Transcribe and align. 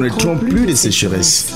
connaîtront 0.00 0.38
plus 0.38 0.64
de 0.64 0.74
sécheresse. 0.74 1.52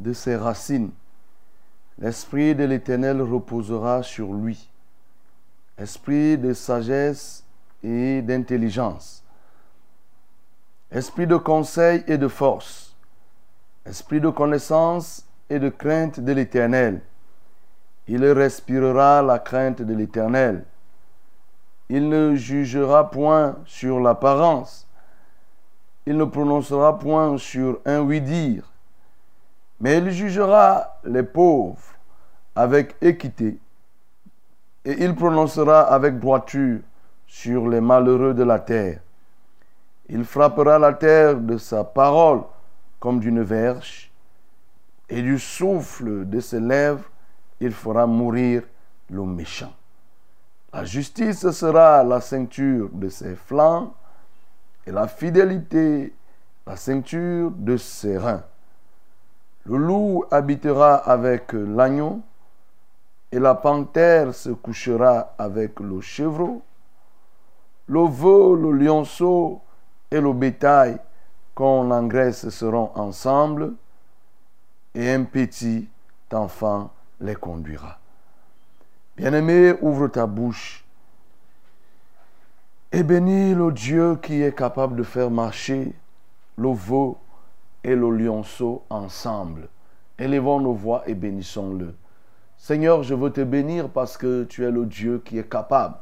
De 0.00 0.12
ses 0.12 0.36
racines. 0.36 0.90
L'Esprit 1.98 2.54
de 2.54 2.64
l'Éternel 2.64 3.22
reposera 3.22 4.02
sur 4.02 4.32
lui, 4.32 4.68
esprit 5.78 6.36
de 6.36 6.52
sagesse 6.52 7.44
et 7.82 8.20
d'intelligence, 8.22 9.22
esprit 10.90 11.26
de 11.26 11.36
conseil 11.36 12.02
et 12.06 12.18
de 12.18 12.28
force, 12.28 12.96
esprit 13.86 14.20
de 14.20 14.30
connaissance 14.30 15.24
et 15.48 15.58
de 15.58 15.68
crainte 15.68 16.18
de 16.18 16.32
l'Éternel. 16.32 17.00
Il 18.08 18.24
respirera 18.24 19.22
la 19.22 19.38
crainte 19.38 19.82
de 19.82 19.94
l'Éternel. 19.94 20.64
Il 21.88 22.08
ne 22.08 22.34
jugera 22.34 23.10
point 23.10 23.56
sur 23.66 24.00
l'apparence. 24.00 24.86
Il 26.06 26.16
ne 26.16 26.24
prononcera 26.24 26.98
point 26.98 27.38
sur 27.38 27.80
un 27.86 28.00
oui-dire. 28.00 28.73
Mais 29.80 29.98
il 29.98 30.10
jugera 30.10 30.98
les 31.04 31.22
pauvres 31.22 31.82
avec 32.54 32.96
équité. 33.00 33.58
Et 34.84 35.04
il 35.04 35.14
prononcera 35.14 35.82
avec 35.82 36.18
droiture 36.18 36.80
sur 37.26 37.68
les 37.68 37.80
malheureux 37.80 38.34
de 38.34 38.42
la 38.42 38.58
terre. 38.58 39.00
Il 40.08 40.24
frappera 40.24 40.78
la 40.78 40.92
terre 40.92 41.36
de 41.36 41.56
sa 41.56 41.84
parole 41.84 42.42
comme 43.00 43.20
d'une 43.20 43.42
verge. 43.42 44.10
Et 45.08 45.22
du 45.22 45.38
souffle 45.38 46.28
de 46.28 46.40
ses 46.40 46.60
lèvres, 46.60 47.04
il 47.60 47.72
fera 47.72 48.06
mourir 48.06 48.62
le 49.10 49.22
méchant. 49.22 49.72
La 50.72 50.84
justice 50.84 51.50
sera 51.50 52.02
la 52.02 52.20
ceinture 52.20 52.88
de 52.92 53.08
ses 53.08 53.36
flancs 53.36 53.94
et 54.86 54.90
la 54.90 55.06
fidélité 55.06 56.12
la 56.66 56.76
ceinture 56.76 57.50
de 57.50 57.76
ses 57.76 58.16
reins. 58.16 58.42
Le 59.66 59.76
loup 59.78 60.24
habitera 60.30 60.96
avec 60.96 61.52
l'agneau 61.52 62.20
et 63.32 63.38
la 63.38 63.54
panthère 63.54 64.34
se 64.34 64.50
couchera 64.50 65.34
avec 65.38 65.80
le 65.80 66.00
chevreau. 66.00 66.62
Le 67.86 68.00
veau, 68.00 68.56
le 68.56 68.72
lionceau 68.72 69.60
et 70.10 70.20
le 70.20 70.32
bétail 70.32 70.98
qu'on 71.54 71.90
engraisse 71.90 72.48
seront 72.50 72.90
ensemble 72.94 73.72
et 74.94 75.10
un 75.10 75.24
petit 75.24 75.88
enfant 76.32 76.90
les 77.20 77.34
conduira. 77.34 77.98
Bien-aimé, 79.16 79.74
ouvre 79.80 80.08
ta 80.08 80.26
bouche 80.26 80.84
et 82.92 83.02
bénis 83.02 83.54
le 83.54 83.72
Dieu 83.72 84.16
qui 84.22 84.42
est 84.42 84.56
capable 84.56 84.96
de 84.96 85.02
faire 85.02 85.30
marcher 85.30 85.92
le 86.56 86.68
veau 86.68 87.18
et 87.84 87.94
le 87.94 88.10
lionceau 88.10 88.84
ensemble. 88.90 89.68
Élevons 90.18 90.60
nos 90.60 90.72
voix 90.72 91.02
et 91.06 91.14
bénissons-le. 91.14 91.94
Seigneur, 92.56 93.02
je 93.02 93.14
veux 93.14 93.30
te 93.30 93.42
bénir 93.42 93.90
parce 93.90 94.16
que 94.16 94.44
tu 94.44 94.64
es 94.64 94.70
le 94.70 94.86
Dieu 94.86 95.22
qui 95.24 95.38
est 95.38 95.48
capable 95.48 95.96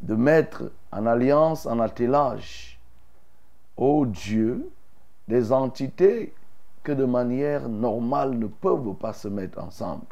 de 0.00 0.14
mettre 0.14 0.72
en 0.90 1.06
alliance, 1.06 1.66
en 1.66 1.78
attelage, 1.78 2.80
ô 3.76 4.06
Dieu, 4.06 4.70
des 5.26 5.52
entités 5.52 6.32
que 6.82 6.92
de 6.92 7.04
manière 7.04 7.68
normale 7.68 8.38
ne 8.38 8.46
peuvent 8.46 8.94
pas 8.94 9.12
se 9.12 9.28
mettre 9.28 9.62
ensemble. 9.62 10.06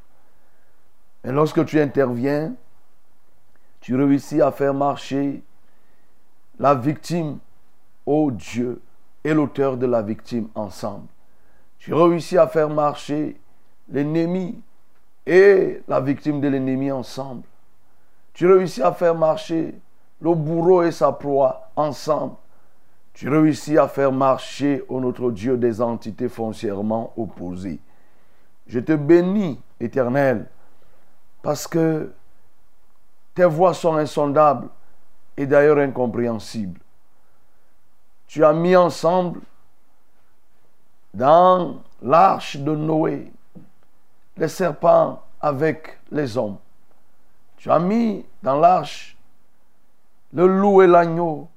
Et 1.25 1.33
lorsque 1.33 1.65
tu 1.65 1.81
interviens, 1.81 2.55
tu 3.81 3.97
réussis 3.97 4.43
à 4.43 4.53
faire 4.53 4.75
marcher 4.75 5.43
la 6.59 6.75
victime, 6.75 7.39
ô 8.05 8.31
Dieu, 8.31 8.83
et 9.27 9.35
l'auteur 9.35 9.77
de 9.77 9.87
la 9.87 10.03
victime 10.03 10.47
ensemble. 10.55 11.09
Tu 11.81 11.93
réussis 11.93 12.39
à 12.39 12.47
faire 12.47 12.71
marcher 12.71 13.37
l'ennemi 13.89 14.63
et 15.27 15.83
la 15.89 16.01
victime 16.01 16.41
de 16.41 16.47
l'ennemi 16.47 16.93
ensemble. 16.93 17.43
Tu 18.35 18.47
réussis 18.47 18.83
à 18.83 18.93
faire 18.93 19.17
marcher 19.17 19.75
le 20.21 20.33
bourreau 20.33 20.85
et 20.85 20.93
sa 20.93 21.11
proie 21.11 21.73
ensemble. 21.75 22.37
Tu 23.15 23.29
réussis 23.29 23.77
à 23.77 23.89
faire 23.89 24.13
marcher, 24.13 24.85
ô 24.89 25.01
notre 25.01 25.33
Dieu, 25.33 25.57
des 25.57 25.81
entités 25.81 26.29
foncièrement 26.29 27.13
opposées. 27.17 27.81
Je 28.69 28.79
te 28.79 28.93
bénis, 28.93 29.61
éternel, 29.81 30.47
parce 31.43 31.67
que 31.67 32.13
tes 33.35 33.45
voies 33.45 33.75
sont 33.75 33.97
insondables 33.97 34.69
et 35.37 35.47
d'ailleurs 35.47 35.79
incompréhensibles. 35.79 36.79
Tu 38.27 38.45
as 38.45 38.53
mis 38.53 38.77
ensemble 38.77 39.41
dans 41.15 41.77
l'arche 42.03 42.57
de 42.57 42.75
Noé 42.75 43.33
les 44.37 44.49
serpents 44.49 45.23
avec 45.41 45.99
les 46.11 46.37
hommes. 46.37 46.59
Tu 47.57 47.71
as 47.71 47.79
mis 47.79 48.25
dans 48.43 48.59
l'arche 48.59 49.17
le 50.33 50.47
loup 50.47 50.83
et 50.83 50.87
l'agneau, 50.87 51.49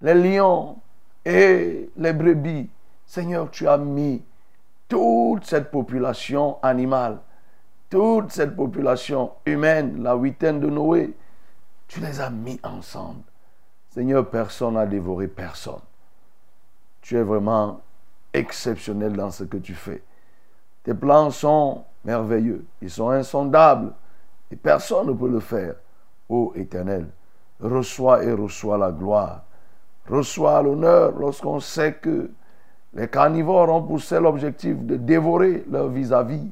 les 0.00 0.14
lions 0.14 0.78
et 1.24 1.90
les 1.96 2.12
brebis. 2.12 2.68
Seigneur, 3.06 3.50
tu 3.50 3.66
as 3.66 3.78
mis 3.78 4.22
toute 4.88 5.44
cette 5.44 5.70
population 5.70 6.58
animale 6.62 7.18
toute 7.92 8.32
cette 8.32 8.56
population 8.56 9.32
humaine, 9.44 10.02
la 10.02 10.14
huitaine 10.14 10.60
de 10.60 10.70
Noé, 10.70 11.14
tu 11.88 12.00
les 12.00 12.22
as 12.22 12.30
mis 12.30 12.58
ensemble. 12.62 13.20
Seigneur, 13.90 14.30
personne 14.30 14.74
n'a 14.74 14.86
dévoré 14.86 15.28
personne. 15.28 15.82
Tu 17.02 17.16
es 17.16 17.22
vraiment 17.22 17.80
exceptionnel 18.32 19.12
dans 19.14 19.30
ce 19.30 19.44
que 19.44 19.58
tu 19.58 19.74
fais. 19.74 20.02
Tes 20.84 20.94
plans 20.94 21.30
sont 21.30 21.84
merveilleux, 22.04 22.64
ils 22.80 22.90
sont 22.90 23.10
insondables 23.10 23.92
et 24.50 24.56
personne 24.56 25.08
ne 25.08 25.12
peut 25.12 25.28
le 25.28 25.40
faire. 25.40 25.74
Ô 26.28 26.52
Éternel, 26.56 27.06
reçois 27.60 28.24
et 28.24 28.32
reçois 28.32 28.78
la 28.78 28.90
gloire. 28.90 29.42
Reçois 30.08 30.62
l'honneur 30.62 31.12
lorsqu'on 31.18 31.60
sait 31.60 31.94
que 31.94 32.30
les 32.94 33.08
carnivores 33.08 33.68
ont 33.70 33.82
pour 33.82 34.00
seul 34.00 34.26
objectif 34.26 34.76
de 34.78 34.96
dévorer 34.96 35.64
leur 35.70 35.88
vis-à-vis. 35.88 36.50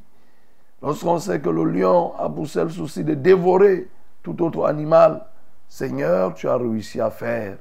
Lorsqu'on 0.83 1.19
sait 1.19 1.41
que 1.41 1.51
le 1.51 1.65
lion 1.65 2.15
a 2.19 2.29
pour 2.29 2.47
seul 2.47 2.71
souci 2.71 3.05
de 3.05 3.15
dévorer 3.15 3.89
tout 4.23 4.41
autre 4.43 4.65
animal, 4.65 5.27
Seigneur, 5.69 6.35
tu 6.35 6.49
as 6.49 6.57
réussi 6.57 7.01
à 7.01 7.11
faire 7.11 7.59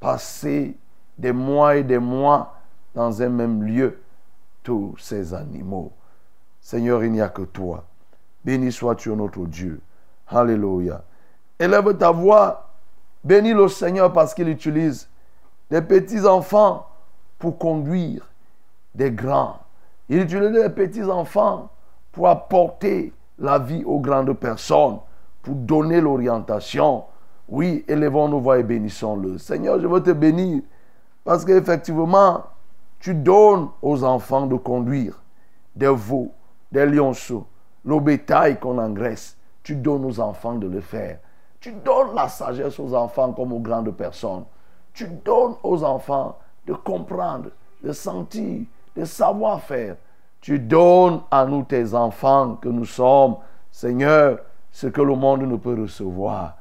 passer 0.00 0.76
des 1.18 1.32
mois 1.32 1.76
et 1.76 1.84
des 1.84 1.98
mois 1.98 2.54
dans 2.94 3.22
un 3.22 3.28
même 3.28 3.62
lieu 3.62 4.00
tous 4.62 4.94
ces 4.98 5.34
animaux. 5.34 5.92
Seigneur, 6.60 7.04
il 7.04 7.12
n'y 7.12 7.20
a 7.20 7.28
que 7.28 7.42
toi. 7.42 7.84
Béni 8.44 8.72
sois-tu 8.72 9.10
notre 9.10 9.46
Dieu. 9.46 9.80
Alléluia. 10.28 11.02
Élève 11.58 11.96
ta 11.96 12.10
voix. 12.10 12.70
Bénis 13.22 13.54
le 13.54 13.68
Seigneur 13.68 14.12
parce 14.12 14.34
qu'il 14.34 14.48
utilise 14.48 15.08
des 15.70 15.80
petits 15.80 16.26
enfants 16.26 16.86
pour 17.38 17.58
conduire 17.58 18.28
des 18.94 19.10
grands. 19.10 19.58
Il 20.08 20.20
utilise 20.20 20.52
des 20.52 20.68
petits 20.68 21.04
enfants 21.04 21.70
pour 22.12 22.28
apporter 22.28 23.12
la 23.38 23.58
vie 23.58 23.82
aux 23.84 23.98
grandes 23.98 24.32
personnes, 24.34 24.98
pour 25.42 25.54
donner 25.54 26.00
l'orientation. 26.00 27.04
Oui, 27.48 27.84
élevons 27.88 28.28
nos 28.28 28.40
voix 28.40 28.58
et 28.58 28.62
bénissons-le. 28.62 29.38
Seigneur, 29.38 29.80
je 29.80 29.86
veux 29.86 30.02
te 30.02 30.10
bénir 30.10 30.62
parce 31.24 31.44
qu'effectivement, 31.44 32.44
tu 33.00 33.14
donnes 33.14 33.68
aux 33.82 34.04
enfants 34.04 34.46
de 34.46 34.56
conduire 34.56 35.20
des 35.74 35.92
veaux, 35.92 36.30
des 36.70 36.86
lionceaux, 36.86 37.46
le 37.84 38.00
bétail 38.00 38.58
qu'on 38.58 38.78
engraisse. 38.78 39.36
Tu 39.62 39.76
donnes 39.76 40.04
aux 40.04 40.20
enfants 40.20 40.54
de 40.54 40.66
le 40.66 40.80
faire. 40.80 41.18
Tu 41.60 41.72
donnes 41.72 42.14
la 42.14 42.28
sagesse 42.28 42.78
aux 42.78 42.94
enfants 42.94 43.32
comme 43.32 43.52
aux 43.52 43.60
grandes 43.60 43.90
personnes. 43.92 44.44
Tu 44.92 45.06
donnes 45.06 45.54
aux 45.62 45.82
enfants 45.82 46.38
de 46.66 46.74
comprendre, 46.74 47.50
de 47.82 47.92
sentir, 47.92 48.62
de 48.94 49.04
savoir 49.04 49.60
faire. 49.62 49.96
Tu 50.40 50.58
donnes 50.58 51.22
à 51.30 51.46
nous, 51.46 51.62
tes 51.62 51.94
enfants, 51.94 52.56
que 52.56 52.68
nous 52.68 52.84
sommes, 52.84 53.36
Seigneur, 53.72 54.40
ce 54.70 54.86
que 54.88 55.00
le 55.00 55.14
monde 55.14 55.42
ne 55.42 55.56
peut 55.56 55.80
recevoir. 55.80 56.56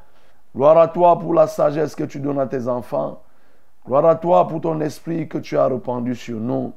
Gloire 0.55 0.77
à 0.77 0.87
toi 0.87 1.19
pour 1.19 1.33
la 1.33 1.47
sagesse 1.47 1.95
que 1.95 2.03
tu 2.03 2.19
donnes 2.19 2.39
à 2.39 2.45
tes 2.47 2.67
enfants. 2.67 3.22
Gloire 3.85 4.05
à 4.05 4.15
toi 4.15 4.47
pour 4.47 4.61
ton 4.61 4.79
esprit 4.81 5.27
que 5.27 5.37
tu 5.37 5.57
as 5.57 5.67
répandu 5.67 6.15
sur 6.15 6.39
nous. 6.39 6.73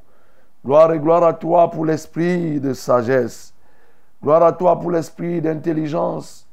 Gloire 0.64 0.92
et 0.92 0.98
gloire 0.98 1.22
à 1.22 1.32
toi 1.32 1.70
pour 1.70 1.84
l'esprit 1.84 2.58
de 2.60 2.72
sagesse. 2.72 3.54
Gloire 4.22 4.42
à 4.42 4.52
toi 4.52 4.78
pour 4.78 4.90
l'esprit 4.90 5.40
d'intelligence 5.40 6.46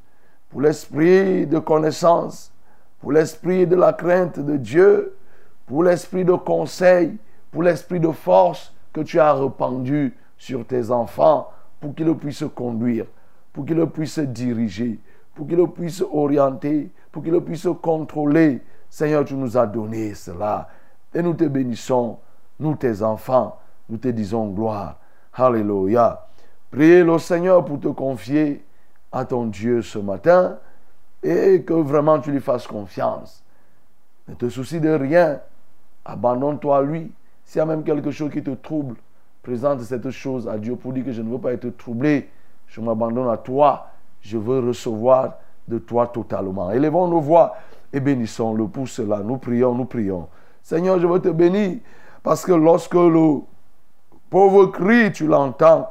pour 0.54 0.62
l'esprit 0.62 1.48
de 1.48 1.58
connaissance, 1.58 2.54
pour 3.02 3.12
l'esprit 3.12 3.66
de 3.66 3.76
la 3.76 3.92
crainte 3.92 4.40
de 4.40 4.56
Dieu, 4.56 5.18
pour 5.66 5.84
l'esprit 5.84 6.24
de 6.24 6.34
conseil, 6.34 7.18
pour 7.50 7.64
l'esprit 7.64 8.00
de 8.00 8.12
force 8.12 8.72
que 8.94 9.02
tu 9.02 9.20
as 9.20 9.34
répandu 9.34 10.16
sur 10.38 10.64
tes 10.68 10.92
enfants 10.92 11.50
pour 11.80 11.96
qu'ils 11.96 12.16
puissent 12.16 12.46
conduire, 12.54 13.08
pour 13.52 13.66
qu'ils 13.66 13.84
puissent 13.88 14.20
diriger, 14.20 15.00
pour 15.34 15.48
qu'ils 15.48 15.68
puissent 15.70 16.04
orienter, 16.14 16.92
pour 17.12 17.24
qu'ils 17.24 17.42
puissent 17.42 17.68
contrôler. 17.82 18.62
Seigneur, 18.94 19.26
tu 19.26 19.34
nous 19.34 19.58
as 19.58 19.66
donné 19.66 20.14
cela. 20.14 20.68
Et 21.16 21.24
nous 21.24 21.34
te 21.34 21.46
bénissons, 21.46 22.20
nous 22.60 22.76
tes 22.76 23.02
enfants, 23.02 23.58
nous 23.90 23.98
te 23.98 24.10
disons 24.10 24.50
gloire. 24.50 25.00
Alléluia. 25.34 26.28
Priez 26.70 27.04
le 27.04 27.18
Seigneur 27.18 27.66
pour 27.66 27.80
te 27.80 27.88
confier 27.88 28.64
à 29.12 29.26
ton 29.26 29.48
Dieu 29.48 29.82
ce 29.82 29.98
matin 29.98 30.60
et 31.24 31.64
que 31.64 31.74
vraiment 31.74 32.20
tu 32.20 32.32
lui 32.32 32.40
fasses 32.40 32.68
confiance. 32.68 33.44
Ne 34.28 34.36
te 34.36 34.48
soucie 34.48 34.80
de 34.80 34.92
rien. 34.92 35.40
Abandonne-toi 36.06 36.78
à 36.78 36.82
lui. 36.84 37.12
S'il 37.46 37.58
y 37.58 37.62
a 37.62 37.66
même 37.66 37.84
quelque 37.84 38.12
chose 38.12 38.30
qui 38.30 38.44
te 38.44 38.52
trouble, 38.52 38.98
présente 39.42 39.82
cette 39.82 40.12
chose 40.12 40.48
à 40.48 40.60
Dieu 40.60 40.76
pour 40.76 40.94
dire 40.94 41.04
que 41.04 41.14
je 41.14 41.24
ne 41.24 41.32
veux 41.32 41.40
pas 41.40 41.54
être 41.54 41.76
troublé. 41.78 42.30
Je 42.68 42.80
m'abandonne 42.80 43.30
à 43.30 43.38
toi. 43.38 43.88
Je 44.22 44.38
veux 44.38 44.60
recevoir 44.60 45.40
de 45.68 45.80
toi 45.80 46.06
totalement. 46.06 46.70
Élevons 46.70 47.08
nos 47.08 47.22
voix 47.22 47.56
et 47.94 48.00
bénissons-le 48.00 48.68
pour 48.68 48.88
cela. 48.90 49.20
Nous 49.20 49.38
prions, 49.38 49.76
nous 49.76 49.86
prions. 49.86 50.28
Seigneur, 50.64 51.00
je 51.00 51.08
veux 51.08 51.22
te 51.22 51.30
bénir 51.30 51.78
parce 52.24 52.44
que 52.44 52.52
lorsque 52.52 52.96
le 52.96 53.42
pauvre 54.30 54.66
crie, 54.66 55.12
tu 55.12 55.28
l'entends. 55.28 55.90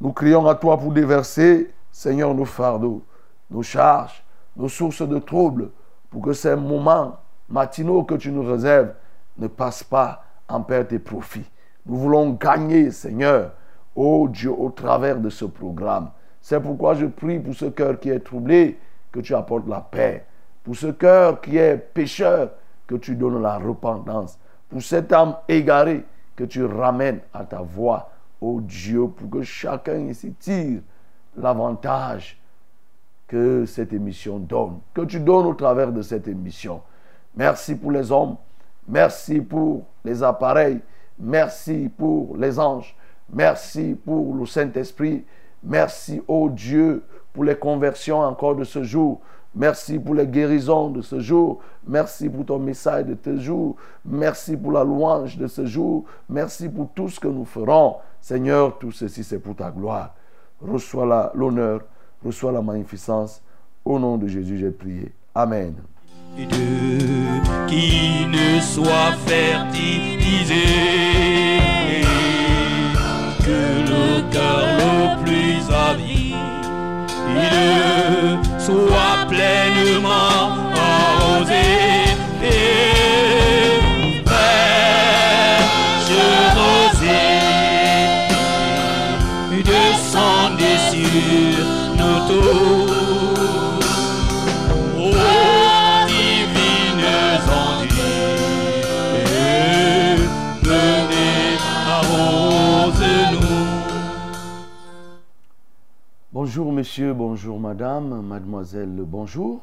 Nous 0.00 0.12
crions 0.12 0.46
à 0.46 0.56
toi 0.56 0.76
pour 0.76 0.92
déverser 0.92 1.72
Seigneur, 1.92 2.34
nos 2.34 2.44
fardeaux, 2.44 3.02
nos 3.50 3.62
charges, 3.62 4.24
nos 4.56 4.68
sources 4.68 5.06
de 5.06 5.18
troubles, 5.18 5.70
pour 6.10 6.22
que 6.22 6.32
ces 6.32 6.56
moments 6.56 7.16
matinaux 7.48 8.02
que 8.02 8.16
tu 8.16 8.32
nous 8.32 8.42
réserves 8.42 8.92
ne 9.38 9.46
passent 9.46 9.84
pas 9.84 10.24
en 10.48 10.60
perte 10.60 10.92
et 10.92 10.98
profit. 10.98 11.44
Nous 11.86 11.96
voulons 11.96 12.30
gagner, 12.30 12.90
Seigneur, 12.90 13.52
ô 13.94 14.26
Dieu, 14.28 14.50
au 14.50 14.70
travers 14.70 15.18
de 15.18 15.30
ce 15.30 15.44
programme. 15.44 16.10
C'est 16.40 16.60
pourquoi 16.60 16.94
je 16.94 17.06
prie 17.06 17.38
pour 17.38 17.54
ce 17.54 17.66
cœur 17.66 17.98
qui 18.00 18.10
est 18.10 18.20
troublé, 18.20 18.78
que 19.12 19.20
tu 19.20 19.34
apportes 19.34 19.68
la 19.68 19.80
paix. 19.80 20.24
Pour 20.64 20.74
ce 20.74 20.88
cœur 20.88 21.40
qui 21.40 21.56
est 21.56 21.76
pécheur, 21.76 22.50
que 22.86 22.96
tu 22.96 23.14
donnes 23.14 23.40
la 23.40 23.58
repentance. 23.58 24.38
Pour 24.68 24.82
cette 24.82 25.12
âme 25.12 25.36
égarée, 25.48 26.04
que 26.36 26.44
tu 26.44 26.64
ramènes 26.64 27.20
à 27.32 27.44
ta 27.44 27.60
voix, 27.60 28.10
ô 28.40 28.60
Dieu, 28.60 29.06
pour 29.08 29.30
que 29.30 29.42
chacun 29.42 29.98
ici 29.98 30.34
tire 30.38 30.80
l'avantage 31.36 32.40
que 33.26 33.64
cette 33.66 33.92
émission 33.92 34.38
donne, 34.38 34.80
que 34.92 35.02
tu 35.02 35.20
donnes 35.20 35.46
au 35.46 35.54
travers 35.54 35.92
de 35.92 36.02
cette 36.02 36.28
émission. 36.28 36.82
Merci 37.36 37.74
pour 37.74 37.90
les 37.90 38.12
hommes, 38.12 38.36
merci 38.86 39.40
pour 39.40 39.84
les 40.04 40.22
appareils, 40.22 40.80
merci 41.18 41.90
pour 41.96 42.36
les 42.36 42.58
anges, 42.58 42.96
merci 43.32 43.96
pour 44.04 44.34
le 44.34 44.46
Saint-Esprit, 44.46 45.24
merci, 45.62 46.20
ô 46.28 46.50
Dieu, 46.50 47.02
pour 47.32 47.44
les 47.44 47.56
conversions 47.56 48.20
encore 48.20 48.56
de 48.56 48.64
ce 48.64 48.82
jour. 48.82 49.20
Merci 49.54 49.98
pour 49.98 50.14
les 50.14 50.26
guérisons 50.26 50.90
de 50.90 51.02
ce 51.02 51.20
jour. 51.20 51.60
Merci 51.86 52.28
pour 52.28 52.44
ton 52.44 52.58
message 52.58 53.06
de 53.06 53.16
ce 53.22 53.38
jour. 53.38 53.76
Merci 54.04 54.56
pour 54.56 54.72
la 54.72 54.82
louange 54.82 55.36
de 55.36 55.46
ce 55.46 55.64
jour. 55.64 56.04
Merci 56.28 56.68
pour 56.68 56.88
tout 56.94 57.08
ce 57.08 57.20
que 57.20 57.28
nous 57.28 57.44
ferons. 57.44 57.96
Seigneur, 58.20 58.78
tout 58.78 58.90
ceci, 58.90 59.22
c'est 59.22 59.38
pour 59.38 59.54
ta 59.54 59.70
gloire 59.70 60.14
reçois 60.60 61.32
l'honneur, 61.34 61.80
reçois 62.24 62.52
la 62.52 62.62
magnificence. 62.62 63.42
Au 63.84 63.98
nom 63.98 64.16
de 64.16 64.26
Jésus, 64.26 64.58
j'ai 64.58 64.70
prié. 64.70 65.12
Amen. 65.34 65.74
Qui 66.36 68.26
ne 68.26 68.60
soit 68.60 69.12
fertilisé, 69.26 70.64
que 73.44 73.60
le 73.90 74.32
cœur 74.32 74.66
le 74.78 75.22
plus 75.22 75.74
avide 75.74 76.34
il 78.66 78.72
soit 78.72 79.26
pleinement 79.28 80.63
Bonjour 106.56 106.72
monsieur, 106.72 107.12
bonjour 107.12 107.58
madame, 107.58 108.22
mademoiselle, 108.22 109.02
bonjour. 109.04 109.60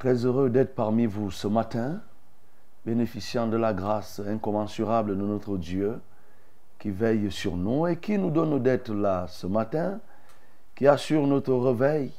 Très 0.00 0.26
heureux 0.26 0.50
d'être 0.50 0.74
parmi 0.74 1.06
vous 1.06 1.30
ce 1.30 1.46
matin, 1.46 2.00
bénéficiant 2.84 3.46
de 3.46 3.56
la 3.56 3.72
grâce 3.72 4.18
incommensurable 4.18 5.16
de 5.16 5.22
notre 5.22 5.56
Dieu 5.56 6.00
qui 6.80 6.90
veille 6.90 7.30
sur 7.30 7.56
nous 7.56 7.86
et 7.86 7.98
qui 7.98 8.18
nous 8.18 8.32
donne 8.32 8.60
d'être 8.64 8.92
là 8.92 9.26
ce 9.28 9.46
matin, 9.46 10.00
qui 10.74 10.88
assure 10.88 11.24
notre 11.24 11.54
réveil 11.54 12.10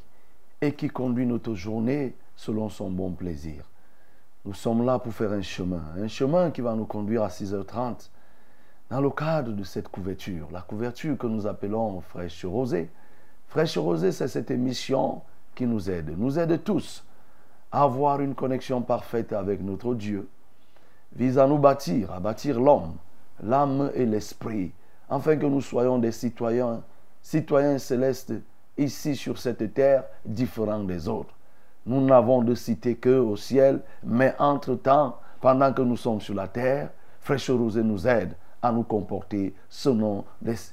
et 0.62 0.72
qui 0.72 0.88
conduit 0.88 1.25
notre 1.25 1.56
journée 1.56 2.15
selon 2.38 2.70
son 2.70 2.89
bon 2.89 3.12
plaisir. 3.12 3.65
Nous 4.46 4.54
sommes 4.54 4.86
là 4.86 4.98
pour 4.98 5.12
faire 5.12 5.34
un 5.34 5.42
chemin, 5.42 5.84
un 5.98 6.08
chemin 6.08 6.51
qui 6.51 6.62
va 6.62 6.74
nous 6.74 6.86
conduire 6.86 7.24
à 7.24 7.27
6h30 7.27 8.12
dans 8.89 9.01
le 9.01 9.10
cadre 9.10 9.51
de 9.51 9.63
cette 9.65 9.89
couverture, 9.89 10.48
la 10.54 10.62
couverture 10.62 11.18
que 11.18 11.27
nous 11.27 11.46
appelons 11.48 12.00
fraîche 12.00 12.46
rosée, 12.46 12.89
Fraîche 13.55 13.77
Rosée, 13.77 14.12
c'est 14.12 14.27
cette 14.27 14.51
émission 14.51 15.21
qui 15.55 15.65
nous 15.65 15.89
aide, 15.89 16.13
nous 16.17 16.38
aide 16.38 16.62
tous 16.65 17.05
à 17.71 17.83
avoir 17.83 18.19
une 18.19 18.35
connexion 18.35 18.81
parfaite 18.81 19.31
avec 19.31 19.63
notre 19.63 19.95
Dieu, 19.95 20.27
vise 21.15 21.38
à 21.38 21.47
nous 21.47 21.57
bâtir, 21.57 22.12
à 22.12 22.19
bâtir 22.19 22.59
l'homme, 22.59 22.95
l'âme 23.41 23.91
et 23.95 24.05
l'esprit, 24.05 24.74
afin 25.09 25.38
que 25.38 25.45
nous 25.45 25.62
soyons 25.62 26.00
des 26.00 26.12
citoyens, 26.12 26.83
citoyens 27.21 27.77
célestes 27.77 28.33
ici 28.77 29.15
sur 29.15 29.38
cette 29.38 29.74
terre, 29.74 30.03
différents 30.25 30.83
des 30.83 31.07
autres. 31.07 31.33
Nous 31.85 32.01
n'avons 32.05 32.41
de 32.41 32.55
cité 32.55 32.95
que 32.95 33.17
au 33.17 33.38
ciel, 33.38 33.79
mais 34.03 34.35
entre-temps, 34.38 35.17
pendant 35.39 35.71
que 35.71 35.81
nous 35.81 35.95
sommes 35.95 36.19
sur 36.19 36.35
la 36.35 36.50
terre, 36.50 36.89
Fraîche 37.21 37.50
Rosée 37.50 37.83
nous 37.83 38.05
aide 38.05 38.35
à 38.65 38.72
nous 38.72 38.84
comporter 38.84 39.53
selon, 39.69 40.25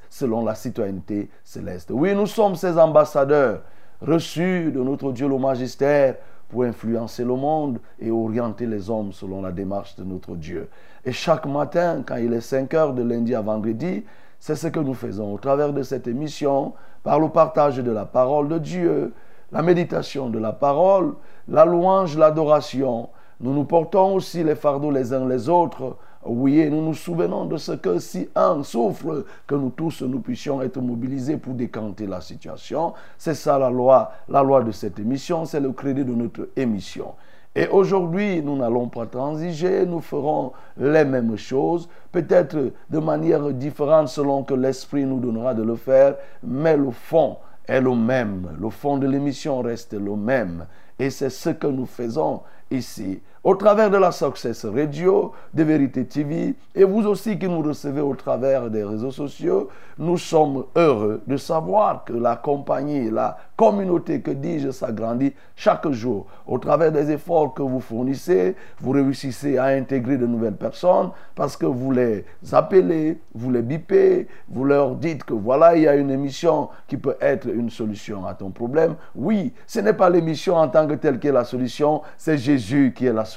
selon 0.09 0.45
la 0.45 0.55
citoyenneté 0.55 1.31
céleste. 1.45 1.91
Oui, 1.93 2.15
nous 2.15 2.27
sommes 2.27 2.55
ces 2.55 2.79
ambassadeurs 2.79 3.61
reçus 4.01 4.73
de 4.73 4.83
notre 4.83 5.13
Dieu 5.13 5.29
le 5.29 5.39
magistère 5.39 6.17
pour 6.49 6.65
influencer 6.65 7.25
le 7.25 7.35
monde 7.35 7.79
et 7.99 8.11
orienter 8.11 8.67
les 8.67 8.91
hommes 8.91 9.13
selon 9.13 9.43
la 9.43 9.53
démarche 9.53 9.97
de 9.97 10.05
notre 10.05 10.35
Dieu. 10.35 10.69
Et 11.05 11.13
chaque 11.13 11.47
matin, 11.47 12.03
quand 12.07 12.17
il 12.17 12.33
est 12.33 12.41
5 12.41 12.73
heures 12.75 12.93
de 12.95 13.03
lundi 13.03 13.35
à 13.35 13.41
vendredi, 13.41 14.05
c'est 14.39 14.57
ce 14.57 14.69
que 14.69 14.81
nous 14.81 14.95
faisons 14.95 15.33
au 15.33 15.39
travers 15.39 15.73
de 15.73 15.83
cette 15.83 16.07
émission, 16.07 16.73
par 17.03 17.21
le 17.21 17.29
partage 17.29 17.79
de 17.79 17.91
la 17.91 18.05
parole 18.07 18.49
de 18.49 18.59
Dieu, 18.59 19.13
la 19.51 19.63
méditation 19.63 20.29
de 20.29 20.39
la 20.39 20.53
parole, 20.53 21.15
la 21.49 21.65
louange, 21.65 22.17
l'adoration. 22.17 23.09
Nous 23.41 23.53
nous 23.53 23.65
portons 23.65 24.15
aussi 24.15 24.43
les 24.45 24.55
fardeaux 24.55 24.91
les 24.91 25.13
uns 25.13 25.29
les 25.29 25.49
autres 25.49 25.97
oui, 26.25 26.69
nous 26.71 26.83
nous 26.83 26.95
souvenons 26.95 27.47
de 27.47 27.57
ce 27.57 27.73
que 27.73 27.99
si 27.99 28.29
un 28.35 28.63
souffre, 28.63 29.25
que 29.47 29.55
nous 29.55 29.71
tous 29.71 30.03
nous 30.03 30.21
puissions 30.21 30.63
être 30.63 30.81
mobilisés 30.81 31.37
pour 31.37 31.55
décanter 31.55 32.07
la 32.07 32.21
situation. 32.21 32.93
C'est 33.19 33.35
ça 33.35 33.59
la 33.59 33.71
loi, 33.71 34.13
la 34.29 34.43
loi 34.43 34.63
de 34.63 34.71
cette 34.71 34.99
émission, 34.99 35.45
c'est 35.45 35.61
le 35.61 35.73
crédit 35.73 36.05
de 36.05 36.15
notre 36.15 36.49
émission. 36.57 37.15
Et 37.55 37.67
aujourd'hui, 37.69 38.41
nous 38.41 38.57
n'allons 38.57 38.89
pas 38.89 39.07
transiger, 39.07 39.85
nous 39.85 40.01
ferons 40.01 40.53
les 40.79 41.05
mêmes 41.05 41.37
choses, 41.37 41.89
peut-être 42.11 42.73
de 42.89 42.99
manière 42.99 43.51
différente 43.53 44.09
selon 44.09 44.43
que 44.43 44.55
l'Esprit 44.55 45.05
nous 45.05 45.21
donnera 45.21 45.53
de 45.53 45.63
le 45.63 45.77
faire, 45.77 46.15
mais 46.43 46.77
le 46.77 46.91
fond 46.91 47.37
est 47.67 47.81
le 47.81 47.95
même. 47.95 48.57
Le 48.59 48.71
fond 48.71 48.97
de 48.97 49.07
l'émission 49.07 49.61
reste 49.61 49.93
le 49.93 50.17
même. 50.17 50.67
Et 50.99 51.11
c'est 51.11 51.31
ce 51.31 51.51
que 51.51 51.67
nous 51.67 51.87
faisons 51.87 52.41
ici 52.71 53.21
au 53.45 53.57
travers 53.57 53.91
de 53.91 53.97
la 53.97 54.13
Success 54.13 54.65
Radio, 54.65 55.33
de 55.53 55.65
Vérité 55.65 56.05
TV, 56.05 56.55
et 56.77 56.85
vous 56.85 57.05
aussi 57.09 57.39
qui 57.39 57.49
nous 57.49 57.61
recevez 57.61 58.01
au 58.01 58.15
travers 58.15 58.71
des 58.71 58.85
réseaux 58.85 59.11
sociaux, 59.11 59.69
nous 59.99 60.17
sommes 60.17 60.65
heureux 60.77 61.21
de 61.27 61.37
savoir 61.37 62.05
que 62.05 62.13
la 62.13 62.37
compagnie, 62.37 63.11
la 63.11 63.37
communauté, 63.57 64.21
que 64.21 64.31
dis-je, 64.31 64.71
s'agrandit 64.71 65.33
chaque 65.57 65.91
jour. 65.91 66.27
Au 66.47 66.59
travers 66.59 66.93
des 66.93 67.11
efforts 67.11 67.53
que 67.53 67.63
vous 67.63 67.81
fournissez, 67.81 68.55
vous 68.81 68.93
réussissez 68.93 69.59
à 69.59 69.67
intégrer 69.67 70.19
de 70.19 70.27
nouvelles 70.27 70.57
personnes 70.57 71.11
parce 71.35 71.57
que 71.57 71.67
vous 71.67 71.91
les 71.91 72.25
appelez, 72.53 73.19
vous 73.35 73.51
les 73.51 73.63
bipez, 73.63 74.29
vous 74.49 74.65
leur 74.65 74.95
dites 74.95 75.25
que 75.25 75.35
voilà, 75.35 75.77
il 75.77 75.83
y 75.83 75.89
a 75.89 75.97
une 75.97 76.11
émission 76.11 76.69
qui 76.87 76.97
peut 76.97 77.17
être 77.21 77.49
une 77.49 77.71
solution 77.71 78.25
à 78.25 78.35
ton 78.35 78.51
problème. 78.51 78.95
Oui, 79.15 79.53
ce 79.67 79.81
n'est 79.81 79.93
pas 79.93 80.11
l'émission 80.11 80.57
en 80.57 80.69
tant 80.69 80.87
que 80.87 80.95
telle 80.95 81.19
qui 81.19 81.27
est 81.27 81.33
la 81.33 81.45
solution, 81.45 82.03
c'est 82.17 82.39
Jésus 82.39 82.95
qui 82.97 83.07
est 83.07 83.13
la 83.13 83.25
solution. 83.25 83.32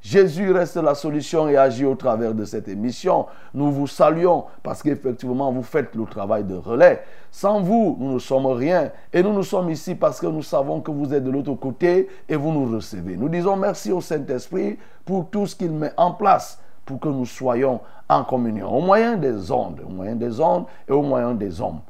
Jésus 0.00 0.52
reste 0.52 0.76
la 0.76 0.94
solution 0.94 1.48
et 1.48 1.56
agit 1.56 1.84
au 1.84 1.94
travers 1.94 2.34
de 2.34 2.44
cette 2.44 2.68
émission. 2.68 3.26
Nous 3.54 3.70
vous 3.72 3.86
saluons 3.86 4.44
parce 4.62 4.82
qu'effectivement, 4.82 5.50
vous 5.50 5.62
faites 5.62 5.94
le 5.94 6.04
travail 6.04 6.44
de 6.44 6.54
relais. 6.54 7.02
Sans 7.30 7.60
vous, 7.60 7.96
nous 7.98 8.14
ne 8.14 8.18
sommes 8.18 8.46
rien. 8.46 8.90
Et 9.12 9.22
nous 9.22 9.32
nous 9.32 9.42
sommes 9.42 9.70
ici 9.70 9.94
parce 9.94 10.20
que 10.20 10.26
nous 10.26 10.42
savons 10.42 10.80
que 10.80 10.90
vous 10.90 11.12
êtes 11.14 11.24
de 11.24 11.30
l'autre 11.30 11.54
côté 11.54 12.08
et 12.28 12.36
vous 12.36 12.52
nous 12.52 12.74
recevez. 12.74 13.16
Nous 13.16 13.28
disons 13.28 13.56
merci 13.56 13.92
au 13.92 14.00
Saint-Esprit 14.00 14.78
pour 15.04 15.28
tout 15.30 15.46
ce 15.46 15.56
qu'il 15.56 15.72
met 15.72 15.92
en 15.96 16.12
place 16.12 16.58
pour 16.84 17.00
que 17.00 17.08
nous 17.08 17.26
soyons 17.26 17.80
en 18.08 18.24
communion, 18.24 18.70
au 18.70 18.80
moyen 18.80 19.16
des 19.16 19.50
ondes, 19.50 19.80
au 19.86 19.90
moyen 19.90 20.14
des 20.14 20.40
ondes 20.40 20.66
et 20.88 20.92
au 20.92 21.02
moyen 21.02 21.34
des 21.34 21.60
hommes. 21.60 21.80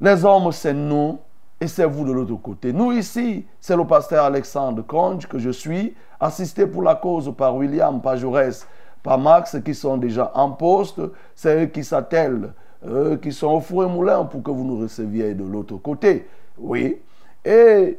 Les 0.00 0.24
hommes, 0.24 0.52
c'est 0.52 0.74
nous 0.74 1.18
et 1.60 1.66
c'est 1.66 1.84
vous 1.84 2.04
de 2.04 2.12
l'autre 2.12 2.36
côté. 2.36 2.72
Nous 2.72 2.92
ici, 2.92 3.46
c'est 3.60 3.76
le 3.76 3.84
pasteur 3.84 4.24
Alexandre 4.24 4.82
Conge 4.82 5.26
que 5.26 5.38
je 5.38 5.50
suis, 5.50 5.94
assisté 6.20 6.66
pour 6.66 6.82
la 6.82 6.94
cause 6.94 7.32
par 7.36 7.56
William, 7.56 8.00
par 8.00 8.16
Jaurès, 8.16 8.66
par 9.02 9.18
Max, 9.18 9.56
qui 9.64 9.74
sont 9.74 9.96
déjà 9.96 10.30
en 10.34 10.50
poste. 10.50 11.00
C'est 11.34 11.64
eux 11.64 11.66
qui 11.66 11.84
s'attellent, 11.84 12.52
eux 12.86 13.18
qui 13.22 13.32
sont 13.32 13.48
au 13.48 13.60
four 13.60 13.84
et 13.84 13.88
moulin 13.88 14.24
pour 14.24 14.42
que 14.42 14.50
vous 14.50 14.64
nous 14.64 14.78
receviez 14.78 15.34
de 15.34 15.44
l'autre 15.44 15.76
côté. 15.76 16.26
Oui. 16.58 16.98
Et 17.44 17.98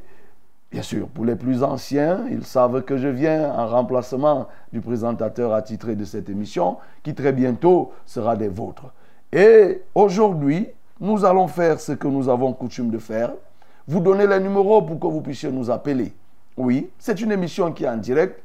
bien 0.72 0.82
sûr, 0.82 1.08
pour 1.08 1.26
les 1.26 1.36
plus 1.36 1.64
anciens, 1.64 2.26
ils 2.30 2.46
savent 2.46 2.84
que 2.84 2.98
je 2.98 3.08
viens 3.08 3.52
en 3.54 3.68
remplacement 3.68 4.48
du 4.72 4.82
présentateur 4.82 5.54
attitré 5.54 5.96
de 5.96 6.06
cette 6.06 6.30
émission, 6.30 6.78
qui 7.04 7.16
très 7.16 7.32
bientôt 7.32 7.92
sera 8.06 8.36
des 8.36 8.50
vôtres. 8.50 8.94
Et 9.32 9.82
aujourd'hui, 9.96 10.68
nous 11.00 11.24
allons 11.24 11.48
faire 11.48 11.80
ce 11.80 11.94
que 11.94 12.08
nous 12.08 12.28
avons 12.28 12.52
coutume 12.54 12.90
de 12.90 12.98
faire 12.98 13.32
vous 13.90 14.02
donnez 14.02 14.28
les 14.28 14.40
numéros 14.40 14.84
pour 14.84 15.00
que 15.00 15.08
vous 15.08 15.22
puissiez 15.22 15.52
nous 15.52 15.72
appeler. 15.72 16.14
Oui, 16.60 16.90
c'est 17.00 17.22
une 17.22 17.32
émission 17.32 17.72
qui 17.72 17.86
est 17.86 17.90
en 17.90 17.96
direct. 17.96 18.44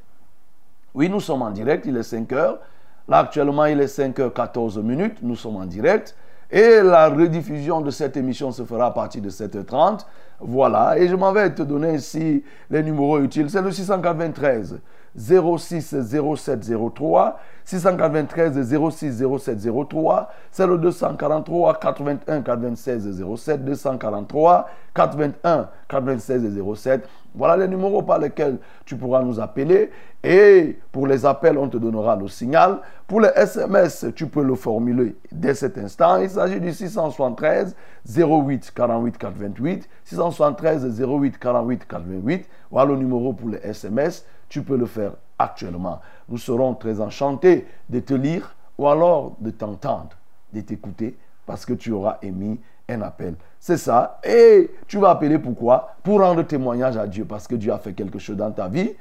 Oui, 0.94 1.08
nous 1.10 1.18
sommes 1.18 1.42
en 1.42 1.50
direct, 1.50 1.84
il 1.84 1.96
est 1.96 2.04
5 2.04 2.32
heures. 2.32 2.60
Là, 3.08 3.18
actuellement, 3.18 3.64
il 3.64 3.80
est 3.80 3.88
5 3.88 4.16
h 4.16 4.32
14 4.32 4.78
minutes. 4.78 5.18
Nous 5.20 5.34
sommes 5.34 5.56
en 5.56 5.66
direct. 5.66 6.14
Et 6.48 6.80
la 6.80 7.08
rediffusion 7.08 7.80
de 7.80 7.90
cette 7.90 8.16
émission 8.16 8.52
se 8.52 8.62
fera 8.62 8.86
à 8.86 8.90
partir 8.92 9.20
de 9.20 9.30
7h30. 9.30 10.06
Voilà. 10.38 10.96
Et 10.96 11.08
je 11.08 11.16
m'en 11.16 11.32
vais 11.32 11.50
te 11.52 11.62
donner 11.62 11.94
ici 11.94 12.44
les 12.70 12.84
numéros 12.84 13.18
utiles. 13.18 13.50
C'est 13.50 13.60
le 13.60 13.72
693 13.72 14.78
06 15.16 15.96
07 16.36 16.72
03. 16.94 17.40
693 17.64 18.78
06 18.92 19.24
07 19.40 19.58
03. 19.90 20.30
C'est 20.52 20.66
le 20.68 20.78
243 20.78 21.80
81 21.80 22.42
96 22.42 23.24
07. 23.36 23.64
243 23.64 24.68
81 24.94 25.68
96 25.88 26.62
07. 26.76 27.08
Voilà 27.34 27.56
les 27.56 27.68
numéros 27.68 28.02
par 28.02 28.18
lesquels 28.18 28.58
tu 28.84 28.96
pourras 28.96 29.22
nous 29.22 29.40
appeler. 29.40 29.90
Et 30.22 30.78
pour 30.92 31.06
les 31.06 31.26
appels, 31.26 31.58
on 31.58 31.68
te 31.68 31.76
donnera 31.76 32.16
le 32.16 32.28
signal. 32.28 32.78
Pour 33.06 33.20
les 33.20 33.30
SMS, 33.34 34.06
tu 34.14 34.26
peux 34.26 34.42
le 34.42 34.54
formuler 34.54 35.16
dès 35.32 35.54
cet 35.54 35.76
instant. 35.76 36.18
Il 36.18 36.30
s'agit 36.30 36.60
du 36.60 36.72
673 36.72 37.74
08 38.16 38.72
48 38.74 39.18
88. 39.18 39.88
673 40.04 41.00
08 41.00 41.38
48 41.38 41.86
88. 41.86 42.48
Voilà 42.70 42.92
le 42.92 42.98
numéro 42.98 43.32
pour 43.32 43.48
les 43.48 43.58
SMS. 43.58 44.24
Tu 44.48 44.62
peux 44.62 44.76
le 44.76 44.86
faire 44.86 45.12
actuellement. 45.38 46.00
Nous 46.28 46.38
serons 46.38 46.74
très 46.74 47.00
enchantés 47.00 47.66
de 47.88 48.00
te 48.00 48.14
lire 48.14 48.54
ou 48.78 48.88
alors 48.88 49.36
de 49.40 49.50
t'entendre, 49.50 50.10
de 50.52 50.60
t'écouter 50.60 51.16
parce 51.46 51.66
que 51.66 51.72
tu 51.72 51.92
auras 51.92 52.18
émis 52.22 52.60
un 52.88 53.02
appel. 53.02 53.34
C'est 53.58 53.76
ça. 53.76 54.20
Et 54.24 54.70
tu 54.86 54.98
vas 54.98 55.10
appeler 55.10 55.38
pourquoi? 55.38 55.96
Pour 56.02 56.20
rendre 56.20 56.42
témoignage 56.42 56.96
à 56.96 57.06
Dieu 57.06 57.24
parce 57.24 57.48
que 57.48 57.54
Dieu 57.54 57.72
a 57.72 57.78
fait 57.78 57.92
quelque 57.92 58.18
chose 58.18 58.36
dans 58.36 58.50
ta 58.50 58.68
vie. 58.68 58.92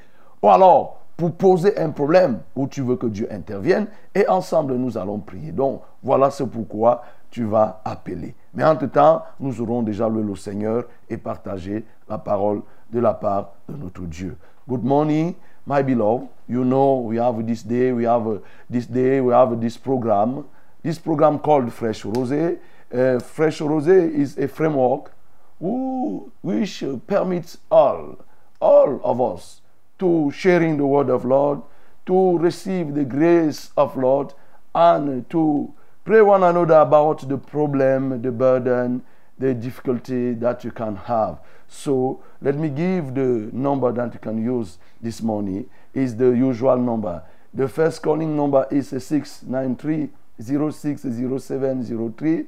Ou 0.41 0.49
alors 0.49 0.99
pour 1.15 1.31
poser 1.33 1.77
un 1.77 1.91
problème 1.91 2.39
où 2.55 2.67
tu 2.67 2.81
veux 2.81 2.95
que 2.95 3.07
Dieu 3.07 3.27
intervienne. 3.31 3.87
Et 4.15 4.27
ensemble, 4.27 4.75
nous 4.75 4.97
allons 4.97 5.19
prier. 5.19 5.51
Donc, 5.51 5.81
voilà 6.01 6.31
ce 6.31 6.43
pourquoi 6.43 7.03
tu 7.29 7.43
vas 7.45 7.81
appeler. 7.85 8.35
Mais 8.53 8.63
entre-temps, 8.63 9.23
nous 9.39 9.61
aurons 9.61 9.83
déjà 9.83 10.07
loué 10.07 10.23
le 10.23 10.35
Seigneur 10.35 10.85
et 11.09 11.17
partagé 11.17 11.85
la 12.09 12.17
parole 12.17 12.61
de 12.91 12.99
la 12.99 13.13
part 13.13 13.53
de 13.67 13.75
notre 13.75 14.01
Dieu. 14.03 14.37
Good 14.67 14.83
morning, 14.83 15.33
my 15.65 15.83
beloved. 15.83 16.27
You 16.47 16.63
know, 16.63 17.01
we 17.05 17.17
have 17.17 17.45
this 17.45 17.65
day, 17.65 17.91
we 17.91 18.05
have 18.05 18.41
this 18.69 18.87
day, 18.87 19.19
we 19.19 19.33
have 19.33 19.59
this 19.59 19.77
program. 19.77 20.43
This 20.83 20.99
program 20.99 21.39
called 21.39 21.69
Fresh 21.71 22.05
Rosé. 22.05 22.59
Uh, 22.93 23.19
Fresh 23.19 23.57
Rosé 23.59 24.13
is 24.13 24.37
a 24.37 24.47
framework 24.47 25.13
who, 25.59 26.31
which 26.41 26.83
permits 27.07 27.57
all, 27.71 28.23
all 28.61 29.01
of 29.03 29.19
us 29.19 29.61
to 29.97 30.31
sharing 30.31 30.77
the 30.77 30.85
word 30.85 31.09
of 31.09 31.25
Lord, 31.25 31.63
to 32.05 32.37
receive 32.37 32.93
the 32.93 33.03
grace 33.03 33.71
of 33.77 33.97
Lord, 33.97 34.33
and 34.75 35.27
to 35.31 35.73
pray 36.05 36.21
one 36.21 36.43
another 36.43 36.75
about 36.75 37.27
the 37.27 37.37
problem, 37.37 38.21
the 38.21 38.31
burden, 38.31 39.01
the 39.39 39.55
difficulty 39.55 40.33
that 40.35 40.63
you 40.63 40.69
can 40.69 40.95
have. 40.95 41.39
So 41.67 42.21
let 42.41 42.57
me 42.57 42.69
give 42.69 43.15
the 43.15 43.49
number 43.51 43.91
that 43.91 44.13
you 44.13 44.19
can 44.19 44.43
use 44.43 44.77
this 45.01 45.19
morning 45.19 45.67
is 45.95 46.15
the 46.15 46.29
usual 46.29 46.77
number. 46.77 47.23
The 47.55 47.67
first 47.67 48.03
calling 48.03 48.35
number 48.35 48.67
is 48.69 48.89
693 48.89 50.09
060703 50.41 52.47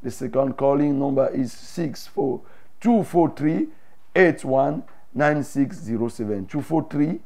The 0.00 0.10
second 0.10 0.56
calling 0.56 0.96
number 0.98 1.28
is 1.30 1.52
64243 1.52 3.68
819607. 4.14 6.46
243 6.46 7.20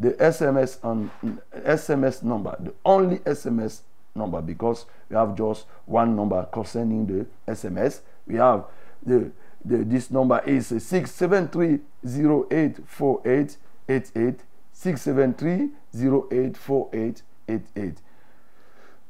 The 0.00 0.12
SMS 0.12 0.78
on 0.82 1.10
SMS 1.52 2.22
number, 2.22 2.56
the 2.58 2.72
only 2.84 3.18
SMS 3.18 3.82
number 4.14 4.40
because 4.40 4.86
we 5.10 5.16
have 5.16 5.36
just 5.36 5.66
one 5.84 6.16
number 6.16 6.48
concerning 6.50 7.04
the 7.06 7.26
SMS. 7.46 8.00
We 8.26 8.36
have 8.36 8.64
the, 9.04 9.30
the 9.64 9.84
this 9.84 10.10
number 10.10 10.40
is 10.46 10.72
6730848 10.72 13.56
0888 13.88 14.42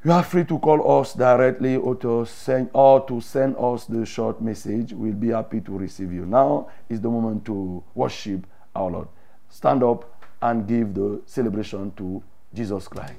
You 0.04 0.12
are 0.12 0.22
free 0.22 0.44
to 0.44 0.58
call 0.60 1.00
us 1.00 1.12
directly 1.14 1.76
or 1.76 1.96
to 1.96 2.24
send 2.24 2.70
or 2.72 3.04
to 3.06 3.20
send 3.20 3.56
us 3.58 3.84
the 3.86 4.06
short 4.06 4.40
message. 4.40 4.92
We'll 4.92 5.12
be 5.12 5.30
happy 5.30 5.60
to 5.62 5.76
receive 5.76 6.12
you. 6.12 6.24
Now 6.24 6.68
is 6.88 7.00
the 7.00 7.08
moment 7.08 7.44
to 7.46 7.82
worship 7.96 8.46
our 8.76 8.90
Lord. 8.92 9.08
Stand 9.48 9.82
up 9.82 10.24
and 10.40 10.68
give 10.68 10.94
the 10.94 11.20
celebration 11.26 11.90
to 11.96 12.22
Jesus 12.54 12.86
Christ. 12.86 13.18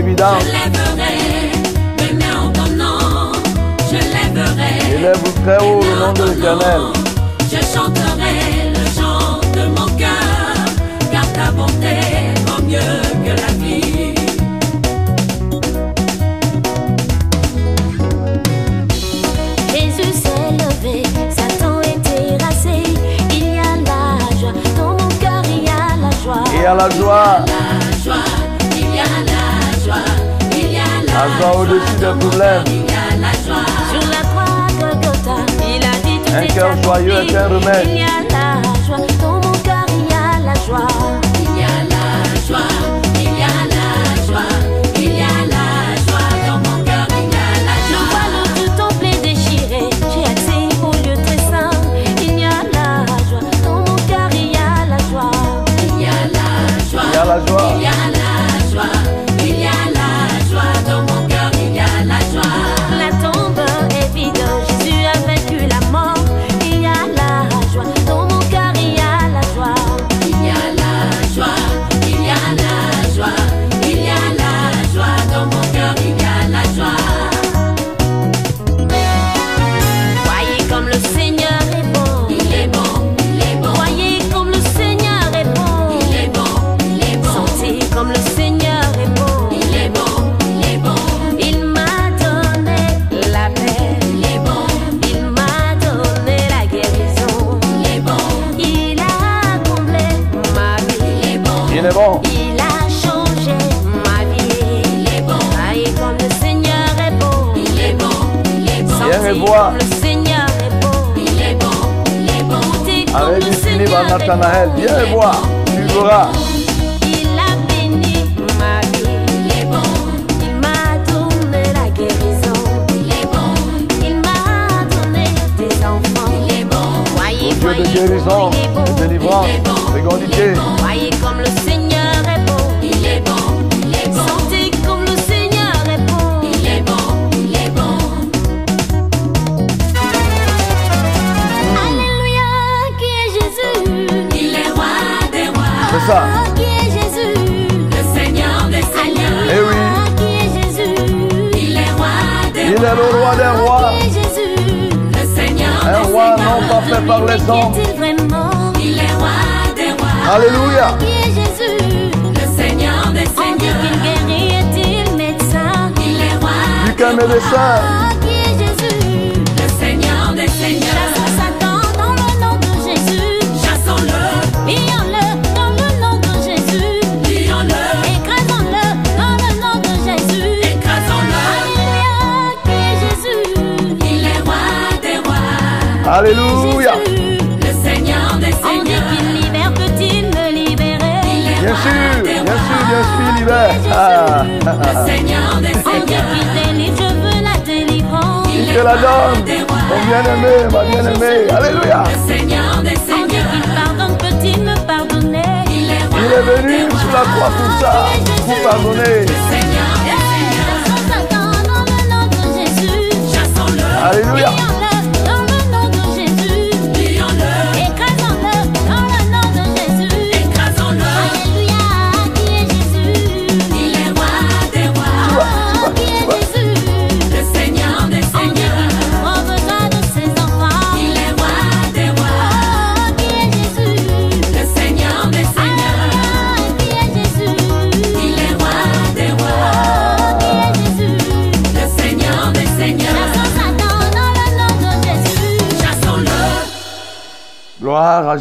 Je 0.00 0.06
lèverai 0.06 1.52
mes 1.98 2.12
mains 2.14 2.40
en 2.42 2.50
ton 2.52 2.68
nom. 2.74 3.32
Je 3.90 3.96
lèverai. 3.96 4.72
Haut 5.60 5.82
le 6.16 6.34
nom. 6.40 6.92
Je 7.52 7.56
chanterai 7.56 8.72
le 8.72 8.84
chant 8.96 9.40
de 9.52 9.66
mon 9.68 9.86
cœur. 9.98 10.56
Car 11.12 11.30
ta 11.34 11.50
bonté 11.52 11.98
vaut 12.46 12.62
mieux 12.62 13.02
que 13.24 13.32
la 13.42 13.52
vie. 13.58 14.14
Jésus 19.74 20.12
s'est 20.14 20.52
levé, 20.62 21.02
Satan 21.28 21.80
est 21.82 22.00
terrassé. 22.00 22.84
Il 23.32 23.54
y 23.54 23.58
a 23.58 23.76
la 23.84 24.00
joie, 24.38 24.54
dans 24.78 24.92
mon 24.92 25.08
cœur 25.20 25.42
il 25.44 25.64
y 25.64 25.68
a 25.68 25.94
la 26.00 26.10
joie. 26.24 26.44
Il 26.54 26.62
y 26.62 26.64
a 26.64 26.74
la 26.74 26.88
joie. 26.88 27.44
À 29.92 31.56
au-dessus 31.56 31.96
de 32.00 32.12
problème. 32.18 32.64
Sur 33.44 34.00
la 34.10 34.22
il 35.66 35.84
a 35.84 35.90
dit 36.04 36.18
tout 36.24 36.32
Un 36.34 36.46
cœur 36.46 36.82
joyeux 36.82 37.12
est 37.12 37.36
un 37.36 37.48
remède. 37.48 38.09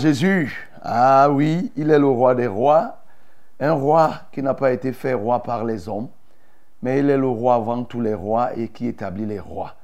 Jésus. 0.10 0.68
Ah 0.82 1.30
oui, 1.30 1.72
il 1.76 1.92
est 1.92 2.00
le 2.00 2.08
roi 2.08 2.34
des 2.34 2.48
rois. 2.48 3.04
Un 3.60 3.74
roi 3.74 4.22
qui 4.32 4.42
n'a 4.42 4.56
pas 4.56 4.72
été 4.72 4.92
fait 4.92 5.14
roi 5.14 5.44
par 5.44 5.66
les 5.66 5.88
hommes, 5.88 6.08
mais 6.82 6.98
il 6.98 7.12
est 7.12 7.18
le 7.18 7.28
roi 7.28 7.54
avant 7.54 7.84
tous 7.84 8.02
les 8.02 8.16
rois 8.16 8.58
et 8.58 8.70
qui 8.70 8.88
établit 8.88 9.28
les 9.28 9.40
rois. 9.40 9.76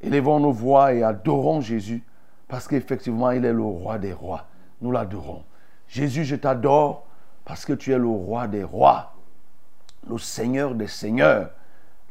Élevons 0.00 0.40
nos 0.40 0.52
voix 0.52 0.94
et 0.94 1.02
adorons 1.02 1.60
Jésus 1.60 2.02
parce 2.48 2.66
qu'effectivement, 2.66 3.30
il 3.30 3.44
est 3.44 3.52
le 3.52 3.62
roi 3.62 3.98
des 3.98 4.14
rois. 4.14 4.46
Nous 4.80 4.90
l'adorons. 4.90 5.44
Jésus, 5.86 6.24
je 6.24 6.36
t'adore 6.36 7.04
parce 7.44 7.66
que 7.66 7.74
tu 7.74 7.92
es 7.92 7.98
le 7.98 8.06
roi 8.06 8.46
des 8.46 8.64
rois, 8.64 9.12
le 10.08 10.16
Seigneur 10.16 10.74
des 10.74 10.86
seigneurs, 10.86 11.50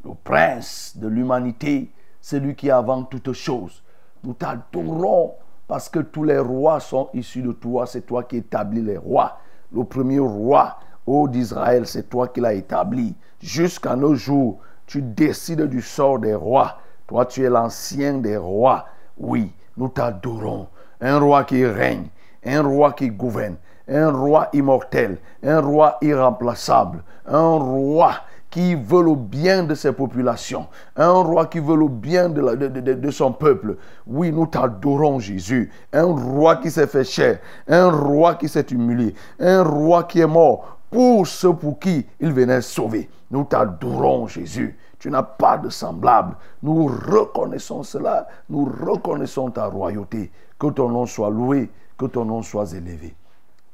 le 0.05 0.12
prince 0.23 0.95
de 0.95 1.07
l'humanité, 1.07 1.91
celui 2.21 2.53
qui 2.53 2.67
est 2.67 2.71
avant 2.71 3.01
toutes 3.01 3.33
choses. 3.33 3.81
Nous 4.23 4.33
t'adorons 4.33 5.33
parce 5.67 5.89
que 5.89 5.99
tous 5.99 6.23
les 6.23 6.39
rois 6.39 6.80
sont 6.80 7.10
issus 7.13 7.41
de 7.41 7.52
toi. 7.52 7.86
C'est 7.86 8.02
toi 8.02 8.23
qui 8.23 8.38
établis 8.38 8.82
les 8.82 8.97
rois. 8.97 9.39
Le 9.71 9.84
premier 9.84 10.19
roi, 10.19 10.78
ô 11.06 11.28
d'Israël, 11.28 11.88
c'est 11.88 12.10
toi 12.10 12.28
qui 12.28 12.41
l'as 12.41 12.54
établi. 12.54 13.15
Jusqu'à 13.41 13.95
nos 13.95 14.15
jours, 14.15 14.60
tu 14.86 15.02
décides 15.02 15.63
du 15.63 15.82
sort 15.82 16.19
des 16.19 16.36
rois. 16.36 16.78
Toi, 17.08 17.26
tu 17.26 17.43
es 17.43 17.49
l'ancien 17.49 18.15
des 18.19 18.38
rois. 18.38 18.86
Oui, 19.17 19.52
nous 19.78 19.89
t'adorons. 19.89 20.67
Un 21.02 21.19
roi 21.19 21.43
qui 21.43 21.65
règne, 21.65 22.08
un 22.45 22.62
roi 22.62 22.93
qui 22.93 23.10
gouverne, 23.10 23.56
un 23.88 24.12
roi 24.12 24.47
immortel, 24.54 25.17
un 25.43 25.60
roi 25.60 25.97
irremplaçable, 26.02 27.04
un 27.26 27.58
roi 27.58 28.15
qui 28.54 28.76
veut 28.76 29.02
le 29.02 29.16
bien 29.16 29.63
de 29.63 29.74
ses 29.74 29.94
populations, 29.94 30.68
un 30.96 31.10
roi 31.10 31.48
qui 31.48 31.58
veut 31.58 31.76
le 31.76 31.88
bien 31.88 32.30
de, 32.30 33.10
son 33.10 33.32
peuple. 33.34 33.78
Oui, 34.06 34.32
nous 34.32 34.46
t'adorons 34.46 35.18
Jésus, 35.18 35.72
un 35.92 36.04
roi 36.04 36.58
qui 36.58 36.70
s'est 36.70 36.86
fait 36.86 37.04
chair, 37.04 37.39
un 37.68 37.89
roi 37.89 38.36
qui 38.36 38.48
s'est 38.48 38.68
humilié, 38.70 39.16
un 39.39 39.63
roi 39.63 40.04
qui 40.04 40.20
est 40.20 40.28
mort 40.28 40.78
pour 40.92 41.26
ceux 41.26 41.54
pour 41.54 41.80
qui 41.80 42.06
il 42.20 42.32
venait 42.32 42.62
sauver. 42.62 43.10
Nous 43.32 43.44
t'adorons 43.44 44.28
Jésus. 44.28 44.78
Tu 45.00 45.10
n'as 45.10 45.24
pas 45.24 45.58
de 45.58 45.70
semblable. 45.70 46.36
Nous 46.62 46.86
reconnaissons 46.86 47.82
cela. 47.82 48.28
Nous 48.52 48.66
reconnaissons 48.66 49.50
ta 49.50 49.66
royauté. 49.66 50.32
Que 50.60 50.68
ton 50.68 50.89
nom 50.89 51.08
soit 51.08 51.32
loué, 51.32 51.72
que 51.98 52.06
ton 52.06 52.26
nom 52.26 52.44
soit 52.44 52.72
élevé. 52.74 53.16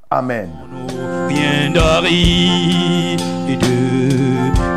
Amen. 0.10 0.50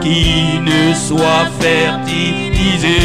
Qui 0.02 0.60
ne 0.60 0.94
soit 0.94 1.46
fertilisé 1.60 3.00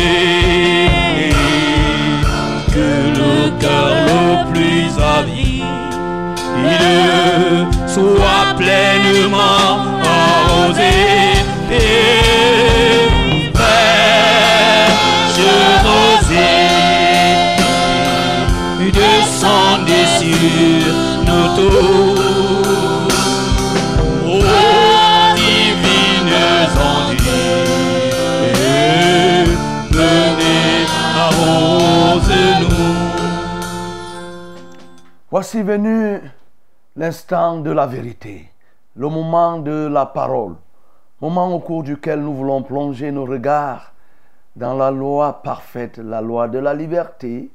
que 2.74 2.90
le 3.20 3.60
cœur 3.60 3.90
le 4.12 4.52
plus 4.52 4.90
avide 5.00 5.64
soit 7.88 8.56
pleinement 8.58 9.76
arrosé 10.04 11.18
descendez 18.92 20.06
sur 20.20 20.94
nos 21.26 21.56
tours. 21.56 22.17
Voici 35.30 35.62
venu 35.62 36.22
l'instant 36.96 37.60
de 37.60 37.70
la 37.70 37.86
vérité, 37.86 38.50
le 38.96 39.10
moment 39.10 39.60
de 39.60 39.86
la 39.86 40.06
parole, 40.06 40.56
moment 41.20 41.54
au 41.54 41.60
cours 41.60 41.84
duquel 41.84 42.22
nous 42.22 42.34
voulons 42.34 42.64
plonger 42.64 43.12
nos 43.12 43.26
regards 43.26 43.92
dans 44.56 44.74
la 44.74 44.90
loi 44.90 45.42
parfaite, 45.44 45.98
la 45.98 46.22
loi 46.22 46.48
de 46.48 46.60
la 46.60 46.74
liberté, 46.74 47.52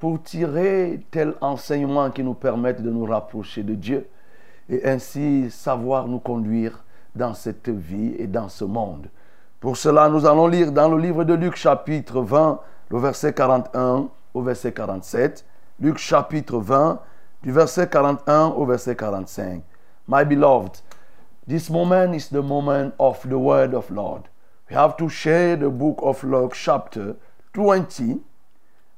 pour 0.00 0.20
tirer 0.20 1.00
tel 1.12 1.34
enseignement 1.40 2.10
qui 2.10 2.24
nous 2.24 2.34
permette 2.34 2.82
de 2.82 2.90
nous 2.90 3.04
rapprocher 3.04 3.62
de 3.62 3.76
Dieu 3.76 4.08
et 4.68 4.84
ainsi 4.84 5.48
savoir 5.48 6.08
nous 6.08 6.18
conduire 6.18 6.82
dans 7.14 7.34
cette 7.34 7.68
vie 7.68 8.16
et 8.18 8.26
dans 8.26 8.48
ce 8.48 8.64
monde. 8.64 9.06
Pour 9.60 9.76
cela, 9.76 10.08
nous 10.08 10.26
allons 10.26 10.48
lire 10.48 10.72
dans 10.72 10.88
le 10.88 10.98
livre 11.00 11.22
de 11.22 11.34
Luc 11.34 11.54
chapitre 11.54 12.20
20, 12.20 12.58
le 12.90 12.98
verset 12.98 13.32
41 13.32 14.08
au 14.34 14.42
verset 14.42 14.72
47. 14.72 15.44
Luc 15.80 15.98
chapitre 15.98 16.58
20, 16.58 17.00
du 17.42 17.52
verset 17.52 17.86
41 17.86 18.54
au 18.56 18.64
verset 18.64 18.94
45. 18.94 19.60
My 20.08 20.24
beloved, 20.24 20.80
this 21.46 21.68
moment 21.70 22.14
is 22.14 22.28
the 22.28 22.42
moment 22.42 22.94
of 22.98 23.20
the 23.28 23.38
word 23.38 23.74
of 23.74 23.90
Lord. 23.90 24.22
We 24.68 24.74
have 24.74 24.96
to 24.96 25.08
share 25.08 25.56
the 25.56 25.68
book 25.68 25.98
of 26.02 26.24
Luke 26.24 26.54
chapter 26.54 27.16
20, 27.52 28.20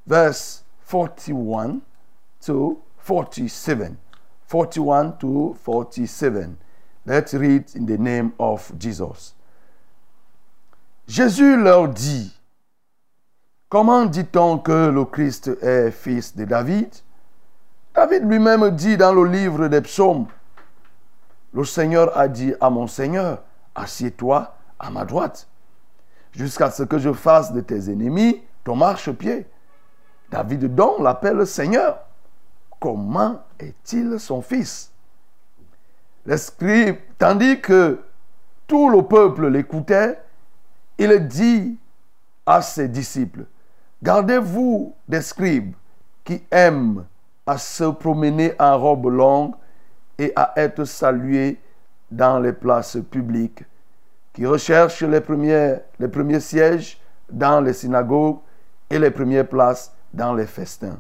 verse 0.07 0.63
41 0.85 1.83
to 2.43 2.79
47. 2.99 3.99
41 4.47 5.19
to 5.19 5.57
47. 5.63 6.57
Let's 7.05 7.35
read 7.35 7.65
in 7.75 7.87
the 7.87 7.99
name 7.99 8.33
of 8.39 8.73
Jesus. 8.79 9.35
Jésus 11.07 11.57
leur 11.57 11.89
dit, 11.89 12.38
Comment 13.69 14.07
dit-on 14.07 14.59
que 14.59 14.89
le 14.89 15.05
Christ 15.05 15.51
est 15.61 15.91
fils 15.91 16.35
de 16.35 16.47
David? 16.47 16.89
David 17.95 18.25
lui-même 18.25 18.71
dit 18.71 18.97
dans 18.97 19.13
le 19.13 19.27
livre 19.27 19.69
des 19.69 19.83
psaumes, 19.83 20.27
Le 21.53 21.65
Seigneur 21.65 22.17
a 22.17 22.29
dit 22.29 22.55
à 22.63 22.71
mon 22.71 22.87
Seigneur, 22.87 23.43
Assieds-toi 23.75 24.55
à 24.79 24.91
ma 24.91 25.05
droite, 25.05 25.49
jusqu'à 26.33 26.71
ce 26.71 26.83
que 26.83 26.99
je 26.99 27.13
fasse 27.13 27.53
de 27.53 27.61
tes 27.61 27.91
ennemis 27.91 28.41
ton 28.65 28.75
marchepied. 28.75 29.47
David 30.31 30.75
donc 30.75 31.01
l'appelle 31.01 31.47
Seigneur. 31.47 31.99
Comment 32.81 33.43
est-il 33.59 34.19
son 34.19 34.41
fils? 34.41 34.93
Les 36.25 36.99
tandis 37.19 37.61
que 37.61 38.01
tout 38.67 38.89
le 38.89 39.03
peuple 39.03 39.49
l'écoutait, 39.49 40.19
il 40.97 41.29
dit 41.29 41.79
à 42.47 42.63
ses 42.63 42.89
disciples, 42.89 43.45
Gardez-vous 44.03 44.95
des 45.09 45.23
scribes 45.23 45.75
qui 46.25 46.43
aiment 46.51 47.05
à 47.47 47.59
se 47.59 47.85
promener 47.85 48.53
en 48.59 48.79
robe 48.79 49.07
longue 49.07 49.55
et 50.19 50.33
à 50.37 50.53
être 50.57 50.85
salués 50.85 51.59
dans 52.11 52.39
les 52.39 52.53
places 52.53 52.99
publiques, 53.11 53.65
qui 54.33 54.47
recherchent 54.47 55.03
les, 55.03 55.21
premiers 55.21 56.41
sièges 56.41 57.01
dans 57.31 57.61
les 57.61 57.73
synagogues 57.73 58.39
et 58.89 58.99
les 58.99 59.11
premières 59.11 59.49
places 59.49 59.93
dans 60.13 60.33
les 60.33 60.47
festins, 60.47 60.99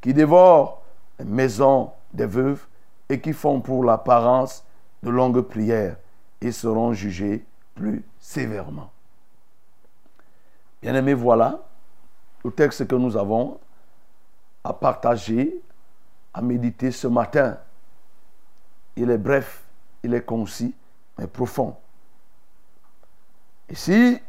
qui 0.00 0.12
dévorent 0.12 0.82
les 1.18 1.24
maisons 1.24 1.90
des 2.12 2.26
veuves 2.26 2.66
et 3.08 3.20
qui 3.20 3.32
font 3.32 3.60
pour 3.60 3.82
l'apparence 3.84 4.64
de 5.02 5.10
longues 5.10 5.40
prières 5.40 5.96
et 6.40 6.52
seront 6.52 6.92
jugés 6.92 7.44
plus 7.74 8.04
sévèrement. 8.20 8.90
Bien-aimés, 10.82 11.14
voilà 11.14 11.65
le 12.46 12.52
texte 12.52 12.86
que 12.86 12.94
nous 12.94 13.16
avons 13.16 13.58
à 14.64 14.72
partager, 14.72 15.60
à 16.32 16.40
méditer 16.40 16.90
ce 16.90 17.06
matin. 17.06 17.58
Il 18.96 19.10
est 19.10 19.18
bref, 19.18 19.64
il 20.02 20.14
est 20.14 20.24
concis, 20.24 20.74
mais 21.18 21.26
profond. 21.26 21.76
Ici, 23.68 24.20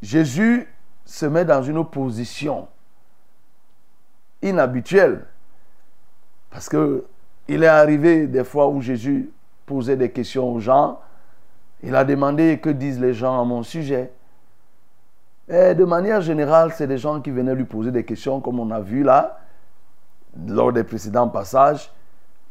Jésus 0.00 0.68
se 1.04 1.26
met 1.26 1.44
dans 1.44 1.62
une 1.62 1.84
position 1.84 2.68
inhabituelle 4.42 5.26
parce 6.48 6.68
que 6.68 7.04
il 7.48 7.64
est 7.64 7.68
arrivé 7.68 8.28
des 8.28 8.44
fois 8.44 8.68
où 8.68 8.80
Jésus 8.80 9.30
posait 9.66 9.96
des 9.96 10.12
questions 10.12 10.52
aux 10.52 10.60
gens. 10.60 11.00
Il 11.82 11.96
a 11.96 12.04
demandé 12.04 12.60
que 12.60 12.70
disent 12.70 13.00
les 13.00 13.14
gens 13.14 13.40
à 13.40 13.44
mon 13.44 13.64
sujet. 13.64 14.12
Et 15.50 15.74
de 15.74 15.84
manière 15.84 16.20
générale, 16.20 16.72
c'est 16.76 16.86
des 16.86 16.96
gens 16.96 17.20
qui 17.20 17.32
venaient 17.32 17.56
lui 17.56 17.64
poser 17.64 17.90
des 17.90 18.04
questions, 18.04 18.40
comme 18.40 18.60
on 18.60 18.70
a 18.70 18.78
vu 18.78 19.02
là, 19.02 19.40
lors 20.46 20.72
des 20.72 20.84
précédents 20.84 21.28
passages, 21.28 21.92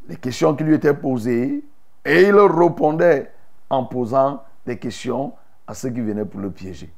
les 0.06 0.16
questions 0.16 0.54
qui 0.54 0.64
lui 0.64 0.74
étaient 0.74 0.92
posées, 0.92 1.64
et 2.04 2.22
il 2.22 2.34
répondait 2.34 3.32
en 3.70 3.84
posant 3.84 4.42
des 4.66 4.76
questions 4.76 5.32
à 5.66 5.72
ceux 5.72 5.88
qui 5.88 6.02
venaient 6.02 6.26
pour 6.26 6.40
le 6.40 6.50
piéger. 6.50 6.92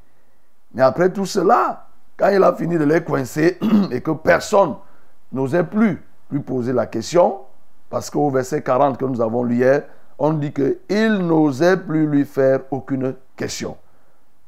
Mais 0.74 0.82
après 0.82 1.12
tout 1.12 1.26
cela, 1.26 1.86
quand 2.16 2.30
il 2.30 2.42
a 2.42 2.52
fini 2.52 2.78
de 2.78 2.84
les 2.84 3.04
coincer 3.04 3.58
et 3.92 4.00
que 4.00 4.10
personne 4.10 4.74
n'osait 5.30 5.64
plus 5.64 6.02
lui 6.32 6.40
poser 6.40 6.72
la 6.72 6.86
question, 6.86 7.42
parce 7.88 8.10
qu'au 8.10 8.28
verset 8.28 8.62
40 8.62 8.98
que 8.98 9.04
nous 9.04 9.20
avons 9.20 9.44
lu 9.44 9.56
hier, 9.56 9.84
on 10.18 10.32
dit 10.32 10.52
qu'il 10.52 11.18
n'osait 11.18 11.76
plus 11.76 12.08
lui 12.08 12.24
faire 12.24 12.60
aucune 12.72 13.14
question. 13.36 13.76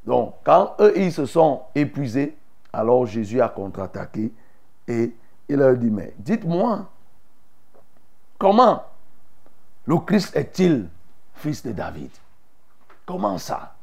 Donc, 0.05 0.35
quand 0.43 0.75
eux, 0.79 0.93
ils 0.95 1.11
se 1.11 1.25
sont 1.25 1.63
épuisés, 1.73 2.37
alors 2.71 3.05
Jésus 3.05 3.41
a 3.41 3.49
contre-attaqué 3.49 4.31
et 4.87 5.15
il 5.47 5.55
leur 5.55 5.75
dit, 5.75 5.89
mais 5.89 6.13
dites-moi, 6.17 6.89
comment 8.37 8.83
le 9.85 9.97
Christ 9.99 10.35
est-il 10.35 10.87
fils 11.33 11.63
de 11.63 11.71
David? 11.71 12.11
Comment 13.05 13.37
ça? 13.37 13.73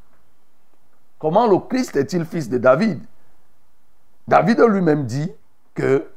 Comment 1.19 1.47
le 1.47 1.59
Christ 1.59 1.97
est-il 1.97 2.25
fils 2.25 2.49
de 2.49 2.59
David? 2.59 3.01
David 4.27 4.61
lui-même 4.61 5.05
dit 5.07 5.31
que, 5.75 6.09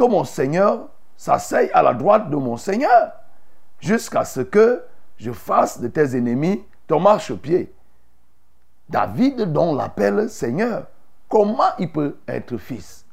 mon 0.00 0.24
Seigneur 0.24 0.88
s'asseye 1.16 1.70
à 1.72 1.80
la 1.80 1.94
droite 1.94 2.28
de 2.28 2.34
mon 2.34 2.56
Seigneur 2.56 3.12
jusqu'à 3.78 4.24
ce 4.24 4.40
que 4.40 4.82
je 5.16 5.30
fasse 5.30 5.80
de 5.80 5.86
tes 5.86 6.16
ennemis 6.16 6.64
ton 6.88 6.98
marchepied. 6.98 7.72
David, 8.88 9.52
dont 9.52 9.74
l'appelle 9.74 10.28
Seigneur, 10.28 10.86
comment 11.28 11.70
il 11.78 11.90
peut 11.90 12.16
être 12.28 12.56
fils? 12.56 13.06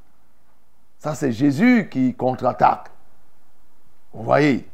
Ça, 0.97 1.15
c'est 1.15 1.32
Jésus 1.32 1.88
qui 1.89 2.13
contre-attaque. 2.13 2.89
Vous 4.13 4.23
voyez? 4.23 4.67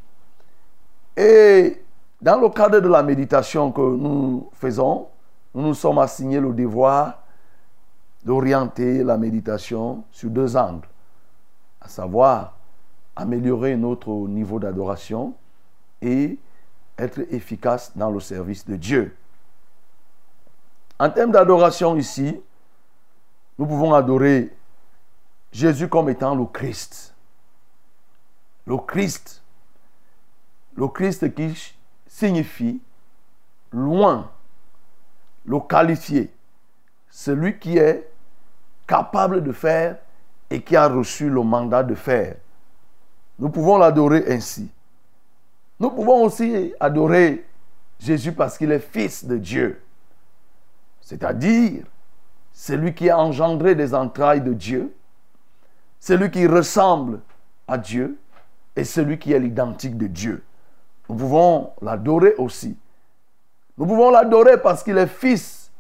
Et 1.16 1.84
dans 2.22 2.40
le 2.40 2.50
cadre 2.50 2.80
de 2.80 2.88
la 2.88 3.04
méditation 3.04 3.72
que 3.72 3.82
nous 3.82 4.50
faisons, 4.54 5.08
nous 5.54 5.62
nous 5.62 5.74
sommes 5.74 6.00
assignés 6.00 6.40
le 6.40 6.52
devoir 6.54 7.22
d'orienter 8.24 9.04
la 9.04 9.18
méditation 9.18 10.04
sur 10.12 10.30
deux 10.30 10.58
angles, 10.58 10.88
à 11.80 11.88
savoir 11.88 12.58
améliorer 13.16 13.78
notre 13.78 14.10
niveau 14.10 14.60
d'adoration 14.60 15.36
et 16.02 16.38
être 16.98 17.20
efficace 17.32 17.96
dans 17.96 18.10
le 18.10 18.20
service 18.20 18.66
de 18.66 18.76
Dieu. 18.76 19.16
En 20.98 21.10
termes 21.10 21.32
d'adoration 21.32 21.96
ici, 21.98 22.42
nous 23.58 23.66
pouvons 23.66 23.94
adorer 23.94 24.56
Jésus 25.52 25.88
comme 25.88 26.10
étant 26.10 26.36
le 26.36 26.46
Christ. 26.46 27.14
Le 28.66 28.78
Christ. 28.78 29.44
Le 30.76 30.88
Christ 30.88 31.34
qui 31.34 31.76
signifie 32.08 32.82
loin, 33.72 34.30
le 35.46 35.60
qualifié, 35.60 36.34
celui 37.10 37.60
qui 37.60 37.78
est 37.78 38.10
capable 38.88 39.44
de 39.44 39.52
faire 39.52 39.98
et 40.50 40.62
qui 40.62 40.76
a 40.76 40.88
reçu 40.88 41.30
le 41.30 41.42
mandat 41.42 41.84
de 41.84 41.96
faire. 41.96 42.36
Nous 43.40 43.50
pouvons 43.50 43.78
l'adorer 43.78 44.24
ainsi. 44.32 44.70
Nous 45.80 45.90
pouvons 45.90 46.24
aussi 46.24 46.74
adorer 46.80 47.46
Jésus 48.00 48.32
parce 48.32 48.58
qu'il 48.58 48.72
est 48.72 48.80
fils 48.80 49.26
de 49.26 49.38
Dieu. 49.38 49.85
C'est-à-dire 51.06 51.84
celui 52.52 52.96
qui 52.96 53.12
a 53.12 53.20
engendré 53.20 53.76
des 53.76 53.94
entrailles 53.94 54.42
de 54.42 54.54
Dieu, 54.54 54.92
celui 56.00 56.32
qui 56.32 56.48
ressemble 56.48 57.20
à 57.68 57.78
Dieu 57.78 58.18
et 58.76 58.84
celui 58.84 59.20
qui 59.20 59.32
est 59.32 59.40
l'identique 59.40 60.00
de 60.00 60.08
Dieu. 60.08 60.44
Nous 61.08 61.16
pouvons 61.16 61.74
l'adorer 61.80 62.34
aussi. 62.40 62.76
Nous 63.78 63.86
pouvons 63.86 64.10
l'adorer 64.10 64.60
parce 64.60 64.82
qu'il 64.82 64.98
est 64.98 65.06
fils, 65.06 65.72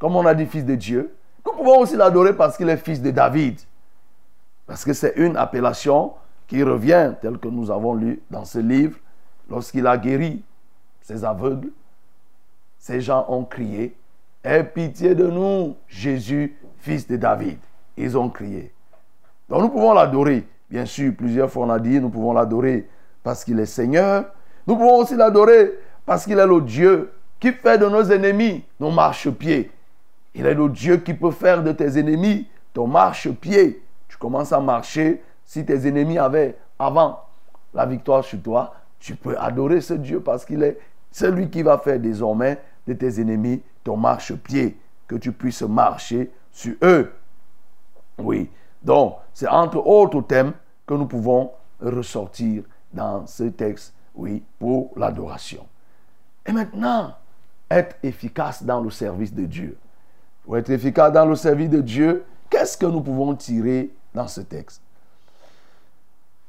comme 0.00 0.16
on 0.16 0.26
a 0.26 0.34
dit 0.34 0.46
fils 0.46 0.64
de 0.64 0.74
Dieu. 0.74 1.14
Nous 1.46 1.52
pouvons 1.52 1.78
aussi 1.78 1.94
l'adorer 1.94 2.34
parce 2.34 2.56
qu'il 2.56 2.68
est 2.68 2.76
fils 2.76 3.00
de 3.00 3.12
David. 3.12 3.60
Parce 4.66 4.84
que 4.84 4.92
c'est 4.92 5.14
une 5.14 5.36
appellation 5.36 6.14
qui 6.48 6.60
revient, 6.64 7.14
tel 7.20 7.38
que 7.38 7.46
nous 7.46 7.70
avons 7.70 7.94
lu 7.94 8.20
dans 8.32 8.44
ce 8.44 8.58
livre, 8.58 8.98
lorsqu'il 9.48 9.86
a 9.86 9.96
guéri 9.96 10.42
ces 11.02 11.24
aveugles. 11.24 11.70
Ces 12.80 13.00
gens 13.00 13.24
ont 13.28 13.44
crié, 13.44 13.96
Aie 14.44 14.64
pitié 14.64 15.14
de 15.14 15.26
nous, 15.28 15.76
Jésus, 15.86 16.56
fils 16.78 17.06
de 17.06 17.16
David. 17.16 17.58
Ils 17.96 18.18
ont 18.18 18.28
crié. 18.28 18.72
Donc 19.48 19.62
nous 19.62 19.68
pouvons 19.68 19.92
l'adorer. 19.92 20.44
Bien 20.68 20.84
sûr, 20.84 21.12
plusieurs 21.16 21.50
fois 21.50 21.66
on 21.66 21.70
a 21.70 21.78
dit, 21.78 22.00
nous 22.00 22.08
pouvons 22.08 22.32
l'adorer 22.32 22.88
parce 23.22 23.44
qu'il 23.44 23.60
est 23.60 23.66
Seigneur. 23.66 24.24
Nous 24.66 24.76
pouvons 24.76 24.96
aussi 24.96 25.14
l'adorer 25.14 25.72
parce 26.04 26.24
qu'il 26.24 26.38
est 26.38 26.46
le 26.46 26.60
Dieu 26.60 27.12
qui 27.38 27.52
fait 27.52 27.78
de 27.78 27.86
nos 27.86 28.02
ennemis 28.04 28.64
nos 28.80 28.90
marchepieds. 28.90 29.70
Il 30.34 30.46
est 30.46 30.54
le 30.54 30.68
Dieu 30.68 30.96
qui 30.98 31.14
peut 31.14 31.30
faire 31.30 31.62
de 31.62 31.72
tes 31.72 31.98
ennemis 31.98 32.48
ton 32.72 32.86
marchepied. 32.86 33.82
Tu 34.08 34.16
commences 34.16 34.52
à 34.52 34.60
marcher. 34.60 35.22
Si 35.44 35.64
tes 35.64 35.86
ennemis 35.86 36.18
avaient 36.18 36.56
avant 36.78 37.20
la 37.74 37.84
victoire 37.86 38.24
sur 38.24 38.40
toi, 38.40 38.74
tu 38.98 39.14
peux 39.14 39.36
adorer 39.36 39.80
ce 39.80 39.94
Dieu 39.94 40.20
parce 40.20 40.44
qu'il 40.44 40.62
est 40.62 40.78
celui 41.10 41.50
qui 41.50 41.62
va 41.62 41.78
faire 41.78 41.98
désormais 41.98 42.58
de 42.86 42.94
tes 42.94 43.20
ennemis 43.20 43.60
ton 43.84 43.96
marchepied, 43.96 44.78
que 45.06 45.16
tu 45.16 45.32
puisses 45.32 45.62
marcher 45.62 46.30
sur 46.50 46.74
eux. 46.82 47.12
Oui, 48.18 48.50
donc 48.82 49.16
c'est 49.34 49.48
entre 49.48 49.78
autres 49.78 50.22
thèmes 50.22 50.52
que 50.86 50.94
nous 50.94 51.06
pouvons 51.06 51.50
ressortir 51.80 52.62
dans 52.92 53.26
ce 53.26 53.44
texte, 53.44 53.94
oui, 54.14 54.42
pour 54.58 54.90
l'adoration. 54.96 55.66
Et 56.46 56.52
maintenant, 56.52 57.14
être 57.70 57.96
efficace 58.02 58.62
dans 58.62 58.80
le 58.80 58.90
service 58.90 59.32
de 59.32 59.44
Dieu. 59.44 59.76
Pour 60.44 60.56
être 60.56 60.70
efficace 60.70 61.12
dans 61.12 61.24
le 61.24 61.36
service 61.36 61.70
de 61.70 61.80
Dieu, 61.80 62.24
qu'est-ce 62.50 62.76
que 62.76 62.86
nous 62.86 63.00
pouvons 63.00 63.34
tirer 63.34 63.90
dans 64.14 64.28
ce 64.28 64.40
texte? 64.42 64.82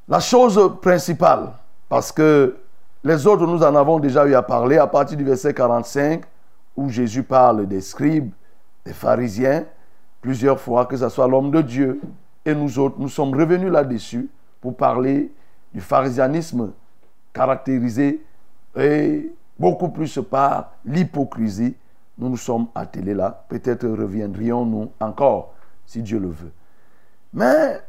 La 0.07 0.19
chose 0.19 0.77
principale, 0.81 1.53
parce 1.87 2.11
que 2.11 2.57
les 3.03 3.27
autres, 3.27 3.45
nous 3.45 3.63
en 3.63 3.75
avons 3.75 3.99
déjà 3.99 4.25
eu 4.25 4.33
à 4.33 4.41
parler 4.41 4.77
à 4.77 4.87
partir 4.87 5.17
du 5.17 5.23
verset 5.23 5.53
45, 5.53 6.23
où 6.75 6.89
Jésus 6.89 7.23
parle 7.23 7.67
des 7.67 7.81
scribes, 7.81 8.31
des 8.85 8.93
pharisiens, 8.93 9.65
plusieurs 10.21 10.59
fois, 10.59 10.85
que 10.85 10.97
ce 10.97 11.09
soit 11.09 11.27
l'homme 11.27 11.51
de 11.51 11.61
Dieu. 11.61 12.01
Et 12.45 12.53
nous 12.55 12.79
autres, 12.79 12.95
nous 12.99 13.09
sommes 13.09 13.33
revenus 13.33 13.71
là-dessus 13.71 14.29
pour 14.59 14.75
parler 14.75 15.31
du 15.73 15.81
pharisianisme 15.81 16.71
caractérisé 17.33 18.23
et 18.75 19.31
beaucoup 19.57 19.89
plus 19.89 20.19
par 20.29 20.71
l'hypocrisie. 20.85 21.75
Nous 22.17 22.29
nous 22.29 22.37
sommes 22.37 22.67
attelés 22.75 23.13
là. 23.13 23.45
Peut-être 23.49 23.87
reviendrions-nous 23.87 24.91
encore, 24.99 25.53
si 25.85 26.01
Dieu 26.01 26.19
le 26.19 26.29
veut. 26.29 26.51
Mais 27.33 27.81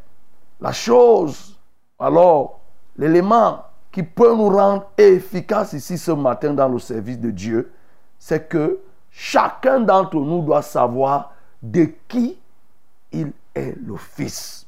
la 0.61 0.73
chose, 0.73 1.59
alors, 1.99 2.61
l'élément 2.97 3.65
qui 3.93 4.03
peut 4.03 4.35
nous 4.35 4.49
rendre 4.49 4.91
efficaces 4.97 5.75
ici 5.75 5.99
ce 5.99 6.11
matin 6.11 6.55
dans 6.55 6.69
le 6.69 6.79
service 6.79 7.19
de 7.19 7.31
Dieu, 7.31 7.73
c'est 8.25 8.49
que 8.49 8.81
chacun 9.11 9.81
d'entre 9.81 10.17
nous 10.17 10.41
doit 10.41 10.63
savoir 10.63 11.35
de 11.63 11.93
qui 12.09 12.39
il 13.13 13.33
est 13.55 13.75
le 13.77 13.99
fils. 13.99 14.67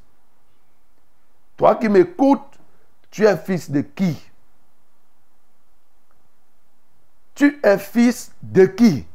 Toi 1.56 1.76
qui 1.76 1.88
m'écoutes, 1.88 2.58
tu 3.10 3.24
es 3.24 3.34
fils 3.34 3.70
de 3.70 3.80
qui? 3.80 4.14
Tu 7.34 7.58
es 7.62 7.78
fils 7.78 8.30
de 8.42 8.66
qui? 8.66 9.06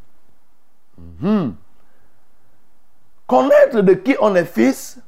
Mhm. 0.97 1.56
Connaître 3.27 3.82
de 3.82 3.93
qui 3.93 4.15
on 4.19 4.34
est 4.34 4.45
fils 4.45 4.99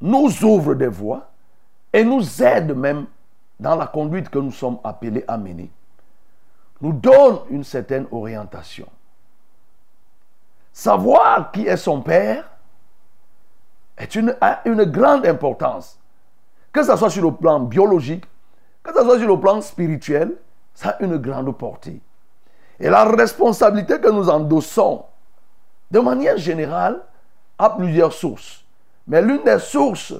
nous 0.00 0.44
ouvre 0.44 0.74
des 0.74 0.86
voies 0.86 1.28
et 1.92 2.04
nous 2.04 2.40
aide 2.40 2.72
même 2.76 3.06
dans 3.58 3.74
la 3.74 3.88
conduite 3.88 4.28
que 4.28 4.38
nous 4.38 4.52
sommes 4.52 4.78
appelés 4.84 5.24
à 5.26 5.36
mener 5.36 5.72
nous 6.84 6.92
donne 6.92 7.38
une 7.48 7.64
certaine 7.64 8.06
orientation. 8.12 8.86
Savoir 10.70 11.50
qui 11.50 11.66
est 11.66 11.78
son 11.78 12.02
père 12.02 12.50
est 13.96 14.14
une, 14.14 14.36
a 14.42 14.60
une 14.66 14.84
grande 14.84 15.24
importance. 15.24 15.98
Que 16.70 16.82
ce 16.82 16.94
soit 16.94 17.08
sur 17.08 17.22
le 17.22 17.32
plan 17.32 17.58
biologique, 17.58 18.26
que 18.82 18.92
ce 18.92 19.00
soit 19.02 19.18
sur 19.18 19.28
le 19.28 19.40
plan 19.40 19.62
spirituel, 19.62 20.36
ça 20.74 20.90
a 20.90 21.02
une 21.02 21.16
grande 21.16 21.56
portée. 21.56 22.02
Et 22.78 22.90
la 22.90 23.04
responsabilité 23.04 23.98
que 23.98 24.10
nous 24.10 24.28
endossons, 24.28 25.06
de 25.90 26.00
manière 26.00 26.36
générale, 26.36 27.00
a 27.58 27.70
plusieurs 27.70 28.12
sources. 28.12 28.62
Mais 29.06 29.22
l'une 29.22 29.42
des 29.42 29.58
sources 29.58 30.12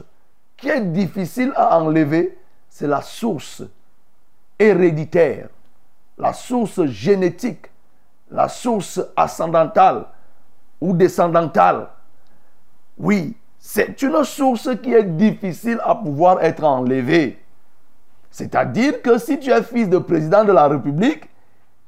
qui 0.56 0.70
est 0.70 0.80
difficile 0.80 1.52
à 1.56 1.78
enlever, 1.78 2.38
c'est 2.70 2.86
la 2.86 3.02
source 3.02 3.62
héréditaire, 4.58 5.48
la 6.18 6.32
source 6.32 6.84
génétique, 6.86 7.70
la 8.30 8.48
source 8.48 9.00
ascendantale 9.16 10.06
ou 10.80 10.92
descendantale. 10.92 11.88
Oui, 12.98 13.36
c'est 13.58 14.00
une 14.02 14.22
source 14.24 14.68
qui 14.82 14.92
est 14.92 15.04
difficile 15.04 15.80
à 15.84 15.94
pouvoir 15.94 16.42
être 16.42 16.64
enlevée. 16.64 17.38
C'est-à-dire 18.30 19.00
que 19.02 19.18
si 19.18 19.38
tu 19.38 19.50
es 19.50 19.62
fils 19.62 19.88
de 19.88 19.98
président 19.98 20.44
de 20.44 20.52
la 20.52 20.68
République, 20.68 21.28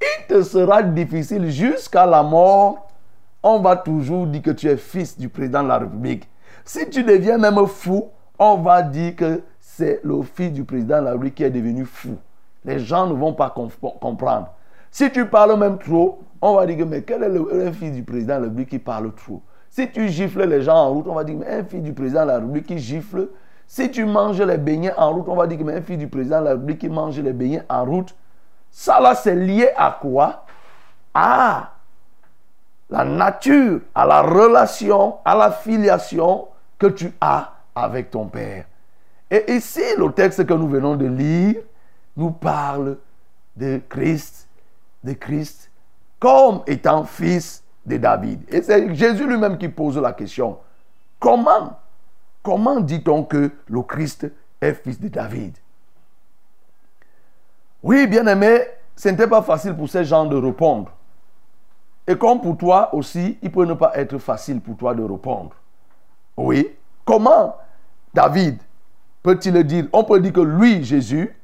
il 0.00 0.26
te 0.28 0.42
sera 0.42 0.82
difficile 0.82 1.50
jusqu'à 1.50 2.06
la 2.06 2.22
mort. 2.22 2.88
On 3.42 3.60
va 3.60 3.76
toujours 3.76 4.26
dire 4.26 4.42
que 4.42 4.50
tu 4.50 4.68
es 4.68 4.76
fils 4.76 5.18
du 5.18 5.28
président 5.28 5.62
de 5.62 5.68
la 5.68 5.78
République. 5.78 6.28
Si 6.64 6.88
tu 6.88 7.04
deviens 7.04 7.38
même 7.38 7.66
fou, 7.66 8.10
on 8.38 8.56
va 8.58 8.82
dire 8.82 9.16
que 9.16 9.42
c'est 9.60 10.00
le 10.02 10.22
fils 10.22 10.52
du 10.52 10.64
président 10.64 11.00
de 11.00 11.04
la 11.04 11.10
République 11.12 11.34
qui 11.36 11.44
est 11.44 11.50
devenu 11.50 11.84
fou. 11.84 12.16
Les 12.66 12.80
gens 12.80 13.06
ne 13.06 13.14
vont 13.14 13.32
pas 13.32 13.54
comprendre. 14.00 14.48
Si 14.90 15.10
tu 15.12 15.26
parles 15.26 15.56
même 15.56 15.78
trop, 15.78 16.20
on 16.42 16.54
va 16.54 16.66
dire 16.66 16.84
mais 16.84 17.02
quel 17.02 17.22
est 17.22 17.28
le, 17.28 17.70
fils 17.72 17.92
du 17.92 18.02
président 18.02 18.34
de 18.34 18.40
la 18.40 18.44
République 18.46 18.70
qui 18.70 18.78
parle 18.80 19.14
trop? 19.14 19.40
Si 19.70 19.88
tu 19.90 20.08
gifles 20.08 20.44
les 20.46 20.62
gens 20.62 20.74
en 20.74 20.90
route, 20.92 21.06
on 21.06 21.14
va 21.14 21.22
dire 21.22 21.36
mais 21.38 21.46
un 21.46 21.64
fils 21.64 21.82
du 21.82 21.92
président 21.92 22.22
de 22.22 22.28
la 22.28 22.34
République 22.34 22.66
qui 22.66 22.78
gifle. 22.78 23.28
Si 23.68 23.90
tu 23.90 24.04
manges 24.04 24.40
les 24.40 24.58
beignets 24.58 24.94
en 24.96 25.12
route, 25.12 25.28
on 25.28 25.36
va 25.36 25.46
dire 25.46 25.58
mais 25.64 25.74
un 25.74 25.80
fils 25.80 25.98
du 25.98 26.08
président 26.08 26.40
de 26.40 26.44
la 26.44 26.50
République 26.52 26.78
qui 26.78 26.88
mange 26.88 27.18
les 27.20 27.32
beignets 27.32 27.62
en 27.68 27.84
route. 27.84 28.14
Ça 28.70 29.00
là, 29.00 29.14
c'est 29.14 29.36
lié 29.36 29.70
à 29.76 29.96
quoi? 30.00 30.44
À 31.14 31.70
la 32.90 33.04
nature, 33.04 33.80
à 33.94 34.06
la 34.06 34.22
relation, 34.22 35.16
à 35.24 35.36
la 35.36 35.52
filiation 35.52 36.48
que 36.78 36.88
tu 36.88 37.12
as 37.20 37.52
avec 37.74 38.10
ton 38.10 38.26
Père. 38.26 38.64
Et 39.30 39.52
ici, 39.54 39.82
le 39.96 40.10
texte 40.12 40.44
que 40.46 40.54
nous 40.54 40.68
venons 40.68 40.96
de 40.96 41.06
lire 41.06 41.56
nous 42.16 42.30
parle 42.30 42.98
de 43.56 43.80
Christ, 43.88 44.48
de 45.04 45.12
Christ 45.12 45.70
comme 46.18 46.62
étant 46.66 47.04
fils 47.04 47.62
de 47.84 47.96
David. 47.96 48.42
Et 48.48 48.62
c'est 48.62 48.94
Jésus 48.94 49.26
lui-même 49.26 49.58
qui 49.58 49.68
pose 49.68 49.98
la 49.98 50.12
question. 50.12 50.58
Comment 51.18 51.78
Comment 52.42 52.78
dit-on 52.80 53.24
que 53.24 53.50
le 53.66 53.82
Christ 53.82 54.30
est 54.60 54.74
fils 54.74 55.00
de 55.00 55.08
David? 55.08 55.56
Oui, 57.82 58.06
bien-aimé, 58.06 58.60
ce 58.94 59.08
n'était 59.08 59.26
pas 59.26 59.42
facile 59.42 59.74
pour 59.74 59.88
ces 59.88 60.04
gens 60.04 60.24
de 60.26 60.36
répondre. 60.36 60.92
Et 62.06 62.16
comme 62.16 62.40
pour 62.40 62.56
toi 62.56 62.94
aussi, 62.94 63.36
il 63.42 63.50
peut 63.50 63.64
ne 63.64 63.74
pas 63.74 63.92
être 63.96 64.18
facile 64.18 64.60
pour 64.60 64.76
toi 64.76 64.94
de 64.94 65.02
répondre. 65.02 65.56
Oui. 66.36 66.70
Comment 67.04 67.56
David 68.14 68.58
peut-il 69.22 69.62
dire 69.64 69.86
On 69.92 70.04
peut 70.04 70.20
dire 70.20 70.32
que 70.32 70.40
lui, 70.40 70.84
Jésus, 70.84 71.34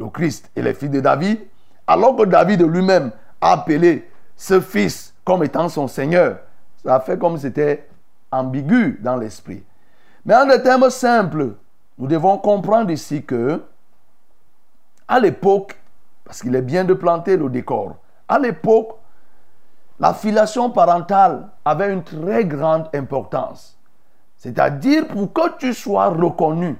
le 0.00 0.08
Christ, 0.08 0.50
est 0.56 0.62
le 0.62 0.72
fils 0.72 0.90
de 0.90 1.00
David, 1.00 1.40
alors 1.86 2.16
que 2.16 2.24
David 2.24 2.62
lui-même 2.62 3.12
a 3.40 3.52
appelé 3.52 4.08
ce 4.36 4.60
fils 4.60 5.14
comme 5.24 5.44
étant 5.44 5.68
son 5.68 5.86
Seigneur. 5.86 6.38
Ça 6.82 6.98
fait 7.00 7.18
comme 7.18 7.36
c'était 7.36 7.88
ambigu 8.32 8.98
dans 9.02 9.16
l'esprit. 9.16 9.62
Mais 10.24 10.34
en 10.34 10.46
des 10.46 10.62
termes 10.62 10.90
simples, 10.90 11.54
nous 11.98 12.06
devons 12.06 12.38
comprendre 12.38 12.90
ici 12.90 13.22
que, 13.22 13.62
à 15.06 15.20
l'époque, 15.20 15.76
parce 16.24 16.40
qu'il 16.40 16.54
est 16.54 16.62
bien 16.62 16.84
de 16.84 16.94
planter 16.94 17.36
le 17.36 17.48
décor, 17.50 17.96
à 18.28 18.38
l'époque, 18.38 18.96
la 19.98 20.14
filiation 20.14 20.70
parentale 20.70 21.48
avait 21.64 21.92
une 21.92 22.02
très 22.02 22.44
grande 22.46 22.88
importance. 22.94 23.76
C'est-à-dire 24.38 25.06
pour 25.08 25.30
que 25.32 25.58
tu 25.58 25.74
sois 25.74 26.08
reconnu, 26.08 26.78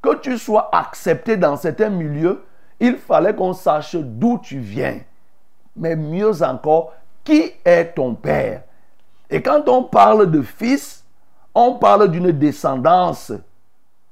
que 0.00 0.14
tu 0.16 0.38
sois 0.38 0.68
accepté 0.72 1.36
dans 1.36 1.56
certains 1.56 1.90
milieux, 1.90 2.44
il 2.80 2.96
fallait 2.96 3.34
qu'on 3.34 3.52
sache 3.52 3.94
d'où 3.96 4.38
tu 4.42 4.58
viens. 4.58 4.98
Mais 5.76 5.94
mieux 5.94 6.42
encore, 6.42 6.92
qui 7.22 7.52
est 7.64 7.94
ton 7.94 8.14
père? 8.14 8.62
Et 9.28 9.42
quand 9.42 9.68
on 9.68 9.84
parle 9.84 10.30
de 10.30 10.42
fils, 10.42 11.04
on 11.54 11.74
parle 11.74 12.10
d'une 12.10 12.32
descendance 12.32 13.32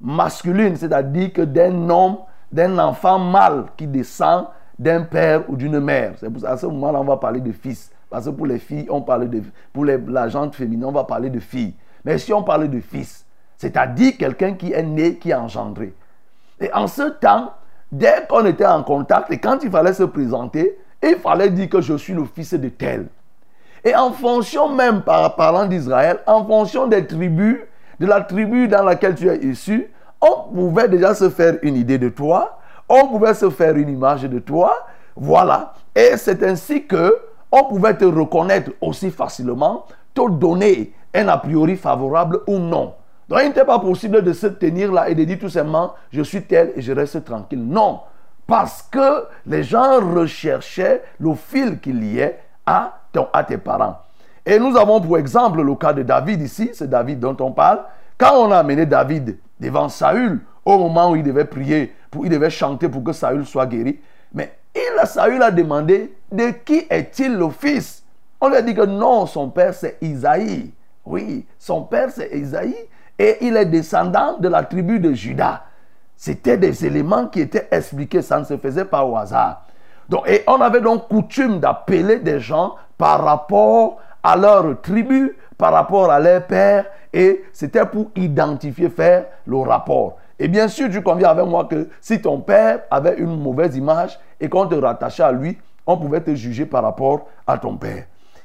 masculine, 0.00 0.76
c'est-à-dire 0.76 1.32
que 1.32 1.42
d'un 1.42 1.88
homme, 1.88 2.18
d'un 2.52 2.78
enfant 2.78 3.18
mâle 3.18 3.64
qui 3.76 3.86
descend 3.86 4.46
d'un 4.78 5.02
père 5.02 5.48
ou 5.50 5.56
d'une 5.56 5.80
mère. 5.80 6.14
C'est 6.18 6.30
pour 6.30 6.40
ça 6.40 6.52
à 6.52 6.56
ce 6.56 6.66
moment-là, 6.66 7.00
on 7.00 7.04
va 7.04 7.16
parler 7.16 7.40
de 7.40 7.52
fils. 7.52 7.90
Parce 8.08 8.26
que 8.26 8.30
pour 8.30 8.46
les 8.46 8.58
filles, 8.58 8.86
on 8.90 9.02
parle 9.02 9.28
de. 9.28 9.42
Pour 9.72 9.84
la 9.84 10.28
gente 10.28 10.54
féminine, 10.54 10.84
on 10.84 10.92
va 10.92 11.04
parler 11.04 11.30
de 11.30 11.40
fille. 11.40 11.74
Mais 12.04 12.16
si 12.18 12.32
on 12.32 12.42
parle 12.42 12.68
de 12.68 12.80
fils, 12.80 13.26
c'est-à-dire 13.56 14.16
quelqu'un 14.16 14.54
qui 14.54 14.72
est 14.72 14.82
né, 14.82 15.16
qui 15.16 15.30
est 15.30 15.34
engendré. 15.34 15.92
Et 16.60 16.72
en 16.72 16.86
ce 16.86 17.10
temps, 17.10 17.52
dès 17.90 18.26
qu'on 18.28 18.44
était 18.46 18.66
en 18.66 18.82
contact 18.82 19.30
et 19.32 19.38
quand 19.38 19.58
il 19.62 19.70
fallait 19.70 19.92
se 19.92 20.04
présenter, 20.04 20.78
il 21.02 21.16
fallait 21.16 21.50
dire 21.50 21.68
que 21.68 21.80
je 21.80 21.94
suis 21.94 22.12
le 22.12 22.24
fils 22.24 22.54
de 22.54 22.68
tel. 22.68 23.06
Et 23.84 23.94
en 23.94 24.12
fonction 24.12 24.68
même, 24.68 25.02
par 25.02 25.36
parlant 25.36 25.66
d'Israël, 25.66 26.18
en 26.26 26.44
fonction 26.44 26.86
des 26.86 27.06
tribus, 27.06 27.58
de 28.00 28.06
la 28.06 28.20
tribu 28.20 28.68
dans 28.68 28.82
laquelle 28.82 29.14
tu 29.14 29.28
es 29.28 29.38
issu, 29.38 29.90
on 30.20 30.52
pouvait 30.52 30.88
déjà 30.88 31.14
se 31.14 31.30
faire 31.30 31.58
une 31.62 31.76
idée 31.76 31.98
de 31.98 32.08
toi, 32.08 32.58
on 32.88 33.08
pouvait 33.08 33.34
se 33.34 33.50
faire 33.50 33.76
une 33.76 33.88
image 33.88 34.22
de 34.22 34.38
toi, 34.38 34.76
voilà. 35.16 35.74
Et 35.94 36.16
c'est 36.16 36.42
ainsi 36.42 36.86
que 36.86 37.16
on 37.50 37.64
pouvait 37.64 37.96
te 37.96 38.04
reconnaître 38.04 38.72
aussi 38.80 39.10
facilement, 39.10 39.86
te 40.14 40.28
donner 40.28 40.92
un 41.14 41.28
a 41.28 41.38
priori 41.38 41.76
favorable 41.76 42.40
ou 42.46 42.58
non. 42.58 42.94
Donc 43.28 43.40
il 43.42 43.48
n'était 43.48 43.64
pas 43.64 43.78
possible 43.78 44.22
de 44.22 44.32
se 44.32 44.46
tenir 44.46 44.90
là 44.92 45.08
et 45.10 45.14
de 45.14 45.24
dire 45.24 45.38
tout 45.38 45.50
simplement, 45.50 45.94
je 46.10 46.22
suis 46.22 46.42
tel 46.42 46.72
et 46.74 46.80
je 46.80 46.92
reste 46.92 47.24
tranquille. 47.24 47.62
Non, 47.62 48.00
parce 48.46 48.82
que 48.82 49.24
les 49.46 49.62
gens 49.62 50.00
recherchaient 50.00 51.02
le 51.20 51.34
fil 51.34 51.78
qu'il 51.78 52.02
y 52.04 52.20
ait 52.20 52.38
à, 52.64 53.00
à 53.32 53.44
tes 53.44 53.58
parents. 53.58 53.98
Et 54.46 54.58
nous 54.58 54.76
avons 54.78 55.00
pour 55.00 55.18
exemple 55.18 55.60
le 55.60 55.74
cas 55.74 55.92
de 55.92 56.02
David 56.02 56.40
ici, 56.40 56.70
c'est 56.72 56.88
David 56.88 57.20
dont 57.20 57.36
on 57.40 57.52
parle. 57.52 57.80
Quand 58.16 58.34
on 58.34 58.50
a 58.50 58.58
amené 58.58 58.86
David 58.86 59.38
devant 59.60 59.90
Saül, 59.90 60.40
au 60.64 60.78
moment 60.78 61.10
où 61.10 61.16
il 61.16 61.22
devait 61.22 61.44
prier, 61.44 61.94
pour, 62.10 62.24
il 62.24 62.30
devait 62.30 62.48
chanter 62.48 62.88
pour 62.88 63.04
que 63.04 63.12
Saül 63.12 63.44
soit 63.44 63.66
guéri, 63.66 64.00
mais 64.32 64.56
il, 64.74 65.06
Saül 65.06 65.42
a 65.42 65.50
demandé 65.50 66.14
de 66.32 66.50
qui 66.64 66.86
est-il 66.88 67.36
le 67.36 67.50
fils? 67.50 68.02
On 68.40 68.48
lui 68.48 68.56
a 68.56 68.62
dit 68.62 68.74
que 68.74 68.86
non, 68.86 69.26
son 69.26 69.50
père 69.50 69.74
c'est 69.74 69.98
Isaïe. 70.00 70.72
Oui, 71.04 71.46
son 71.58 71.82
père 71.82 72.08
c'est 72.10 72.30
Isaïe 72.32 72.76
et 73.18 73.38
il 73.40 73.56
est 73.56 73.66
descendant 73.66 74.38
de 74.38 74.48
la 74.48 74.62
tribu 74.62 75.00
de 75.00 75.12
Judas. 75.12 75.62
C'était 76.16 76.56
des 76.56 76.84
éléments 76.84 77.26
qui 77.26 77.40
étaient 77.40 77.68
expliqués, 77.70 78.22
ça 78.22 78.38
ne 78.38 78.44
se 78.44 78.56
faisait 78.56 78.84
pas 78.84 79.04
au 79.04 79.16
hasard. 79.16 79.64
Donc, 80.08 80.28
et 80.28 80.42
on 80.46 80.60
avait 80.60 80.80
donc 80.80 81.08
coutume 81.08 81.60
d'appeler 81.60 82.18
des 82.18 82.40
gens 82.40 82.74
par 82.96 83.22
rapport 83.22 83.98
à 84.22 84.36
leur 84.36 84.80
tribu, 84.80 85.36
par 85.56 85.72
rapport 85.72 86.10
à 86.10 86.18
leur 86.18 86.46
père, 86.46 86.86
et 87.12 87.44
c'était 87.52 87.84
pour 87.86 88.10
identifier, 88.16 88.88
faire 88.88 89.26
le 89.46 89.58
rapport. 89.58 90.16
Et 90.38 90.48
bien 90.48 90.68
sûr, 90.68 90.88
tu 90.90 91.02
conviens 91.02 91.30
avec 91.30 91.46
moi 91.46 91.64
que 91.64 91.88
si 92.00 92.20
ton 92.20 92.40
père 92.40 92.80
avait 92.90 93.16
une 93.16 93.40
mauvaise 93.40 93.76
image 93.76 94.18
et 94.40 94.48
qu'on 94.48 94.66
te 94.66 94.74
rattachait 94.74 95.22
à 95.22 95.32
lui, 95.32 95.58
on 95.86 95.96
pouvait 95.96 96.20
te 96.20 96.34
juger 96.34 96.66
par 96.66 96.82
rapport 96.82 97.26
à 97.46 97.58
ton 97.58 97.76
père. 97.76 98.04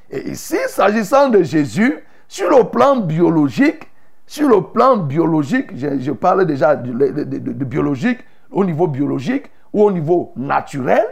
Et 0.10 0.32
ici, 0.32 0.58
s'agissant 0.68 1.30
de 1.30 1.44
Jésus, 1.44 2.04
sur 2.28 2.50
le 2.50 2.64
plan 2.64 2.98
biologique, 2.98 3.88
sur 4.26 4.50
le 4.50 4.62
plan 4.62 4.98
biologique, 4.98 5.72
je, 5.76 6.12
parle 6.12 6.46
déjà 6.46 6.76
de, 6.76 7.64
biologique, 7.66 8.20
au 8.52 8.64
niveau 8.64 8.88
biologique 8.88 9.52
ou 9.74 9.84
au 9.84 9.92
niveau 9.92 10.32
naturel, 10.36 11.06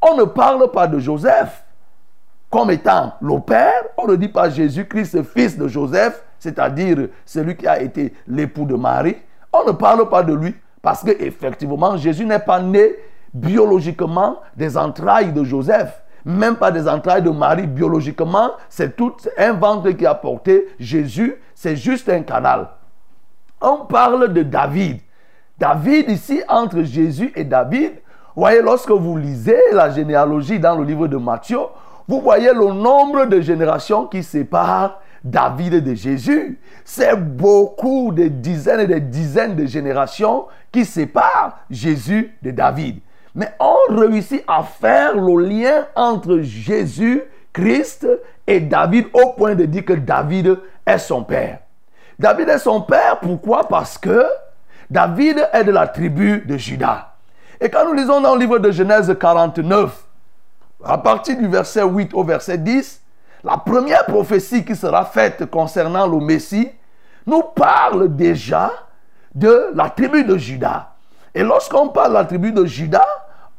on 0.00 0.16
ne 0.16 0.24
parle 0.24 0.70
pas 0.70 0.86
de 0.86 0.98
Joseph 0.98 1.64
comme 2.50 2.70
étant 2.70 3.12
le 3.20 3.40
Père, 3.40 3.84
on 3.96 4.06
ne 4.06 4.16
dit 4.16 4.28
pas 4.28 4.48
Jésus-Christ, 4.48 5.22
fils 5.22 5.58
de 5.58 5.68
Joseph, 5.68 6.24
c'est-à-dire 6.38 7.08
celui 7.26 7.56
qui 7.56 7.66
a 7.66 7.80
été 7.82 8.14
l'époux 8.26 8.64
de 8.64 8.74
Marie. 8.74 9.16
On 9.52 9.64
ne 9.66 9.72
parle 9.72 10.08
pas 10.08 10.22
de 10.22 10.32
lui 10.32 10.54
parce 10.80 11.02
qu'effectivement, 11.02 11.96
Jésus 11.96 12.24
n'est 12.24 12.38
pas 12.38 12.60
né 12.60 12.94
biologiquement 13.34 14.40
des 14.56 14.76
entrailles 14.76 15.32
de 15.32 15.44
Joseph, 15.44 16.02
même 16.24 16.56
pas 16.56 16.70
des 16.70 16.88
entrailles 16.88 17.22
de 17.22 17.30
Marie 17.30 17.66
biologiquement. 17.66 18.52
C'est 18.68 18.96
tout 18.96 19.14
un 19.36 19.52
ventre 19.52 19.90
qui 19.90 20.06
a 20.06 20.14
porté 20.14 20.68
Jésus, 20.78 21.36
c'est 21.60 21.74
juste 21.74 22.08
un 22.08 22.22
canal. 22.22 22.68
On 23.60 23.78
parle 23.78 24.32
de 24.32 24.44
David. 24.44 25.00
David 25.58 26.08
ici, 26.08 26.40
entre 26.48 26.84
Jésus 26.84 27.32
et 27.34 27.42
David, 27.42 27.94
voyez, 28.36 28.62
lorsque 28.62 28.92
vous 28.92 29.16
lisez 29.16 29.58
la 29.72 29.90
généalogie 29.90 30.60
dans 30.60 30.76
le 30.76 30.84
livre 30.84 31.08
de 31.08 31.16
Matthieu, 31.16 31.58
vous 32.06 32.20
voyez 32.20 32.52
le 32.54 32.72
nombre 32.72 33.24
de 33.24 33.40
générations 33.40 34.06
qui 34.06 34.22
séparent 34.22 35.00
David 35.24 35.82
de 35.82 35.96
Jésus. 35.96 36.60
C'est 36.84 37.16
beaucoup 37.16 38.12
de 38.12 38.28
dizaines 38.28 38.78
et 38.78 38.86
des 38.86 39.00
dizaines 39.00 39.56
de 39.56 39.66
générations 39.66 40.46
qui 40.70 40.84
séparent 40.84 41.58
Jésus 41.68 42.36
de 42.40 42.52
David. 42.52 43.00
Mais 43.34 43.52
on 43.58 43.96
réussit 43.96 44.44
à 44.46 44.62
faire 44.62 45.16
le 45.16 45.42
lien 45.44 45.88
entre 45.96 46.38
Jésus, 46.38 47.20
Christ 47.52 48.06
et 48.46 48.60
David 48.60 49.06
au 49.12 49.32
point 49.32 49.56
de 49.56 49.64
dire 49.64 49.84
que 49.84 49.94
David 49.94 50.56
son 50.96 51.22
père. 51.22 51.58
David 52.18 52.48
est 52.48 52.58
son 52.58 52.80
père, 52.80 53.20
pourquoi? 53.20 53.68
Parce 53.68 53.98
que 53.98 54.24
David 54.88 55.46
est 55.52 55.64
de 55.64 55.70
la 55.70 55.86
tribu 55.86 56.42
de 56.46 56.56
Judas. 56.56 57.08
Et 57.60 57.68
quand 57.68 57.84
nous 57.84 57.92
lisons 57.92 58.20
dans 58.22 58.34
le 58.34 58.40
livre 58.40 58.58
de 58.58 58.70
Genèse 58.70 59.14
49, 59.20 60.04
à 60.84 60.96
partir 60.96 61.36
du 61.36 61.46
verset 61.48 61.82
8 61.82 62.14
au 62.14 62.24
verset 62.24 62.56
10, 62.56 63.02
la 63.44 63.58
première 63.58 64.06
prophétie 64.06 64.64
qui 64.64 64.74
sera 64.74 65.04
faite 65.04 65.46
concernant 65.50 66.06
le 66.06 66.18
Messie 66.24 66.70
nous 67.26 67.42
parle 67.42 68.14
déjà 68.16 68.72
de 69.34 69.70
la 69.74 69.90
tribu 69.90 70.24
de 70.24 70.36
Judas. 70.38 70.88
Et 71.34 71.42
lorsqu'on 71.42 71.88
parle 71.88 72.10
de 72.10 72.14
la 72.14 72.24
tribu 72.24 72.52
de 72.52 72.64
Judas, 72.64 73.06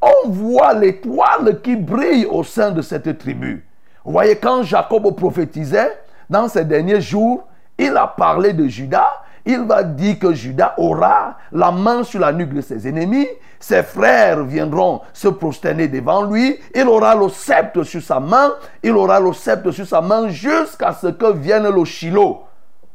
on 0.02 0.30
voit 0.30 0.74
l'étoile 0.74 1.62
qui 1.62 1.76
brille 1.76 2.26
au 2.26 2.44
sein 2.44 2.72
de 2.72 2.82
cette 2.82 3.18
tribu. 3.18 3.66
Vous 4.04 4.12
voyez, 4.12 4.38
quand 4.38 4.64
Jacob 4.64 5.16
prophétisait, 5.16 5.98
dans 6.30 6.48
ces 6.48 6.66
derniers 6.66 7.02
jours, 7.02 7.48
il 7.78 7.96
a 7.96 8.08
parlé 8.08 8.54
de 8.54 8.68
Judas. 8.68 9.10
Il 9.46 9.62
va 9.62 9.84
dire 9.84 10.20
que 10.20 10.34
Judas 10.34 10.76
aura 10.78 11.38
la 11.52 11.72
main 11.72 12.04
sur 12.04 12.20
la 12.20 12.32
nuque 12.32 12.54
de 12.54 12.62
ses 12.62 12.88
ennemis. 12.88 13.28
Ses 13.60 13.84
frères 13.84 14.44
viendront 14.44 15.02
se 15.14 15.28
prosterner 15.28 15.88
devant 15.88 16.24
lui. 16.24 16.60
Il 16.76 16.88
aura 16.88 17.16
le 17.16 17.30
sceptre 17.30 17.84
sur 17.84 18.02
sa 18.02 18.20
main. 18.20 18.54
Il 18.84 18.92
aura 18.92 19.20
le 19.20 19.34
sceptre 19.34 19.72
sur 19.72 19.88
sa 19.88 20.02
main 20.02 20.30
jusqu'à 20.30 20.94
ce 20.94 21.08
que 21.08 21.32
vienne 21.34 21.68
le 21.68 21.86
Shiloh. 21.86 22.44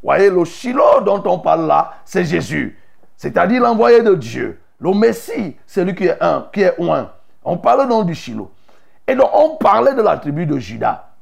Vous 0.03 0.11
voyez, 0.11 0.31
le 0.31 0.45
Shiloh 0.45 1.01
dont 1.05 1.23
on 1.25 1.39
parle 1.39 1.67
là, 1.67 1.95
c'est 2.05 2.25
Jésus. 2.25 2.79
C'est-à-dire 3.17 3.63
l'envoyé 3.63 4.03
de 4.03 4.15
Dieu. 4.15 4.61
Le 4.79 4.93
Messie, 4.93 5.57
celui 5.67 5.95
qui 5.95 6.05
est 6.05 6.23
un, 6.23 6.47
qui 6.53 6.61
est 6.61 6.75
un. 6.81 7.11
On 7.43 7.57
parle 7.57 7.89
donc 7.89 8.07
du 8.07 8.15
Shiloh. 8.15 8.51
Et 9.09 9.15
donc, 9.15 9.31
on 9.33 9.57
parlait 9.57 9.95
de 9.95 10.03
la 10.03 10.19
tribu 10.19 10.47
de 10.47 10.59
Judas. 10.59 11.14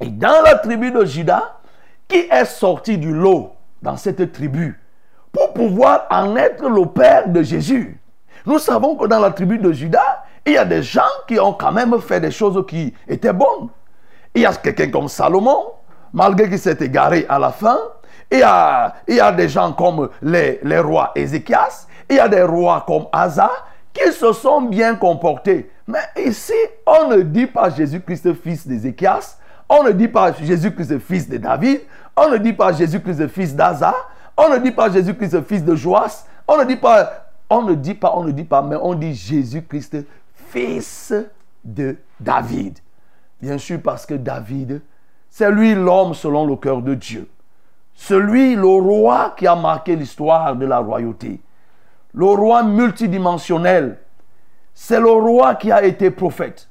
Et 0.00 0.08
dans 0.08 0.42
la 0.42 0.56
tribu 0.56 0.90
de 0.90 1.04
Judas, 1.04 1.60
qui 2.08 2.26
est 2.30 2.44
sorti 2.44 2.98
du 2.98 3.12
lot 3.12 3.52
dans 3.82 3.96
cette 3.96 4.32
tribu 4.32 4.80
pour 5.32 5.52
pouvoir 5.52 6.06
en 6.10 6.36
être 6.36 6.68
le 6.68 6.86
père 6.86 7.28
de 7.28 7.42
Jésus 7.42 8.00
Nous 8.46 8.58
savons 8.58 8.96
que 8.96 9.06
dans 9.06 9.20
la 9.20 9.30
tribu 9.30 9.58
de 9.58 9.72
Judas, 9.72 10.24
il 10.46 10.54
y 10.54 10.58
a 10.58 10.64
des 10.64 10.82
gens 10.82 11.02
qui 11.28 11.38
ont 11.38 11.52
quand 11.52 11.70
même 11.70 12.00
fait 12.00 12.20
des 12.20 12.30
choses 12.30 12.64
qui 12.66 12.92
étaient 13.06 13.32
bonnes. 13.32 13.68
Il 14.34 14.42
y 14.42 14.46
a 14.46 14.54
quelqu'un 14.54 14.90
comme 14.90 15.08
Salomon, 15.08 15.72
malgré 16.12 16.48
qu'il 16.48 16.58
s'est 16.58 16.78
égaré 16.80 17.26
à 17.28 17.38
la 17.38 17.50
fin. 17.50 17.78
Il 18.32 18.38
y 18.38 18.42
a, 18.42 18.94
il 19.06 19.16
y 19.16 19.20
a 19.20 19.32
des 19.32 19.48
gens 19.48 19.72
comme 19.72 20.08
les, 20.22 20.60
les 20.62 20.78
rois 20.78 21.12
Ézéchias. 21.14 21.86
Il 22.08 22.16
y 22.16 22.20
a 22.20 22.28
des 22.28 22.42
rois 22.42 22.84
comme 22.86 23.06
Asa 23.12 23.50
qui 23.92 24.10
se 24.12 24.32
sont 24.32 24.62
bien 24.62 24.94
comportés. 24.94 25.70
Mais 25.86 26.24
ici, 26.24 26.54
on 26.86 27.08
ne 27.08 27.22
dit 27.22 27.46
pas 27.46 27.70
Jésus-Christ, 27.70 28.32
fils 28.34 28.66
d'Ézéchias. 28.66 29.36
On 29.72 29.84
ne 29.84 29.92
dit 29.92 30.08
pas 30.08 30.32
Jésus-Christ, 30.32 30.98
fils 30.98 31.28
de 31.28 31.36
David. 31.36 31.82
On 32.16 32.28
ne 32.28 32.38
dit 32.38 32.52
pas 32.52 32.72
Jésus-Christ, 32.72 33.28
fils 33.28 33.54
d'Asa. 33.54 33.94
On 34.36 34.48
ne 34.48 34.58
dit 34.58 34.72
pas 34.72 34.90
Jésus-Christ, 34.90 35.42
fils 35.42 35.64
de 35.64 35.76
Joas. 35.76 36.26
On 36.48 36.58
ne 36.58 36.64
dit 36.64 36.74
pas, 36.74 37.30
on 37.48 37.62
ne 37.62 37.74
dit 37.74 37.94
pas, 37.94 38.12
on 38.16 38.24
ne 38.24 38.32
dit 38.32 38.42
pas, 38.42 38.62
mais 38.62 38.74
on 38.74 38.94
dit 38.94 39.14
Jésus-Christ, 39.14 39.98
fils 40.48 41.14
de 41.64 41.96
David. 42.18 42.80
Bien 43.40 43.58
sûr, 43.58 43.80
parce 43.80 44.04
que 44.04 44.14
David, 44.14 44.82
c'est 45.28 45.52
lui 45.52 45.76
l'homme 45.76 46.14
selon 46.14 46.46
le 46.46 46.56
cœur 46.56 46.82
de 46.82 46.94
Dieu. 46.94 47.28
Celui, 47.94 48.56
le 48.56 48.66
roi 48.66 49.34
qui 49.36 49.46
a 49.46 49.54
marqué 49.54 49.94
l'histoire 49.94 50.56
de 50.56 50.66
la 50.66 50.78
royauté. 50.78 51.40
Le 52.12 52.26
roi 52.26 52.64
multidimensionnel. 52.64 53.98
C'est 54.74 54.98
le 54.98 55.12
roi 55.12 55.54
qui 55.54 55.70
a 55.70 55.84
été 55.84 56.10
prophète. 56.10 56.69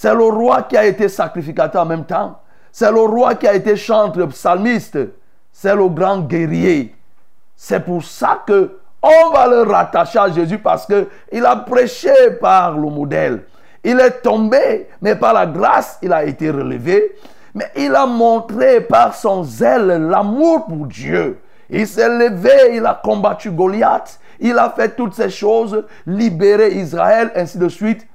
C'est 0.00 0.14
le 0.14 0.26
roi 0.26 0.62
qui 0.62 0.76
a 0.76 0.86
été 0.86 1.08
sacrificateur 1.08 1.82
en 1.82 1.84
même 1.84 2.04
temps. 2.04 2.38
C'est 2.70 2.92
le 2.92 3.00
roi 3.00 3.34
qui 3.34 3.48
a 3.48 3.54
été 3.54 3.74
chanteur, 3.74 4.28
psalmiste. 4.28 4.96
C'est 5.50 5.74
le 5.74 5.88
grand 5.88 6.20
guerrier. 6.20 6.94
C'est 7.56 7.80
pour 7.80 8.04
ça 8.04 8.44
que 8.46 8.78
on 9.02 9.30
va 9.32 9.48
le 9.48 9.62
rattacher 9.62 10.20
à 10.20 10.30
Jésus 10.30 10.58
parce 10.58 10.86
que 10.86 11.08
il 11.32 11.44
a 11.44 11.56
prêché 11.56 12.12
par 12.40 12.78
le 12.78 12.88
modèle. 12.88 13.42
Il 13.82 13.98
est 13.98 14.22
tombé, 14.22 14.88
mais 15.02 15.16
par 15.16 15.32
la 15.32 15.46
grâce, 15.46 15.98
il 16.00 16.12
a 16.12 16.22
été 16.22 16.48
relevé. 16.48 17.16
Mais 17.52 17.68
il 17.74 17.92
a 17.96 18.06
montré 18.06 18.80
par 18.80 19.16
son 19.16 19.42
zèle 19.42 19.88
l'amour 20.08 20.66
pour 20.66 20.86
Dieu. 20.86 21.40
Il 21.68 21.88
s'est 21.88 22.08
levé, 22.08 22.76
il 22.76 22.86
a 22.86 23.00
combattu 23.02 23.50
Goliath, 23.50 24.20
il 24.38 24.56
a 24.58 24.70
fait 24.70 24.94
toutes 24.94 25.14
ces 25.14 25.28
choses, 25.28 25.84
libéré 26.06 26.74
Israël, 26.74 27.32
ainsi 27.34 27.58
de 27.58 27.68
suite. 27.68 28.06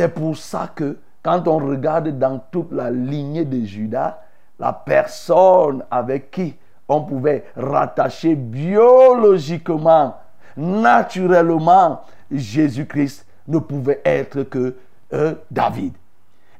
C'est 0.00 0.08
pour 0.08 0.34
ça 0.34 0.66
que 0.74 0.96
quand 1.22 1.46
on 1.46 1.58
regarde 1.58 2.18
dans 2.18 2.38
toute 2.50 2.72
la 2.72 2.90
lignée 2.90 3.44
de 3.44 3.66
Judas, 3.66 4.18
la 4.58 4.72
personne 4.72 5.84
avec 5.90 6.30
qui 6.30 6.56
on 6.88 7.02
pouvait 7.02 7.44
rattacher 7.54 8.34
biologiquement, 8.34 10.16
naturellement, 10.56 12.00
Jésus-Christ 12.30 13.26
ne 13.46 13.58
pouvait 13.58 14.00
être 14.06 14.44
que 14.44 14.74
euh, 15.12 15.34
David. 15.50 15.92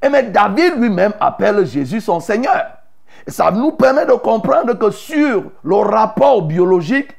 Et 0.02 0.10
mais 0.10 0.24
David 0.24 0.74
lui-même 0.76 1.14
appelle 1.18 1.64
Jésus 1.64 2.02
son 2.02 2.20
Seigneur. 2.20 2.66
Et 3.26 3.30
ça 3.30 3.50
nous 3.50 3.72
permet 3.72 4.04
de 4.04 4.12
comprendre 4.12 4.74
que 4.74 4.90
sur 4.90 5.44
le 5.64 5.76
rapport 5.76 6.42
biologique, 6.42 7.16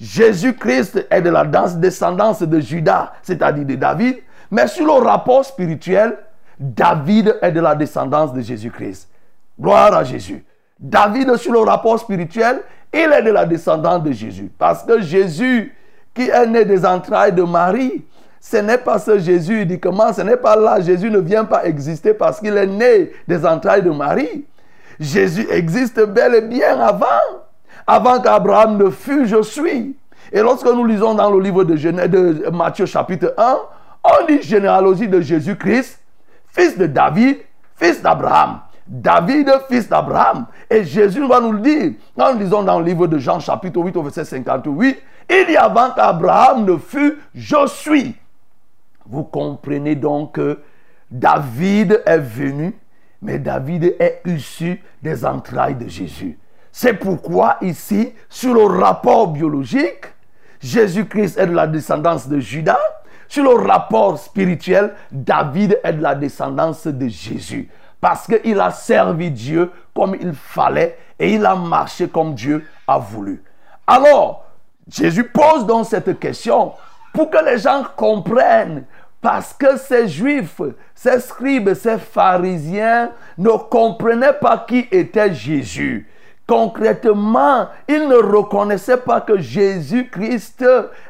Jésus-Christ 0.00 1.06
est 1.08 1.22
de 1.22 1.30
la 1.30 1.44
descendance 1.44 2.42
de 2.42 2.58
Judas, 2.58 3.12
c'est-à-dire 3.22 3.66
de 3.66 3.76
David. 3.76 4.16
Mais 4.50 4.66
sur 4.66 4.84
le 4.86 5.04
rapport 5.06 5.44
spirituel, 5.44 6.18
David 6.58 7.38
est 7.40 7.52
de 7.52 7.60
la 7.60 7.74
descendance 7.74 8.32
de 8.32 8.40
Jésus-Christ. 8.40 9.08
Gloire 9.58 9.94
à 9.94 10.04
Jésus. 10.04 10.44
David, 10.78 11.36
sur 11.36 11.52
le 11.52 11.60
rapport 11.60 11.98
spirituel, 11.98 12.62
il 12.92 13.12
est 13.12 13.22
de 13.22 13.30
la 13.30 13.44
descendance 13.44 14.02
de 14.02 14.12
Jésus. 14.12 14.50
Parce 14.58 14.82
que 14.82 15.00
Jésus, 15.00 15.74
qui 16.14 16.28
est 16.28 16.46
né 16.46 16.64
des 16.64 16.84
entrailles 16.84 17.32
de 17.32 17.42
Marie, 17.42 18.04
ce 18.40 18.56
n'est 18.56 18.78
pas 18.78 18.98
ce 18.98 19.18
Jésus 19.18 19.62
uniquement, 19.62 20.12
ce 20.12 20.22
n'est 20.22 20.36
pas 20.38 20.56
là. 20.56 20.80
Jésus 20.80 21.10
ne 21.10 21.18
vient 21.18 21.44
pas 21.44 21.64
exister 21.66 22.14
parce 22.14 22.40
qu'il 22.40 22.56
est 22.56 22.66
né 22.66 23.12
des 23.28 23.44
entrailles 23.44 23.82
de 23.82 23.90
Marie. 23.90 24.46
Jésus 24.98 25.46
existe 25.50 26.00
bel 26.06 26.34
et 26.34 26.40
bien 26.40 26.80
avant. 26.80 27.06
Avant 27.86 28.20
qu'Abraham 28.20 28.76
ne 28.78 28.90
fût, 28.90 29.26
je 29.26 29.42
suis. 29.42 29.96
Et 30.32 30.40
lorsque 30.40 30.66
nous 30.66 30.84
lisons 30.84 31.14
dans 31.14 31.30
le 31.30 31.40
livre 31.40 31.64
de, 31.64 31.76
Genèse, 31.76 32.08
de 32.08 32.48
Matthieu 32.50 32.86
chapitre 32.86 33.34
1, 33.36 33.58
on 34.02 34.26
dit 34.26 34.42
généalogie 34.42 35.08
de 35.08 35.20
Jésus-Christ, 35.20 36.00
fils 36.48 36.76
de 36.78 36.86
David, 36.86 37.38
fils 37.76 38.02
d'Abraham. 38.02 38.60
David, 38.86 39.48
fils 39.68 39.88
d'Abraham. 39.88 40.46
Et 40.68 40.84
Jésus 40.84 41.26
va 41.26 41.40
nous 41.40 41.52
le 41.52 41.60
dire. 41.60 41.92
Quand 42.16 42.34
nous 42.34 42.40
lisons 42.40 42.62
dans 42.62 42.80
le 42.80 42.84
livre 42.84 43.06
de 43.06 43.18
Jean 43.18 43.38
chapitre 43.38 43.80
8 43.80 43.96
au 43.96 44.02
verset 44.02 44.24
58, 44.24 44.98
il 45.30 45.46
dit 45.46 45.56
avant 45.56 45.92
qu'Abraham 45.92 46.64
ne 46.64 46.76
fût, 46.76 47.18
je 47.34 47.66
suis. 47.68 48.16
Vous 49.06 49.22
comprenez 49.22 49.94
donc 49.94 50.32
que 50.32 50.58
David 51.10 52.02
est 52.04 52.18
venu, 52.18 52.76
mais 53.22 53.38
David 53.38 53.96
est 53.98 54.22
issu 54.24 54.82
des 55.02 55.24
entrailles 55.24 55.76
de 55.76 55.88
Jésus. 55.88 56.38
C'est 56.72 56.94
pourquoi 56.94 57.58
ici, 57.62 58.12
sur 58.28 58.54
le 58.54 58.64
rapport 58.64 59.28
biologique, 59.28 60.04
Jésus-Christ 60.60 61.38
est 61.38 61.46
de 61.46 61.54
la 61.54 61.66
descendance 61.66 62.28
de 62.28 62.38
Judas. 62.38 62.78
Sur 63.30 63.44
le 63.44 63.64
rapport 63.64 64.18
spirituel, 64.18 64.92
David 65.12 65.78
est 65.84 65.92
de 65.92 66.02
la 66.02 66.16
descendance 66.16 66.88
de 66.88 67.06
Jésus. 67.06 67.70
Parce 68.00 68.26
qu'il 68.26 68.58
a 68.58 68.72
servi 68.72 69.30
Dieu 69.30 69.70
comme 69.94 70.16
il 70.20 70.32
fallait 70.32 70.98
et 71.16 71.34
il 71.34 71.46
a 71.46 71.54
marché 71.54 72.08
comme 72.08 72.34
Dieu 72.34 72.66
a 72.88 72.98
voulu. 72.98 73.40
Alors, 73.86 74.46
Jésus 74.88 75.22
pose 75.22 75.64
donc 75.64 75.86
cette 75.86 76.18
question 76.18 76.72
pour 77.14 77.30
que 77.30 77.38
les 77.44 77.58
gens 77.58 77.84
comprennent 77.94 78.84
parce 79.20 79.52
que 79.52 79.76
ces 79.76 80.08
juifs, 80.08 80.60
ces 80.96 81.20
scribes, 81.20 81.72
ces 81.74 81.98
pharisiens 81.98 83.12
ne 83.38 83.50
comprenaient 83.50 84.32
pas 84.32 84.58
qui 84.58 84.88
était 84.90 85.32
Jésus. 85.32 86.09
Concrètement, 86.50 87.68
ils 87.86 88.08
ne 88.08 88.16
reconnaissaient 88.16 88.96
pas 88.96 89.20
que 89.20 89.38
Jésus-Christ 89.38 90.64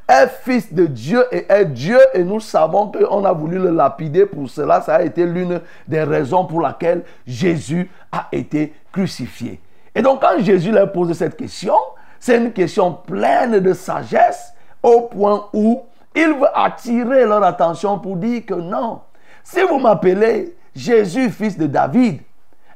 est 0.07 0.29
fils 0.43 0.71
de 0.71 0.85
Dieu 0.85 1.25
et 1.33 1.47
est 1.49 1.65
Dieu. 1.65 1.99
Et 2.13 2.23
nous 2.23 2.41
savons 2.41 2.89
qu'on 2.89 3.25
a 3.25 3.33
voulu 3.33 3.59
le 3.59 3.71
lapider 3.71 4.27
pour 4.27 4.51
cela. 4.51 4.83
Ça 4.83 4.97
a 4.97 5.03
été 5.03 5.25
l'une 5.25 5.63
des 5.89 6.03
raisons 6.03 6.45
pour 6.45 6.61
laquelle 6.61 7.05
Jésus 7.27 7.91
a 8.13 8.29
été 8.33 8.75
crucifié. 8.93 9.63
Et 9.95 10.03
donc 10.03 10.21
quand 10.21 10.39
Jésus 10.41 10.73
leur 10.73 10.93
pose 10.93 11.11
cette 11.17 11.39
question, 11.39 11.77
c'est 12.19 12.37
une 12.37 12.53
question 12.53 12.93
pleine 12.93 13.61
de 13.61 13.73
sagesse 13.73 14.53
au 14.83 15.09
point 15.11 15.47
où 15.55 15.81
il 16.15 16.35
veut 16.35 16.49
attirer 16.55 17.25
leur 17.25 17.43
attention 17.45 17.99
pour 17.99 18.17
dire 18.17 18.45
que 18.45 18.53
non, 18.53 19.01
si 19.43 19.63
vous 19.63 19.79
m'appelez 19.79 20.55
Jésus, 20.77 21.31
fils 21.31 21.57
de 21.57 21.67
David, 21.67 22.21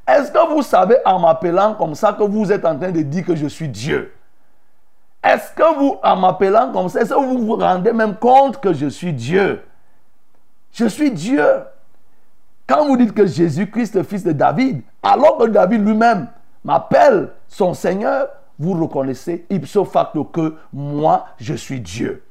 est-ce 0.06 0.30
que 0.30 0.52
vous 0.52 0.62
savez 0.62 0.96
en 1.04 1.18
m'appelant 1.18 1.74
comme 1.74 1.94
ça 1.94 2.12
que 2.12 2.22
vous 2.22 2.52
êtes 2.52 2.64
en 2.64 2.78
train 2.78 2.90
de 2.90 3.02
dire 3.02 3.24
que 3.24 3.34
je 3.34 3.46
suis 3.46 3.68
Dieu? 3.68 4.12
Est-ce 5.22 5.52
que 5.52 5.78
vous, 5.78 5.96
en 6.02 6.16
m'appelant 6.16 6.70
comme 6.72 6.88
ça, 6.90 7.00
est-ce 7.00 7.14
que 7.14 7.18
vous 7.18 7.46
vous 7.46 7.56
rendez 7.56 7.92
même 7.92 8.16
compte 8.16 8.60
que 8.60 8.74
je 8.74 8.86
suis 8.86 9.12
Dieu? 9.14 9.62
Je 10.72 10.86
suis 10.86 11.10
Dieu. 11.10 11.46
Quand 12.66 12.86
vous 12.86 12.96
dites 12.96 13.12
que 13.12 13.26
Jésus-Christ, 13.26 14.02
fils 14.02 14.24
de 14.24 14.32
David, 14.32 14.82
alors 15.02 15.38
que 15.38 15.46
David 15.46 15.86
lui-même 15.86 16.28
m'appelle 16.64 17.30
son 17.48 17.72
Seigneur, 17.72 18.28
vous 18.58 18.74
reconnaissez 18.74 19.46
ipso 19.50 19.84
facto 19.84 20.24
que 20.24 20.56
moi, 20.72 21.26
je 21.38 21.54
suis 21.54 21.80
Dieu. 21.80 22.22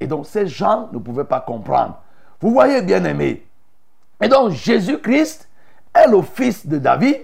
Et 0.00 0.06
donc 0.06 0.26
ces 0.26 0.46
gens 0.46 0.88
ne 0.92 0.98
pouvaient 0.98 1.24
pas 1.24 1.40
comprendre. 1.40 2.00
Vous 2.40 2.50
voyez, 2.50 2.82
bien 2.82 3.04
aimé. 3.04 3.46
Et 4.20 4.28
donc 4.28 4.50
Jésus-Christ 4.50 5.48
est 5.94 6.08
le 6.08 6.22
fils 6.22 6.66
de 6.66 6.78
David 6.78 7.16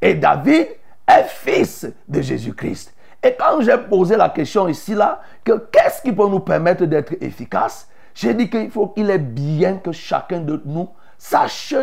et 0.00 0.14
David 0.14 0.68
est 1.06 1.24
fils 1.24 1.86
de 2.08 2.20
Jésus-Christ. 2.20 2.94
Et 3.22 3.34
quand 3.38 3.60
j'ai 3.60 3.76
posé 3.76 4.16
la 4.16 4.30
question 4.30 4.68
ici, 4.68 4.94
là, 4.94 5.20
que 5.44 5.52
qu'est-ce 5.70 6.02
qui 6.02 6.12
peut 6.12 6.28
nous 6.28 6.40
permettre 6.40 6.84
d'être 6.86 7.14
efficace, 7.20 7.88
j'ai 8.14 8.34
dit 8.34 8.48
qu'il 8.48 8.70
faut 8.70 8.88
qu'il 8.88 9.10
est 9.10 9.18
bien 9.18 9.76
que 9.76 9.92
chacun 9.92 10.40
de 10.40 10.60
nous 10.64 10.88
sache 11.18 11.74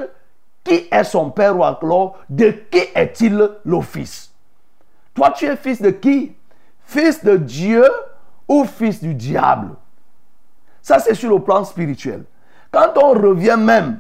qui 0.64 0.88
est 0.92 1.04
son 1.04 1.30
père 1.30 1.58
ou 1.58 1.64
alors 1.64 2.18
de 2.30 2.50
qui 2.50 2.82
est-il 2.94 3.50
le 3.64 3.82
fils. 3.82 4.34
Toi, 5.14 5.32
tu 5.32 5.46
es 5.46 5.56
fils 5.56 5.82
de 5.82 5.90
qui? 5.90 6.36
Fils 6.84 7.24
de 7.24 7.38
Dieu 7.38 7.84
ou 8.48 8.66
fils 8.66 9.02
du 9.02 9.14
diable? 9.14 9.76
Ça, 10.82 11.00
c'est 11.00 11.16
sur 11.16 11.30
le 11.30 11.40
plan 11.42 11.64
spirituel. 11.64 12.24
Quand 12.72 12.94
on 13.02 13.12
revient 13.12 13.58
même, 13.58 14.00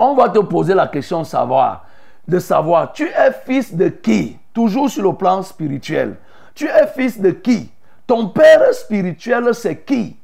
on 0.00 0.14
va 0.14 0.30
te 0.30 0.38
poser 0.38 0.74
la 0.74 0.88
question 0.88 1.20
de 1.20 1.26
savoir, 1.26 1.84
de 2.26 2.38
savoir, 2.38 2.92
tu 2.92 3.06
es 3.06 3.32
fils 3.44 3.74
de 3.74 3.88
qui? 3.88 4.38
Toujours 4.52 4.90
sur 4.90 5.04
le 5.04 5.12
plan 5.12 5.42
spirituel. 5.42 6.16
Tu 6.54 6.66
es 6.66 6.86
fils 6.88 7.20
de 7.20 7.30
qui? 7.30 7.70
Ton 8.06 8.28
père 8.28 8.72
spirituel, 8.72 9.54
c'est 9.54 9.76
qui? 9.84 10.16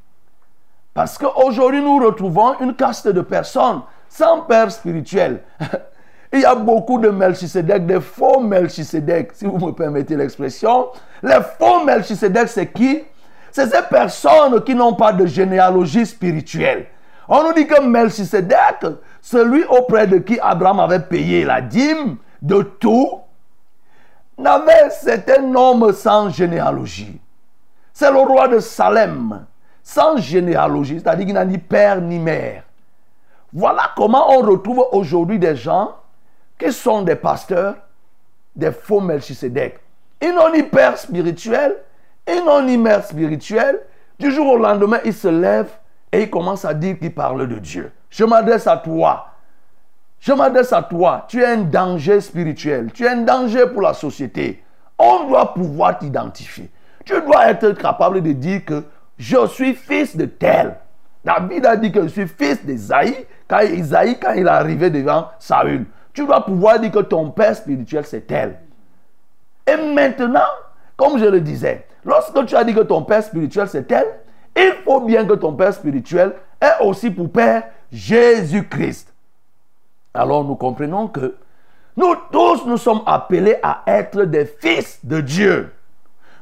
Parce 0.92 1.18
qu'aujourd'hui, 1.18 1.82
nous 1.82 1.98
retrouvons 1.98 2.58
une 2.60 2.74
caste 2.74 3.06
de 3.06 3.20
personnes 3.20 3.82
sans 4.08 4.40
père 4.40 4.72
spirituel. 4.72 5.42
Il 6.32 6.40
y 6.40 6.44
a 6.44 6.54
beaucoup 6.54 6.98
de 6.98 7.10
Melchisedec, 7.10 7.86
des 7.86 8.00
faux 8.00 8.40
Melchisedec, 8.40 9.30
si 9.34 9.44
vous 9.44 9.64
me 9.64 9.72
permettez 9.72 10.16
l'expression. 10.16 10.88
Les 11.22 11.38
faux 11.58 11.84
Melchisedec, 11.84 12.48
c'est 12.48 12.72
qui? 12.72 13.04
C'est 13.52 13.66
ces 13.66 13.82
personnes 13.82 14.62
qui 14.64 14.74
n'ont 14.74 14.94
pas 14.94 15.12
de 15.12 15.26
généalogie 15.26 16.04
spirituelle. 16.04 16.86
On 17.28 17.42
nous 17.42 17.52
dit 17.52 17.66
que 17.66 17.80
Melchisedec, 17.82 18.86
celui 19.20 19.64
auprès 19.64 20.06
de 20.06 20.18
qui 20.18 20.38
Abraham 20.40 20.80
avait 20.80 21.00
payé 21.00 21.44
la 21.44 21.60
dîme 21.60 22.18
de 22.40 22.62
tout, 22.62 23.20
n'avait, 24.38 24.90
un 25.38 25.54
homme 25.54 25.92
sans 25.92 26.30
généalogie. 26.30 27.20
C'est 27.92 28.10
le 28.10 28.18
roi 28.18 28.48
de 28.48 28.60
Salem, 28.60 29.46
sans 29.82 30.18
généalogie, 30.18 31.00
c'est-à-dire 31.00 31.26
qu'il 31.26 31.34
n'a 31.34 31.44
ni 31.44 31.58
père 31.58 32.00
ni 32.00 32.18
mère. 32.18 32.62
Voilà 33.52 33.90
comment 33.96 34.30
on 34.30 34.42
retrouve 34.42 34.86
aujourd'hui 34.92 35.38
des 35.38 35.56
gens 35.56 35.96
qui 36.58 36.72
sont 36.72 37.02
des 37.02 37.16
pasteurs, 37.16 37.76
des 38.54 38.70
faux 38.70 39.00
Melchisedec. 39.00 39.80
Ils 40.20 40.34
n'ont 40.34 40.52
ni 40.52 40.62
père 40.62 40.98
spirituel, 40.98 41.76
ils 42.28 42.44
n'ont 42.44 42.62
ni 42.62 42.76
mère 42.76 43.04
spirituelle. 43.04 43.80
Du 44.18 44.30
jour 44.30 44.46
au 44.46 44.56
lendemain, 44.56 44.98
ils 45.04 45.14
se 45.14 45.28
lèvent 45.28 45.76
et 46.16 46.22
ils 46.22 46.30
commencent 46.30 46.64
à 46.64 46.72
dire 46.72 46.98
qu'ils 46.98 47.14
parlent 47.14 47.46
de 47.46 47.58
Dieu. 47.58 47.92
Je 48.08 48.24
m'adresse 48.24 48.66
à 48.66 48.78
toi. 48.78 49.26
Je 50.18 50.32
m'adresse 50.32 50.72
à 50.72 50.82
toi. 50.82 51.26
Tu 51.28 51.42
es 51.42 51.46
un 51.46 51.58
danger 51.58 52.22
spirituel. 52.22 52.90
Tu 52.92 53.04
es 53.04 53.08
un 53.10 53.20
danger 53.20 53.66
pour 53.66 53.82
la 53.82 53.92
société. 53.92 54.62
On 54.98 55.28
doit 55.28 55.52
pouvoir 55.52 55.98
t'identifier. 55.98 56.70
Tu 57.04 57.12
dois 57.20 57.50
être 57.50 57.72
capable 57.72 58.22
de 58.22 58.32
dire 58.32 58.64
que 58.64 58.84
je 59.18 59.46
suis 59.48 59.74
fils 59.74 60.16
de 60.16 60.24
tel. 60.24 60.76
David 61.22 61.66
a 61.66 61.76
dit 61.76 61.92
que 61.92 62.02
je 62.04 62.08
suis 62.08 62.26
fils 62.26 62.64
d'Isaïe 62.64 63.26
quand 63.46 63.60
Isaïe, 63.60 64.18
quand 64.18 64.32
il 64.32 64.46
est 64.46 64.50
arrivé 64.50 64.88
devant 64.88 65.28
Saül. 65.38 65.84
Tu 66.14 66.24
dois 66.24 66.46
pouvoir 66.46 66.80
dire 66.80 66.92
que 66.92 67.00
ton 67.00 67.30
père 67.30 67.54
spirituel, 67.54 68.06
c'est 68.06 68.26
tel. 68.26 68.58
Et 69.66 69.76
maintenant, 69.92 70.48
comme 70.96 71.18
je 71.18 71.26
le 71.26 71.42
disais, 71.42 71.86
lorsque 72.06 72.46
tu 72.46 72.56
as 72.56 72.64
dit 72.64 72.72
que 72.72 72.80
ton 72.80 73.02
père 73.02 73.22
spirituel, 73.22 73.68
c'est 73.68 73.86
tel, 73.86 74.06
il 74.56 74.74
faut 74.84 75.00
bien 75.00 75.24
que 75.26 75.34
ton 75.34 75.52
père 75.52 75.74
spirituel 75.74 76.32
ait 76.60 76.82
aussi 76.84 77.10
pour 77.10 77.30
père 77.30 77.64
Jésus-Christ. 77.92 79.12
Alors 80.14 80.44
nous 80.44 80.56
comprenons 80.56 81.08
que 81.08 81.36
nous 81.96 82.14
tous, 82.30 82.66
nous 82.66 82.76
sommes 82.76 83.02
appelés 83.06 83.56
à 83.62 83.82
être 83.86 84.24
des 84.24 84.44
fils 84.44 84.98
de 85.04 85.20
Dieu. 85.20 85.72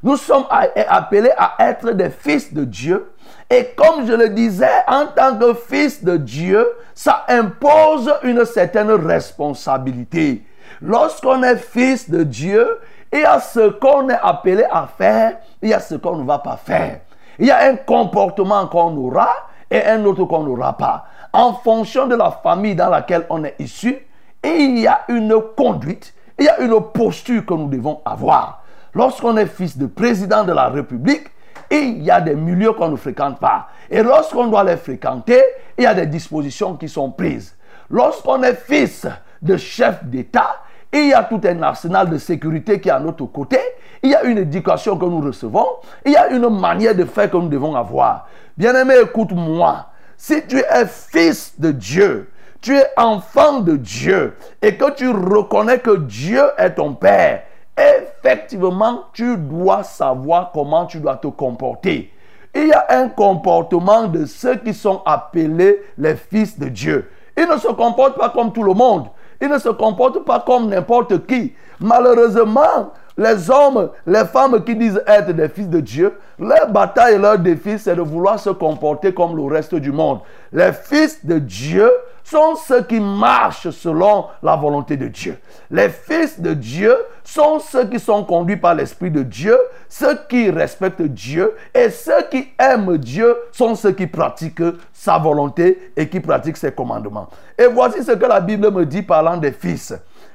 Nous 0.03 0.17
sommes 0.17 0.45
appelés 0.51 1.33
à 1.37 1.55
être 1.61 1.93
des 1.93 2.11
fils 2.11 2.53
de 2.53 2.65
Dieu. 2.65 3.13
Et 3.49 3.71
comme 3.77 4.07
je 4.07 4.13
le 4.13 4.29
disais, 4.29 4.69
en 4.87 5.07
tant 5.07 5.37
que 5.39 5.55
fils 5.55 6.05
de 6.05 6.17
Dieu, 6.17 6.67
ça 6.95 7.25
impose 7.29 8.13
une 8.23 8.45
certaine 8.45 8.91
responsabilité. 8.91 10.45
Lorsqu'on 10.83 11.43
est 11.43 11.57
fils 11.57 12.11
de 12.11 12.23
Dieu, 12.23 12.79
il 13.13 13.21
y 13.21 13.25
a 13.25 13.41
ce 13.41 13.71
qu'on 13.71 14.09
est 14.11 14.19
appelé 14.21 14.65
à 14.71 14.87
faire, 14.87 15.39
il 15.63 15.71
y 15.71 15.75
a 15.75 15.81
ce 15.81 15.95
qu'on 15.95 16.17
ne 16.17 16.25
va 16.25 16.39
pas 16.39 16.57
faire. 16.57 17.01
Il 17.39 17.47
y 17.47 17.51
a 17.51 17.69
un 17.69 17.77
comportement 17.77 18.67
qu'on 18.67 18.97
aura 18.97 19.31
et 19.71 19.85
un 19.85 20.05
autre 20.05 20.25
qu'on 20.25 20.45
n'aura 20.45 20.77
pas. 20.77 21.07
En 21.33 21.55
fonction 21.55 22.07
de 22.07 22.15
la 22.15 22.31
famille 22.31 22.75
dans 22.75 22.89
laquelle 22.89 23.27
on 23.31 23.45
est 23.45 23.57
issu, 23.59 23.97
il 24.45 24.79
y 24.79 24.87
a 24.87 25.03
une 25.09 25.35
conduite, 25.57 26.15
il 26.39 26.45
y 26.45 26.49
a 26.49 26.61
une 26.61 26.81
posture 26.93 27.45
que 27.45 27.55
nous 27.55 27.69
devons 27.69 28.01
avoir. 28.05 28.63
Lorsqu'on 28.95 29.37
est 29.37 29.47
fils 29.47 29.77
de 29.77 29.87
président 29.87 30.45
de 30.45 30.53
la 30.53 30.69
République, 30.69 31.27
il 31.71 32.03
y 32.03 32.11
a 32.11 32.21
des 32.21 32.35
milieux 32.35 32.73
qu'on 32.73 32.89
ne 32.89 32.97
fréquente 32.97 33.41
pas. 33.41 33.69
Et 33.91 34.03
lorsqu'on 34.03 34.47
doit 34.47 34.65
les 34.65 34.77
fréquenter, 34.77 35.43
il 35.77 35.85
y 35.85 35.87
a 35.87 35.95
des 35.95 36.07
dispositions 36.07 36.77
qui 36.77 36.89
sont 36.89 37.11
prises. 37.11 37.57
Lorsqu'on 37.91 38.43
est 38.43 38.55
fils 38.55 39.07
de 39.43 39.57
chef 39.57 40.05
d'État, 40.05 40.57
il 40.93 41.09
y 41.09 41.13
a 41.13 41.25
tout 41.25 41.41
un 41.45 41.63
arsenal 41.63 42.09
de 42.09 42.19
sécurité 42.19 42.81
qui 42.81 42.89
est 42.89 42.93
à 42.93 43.01
notre 43.01 43.25
côté. 43.27 43.59
Il 44.05 44.11
y 44.11 44.15
a 44.15 44.23
une 44.25 44.37
éducation 44.37 44.99
que 44.99 45.07
nous 45.07 45.23
recevons. 45.23 45.67
Il 46.05 46.13
y 46.13 46.17
a 46.17 46.29
une 46.29 46.47
manière 46.51 46.95
de 46.95 47.07
faire 47.07 47.31
que 47.31 47.39
nous 47.39 47.49
devons 47.49 47.75
avoir. 47.75 48.29
Bien-aimé, 48.55 48.97
écoute-moi. 49.03 49.87
Si 50.19 50.47
tu 50.47 50.59
es 50.59 50.87
fils 50.87 51.59
de 51.59 51.71
Dieu, 51.71 52.31
tu 52.61 52.77
es 52.77 52.87
enfant 52.99 53.61
de 53.61 53.77
Dieu 53.77 54.37
et 54.61 54.77
que 54.77 54.91
tu 54.91 55.09
reconnais 55.09 55.79
que 55.79 55.97
Dieu 55.97 56.43
est 56.59 56.75
ton 56.75 56.93
Père, 56.93 57.45
effectivement, 57.79 59.05
tu 59.15 59.39
dois 59.39 59.83
savoir 59.85 60.51
comment 60.53 60.85
tu 60.85 61.01
dois 61.01 61.17
te 61.17 61.29
comporter. 61.29 62.13
Il 62.55 62.69
y 62.69 62.73
a 62.73 62.85
un 62.91 63.09
comportement 63.09 64.05
de 64.05 64.27
ceux 64.27 64.57
qui 64.57 64.75
sont 64.75 65.01
appelés 65.07 65.81
les 65.97 66.15
fils 66.15 66.59
de 66.59 66.69
Dieu. 66.69 67.11
Ils 67.39 67.49
ne 67.49 67.57
se 67.57 67.69
comportent 67.69 68.19
pas 68.19 68.29
comme 68.29 68.53
tout 68.53 68.65
le 68.65 68.75
monde. 68.75 69.07
Ils 69.41 69.49
ne 69.49 69.59
se 69.59 69.71
comportent 69.71 70.27
pas 70.27 70.41
comme 70.41 70.69
n'importe 70.69 71.27
qui. 71.27 71.55
Malheureusement, 71.81 72.93
les 73.17 73.51
hommes, 73.51 73.91
les 74.07 74.25
femmes 74.25 74.63
qui 74.65 74.75
disent 74.75 75.01
être 75.07 75.31
des 75.33 75.49
fils 75.49 75.69
de 75.69 75.81
Dieu, 75.81 76.15
leur 76.39 76.69
bataille 76.71 77.15
et 77.15 77.19
leur 77.19 77.39
défi, 77.39 77.79
c'est 77.79 77.95
de 77.95 78.01
vouloir 78.01 78.39
se 78.41 78.51
comporter 78.51 79.15
comme 79.15 79.37
le 79.37 79.45
reste 79.45 79.75
du 79.77 79.93
monde. 79.93 80.21
Les 80.53 80.73
fils 80.73 81.25
de 81.25 81.39
Dieu 81.39 81.91
sont 82.25 82.57
ceux 82.57 82.83
qui 82.83 82.99
marchent 82.99 83.71
selon 83.71 84.27
la 84.43 84.57
volonté 84.57 84.97
de 84.97 85.07
Dieu. 85.09 85.39
Les 85.71 85.91
fils 85.91 86.41
de 86.41 86.55
Dieu 86.55 86.97
sont 87.23 87.59
ceux 87.61 87.87
qui 87.87 88.01
sont 88.01 88.25
conduits 88.25 88.57
par 88.57 88.75
l'Esprit 88.75 89.11
de 89.11 89.23
Dieu, 89.23 89.57
ceux 89.89 90.19
qui 90.29 90.51
respectent 90.51 91.03
Dieu 91.03 91.55
et 91.75 91.91
ceux 91.91 92.23
qui 92.31 92.49
aiment 92.59 92.97
Dieu 92.97 93.37
sont 93.53 93.75
ceux 93.75 93.93
qui 93.93 94.07
pratiquent 94.07 94.63
sa 94.93 95.19
volonté 95.19 95.93
et 95.97 96.09
qui 96.09 96.19
pratiquent 96.19 96.57
ses 96.57 96.73
commandements. 96.73 97.29
Et 97.59 97.67
voici 97.67 98.03
ce 98.03 98.13
que 98.13 98.27
la 98.27 98.41
Bible 98.41 98.71
me 98.73 98.87
dit 98.87 99.03
parlant 99.03 99.37
des 99.37 99.53
fils. 99.53 99.95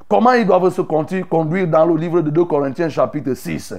Comment 0.10 0.34
ils 0.34 0.46
doivent 0.46 0.74
se 0.74 0.82
conduire 0.82 1.68
dans 1.68 1.86
le 1.86 1.96
livre 1.96 2.22
de 2.22 2.32
2 2.32 2.44
Corinthiens 2.46 2.90
chapitre 2.90 3.34
6 3.34 3.76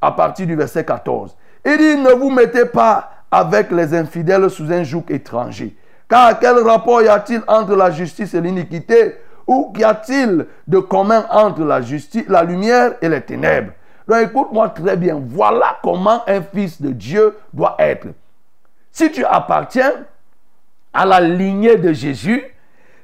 à 0.00 0.12
partir 0.12 0.46
du 0.46 0.54
verset 0.54 0.84
14. 0.84 1.36
Il 1.66 1.76
dit, 1.78 1.96
ne 1.96 2.12
vous 2.12 2.30
mettez 2.30 2.66
pas 2.66 3.10
avec 3.30 3.70
les 3.72 3.92
infidèles 3.94 4.48
sous 4.48 4.70
un 4.70 4.84
joug 4.84 5.04
étranger 5.08 5.76
car 6.08 6.38
quel 6.38 6.58
rapport 6.58 7.02
y 7.02 7.08
a-t-il 7.08 7.42
entre 7.48 7.74
la 7.74 7.90
justice 7.90 8.34
et 8.34 8.40
l'iniquité? 8.40 9.16
Ou 9.46 9.72
qu'y 9.72 9.84
a-t-il 9.84 10.46
de 10.66 10.78
commun 10.78 11.26
entre 11.30 11.64
la 11.64 11.82
justice, 11.82 12.24
la 12.28 12.42
lumière 12.42 12.94
et 13.02 13.08
les 13.08 13.20
ténèbres? 13.20 13.72
Donc 14.06 14.18
écoute-moi 14.22 14.70
très 14.70 14.96
bien. 14.96 15.20
Voilà 15.22 15.78
comment 15.82 16.22
un 16.26 16.40
fils 16.42 16.80
de 16.80 16.90
Dieu 16.90 17.36
doit 17.52 17.76
être. 17.78 18.06
Si 18.92 19.10
tu 19.10 19.24
appartiens 19.24 19.92
à 20.92 21.04
la 21.04 21.20
lignée 21.20 21.76
de 21.76 21.92
Jésus, 21.92 22.42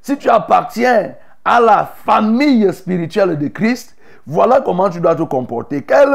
si 0.00 0.16
tu 0.16 0.28
appartiens 0.30 1.14
à 1.44 1.60
la 1.60 1.90
famille 2.04 2.72
spirituelle 2.72 3.38
de 3.38 3.48
Christ, 3.48 3.96
voilà 4.26 4.60
comment 4.60 4.88
tu 4.90 5.00
dois 5.00 5.14
te 5.14 5.22
comporter. 5.22 5.82
Quel 5.82 6.08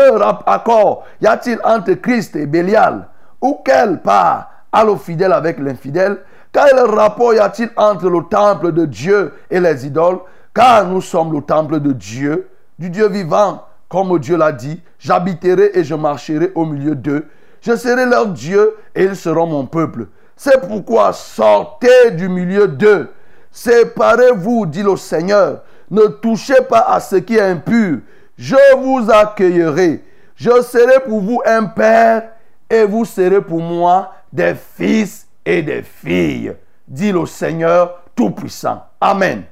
accord 0.45 1.03
y 1.21 1.27
a-t-il 1.27 1.59
entre 1.63 1.93
Christ 1.93 2.35
et 2.35 2.45
Bélial 2.45 3.07
Ou 3.41 3.59
quelle 3.65 4.01
part 4.01 4.51
a 4.71 4.83
le 4.83 4.95
fidèle 4.95 5.33
avec 5.33 5.59
l'infidèle? 5.59 6.19
Quel 6.51 6.79
rapport 6.79 7.33
y 7.33 7.39
a-t-il 7.39 7.69
entre 7.75 8.09
le 8.09 8.23
temple 8.29 8.71
de 8.71 8.85
Dieu 8.85 9.33
et 9.49 9.59
les 9.59 9.85
idoles? 9.85 10.19
Car 10.53 10.87
nous 10.87 11.01
sommes 11.01 11.33
le 11.33 11.41
temple 11.41 11.81
de 11.81 11.91
Dieu, 11.91 12.47
du 12.79 12.89
Dieu 12.89 13.09
vivant. 13.09 13.63
Comme 13.89 14.17
Dieu 14.19 14.37
l'a 14.37 14.51
dit, 14.51 14.81
j'habiterai 14.99 15.71
et 15.73 15.83
je 15.83 15.95
marcherai 15.95 16.51
au 16.55 16.65
milieu 16.65 16.95
d'eux. 16.95 17.27
Je 17.61 17.75
serai 17.75 18.05
leur 18.05 18.27
Dieu 18.27 18.75
et 18.95 19.03
ils 19.03 19.15
seront 19.15 19.47
mon 19.47 19.65
peuple. 19.65 20.07
C'est 20.37 20.65
pourquoi 20.67 21.11
sortez 21.13 22.11
du 22.11 22.29
milieu 22.29 22.67
d'eux. 22.67 23.09
Séparez-vous, 23.55 24.65
dit 24.65 24.83
le 24.83 24.97
Seigneur. 24.97 25.61
Ne 25.89 26.07
touchez 26.07 26.61
pas 26.67 26.87
à 26.89 26.99
ce 26.99 27.15
qui 27.15 27.37
est 27.37 27.41
impur. 27.41 27.99
Je 28.37 28.75
vous 28.75 29.09
accueillerai. 29.09 30.03
Je 30.35 30.61
serai 30.61 30.99
pour 30.99 31.21
vous 31.21 31.41
un 31.45 31.63
père 31.63 32.31
et 32.69 32.83
vous 32.83 33.05
serez 33.05 33.39
pour 33.39 33.61
moi 33.61 34.11
des 34.31 34.55
fils 34.55 35.25
et 35.45 35.61
des 35.61 35.83
filles, 35.83 36.53
dit 36.85 37.13
le 37.13 37.25
Seigneur 37.25 38.01
Tout-Puissant. 38.13 38.83
Amen. 38.99 39.43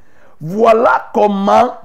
Voilà 0.41 1.10
comment 1.14 1.76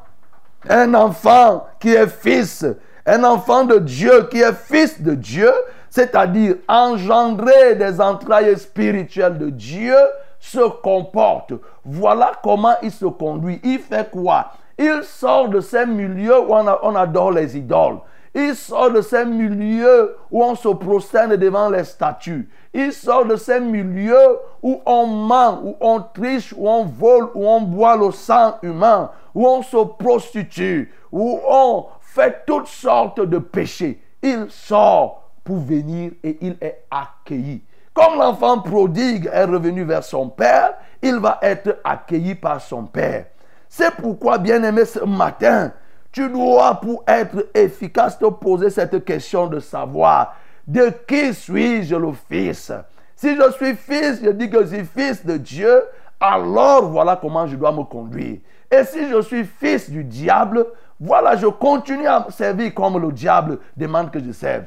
un 0.68 0.92
enfant 0.94 1.68
qui 1.78 1.94
est 1.94 2.08
fils, 2.08 2.66
un 3.06 3.22
enfant 3.22 3.64
de 3.64 3.78
Dieu 3.78 4.26
qui 4.28 4.40
est 4.40 4.52
fils 4.52 5.00
de 5.00 5.14
Dieu, 5.14 5.52
c'est-à-dire 5.88 6.56
engendré 6.66 7.76
des 7.76 8.00
entrailles 8.00 8.58
spirituelles 8.58 9.38
de 9.38 9.50
Dieu, 9.50 9.94
se 10.40 10.68
comporte. 10.82 11.52
Voilà 11.84 12.32
comment 12.42 12.74
il 12.82 12.90
se 12.90 13.06
conduit. 13.06 13.60
Il 13.64 13.78
fait 13.78 14.10
quoi? 14.10 14.52
Il 14.78 15.00
sort 15.02 15.48
de 15.48 15.60
ces 15.60 15.86
milieux 15.86 16.40
où 16.40 16.52
on, 16.54 16.66
a- 16.66 16.78
on 16.82 16.94
adore 16.94 17.32
les 17.32 17.56
idoles. 17.56 17.98
Il 18.34 18.54
sort 18.54 18.92
de 18.92 19.00
ces 19.00 19.24
milieux 19.24 20.16
où 20.30 20.44
on 20.44 20.54
se 20.54 20.68
prosterne 20.68 21.34
devant 21.36 21.68
les 21.70 21.82
statues. 21.82 22.48
Il 22.72 22.92
sort 22.92 23.24
de 23.24 23.34
ces 23.36 23.58
milieux 23.58 24.38
où 24.62 24.80
on 24.86 25.06
ment, 25.06 25.60
où 25.64 25.76
on 25.80 26.00
triche, 26.14 26.54
où 26.56 26.68
on 26.68 26.84
vole, 26.84 27.30
où 27.34 27.48
on 27.48 27.62
boit 27.62 27.96
le 27.96 28.12
sang 28.12 28.54
humain, 28.62 29.10
où 29.34 29.46
on 29.48 29.62
se 29.62 29.76
prostitue, 29.98 30.92
où 31.10 31.40
on 31.48 31.86
fait 32.00 32.42
toutes 32.46 32.68
sortes 32.68 33.20
de 33.20 33.38
péchés. 33.38 34.00
Il 34.22 34.46
sort 34.50 35.22
pour 35.42 35.56
venir 35.56 36.12
et 36.22 36.38
il 36.40 36.56
est 36.60 36.84
accueilli. 36.90 37.62
Comme 37.98 38.16
l'enfant 38.16 38.60
prodigue 38.60 39.28
est 39.32 39.42
revenu 39.42 39.82
vers 39.82 40.04
son 40.04 40.28
père, 40.28 40.74
il 41.02 41.16
va 41.16 41.40
être 41.42 41.80
accueilli 41.82 42.36
par 42.36 42.60
son 42.60 42.84
père. 42.84 43.24
C'est 43.68 43.90
pourquoi, 43.90 44.38
bien-aimé, 44.38 44.84
ce 44.84 45.00
matin, 45.00 45.72
tu 46.12 46.28
dois, 46.28 46.76
pour 46.76 47.02
être 47.08 47.48
efficace, 47.52 48.16
te 48.16 48.26
poser 48.26 48.70
cette 48.70 49.04
question 49.04 49.48
de 49.48 49.58
savoir 49.58 50.36
de 50.64 50.92
qui 51.08 51.34
suis-je 51.34 51.96
le 51.96 52.12
fils? 52.12 52.70
Si 53.16 53.34
je 53.34 53.50
suis 53.54 53.74
fils, 53.74 54.20
je 54.22 54.30
dis 54.30 54.48
que 54.48 54.60
je 54.62 54.76
suis 54.76 54.84
fils 54.84 55.26
de 55.26 55.36
Dieu, 55.36 55.82
alors 56.20 56.88
voilà 56.88 57.18
comment 57.20 57.48
je 57.48 57.56
dois 57.56 57.72
me 57.72 57.82
conduire. 57.82 58.38
Et 58.70 58.84
si 58.84 59.08
je 59.08 59.20
suis 59.22 59.44
fils 59.44 59.90
du 59.90 60.04
diable, 60.04 60.66
voilà, 61.00 61.34
je 61.34 61.48
continue 61.48 62.06
à 62.06 62.28
servir 62.30 62.72
comme 62.74 62.96
le 63.02 63.10
diable 63.10 63.58
demande 63.76 64.12
que 64.12 64.22
je 64.22 64.30
serve. 64.30 64.66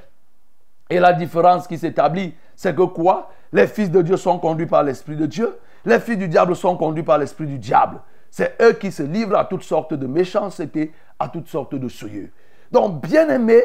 Et 0.92 1.00
la 1.00 1.14
différence 1.14 1.68
qui 1.68 1.78
s'établit, 1.78 2.36
c'est 2.54 2.76
que 2.76 2.82
quoi? 2.82 3.32
Les 3.54 3.66
fils 3.66 3.89
de 3.89 4.02
Dieu 4.02 4.18
sont 4.18 4.38
conduits 4.39 4.66
par 4.66 4.84
l'Esprit 4.84 5.16
de 5.16 5.26
Dieu. 5.26 5.58
Les 5.86 6.02
fils 6.02 6.18
du 6.18 6.28
diable 6.28 6.54
sont 6.54 6.76
conduits 6.76 7.02
par 7.02 7.18
l'Esprit 7.18 7.48
du 7.48 7.58
diable. 7.58 8.02
C'est 8.30 8.62
eux 8.62 8.74
qui 8.74 8.92
se 8.92 9.02
livrent 9.02 9.38
à 9.38 9.46
toutes 9.46 9.64
sortes 9.64 9.94
de 9.94 10.06
méchanceté, 10.06 10.92
à 11.18 11.30
toutes 11.30 11.48
sortes 11.48 11.76
de 11.76 11.88
souillures. 11.88 12.28
Donc, 12.74 13.02
bien-aimé, 13.02 13.64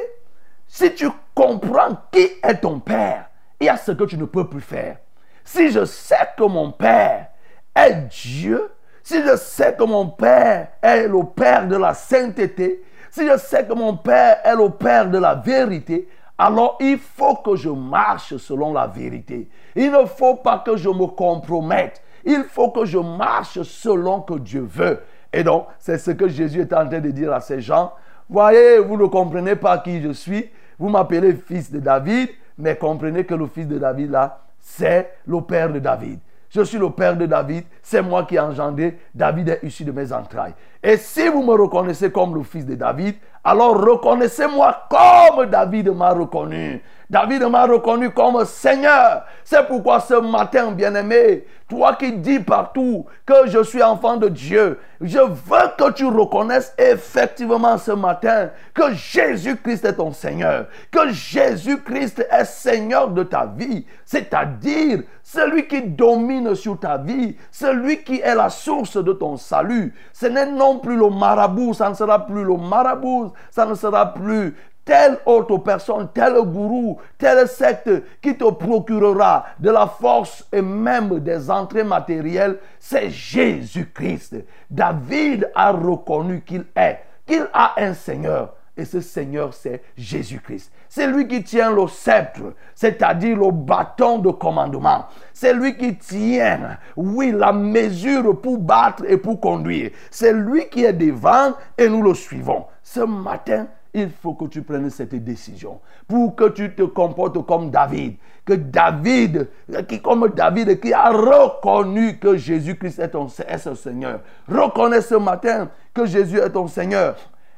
si 0.68 0.95
tu 0.95 1.09
comprends 1.35 1.99
qui 2.12 2.29
est 2.43 2.61
ton 2.61 2.79
Père, 2.79 3.29
il 3.61 3.66
y 3.66 3.68
a 3.68 3.77
ce 3.77 3.91
que 3.91 4.05
tu 4.05 4.16
ne 4.16 4.24
peux 4.24 4.49
plus 4.49 4.61
faire. 4.61 4.99
Si 5.45 5.70
je 5.70 5.85
sais 5.85 6.29
que 6.37 6.45
mon 6.45 6.70
Père 6.70 7.27
est 7.74 8.09
Dieu, 8.09 8.70
si 9.03 9.20
je 9.20 9.37
sais 9.37 9.74
que 9.74 9.83
mon 9.83 10.09
Père 10.11 10.68
est 10.81 11.09
le 11.09 11.24
Père 11.24 11.66
de 11.66 11.77
la 11.77 11.93
sainteté, 11.93 12.85
si 13.11 13.27
je 13.27 13.37
sais 13.37 13.64
que 13.64 13.72
mon 13.72 13.97
Père 13.97 14.39
est 14.45 14.55
le 14.55 14.70
Père 14.70 15.11
de 15.11 15.18
la 15.18 15.35
vérité, 15.35 16.09
alors 16.39 16.76
il 16.80 16.99
faut 16.99 17.37
que 17.37 17.57
je 17.57 17.70
marche 17.70 18.37
selon 18.37 18.72
la 18.72 18.87
vérité. 18.87 19.49
Il 19.74 19.91
ne 19.91 20.05
faut 20.05 20.37
pas 20.37 20.59
que 20.59 20.76
je 20.76 20.89
me 20.89 21.07
compromette. 21.07 22.03
Il 22.24 22.45
faut 22.45 22.70
que 22.70 22.84
je 22.84 22.99
marche 22.99 23.62
selon 23.62 24.20
que 24.20 24.34
Dieu 24.34 24.66
veut. 24.68 25.01
Et 25.32 25.45
donc, 25.45 25.66
c'est 25.78 25.99
ce 25.99 26.11
que 26.11 26.28
Jésus 26.28 26.61
est 26.61 26.72
en 26.72 26.87
train 26.89 27.01
de 27.01 27.11
dire 27.11 27.32
à 27.32 27.41
ces 27.41 27.61
gens. 27.61 27.93
Voyez, 28.28 28.78
vous 28.78 28.97
ne 28.97 29.07
comprenez 29.07 29.57
pas 29.57 29.78
qui 29.78 30.01
je 30.03 30.12
suis. 30.12 30.51
Vous 30.78 30.89
m'appelez 30.89 31.34
fils 31.34 31.70
de 31.70 31.78
David, 31.78 32.28
mais 32.59 32.76
comprenez 32.76 33.24
que 33.24 33.34
le 33.34 33.47
fils 33.47 33.66
de 33.66 33.78
David, 33.78 34.11
là, 34.11 34.41
c'est 34.61 35.12
le 35.26 35.41
père 35.41 35.72
de 35.72 35.78
David. 35.78 36.18
Je 36.51 36.62
suis 36.62 36.78
le 36.78 36.91
père 36.91 37.16
de 37.16 37.26
David, 37.26 37.64
c'est 37.82 38.03
moi 38.03 38.24
qui 38.24 38.37
ai 38.37 38.41
engendré. 38.41 38.99
David 39.14 39.49
est 39.49 39.61
issu 39.62 39.84
de 39.84 39.93
mes 39.93 40.12
entrailles. 40.12 40.55
Et 40.82 40.97
si 40.97 41.28
vous 41.28 41.43
me 41.43 41.53
reconnaissez 41.55 42.11
comme 42.11 42.34
le 42.34 42.43
fils 42.43 42.64
de 42.64 42.74
David, 42.74 43.16
alors 43.47 43.80
reconnaissez-moi 43.80 44.88
comme 44.90 45.47
David 45.47 45.90
m'a 45.90 46.11
reconnu. 46.11 46.82
David 47.09 47.44
m'a 47.44 47.64
reconnu 47.64 48.11
comme 48.11 48.44
Seigneur. 48.44 49.24
C'est 49.44 49.64
pourquoi 49.68 50.01
ce 50.01 50.14
matin, 50.14 50.72
bien-aimé, 50.72 51.47
toi 51.68 51.94
qui 51.94 52.12
dis 52.12 52.40
partout 52.40 53.07
que 53.24 53.47
je 53.47 53.62
suis 53.62 53.84
enfant 53.84 54.16
de 54.16 54.28
Dieu, 54.28 54.80
je 55.01 55.20
veux 55.20 55.68
que 55.78 55.92
tu 55.92 56.07
reconnaisses 56.07 56.74
effectivement 56.76 57.78
ce 57.78 57.92
matin 57.92 58.51
que 58.74 58.92
Jésus-Christ 58.92 59.84
est 59.84 59.94
ton 59.94 60.11
Seigneur, 60.11 60.66
que 60.90 61.12
Jésus-Christ 61.12 62.26
est 62.28 62.44
Seigneur 62.44 63.11
de 63.11 63.22
ta 63.22 63.47
vie, 63.47 63.86
c'est-à-dire 64.05 65.03
celui 65.27 65.66
qui 65.66 65.83
domine 65.83 66.55
sur 66.55 66.79
ta 66.79 66.99
vie, 66.99 67.37
celui 67.51 68.05
qui 68.05 68.20
est 68.20 68.35
la 68.37 68.49
source 68.49 68.97
de 68.97 69.12
ton 69.12 69.37
salut. 69.37 69.93
Ce 70.12 70.27
n'est 70.27 70.47
non 70.47 70.79
plus 70.79 70.97
le 70.97 71.11
marabout, 71.11 71.74
ça 71.74 71.89
ne 71.89 71.95
sera 71.95 72.24
plus 72.24 72.45
le 72.45 72.57
marabout, 72.57 73.33
ça 73.51 73.66
ne 73.66 73.74
sera 73.74 74.14
plus 74.14 74.55
telle 74.85 75.18
autre 75.27 75.57
personne, 75.59 76.09
tel 76.14 76.35
gourou, 76.35 76.99
telle 77.18 77.49
secte 77.49 77.91
qui 78.22 78.37
te 78.37 78.49
procurera 78.49 79.47
de 79.59 79.70
la 79.70 79.89
force 79.89 80.47
et 80.53 80.62
même 80.62 81.18
des 81.18 81.51
entrées 81.51 81.83
matérielles, 81.83 82.59
c'est 82.79 83.11
Jésus-Christ. 83.11 84.37
David 84.70 85.51
a 85.57 85.72
reconnu 85.72 86.43
qu'il 86.43 86.66
est, 86.77 87.01
qu'il 87.27 87.49
a 87.53 87.74
un 87.79 87.95
Seigneur. 87.95 88.55
Et 88.77 88.85
ce 88.85 89.01
Seigneur, 89.01 89.55
c'est 89.55 89.83
Jésus-Christ. 89.97 90.70
C'est 90.89 91.07
lui 91.07 91.27
qui 91.27 91.43
tient 91.43 91.72
le 91.72 91.87
sceptre, 91.89 92.53
c'est-à-dire 92.74 93.39
le 93.39 93.51
bâton 93.51 94.18
de 94.18 94.31
commandement. 94.31 95.07
C'est 95.33 95.55
lui 95.55 95.77
qui 95.77 95.97
tient, 95.97 96.79
oui, 96.95 97.33
la 97.33 97.53
mesure 97.53 98.39
pour 98.41 98.59
battre 98.59 99.05
et 99.09 99.16
pour 99.16 99.41
conduire. 99.41 99.91
C'est 100.11 100.33
lui 100.33 100.68
qui 100.68 100.85
est 100.85 100.93
devant 100.93 101.55
et 101.79 101.89
nous 101.89 102.03
le 102.03 102.14
suivons. 102.14 102.66
Ce 102.83 103.01
matin, 103.01 103.66
il 103.95 104.11
faut 104.11 104.35
que 104.35 104.45
tu 104.45 104.61
prennes 104.61 104.91
cette 104.91 105.14
décision 105.14 105.81
pour 106.07 106.37
que 106.37 106.51
tu 106.51 106.74
te 106.74 106.83
comportes 106.83 107.45
comme 107.47 107.70
David. 107.70 108.16
Que 108.45 108.53
David, 108.53 109.49
qui 109.89 110.03
comme 110.03 110.29
David, 110.29 110.79
qui 110.81 110.93
a 110.93 111.11
reconnu 111.11 112.18
que 112.18 112.37
Jésus-Christ 112.37 112.99
est, 112.99 113.09
ton, 113.09 113.27
est 113.27 113.59
son 113.59 113.74
Seigneur. 113.74 114.20
Reconnais 114.47 115.01
ce 115.01 115.14
matin 115.14 115.70
que 115.95 116.05
Jésus 116.05 116.39
est 116.39 116.51
ton 116.51 116.68
Seigneur. 116.68 117.16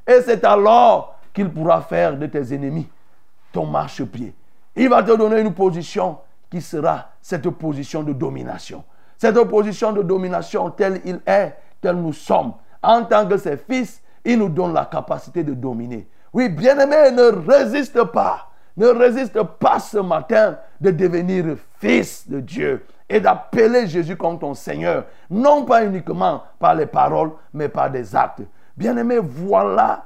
Et 0.09 0.23
c'est 0.23 0.43
alors 0.45 1.17
qu'il 1.35 1.51
pourra 1.51 1.83
faire 1.83 2.17
de 2.17 2.27
tes 2.27 2.55
ennemis 2.55 2.89
ton 3.53 3.67
marchepied. 3.67 4.35
Il 4.75 4.89
va 4.89 5.03
te 5.03 5.15
donner 5.17 5.41
une 5.41 5.53
position 5.53 6.19
qui 6.51 6.61
sera 6.63 7.09
cette 7.21 7.49
position 7.51 8.03
de 8.03 8.13
domination. 8.13 8.85
Cette 9.19 9.43
position 9.45 9.93
de 9.93 10.03
domination 10.03 10.71
telle 10.71 11.01
il 11.05 11.21
est, 11.27 11.55
tel 11.81 11.97
nous 11.97 12.13
sommes. 12.13 12.55
En 12.83 13.05
tant 13.05 13.27
que 13.27 13.37
ses 13.37 13.57
fils, 13.57 14.01
il 14.25 14.39
nous 14.39 14.49
donne 14.49 14.73
la 14.73 14.87
capacité 14.87 15.43
de 15.45 15.55
dominer. 15.55 16.09
Oui, 16.33 16.49
bien-aimé, 16.49 17.11
ne 17.11 17.51
résiste 17.51 18.03
pas. 18.05 18.49
Ne 18.77 18.87
résiste 18.87 19.43
pas 19.43 19.81
ce 19.81 19.99
matin 19.99 20.57
de 20.81 20.91
devenir 20.91 21.57
fils 21.81 22.29
de 22.29 22.39
Dieu 22.39 22.87
et 23.09 23.21
d'appeler 23.21 23.89
Jésus 23.89 24.17
comme 24.17 24.39
ton 24.39 24.55
Seigneur. 24.55 25.05
Non 25.29 25.65
pas 25.65 25.85
uniquement 25.85 26.45
par 26.61 26.75
les 26.75 26.87
paroles, 26.87 27.33
mais 27.53 27.69
par 27.69 27.91
des 27.91 28.15
actes. 28.15 28.43
Bien-aimé, 28.79 29.19
voilà 29.19 30.05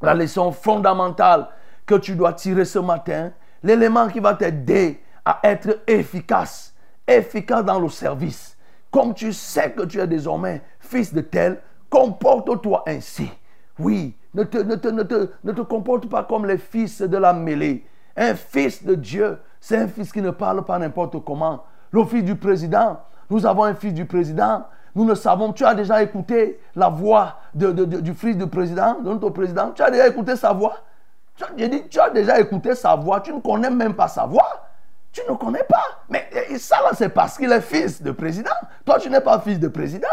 la 0.00 0.14
leçon 0.14 0.50
fondamentale 0.50 1.48
que 1.84 1.96
tu 1.96 2.16
dois 2.16 2.32
tirer 2.32 2.64
ce 2.64 2.78
matin. 2.78 3.32
L'élément 3.62 4.08
qui 4.08 4.18
va 4.18 4.32
t'aider 4.32 5.02
à 5.26 5.40
être 5.42 5.80
efficace. 5.86 6.74
Efficace 7.06 7.62
dans 7.62 7.78
le 7.78 7.90
service. 7.90 8.56
Comme 8.90 9.12
tu 9.12 9.30
sais 9.34 9.72
que 9.72 9.82
tu 9.82 10.00
es 10.00 10.06
désormais 10.06 10.62
fils 10.80 11.12
de 11.12 11.20
tel, 11.20 11.60
comporte-toi 11.90 12.82
ainsi. 12.86 13.30
Oui, 13.78 14.16
ne 14.32 14.44
te, 14.44 14.56
ne, 14.56 14.76
te, 14.76 14.88
te, 15.02 15.30
ne 15.44 15.52
te 15.52 15.60
comporte 15.60 16.08
pas 16.08 16.22
comme 16.22 16.46
les 16.46 16.56
fils 16.56 17.02
de 17.02 17.18
la 17.18 17.34
mêlée. 17.34 17.86
Un 18.16 18.34
fils 18.34 18.82
de 18.82 18.94
Dieu, 18.94 19.38
c'est 19.60 19.76
un 19.76 19.86
fils 19.88 20.10
qui 20.10 20.22
ne 20.22 20.30
parle 20.30 20.64
pas 20.64 20.78
n'importe 20.78 21.22
comment. 21.22 21.64
Le 21.90 22.06
fils 22.06 22.24
du 22.24 22.36
président, 22.36 23.00
nous 23.28 23.44
avons 23.44 23.64
un 23.64 23.74
fils 23.74 23.92
du 23.92 24.06
président. 24.06 24.64
Nous 24.94 25.04
ne 25.04 25.14
savons, 25.14 25.52
tu 25.52 25.64
as 25.64 25.74
déjà 25.74 26.02
écouté 26.02 26.60
la 26.76 26.88
voix 26.88 27.36
de, 27.54 27.70
du 27.84 28.14
fils 28.14 28.36
du 28.36 28.46
président, 28.46 29.00
de 29.00 29.08
notre 29.08 29.30
président. 29.30 29.70
Tu 29.70 29.82
as 29.82 29.90
déjà 29.90 30.06
écouté 30.08 30.36
sa 30.36 30.52
voix. 30.52 30.76
J'ai 31.56 31.68
dit, 31.68 31.84
tu 31.88 31.98
as 31.98 32.10
déjà 32.10 32.38
écouté 32.38 32.74
sa 32.74 32.94
voix. 32.94 33.20
Tu 33.20 33.32
ne 33.32 33.40
connais 33.40 33.70
même 33.70 33.94
pas 33.94 34.08
sa 34.08 34.26
voix. 34.26 34.66
Tu 35.12 35.22
ne 35.28 35.34
connais 35.34 35.64
pas. 35.64 35.84
Mais 36.08 36.28
ça, 36.58 36.76
là, 36.82 36.90
c'est 36.94 37.08
parce 37.08 37.36
qu'il 37.36 37.50
est 37.50 37.60
fils 37.60 38.02
de 38.02 38.10
président. 38.10 38.50
Toi, 38.84 38.98
tu 38.98 39.08
n'es 39.10 39.20
pas 39.20 39.38
fils 39.40 39.58
de 39.58 39.68
président. 39.68 40.08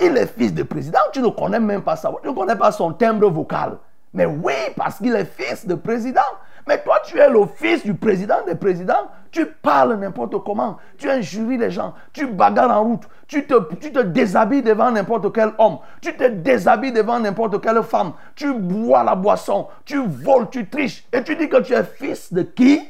Il 0.00 0.16
est 0.16 0.26
fils 0.26 0.52
de 0.52 0.62
président, 0.64 0.98
tu 1.12 1.20
ne 1.20 1.28
connais 1.28 1.60
même 1.60 1.82
pas 1.82 1.96
sa 1.96 2.10
voix, 2.10 2.20
tu 2.20 2.28
ne 2.28 2.34
connais 2.34 2.56
pas 2.56 2.72
son 2.72 2.92
timbre 2.92 3.30
vocal. 3.30 3.78
Mais 4.12 4.26
oui, 4.26 4.52
parce 4.76 4.98
qu'il 4.98 5.14
est 5.14 5.24
fils 5.24 5.66
de 5.66 5.74
président. 5.74 6.20
Mais 6.66 6.82
toi, 6.82 7.00
tu 7.04 7.18
es 7.18 7.28
le 7.28 7.44
fils 7.46 7.84
du 7.84 7.94
président 7.94 8.44
des 8.46 8.54
présidents. 8.54 9.10
Tu 9.30 9.46
parles 9.46 9.94
n'importe 9.94 10.42
comment. 10.44 10.78
Tu 10.96 11.10
injuries 11.10 11.58
les 11.58 11.70
gens. 11.70 11.94
Tu 12.12 12.26
bagarres 12.26 12.70
en 12.70 12.84
route. 12.84 13.02
Tu 13.26 13.46
te, 13.46 13.74
tu 13.74 13.92
te 13.92 13.98
déshabilles 14.00 14.62
devant 14.62 14.90
n'importe 14.90 15.32
quel 15.34 15.52
homme. 15.58 15.78
Tu 16.00 16.16
te 16.16 16.24
déshabilles 16.24 16.92
devant 16.92 17.18
n'importe 17.18 17.60
quelle 17.60 17.82
femme. 17.82 18.12
Tu 18.34 18.54
bois 18.54 19.02
la 19.02 19.14
boisson. 19.14 19.68
Tu 19.84 19.98
voles, 20.06 20.48
tu 20.50 20.68
triches. 20.68 21.06
Et 21.12 21.22
tu 21.22 21.36
dis 21.36 21.48
que 21.48 21.60
tu 21.60 21.74
es 21.74 21.84
fils 21.84 22.32
de 22.32 22.42
qui? 22.42 22.88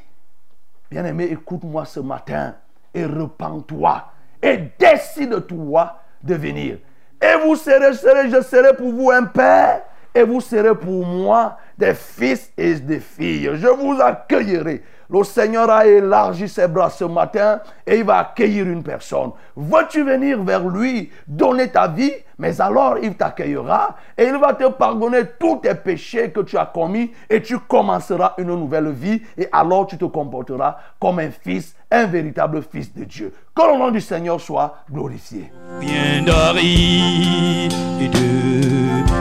Bien-aimé, 0.91 1.25
écoute-moi 1.25 1.85
ce 1.87 2.01
matin 2.01 2.55
et 2.95 3.05
repens-toi 3.05 4.05
et 4.41 4.69
décide-toi 4.79 5.99
de 6.23 6.35
venir. 6.35 6.79
Et 7.21 7.43
vous 7.43 7.57
serez, 7.57 7.95
serez, 7.95 8.31
je 8.31 8.43
serai 8.43 8.77
pour 8.77 8.93
vous 8.93 9.11
un 9.11 9.25
père 9.25 9.83
et 10.15 10.23
vous 10.23 10.41
serez 10.41 10.75
pour 10.75 11.05
moi 11.05 11.57
des 11.79 11.95
fils 11.95 12.53
et 12.57 12.75
des 12.75 13.01
filles. 13.01 13.51
Je 13.55 13.69
vous 13.69 14.01
accueillerai. 14.01 14.83
Le 15.11 15.23
Seigneur 15.23 15.71
a 15.71 15.87
élargi 15.87 16.49
ses 16.49 16.67
bras 16.67 16.91
ce 16.91 17.05
matin 17.05 17.61
et 17.87 17.99
il 17.99 18.05
va 18.05 18.19
accueillir 18.19 18.67
une 18.67 18.83
personne. 18.83 19.31
Veux-tu 19.55 20.03
venir 20.03 20.43
vers 20.43 20.67
lui, 20.67 21.11
donner 21.27 21.69
ta 21.69 21.87
vie 21.89 22.13
Mais 22.39 22.61
alors 22.61 22.97
il 23.03 23.15
t'accueillera 23.15 23.97
et 24.17 24.25
il 24.25 24.37
va 24.39 24.55
te 24.55 24.67
pardonner 24.71 25.21
tous 25.39 25.59
tes 25.59 25.75
péchés 25.75 26.31
que 26.31 26.41
tu 26.41 26.57
as 26.57 26.67
commis 26.67 27.13
et 27.29 27.43
tu 27.43 27.59
commenceras 27.59 28.35
une 28.39 28.55
nouvelle 28.55 28.91
vie 28.91 29.21
et 29.37 29.47
alors 29.53 29.87
tu 29.87 29.99
te 29.99 30.07
comporteras 30.07 30.79
comme 30.99 31.19
un 31.19 31.31
fils, 31.31 31.77
un 31.91 32.07
véritable 32.07 32.63
fils 32.63 32.93
de 32.95 33.05
Dieu. 33.05 33.33
Que 33.55 33.63
le 33.71 33.79
nom 33.79 33.91
du 33.91 34.01
Seigneur 34.01 34.41
soit 34.41 34.79
glorifié. 34.91 35.53
Bien 35.81 36.25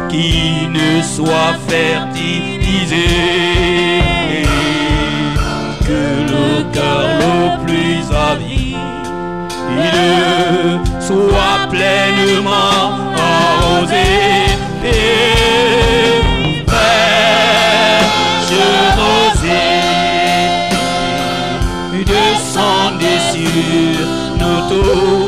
qui 0.10 0.68
ne 0.70 1.02
soit 1.02 1.56
fertilisé. 1.68 3.08
Que 5.88 6.04
le 6.32 6.64
cœur 6.72 7.04
le 7.24 7.66
plus 7.66 8.04
avide 8.32 8.78
soit 11.00 11.68
pleinement 11.70 13.14
arrosé. 13.18 14.24
Descendez 22.06 23.20
sur 23.32 24.08
nos 24.40 24.62
tours. 24.70 25.23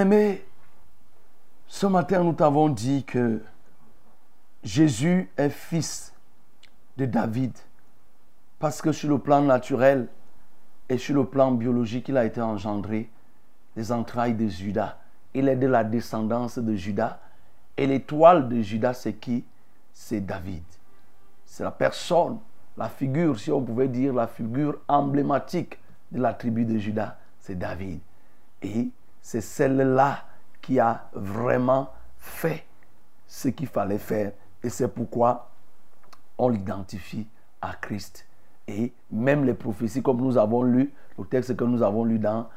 Bien-aimé, 0.00 0.42
ce 1.66 1.86
matin 1.86 2.24
nous 2.24 2.32
t'avons 2.32 2.70
dit 2.70 3.04
que 3.04 3.42
Jésus 4.62 5.28
est 5.36 5.50
fils 5.50 6.14
de 6.96 7.04
David 7.04 7.52
parce 8.58 8.80
que 8.80 8.92
sur 8.92 9.10
le 9.10 9.18
plan 9.18 9.42
naturel 9.42 10.08
et 10.88 10.96
sur 10.96 11.14
le 11.16 11.26
plan 11.26 11.52
biologique, 11.52 12.08
il 12.08 12.16
a 12.16 12.24
été 12.24 12.40
engendré 12.40 13.10
des 13.76 13.92
entrailles 13.92 14.32
de 14.32 14.48
Judas. 14.48 14.96
Il 15.34 15.48
est 15.48 15.56
de 15.56 15.66
la 15.66 15.84
descendance 15.84 16.58
de 16.58 16.74
Judas. 16.76 17.20
Et 17.76 17.86
l'étoile 17.86 18.48
de 18.48 18.62
Judas, 18.62 18.94
c'est 18.94 19.12
qui? 19.12 19.44
C'est 19.92 20.24
David. 20.24 20.64
C'est 21.44 21.62
la 21.62 21.72
personne, 21.72 22.38
la 22.78 22.88
figure, 22.88 23.38
si 23.38 23.52
on 23.52 23.60
pouvait 23.60 23.88
dire, 23.88 24.14
la 24.14 24.28
figure 24.28 24.78
emblématique 24.88 25.78
de 26.10 26.22
la 26.22 26.32
tribu 26.32 26.64
de 26.64 26.78
Judas, 26.78 27.18
c'est 27.38 27.58
David. 27.58 28.00
Et 28.62 28.88
c'est 29.22 29.40
celle-là 29.40 30.24
qui 30.60 30.78
a 30.78 31.08
vraiment 31.12 31.90
fait 32.18 32.64
ce 33.26 33.48
qu'il 33.48 33.66
fallait 33.66 33.98
faire. 33.98 34.32
Et 34.62 34.68
c'est 34.68 34.88
pourquoi 34.88 35.50
on 36.38 36.48
l'identifie 36.48 37.26
à 37.60 37.74
Christ. 37.74 38.26
Et 38.68 38.92
même 39.10 39.44
les 39.44 39.54
prophéties, 39.54 40.02
comme 40.02 40.20
nous 40.20 40.38
avons 40.38 40.62
lu, 40.62 40.92
le 41.18 41.24
texte 41.24 41.56
que 41.56 41.64
nous 41.64 41.82
avons 41.82 42.04
lu 42.04 42.18
dans 42.18 42.48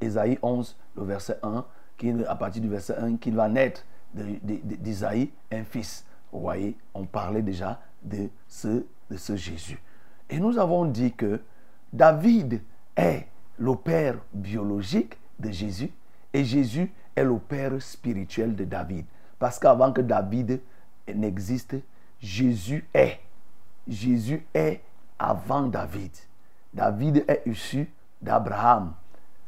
Ésaïe 0.00 0.38
11, 0.42 0.76
le 0.96 1.04
verset 1.04 1.38
1, 1.42 1.64
qui, 1.96 2.12
à 2.26 2.34
partir 2.34 2.62
du 2.62 2.68
verset 2.68 2.96
1, 2.96 3.16
qu'il 3.16 3.34
va 3.34 3.48
naître 3.48 3.84
d'Isaïe 4.14 5.30
un 5.52 5.64
fils. 5.64 6.04
Vous 6.32 6.40
voyez, 6.40 6.76
on 6.94 7.04
parlait 7.04 7.42
déjà 7.42 7.80
de 8.02 8.28
ce, 8.48 8.84
de 9.10 9.16
ce 9.16 9.36
Jésus. 9.36 9.80
Et 10.28 10.38
nous 10.38 10.58
avons 10.58 10.84
dit 10.84 11.12
que 11.12 11.40
David 11.92 12.62
est 12.96 13.26
le 13.58 13.74
père 13.74 14.16
biologique 14.32 15.18
de 15.38 15.50
Jésus 15.50 15.90
et 16.32 16.44
Jésus 16.44 16.92
est 17.16 17.24
le 17.24 17.38
père 17.38 17.80
spirituel 17.80 18.54
de 18.54 18.64
David. 18.64 19.04
Parce 19.38 19.58
qu'avant 19.58 19.92
que 19.92 20.00
David 20.00 20.60
n'existe, 21.12 21.76
Jésus 22.20 22.86
est. 22.94 23.18
Jésus 23.88 24.44
est 24.54 24.80
avant 25.18 25.62
David. 25.62 26.12
David 26.72 27.24
est 27.26 27.42
issu 27.46 27.90
d'Abraham. 28.20 28.92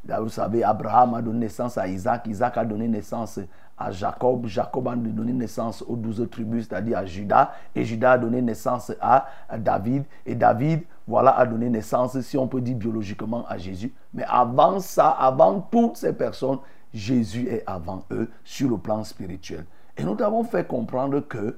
Vous 0.05 0.29
savez, 0.29 0.63
Abraham 0.63 1.13
a 1.13 1.21
donné 1.21 1.39
naissance 1.39 1.77
à 1.77 1.87
Isaac, 1.87 2.27
Isaac 2.27 2.57
a 2.57 2.65
donné 2.65 2.89
naissance 2.89 3.39
à 3.77 3.89
Jacob, 3.91 4.45
Jacob 4.47 4.87
a 4.89 4.95
donné 4.95 5.31
naissance 5.31 5.81
aux 5.87 5.95
douze 5.95 6.27
tribus, 6.29 6.67
c'est-à-dire 6.67 6.97
à 6.97 7.05
Judas, 7.05 7.53
et 7.73 7.85
Judas 7.85 8.11
a 8.11 8.17
donné 8.17 8.41
naissance 8.41 8.91
à 8.99 9.27
David, 9.57 10.03
et 10.25 10.35
David, 10.35 10.81
voilà, 11.07 11.31
a 11.37 11.45
donné 11.45 11.69
naissance, 11.69 12.19
si 12.19 12.37
on 12.37 12.47
peut 12.47 12.59
dire 12.59 12.75
biologiquement, 12.75 13.45
à 13.47 13.57
Jésus. 13.57 13.93
Mais 14.13 14.25
avant 14.27 14.79
ça, 14.79 15.09
avant 15.09 15.61
toutes 15.61 15.95
ces 15.95 16.11
personnes, 16.11 16.59
Jésus 16.93 17.47
est 17.49 17.63
avant 17.65 18.03
eux 18.11 18.29
sur 18.43 18.69
le 18.69 18.77
plan 18.77 19.03
spirituel. 19.03 19.65
Et 19.97 20.03
nous 20.03 20.21
avons 20.21 20.43
fait 20.43 20.67
comprendre 20.67 21.21
que 21.21 21.57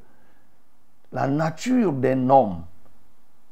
la 1.11 1.27
nature 1.27 1.93
d'un 1.93 2.29
homme 2.29 2.63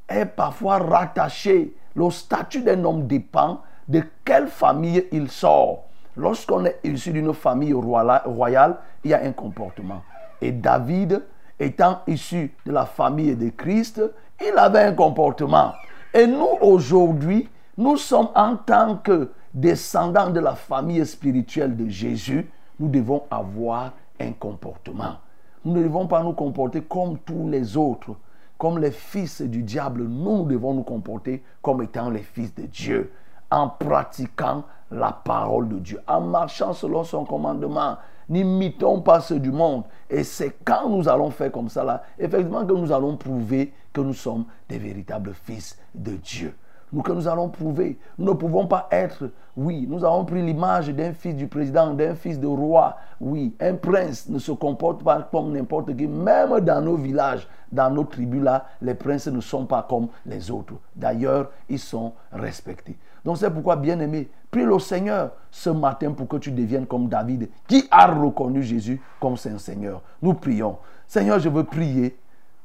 est 0.08 0.26
parfois 0.26 0.78
rattaché. 0.80 1.76
Le 1.96 2.10
statut 2.10 2.62
d'un 2.62 2.84
homme 2.84 3.08
dépend 3.08 3.62
de 3.88 4.04
quelle 4.26 4.48
famille 4.48 5.06
il 5.12 5.30
sort. 5.30 5.86
Lorsqu'on 6.16 6.66
est 6.66 6.80
issu 6.84 7.12
d'une 7.12 7.34
famille 7.34 7.74
royale, 7.74 8.78
il 9.04 9.12
y 9.12 9.14
a 9.14 9.24
un 9.24 9.32
comportement. 9.32 10.02
Et 10.42 10.52
David, 10.52 11.24
étant 11.60 12.02
issu 12.08 12.54
de 12.66 12.72
la 12.72 12.86
famille 12.86 13.36
de 13.36 13.50
Christ, 13.50 14.02
il 14.46 14.58
avait 14.58 14.84
un 14.84 14.94
comportement. 14.94 15.74
Et 16.14 16.28
nous, 16.28 16.58
aujourd'hui, 16.62 17.50
nous 17.78 17.98
sommes 17.98 18.30
en 18.36 18.58
tant 18.58 18.98
que 18.98 19.32
descendants 19.54 20.30
de 20.30 20.40
la 20.40 20.56
famille 20.56 21.06
spirituelle 21.06 21.76
de 21.76 21.88
Jésus, 21.88 22.50
nous 22.80 22.90
devons 22.90 23.24
avoir 23.30 23.94
un 24.20 24.32
comportement. 24.32 25.16
Nous 25.64 25.74
ne 25.74 25.84
devons 25.84 26.08
pas 26.08 26.24
nous 26.24 26.34
comporter 26.34 26.82
comme 26.82 27.18
tous 27.20 27.48
les 27.50 27.78
autres, 27.78 28.16
comme 28.58 28.80
les 28.80 28.92
fils 28.92 29.42
du 29.42 29.64
diable. 29.64 30.04
Nous, 30.04 30.38
nous 30.38 30.46
devons 30.46 30.74
nous 30.74 30.84
comporter 30.84 31.44
comme 31.62 31.82
étant 31.82 32.10
les 32.10 32.24
fils 32.24 32.54
de 32.56 32.64
Dieu, 32.64 33.12
en 33.50 33.70
pratiquant 33.70 34.64
la 34.92 35.12
parole 35.12 35.70
de 35.70 35.80
Dieu, 35.80 36.00
en 36.08 36.22
marchant 36.22 36.74
selon 36.74 37.04
son 37.04 37.26
commandement. 37.26 37.98
N'imitons 38.30 39.02
pas 39.02 39.20
ceux 39.20 39.40
du 39.40 39.52
monde. 39.52 39.84
Et 40.10 40.24
c'est 40.24 40.58
quand 40.66 40.90
nous 40.90 41.08
allons 41.08 41.30
faire 41.30 41.52
comme 41.52 41.70
ça, 41.70 41.84
là, 41.84 42.04
effectivement, 42.18 42.66
que 42.66 42.74
nous 42.74 42.92
allons 42.92 43.18
prouver 43.18 43.74
que 43.92 44.02
nous 44.02 44.14
sommes 44.14 44.46
des 44.68 44.80
véritables 44.80 45.34
fils 45.34 45.78
de 45.94 46.14
Dieu 46.14 46.56
nous 46.94 47.02
que 47.02 47.12
nous 47.12 47.28
allons 47.28 47.50
prouver. 47.50 47.98
Nous 48.18 48.26
ne 48.26 48.34
pouvons 48.34 48.68
pas 48.68 48.88
être, 48.92 49.32
oui, 49.58 49.86
nous 49.90 50.06
avons 50.06 50.24
pris 50.24 50.42
l'image 50.42 50.90
d'un 50.90 51.12
fils 51.12 51.36
du 51.36 51.48
président, 51.48 51.94
d'un 51.94 52.14
fils 52.14 52.40
de 52.40 52.48
roi. 52.48 52.96
Oui, 53.20 53.56
un 53.60 53.74
prince 53.74 54.30
ne 54.30 54.38
se 54.38 54.52
comporte 54.52 55.04
pas 55.04 55.28
comme 55.32 55.52
n'importe 55.52 55.96
qui. 55.98 56.08
Même 56.08 56.60
dans 56.60 56.82
nos 56.82 56.96
villages, 56.96 57.48
dans 57.72 57.90
nos 57.90 58.04
tribus 58.04 58.44
là, 58.44 58.68
les 58.82 58.94
princes 58.94 59.28
ne 59.28 59.42
sont 59.42 59.66
pas 59.66 59.86
comme 59.90 60.08
les 60.26 60.52
autres. 60.52 60.76
D'ailleurs, 60.96 61.50
ils 61.68 61.80
sont 61.80 62.14
respectés. 62.32 62.96
Donc 63.26 63.38
c'est 63.38 63.50
pourquoi, 63.50 63.76
bien 63.76 64.00
aimé, 64.00 64.30
prie 64.52 64.64
le 64.64 64.78
Seigneur 64.78 65.32
ce 65.50 65.72
matin 65.72 66.12
pour 66.12 66.28
que 66.28 66.38
tu 66.38 66.52
deviennes 66.52 66.86
comme 66.86 67.08
David, 67.08 67.50
qui 67.68 67.86
a 67.90 68.08
reconnu 68.14 68.62
Jésus 68.62 69.02
comme 69.20 69.36
son 69.36 69.58
Seigneur. 69.58 70.02
Nous 70.22 70.36
prions. 70.36 70.78
Seigneur, 71.08 71.40
je 71.40 71.50
veux 71.50 71.64
prier, 71.64 72.18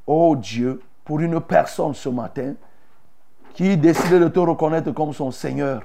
oh 0.07 0.37
Dieu, 0.37 0.81
pour 1.05 1.21
une 1.21 1.41
personne 1.41 1.95
ce 1.95 2.11
matin 2.11 2.55
qui 3.59 3.77
décide 3.77 4.21
de 4.21 4.29
te 4.29 4.39
reconnaître 4.39 4.93
comme 4.93 5.13
son 5.13 5.33
Seigneur, 5.33 5.83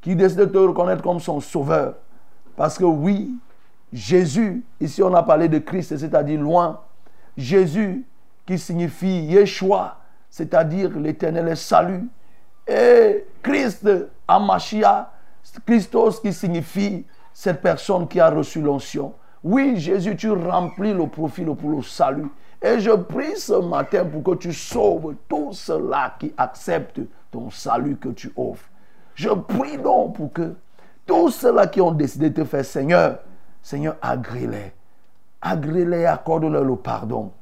qui 0.00 0.14
décide 0.14 0.38
de 0.38 0.44
te 0.44 0.58
reconnaître 0.58 1.02
comme 1.02 1.18
son 1.18 1.40
Sauveur. 1.40 1.94
Parce 2.56 2.78
que 2.78 2.84
oui, 2.84 3.34
Jésus, 3.92 4.62
ici 4.80 5.02
on 5.02 5.12
a 5.12 5.24
parlé 5.24 5.48
de 5.48 5.58
Christ, 5.58 5.96
c'est-à-dire 5.96 6.40
loin. 6.40 6.82
Jésus 7.36 8.06
qui 8.46 8.56
signifie 8.60 9.24
Yeshua, 9.24 9.96
c'est-à-dire 10.30 10.96
l'éternel 10.96 11.56
salut. 11.56 12.08
Et 12.64 13.24
Christ, 13.42 13.88
Amashia, 14.28 15.10
Christos 15.66 16.20
qui 16.20 16.32
signifie 16.32 17.04
cette 17.32 17.60
personne 17.60 18.06
qui 18.06 18.20
a 18.20 18.30
reçu 18.30 18.60
l'onction. 18.60 19.14
Oui, 19.42 19.78
Jésus, 19.78 20.14
tu 20.14 20.30
remplis 20.30 20.94
le 20.94 21.08
profil 21.08 21.46
pour 21.56 21.70
le 21.70 21.82
salut. 21.82 22.30
Et 22.64 22.80
je 22.80 22.92
prie 22.92 23.36
ce 23.36 23.52
matin 23.52 24.06
pour 24.06 24.22
que 24.22 24.38
tu 24.38 24.52
sauves 24.54 25.16
tous 25.28 25.52
ceux-là 25.52 26.14
qui 26.18 26.32
acceptent 26.38 27.02
ton 27.30 27.50
salut 27.50 27.96
que 27.96 28.08
tu 28.08 28.32
offres. 28.36 28.70
Je 29.14 29.28
prie 29.28 29.76
donc 29.76 30.16
pour 30.16 30.32
que 30.32 30.54
tous 31.04 31.28
ceux-là 31.28 31.66
qui 31.66 31.82
ont 31.82 31.92
décidé 31.92 32.30
de 32.30 32.42
te 32.42 32.48
faire 32.48 32.64
Seigneur, 32.64 33.18
Seigneur, 33.60 33.96
agrée-les. 34.00 34.72
Agrée-les, 35.42 36.06
accorde-leur 36.06 36.64
le 36.64 36.76
pardon. 36.76 37.32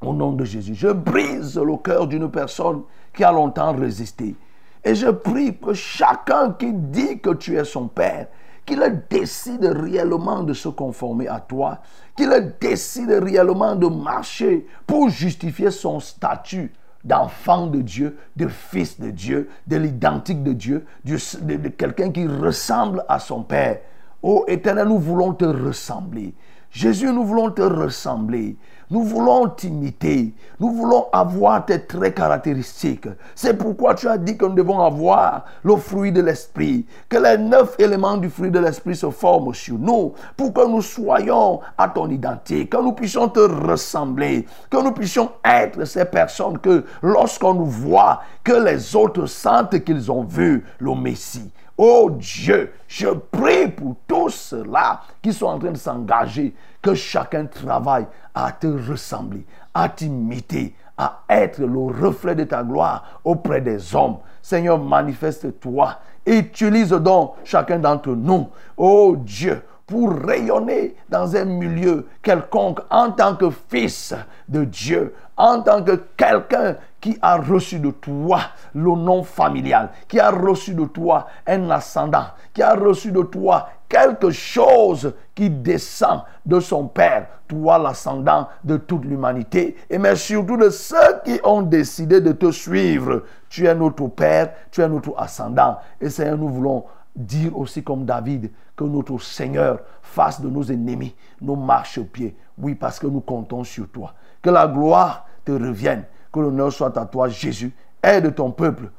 Au 0.00 0.12
nom 0.12 0.32
de 0.32 0.44
Jésus, 0.44 0.74
je 0.74 0.88
brise 0.88 1.56
le 1.56 1.76
cœur 1.76 2.08
d'une 2.08 2.28
personne 2.28 2.82
qui 3.14 3.22
a 3.22 3.30
longtemps 3.30 3.72
résisté. 3.72 4.34
Et 4.82 4.96
je 4.96 5.10
prie 5.10 5.56
que 5.58 5.74
chacun 5.74 6.54
qui 6.54 6.72
dit 6.72 7.20
que 7.20 7.34
tu 7.34 7.56
es 7.56 7.64
son 7.64 7.86
Père, 7.86 8.26
qu'il 8.66 8.82
décide 9.08 9.64
réellement 9.64 10.42
de 10.42 10.52
se 10.52 10.68
conformer 10.68 11.28
à 11.28 11.40
toi, 11.40 11.80
qu'il 12.16 12.30
décide 12.60 13.10
réellement 13.10 13.74
de 13.76 13.86
marcher 13.86 14.66
pour 14.86 15.08
justifier 15.08 15.70
son 15.70 16.00
statut 16.00 16.72
d'enfant 17.04 17.66
de 17.66 17.80
Dieu, 17.80 18.18
de 18.36 18.46
fils 18.48 19.00
de 19.00 19.10
Dieu, 19.10 19.48
de 19.66 19.76
l'identique 19.76 20.42
de 20.42 20.52
Dieu, 20.52 20.84
de, 21.04 21.68
quelqu'un 21.68 22.10
qui 22.10 22.26
ressemble 22.26 23.04
à 23.08 23.18
son 23.18 23.42
Père. 23.42 23.80
Ô 24.22 24.44
Éternel, 24.48 24.88
nous 24.88 24.98
voulons 24.98 25.32
te 25.32 25.46
ressembler. 25.46 26.34
Jésus, 26.70 27.12
nous 27.12 27.24
voulons 27.24 27.50
te 27.50 27.62
ressembler. 27.62 28.56
Nous 28.90 29.04
voulons 29.04 29.48
t'imiter. 29.48 30.34
Nous 30.58 30.72
voulons 30.72 31.06
avoir 31.12 31.64
tes 31.64 31.86
traits 31.86 32.16
caractéristiques. 32.16 33.06
C'est 33.36 33.54
pourquoi 33.56 33.94
tu 33.94 34.08
as 34.08 34.18
dit 34.18 34.36
que 34.36 34.44
nous 34.44 34.54
devons 34.54 34.80
avoir 34.80 35.44
le 35.62 35.76
fruit 35.76 36.10
de 36.10 36.20
l'esprit. 36.20 36.86
Que 37.08 37.18
les 37.18 37.38
neuf 37.38 37.76
éléments 37.78 38.16
du 38.16 38.28
fruit 38.28 38.50
de 38.50 38.58
l'esprit 38.58 38.96
se 38.96 39.08
forment 39.10 39.54
sur 39.54 39.78
nous 39.78 40.14
pour 40.36 40.52
que 40.52 40.66
nous 40.66 40.82
soyons 40.82 41.60
à 41.78 41.88
ton 41.88 42.10
identité, 42.10 42.66
que 42.66 42.78
nous 42.78 42.92
puissions 42.92 43.28
te 43.28 43.38
ressembler, 43.38 44.46
que 44.68 44.82
nous 44.82 44.92
puissions 44.92 45.30
être 45.44 45.84
ces 45.84 46.04
personnes 46.04 46.58
que 46.58 46.84
lorsqu'on 47.00 47.54
nous 47.54 47.66
voit, 47.66 48.22
que 48.42 48.52
les 48.52 48.96
autres 48.96 49.26
sentent 49.26 49.84
qu'ils 49.84 50.10
ont 50.10 50.24
vu 50.24 50.64
le 50.80 50.94
Messie. 50.96 51.52
Oh 51.82 52.10
Dieu, 52.10 52.74
je 52.86 53.08
prie 53.08 53.68
pour 53.68 53.96
tous 54.06 54.28
ceux-là 54.28 55.00
qui 55.22 55.32
sont 55.32 55.46
en 55.46 55.58
train 55.58 55.70
de 55.70 55.78
s'engager, 55.78 56.54
que 56.82 56.94
chacun 56.94 57.46
travaille 57.46 58.06
à 58.34 58.52
te 58.52 58.66
ressembler, 58.66 59.46
à 59.72 59.88
t'imiter, 59.88 60.74
à 60.98 61.20
être 61.30 61.58
le 61.58 62.04
reflet 62.04 62.34
de 62.34 62.44
ta 62.44 62.62
gloire 62.62 63.22
auprès 63.24 63.62
des 63.62 63.96
hommes. 63.96 64.18
Seigneur, 64.42 64.78
manifeste-toi. 64.78 65.96
Utilise 66.26 66.90
donc 66.90 67.36
chacun 67.44 67.78
d'entre 67.78 68.10
nous, 68.10 68.50
oh 68.76 69.16
Dieu, 69.16 69.62
pour 69.90 70.12
rayonner 70.12 70.94
dans 71.08 71.34
un 71.34 71.44
milieu 71.44 72.06
quelconque 72.22 72.78
en 72.90 73.10
tant 73.10 73.34
que 73.34 73.50
fils 73.50 74.14
de 74.48 74.62
Dieu, 74.62 75.12
en 75.36 75.62
tant 75.62 75.82
que 75.82 76.00
quelqu'un 76.16 76.76
qui 77.00 77.18
a 77.20 77.36
reçu 77.38 77.80
de 77.80 77.90
toi 77.90 78.40
le 78.72 78.94
nom 78.94 79.24
familial, 79.24 79.90
qui 80.06 80.20
a 80.20 80.30
reçu 80.30 80.74
de 80.74 80.84
toi 80.84 81.26
un 81.44 81.68
ascendant, 81.70 82.26
qui 82.54 82.62
a 82.62 82.74
reçu 82.74 83.10
de 83.10 83.22
toi 83.22 83.68
quelque 83.88 84.30
chose 84.30 85.12
qui 85.34 85.50
descend 85.50 86.20
de 86.46 86.60
son 86.60 86.86
Père, 86.86 87.26
toi 87.48 87.76
l'ascendant 87.76 88.46
de 88.62 88.76
toute 88.76 89.04
l'humanité, 89.04 89.76
et 89.90 89.98
mais 89.98 90.14
surtout 90.14 90.56
de 90.56 90.70
ceux 90.70 91.20
qui 91.24 91.40
ont 91.42 91.62
décidé 91.62 92.20
de 92.20 92.30
te 92.30 92.52
suivre. 92.52 93.24
Tu 93.48 93.66
es 93.66 93.74
notre 93.74 94.06
Père, 94.06 94.52
tu 94.70 94.82
es 94.82 94.88
notre 94.88 95.14
ascendant. 95.18 95.78
Et 96.00 96.08
Seigneur, 96.10 96.38
nous 96.38 96.48
voulons 96.48 96.84
dire 97.16 97.58
aussi 97.58 97.82
comme 97.82 98.04
David 98.04 98.52
que 98.80 98.84
notre 98.86 99.18
Seigneur 99.18 99.80
fasse 100.00 100.40
de 100.40 100.48
nos 100.48 100.62
ennemis 100.62 101.14
nos 101.42 101.54
marchepieds. 101.54 102.34
Oui, 102.56 102.74
parce 102.74 102.98
que 102.98 103.06
nous 103.06 103.20
comptons 103.20 103.62
sur 103.62 103.86
toi. 103.90 104.14
Que 104.40 104.48
la 104.48 104.66
gloire 104.66 105.26
te 105.44 105.52
revienne. 105.52 106.04
Que 106.32 106.40
l'honneur 106.40 106.72
soit 106.72 106.96
à 106.96 107.04
toi, 107.04 107.28
Jésus. 107.28 107.74
Aide 108.02 108.34
ton 108.34 108.50
peuple. 108.50 108.90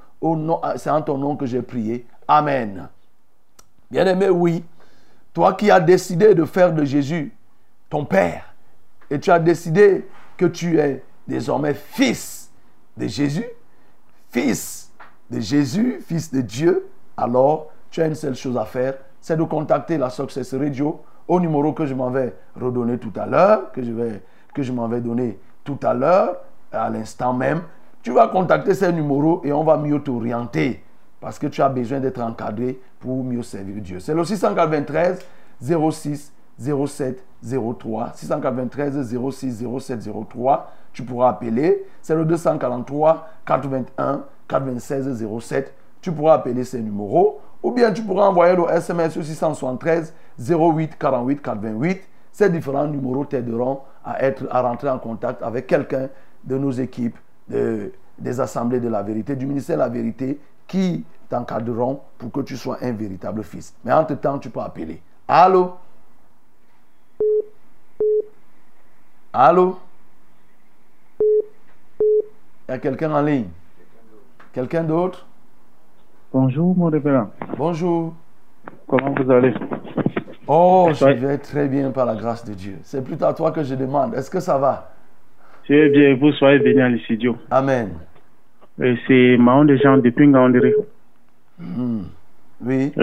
C'est 0.76 0.92
en 0.92 1.02
ton 1.02 1.18
nom 1.18 1.36
que 1.36 1.48
j'ai 1.48 1.64
prié. 1.64 2.06
Amen. 2.28 2.90
Bien-aimé, 3.90 4.30
oui. 4.30 4.64
Toi 5.34 5.54
qui 5.54 5.72
as 5.72 5.80
décidé 5.80 6.36
de 6.36 6.46
faire 6.46 6.72
de 6.72 6.86
Jésus 6.86 7.36
ton 7.90 8.06
Père, 8.06 8.54
et 9.10 9.20
tu 9.20 9.32
as 9.32 9.40
décidé 9.40 10.08
que 10.38 10.46
tu 10.46 10.80
es 10.80 11.04
désormais 11.28 11.74
fils 11.74 12.52
de 12.96 13.08
Jésus, 13.08 13.46
fils 14.30 14.92
de 15.30 15.40
Jésus, 15.40 16.02
fils 16.08 16.32
de 16.32 16.42
Dieu, 16.42 16.88
alors 17.18 17.72
tu 17.90 18.02
as 18.02 18.06
une 18.06 18.16
seule 18.16 18.36
chose 18.36 18.58
à 18.58 18.66
faire, 18.66 18.94
c'est 19.22 19.38
de 19.38 19.44
contacter 19.44 19.98
la 19.98 20.10
Success 20.10 20.54
Radio 20.54 21.02
au 21.28 21.40
numéro 21.40 21.72
que 21.72 21.86
je 21.86 21.94
m'en 21.94 22.10
vais 22.10 22.36
redonner 22.60 22.98
tout 22.98 23.14
à 23.16 23.26
l'heure, 23.26 23.72
que 23.72 23.82
je 23.82 23.92
vais 23.92 24.22
que 24.54 24.64
je 24.64 24.74
m'en 24.74 24.88
vais 24.88 25.00
donner 25.00 25.40
tout 25.64 25.80
à 25.84 25.94
l'heure, 25.94 26.38
à 26.74 26.90
l'instant 26.90 27.34
même. 27.34 27.62
Tu 28.04 28.12
vas 28.12 28.28
contacter 28.28 28.74
ces 28.74 28.92
numéros 28.92 29.42
et 29.46 29.54
on 29.54 29.64
va 29.64 29.78
mieux 29.78 30.00
t'orienter 30.02 30.84
parce 31.22 31.38
que 31.38 31.48
tu 31.48 31.62
as 31.62 31.70
besoin 31.70 32.00
d'être 32.00 32.20
encadré 32.20 32.80
pour 33.00 33.24
mieux 33.24 33.44
servir 33.44 33.82
Dieu. 33.82 34.00
C'est 34.00 34.16
le 34.16 34.26
693 34.26 35.20
06 35.62 36.34
07 36.60 37.24
03. 37.80 38.12
693 38.16 39.16
06 39.32 39.66
07 39.80 40.10
03. 40.30 40.72
Tu 40.94 41.04
pourras 41.04 41.30
appeler. 41.30 41.86
C'est 42.02 42.16
le 42.16 42.26
243 42.26 43.30
81 43.46 44.24
96 44.48 45.26
07. 45.40 45.74
Tu 46.02 46.12
pourras 46.12 46.34
appeler 46.34 46.64
ces 46.64 46.82
numéros. 46.82 47.40
Ou 47.64 47.72
bien 47.72 47.92
tu 47.94 48.02
pourras 48.04 48.28
envoyer 48.28 48.56
le 48.56 48.68
SMS 48.70 49.16
au 49.18 49.22
673 49.24 50.14
08 50.40 50.98
48 50.98 51.42
88. 51.42 52.02
Ces 52.32 52.50
différents 52.50 52.88
numéros 52.88 53.26
t'aideront 53.26 53.82
à, 54.04 54.24
être, 54.24 54.48
à 54.50 54.62
rentrer 54.62 54.90
en 54.90 54.98
contact 55.00 55.44
avec 55.44 55.68
quelqu'un 55.68 56.10
de 56.44 56.58
nos 56.58 56.72
équipes 56.72 57.18
de- 57.48 57.92
des 58.18 58.40
assemblées 58.40 58.80
de 58.80 58.88
la 58.90 59.04
vérité, 59.04 59.36
du 59.36 59.46
ministère 59.46 59.78
de 59.78 59.82
la 59.82 59.90
vérité, 59.90 60.40
qui 60.68 61.04
t'encadreront 61.30 62.00
pour 62.18 62.32
que 62.32 62.42
tu 62.42 62.56
sois 62.58 62.78
un 62.82 62.92
véritable 62.94 63.44
fils. 63.44 63.74
Mais 63.84 63.92
entre-temps, 63.92 64.40
tu 64.40 64.50
peux 64.50 64.60
appeler. 64.62 65.02
Allô? 65.28 65.74
Allô? 69.34 69.78
Il 72.68 72.72
y 72.72 72.74
a 72.74 72.78
quelqu'un 72.80 73.12
en 73.14 73.22
ligne? 73.22 73.48
Quelqu'un 74.54 74.84
d'autre? 74.84 75.26
Bonjour, 76.34 76.78
mon 76.78 76.86
révérend. 76.86 77.30
Bonjour. 77.58 78.14
Comment 78.88 79.14
vous 79.14 79.30
allez? 79.30 79.54
Oh, 80.48 80.90
je 80.94 81.06
vais 81.06 81.38
très 81.38 81.68
bien 81.68 81.92
par 81.92 82.06
la 82.06 82.16
grâce 82.16 82.46
de 82.46 82.54
Dieu. 82.54 82.76
C'est 82.84 83.04
plutôt 83.04 83.26
à 83.26 83.34
toi 83.34 83.52
que 83.52 83.64
je 83.64 83.76
demande. 83.76 84.14
Est-ce 84.14 84.32
que 84.32 84.40
ça 84.40 84.58
va? 84.58 84.94
Je 85.68 85.74
vais 85.74 85.90
bien, 85.90 86.16
vous 86.16 86.32
soyez 86.32 86.60
venu 86.60 86.82
à 86.82 86.88
l'studio. 86.88 87.36
Amen. 87.50 87.90
C'est 88.78 89.36
Mahon 89.38 89.66
de 89.66 89.76
Jean 89.76 89.98
depuis 89.98 90.26
Ngandéré. 90.26 90.74
Hmm. 91.60 92.04
Oui. 92.64 92.94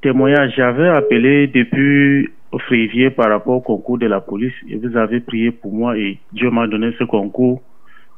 Témoignage, 0.00 0.52
j'avais 0.56 0.90
appelé 0.90 1.48
depuis 1.48 2.28
février 2.68 3.10
par 3.10 3.30
rapport 3.30 3.56
au 3.56 3.60
concours 3.60 3.98
de 3.98 4.06
la 4.06 4.20
police 4.20 4.54
et 4.68 4.76
vous 4.76 4.96
avez 4.96 5.18
prié 5.18 5.50
pour 5.50 5.72
moi 5.72 5.98
et 5.98 6.20
Dieu 6.32 6.50
m'a 6.50 6.68
donné 6.68 6.92
ce 7.00 7.04
concours 7.04 7.62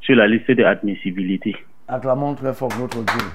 sur 0.02 0.14
la 0.14 0.26
liste 0.26 0.50
d'admissibilité. 0.50 1.56
Acclamons 1.88 2.34
très 2.34 2.52
fort 2.52 2.70
notre 2.78 2.98
Dieu. 2.98 3.28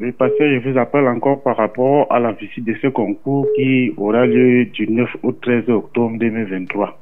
Oui, 0.00 0.12
parce 0.12 0.32
que 0.38 0.58
je 0.58 0.66
vous 0.66 0.78
appelle 0.78 1.06
encore 1.08 1.42
par 1.42 1.58
rapport 1.58 2.10
à 2.10 2.18
la 2.18 2.32
visite 2.32 2.64
de 2.64 2.74
ce 2.80 2.86
concours 2.86 3.46
qui 3.54 3.92
aura 3.98 4.24
lieu 4.24 4.64
du 4.64 4.90
9 4.90 5.16
au 5.22 5.32
13 5.32 5.68
octobre 5.68 6.16
2023. 6.18 6.98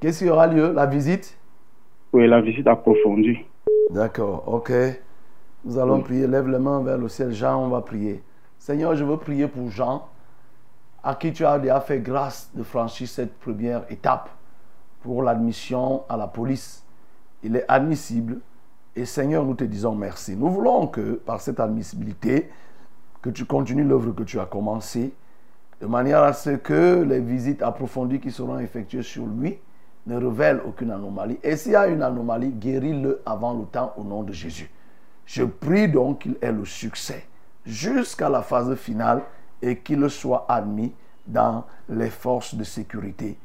Qu'est-ce 0.00 0.24
qui 0.24 0.30
aura 0.30 0.46
lieu 0.46 0.72
La 0.72 0.86
visite? 0.86 1.36
Oui, 2.14 2.26
la 2.26 2.40
visite 2.40 2.66
approfondie. 2.66 3.40
D'accord, 3.90 4.44
ok. 4.46 4.72
Nous 5.66 5.78
allons 5.78 6.00
prier. 6.00 6.26
Lève 6.26 6.48
les 6.48 6.58
mains 6.58 6.82
vers 6.82 6.96
le 6.96 7.08
ciel. 7.08 7.32
Jean, 7.32 7.62
on 7.62 7.68
va 7.68 7.82
prier. 7.82 8.22
Seigneur, 8.58 8.96
je 8.96 9.04
veux 9.04 9.18
prier 9.18 9.46
pour 9.46 9.70
Jean, 9.70 10.08
à 11.02 11.14
qui 11.14 11.30
tu 11.30 11.44
as 11.44 11.58
déjà 11.58 11.78
fait 11.82 12.00
grâce 12.00 12.50
de 12.54 12.62
franchir 12.62 13.06
cette 13.06 13.38
première 13.38 13.84
étape 13.90 14.30
pour 15.02 15.22
l'admission 15.22 16.04
à 16.08 16.16
la 16.16 16.26
police. 16.26 16.82
Il 17.42 17.54
est 17.54 17.66
admissible. 17.68 18.38
Et 18.96 19.04
Seigneur, 19.04 19.44
nous 19.44 19.54
te 19.54 19.64
disons 19.64 19.94
merci. 19.94 20.36
Nous 20.36 20.48
voulons 20.48 20.86
que 20.86 21.14
par 21.14 21.40
cette 21.40 21.58
admissibilité, 21.58 22.50
que 23.22 23.30
tu 23.30 23.44
continues 23.44 23.84
l'œuvre 23.84 24.12
que 24.12 24.22
tu 24.22 24.38
as 24.38 24.46
commencée, 24.46 25.12
de 25.80 25.86
manière 25.86 26.22
à 26.22 26.32
ce 26.32 26.50
que 26.50 27.02
les 27.02 27.20
visites 27.20 27.62
approfondies 27.62 28.20
qui 28.20 28.30
seront 28.30 28.58
effectuées 28.58 29.02
sur 29.02 29.26
lui 29.26 29.58
ne 30.06 30.16
révèlent 30.16 30.60
aucune 30.64 30.90
anomalie. 30.90 31.38
Et 31.42 31.56
s'il 31.56 31.72
y 31.72 31.76
a 31.76 31.88
une 31.88 32.02
anomalie, 32.02 32.50
guéris-le 32.50 33.20
avant 33.26 33.54
le 33.54 33.64
temps 33.64 33.92
au 33.96 34.04
nom 34.04 34.22
de 34.22 34.32
Jésus. 34.32 34.70
Je 35.26 35.42
prie 35.42 35.88
donc 35.88 36.20
qu'il 36.20 36.36
ait 36.40 36.52
le 36.52 36.64
succès 36.64 37.26
jusqu'à 37.64 38.28
la 38.28 38.42
phase 38.42 38.74
finale 38.76 39.22
et 39.62 39.78
qu'il 39.78 40.08
soit 40.10 40.44
admis 40.48 40.92
dans 41.26 41.64
les 41.88 42.10
forces 42.10 42.54
de 42.54 42.64
sécurité. 42.64 43.38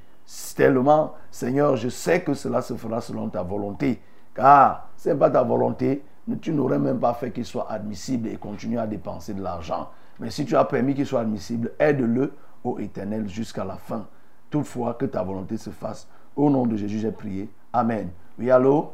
Tellement, 0.55 1.15
Seigneur, 1.31 1.75
je 1.77 1.89
sais 1.89 2.21
que 2.21 2.33
cela 2.33 2.61
se 2.61 2.75
fera 2.75 3.01
selon 3.01 3.29
ta 3.29 3.41
volonté. 3.41 3.99
Car 4.39 4.87
ce 4.95 5.09
n'est 5.09 5.15
pas 5.15 5.29
ta 5.29 5.43
volonté, 5.43 6.01
tu 6.41 6.53
n'aurais 6.53 6.79
même 6.79 6.97
pas 6.97 7.13
fait 7.13 7.31
qu'il 7.31 7.43
soit 7.43 7.69
admissible 7.69 8.29
et 8.29 8.37
continuer 8.37 8.79
à 8.79 8.87
dépenser 8.87 9.33
de 9.33 9.43
l'argent. 9.43 9.89
Mais 10.17 10.29
si 10.29 10.45
tu 10.45 10.55
as 10.55 10.63
permis 10.63 10.95
qu'il 10.95 11.05
soit 11.05 11.19
admissible, 11.19 11.73
aide-le 11.77 12.31
au 12.63 12.79
éternel 12.79 13.27
jusqu'à 13.27 13.65
la 13.65 13.75
fin. 13.75 14.05
Toutefois, 14.49 14.93
que 14.93 15.05
ta 15.05 15.23
volonté 15.23 15.57
se 15.57 15.71
fasse. 15.71 16.07
Au 16.37 16.49
nom 16.49 16.65
de 16.65 16.77
Jésus, 16.77 16.99
j'ai 16.99 17.11
prié. 17.11 17.49
Amen. 17.73 18.11
Oui, 18.39 18.49
allô? 18.49 18.93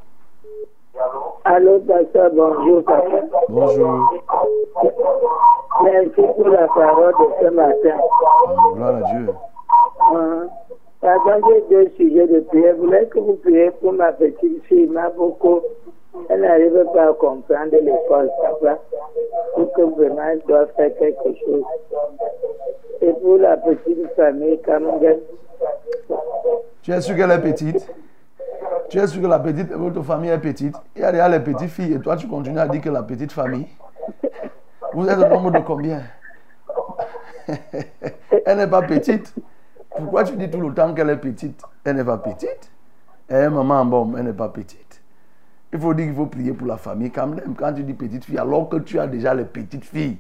Allô, 1.44 1.80
pasteur, 1.82 2.32
bonjour, 2.34 2.84
pasteur. 2.84 3.24
Bonjour. 3.48 4.24
Merci 5.84 6.22
pour 6.36 6.48
la 6.48 6.68
parole 6.70 7.14
de 7.14 7.46
ce 7.46 7.54
matin. 7.54 7.98
Gloire 8.74 8.96
à 8.96 9.02
Dieu. 9.14 9.30
Hein? 10.12 10.48
Pardon, 11.06 11.48
j'ai 11.48 11.62
deux 11.70 11.92
sujets 11.98 12.26
de 12.26 12.40
prière. 12.40 12.74
Je 12.78 12.82
voulais 12.82 13.06
que 13.06 13.20
vous 13.20 13.36
priez 13.36 13.70
pour 13.80 13.94
ma 13.94 14.12
petite 14.12 14.64
fille. 14.64 14.86
Il 14.86 14.92
m'a 14.92 15.12
beaucoup 15.12 15.62
Elle 16.30 16.42
n'arrive 16.42 16.84
pas 16.96 17.10
à 17.10 17.14
comprendre 17.14 17.70
l'école, 17.72 18.32
papa. 18.42 18.80
Pour 19.54 19.72
que 19.74 19.82
vraiment 19.84 20.24
elle 20.24 20.42
doit 20.48 20.66
faire 20.76 20.90
quelque 20.98 21.38
chose. 21.46 21.64
Et 23.04 23.14
pour 23.22 23.38
la 23.38 23.56
petite 23.58 24.16
famille, 24.16 24.60
même, 24.68 25.20
Tu 26.82 26.92
es 26.92 27.02
sûr 27.02 27.16
qu'elle 27.16 27.30
est 27.30 27.42
petite 27.42 27.88
Tu 28.90 28.98
es 28.98 29.06
sûr 29.06 29.22
que 29.22 29.28
la 29.28 29.38
petite, 29.38 29.72
votre 29.74 30.02
famille 30.02 30.32
est 30.32 30.40
petite 30.40 30.76
Il 30.96 31.04
y 31.04 31.06
a 31.06 31.12
déjà 31.12 31.30
les 31.30 31.40
petites 31.40 31.70
filles 31.70 31.94
et 31.94 32.00
toi 32.00 32.18
tu 32.18 32.28
continues 32.28 32.58
à 32.58 32.68
dire 32.68 32.82
que 32.82 32.90
la 32.90 33.04
petite 33.04 33.32
famille. 33.32 33.68
Vous 34.92 35.08
êtes 35.08 35.20
au 35.20 35.28
nombre 35.28 35.52
de 35.52 35.60
combien? 35.60 36.02
Elle 38.46 38.58
n'est 38.58 38.68
pas 38.68 38.82
petite. 38.82 39.36
Pourquoi 39.96 40.24
tu 40.24 40.36
dis 40.36 40.50
tout 40.50 40.60
le 40.60 40.74
temps 40.74 40.94
qu'elle 40.94 41.10
est 41.10 41.18
petite 41.18 41.62
Elle 41.84 41.96
n'est 41.96 42.04
pas 42.04 42.18
petite? 42.18 42.72
Elle 43.28 43.44
est 43.46 43.50
maman 43.50 43.82
en 43.82 43.86
bombe, 43.86 44.16
elle 44.18 44.26
n'est 44.26 44.34
pas 44.34 44.50
petite. 44.50 45.02
Il 45.74 45.80
faut 45.80 45.94
dire 45.94 46.06
qu'il 46.06 46.16
faut 46.16 46.26
prier 46.26 46.54
pour 46.54 46.68
la 46.68 46.78
famille 46.78 47.12
quand 47.12 47.28
même. 47.28 47.56
Quand 47.58 47.74
tu 47.74 47.84
dis 47.84 47.94
petite 47.94 48.26
fille, 48.26 48.38
alors 48.38 48.70
que 48.70 48.78
tu 48.78 49.00
as 49.00 49.08
déjà 49.08 49.34
les 49.34 49.46
petites 49.46 49.86
filles. 49.86 50.18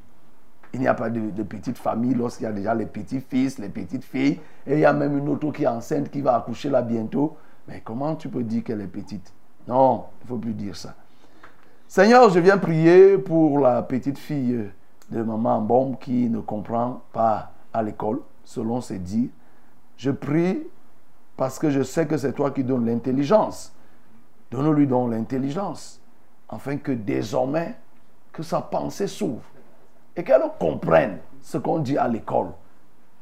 Il 0.73 0.79
n'y 0.81 0.87
a 0.87 0.93
pas 0.93 1.09
de, 1.09 1.29
de 1.29 1.43
petite 1.43 1.77
famille 1.77 2.13
lorsqu'il 2.13 2.43
y 2.43 2.47
a 2.47 2.51
déjà 2.51 2.73
les 2.73 2.85
petits 2.85 3.21
fils, 3.21 3.59
les 3.59 3.69
petites 3.69 4.03
filles. 4.03 4.39
Et 4.67 4.73
il 4.73 4.79
y 4.79 4.85
a 4.85 4.91
même 4.93 5.17
une 5.17 5.29
autre 5.29 5.51
qui 5.51 5.63
est 5.63 5.67
enceinte 5.67 6.09
qui 6.09 6.21
va 6.21 6.35
accoucher 6.35 6.69
là 6.69 6.81
bientôt. 6.81 7.37
Mais 7.67 7.81
comment 7.83 8.15
tu 8.15 8.29
peux 8.29 8.43
dire 8.43 8.63
qu'elle 8.63 8.81
est 8.81 8.87
petite? 8.87 9.31
Non, 9.67 10.05
il 10.21 10.25
ne 10.25 10.27
faut 10.29 10.37
plus 10.37 10.53
dire 10.53 10.75
ça. 10.75 10.95
Seigneur, 11.87 12.29
je 12.29 12.39
viens 12.39 12.57
prier 12.57 13.17
pour 13.17 13.59
la 13.59 13.81
petite 13.81 14.17
fille 14.17 14.65
de 15.09 15.23
maman 15.23 15.61
bombe 15.61 15.97
qui 15.99 16.29
ne 16.29 16.39
comprend 16.39 17.01
pas 17.13 17.51
à 17.71 17.83
l'école, 17.83 18.19
selon 18.43 18.81
ses 18.81 18.99
dires. 18.99 19.29
Je 19.97 20.11
prie 20.11 20.63
parce 21.37 21.59
que 21.59 21.69
je 21.69 21.83
sais 21.83 22.05
que 22.05 22.17
c'est 22.17 22.33
toi 22.33 22.51
qui 22.51 22.63
donnes 22.63 22.85
l'intelligence. 22.85 23.73
Donne-lui 24.51 24.87
donc 24.87 25.11
l'intelligence, 25.11 25.99
afin 26.47 26.77
que 26.77 26.91
désormais, 26.91 27.75
que 28.31 28.43
sa 28.43 28.61
pensée 28.61 29.07
s'ouvre 29.07 29.43
et 30.15 30.23
qu'elle 30.23 30.43
comprenne 30.59 31.17
ce 31.41 31.57
qu'on 31.57 31.79
dit 31.79 31.97
à 31.97 32.07
l'école. 32.07 32.49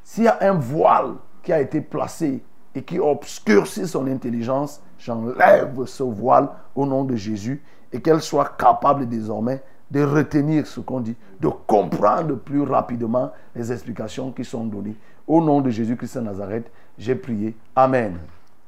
S'il 0.02 0.24
y 0.24 0.28
a 0.28 0.38
un 0.40 0.54
voile 0.54 1.14
qui 1.42 1.52
a 1.52 1.60
été 1.60 1.80
placé 1.80 2.42
et 2.74 2.82
qui 2.82 2.98
obscurcit 2.98 3.86
son 3.86 4.06
intelligence, 4.06 4.82
j'enlève 4.98 5.84
ce 5.86 6.02
voile 6.02 6.48
au 6.74 6.84
nom 6.86 7.04
de 7.04 7.16
Jésus 7.16 7.62
et 7.92 8.00
qu'elle 8.00 8.20
soit 8.20 8.56
capable 8.56 9.08
désormais 9.08 9.62
de 9.90 10.02
retenir 10.02 10.66
ce 10.66 10.80
qu'on 10.80 11.00
dit, 11.00 11.16
de 11.40 11.48
comprendre 11.48 12.34
plus 12.36 12.62
rapidement 12.62 13.30
les 13.54 13.70
explications 13.70 14.32
qui 14.32 14.44
sont 14.44 14.64
données. 14.64 14.96
Au 15.26 15.40
nom 15.40 15.60
de 15.60 15.70
Jésus-Christ 15.70 16.18
de 16.18 16.22
Nazareth, 16.22 16.70
j'ai 16.98 17.14
prié. 17.14 17.56
Amen. 17.74 18.18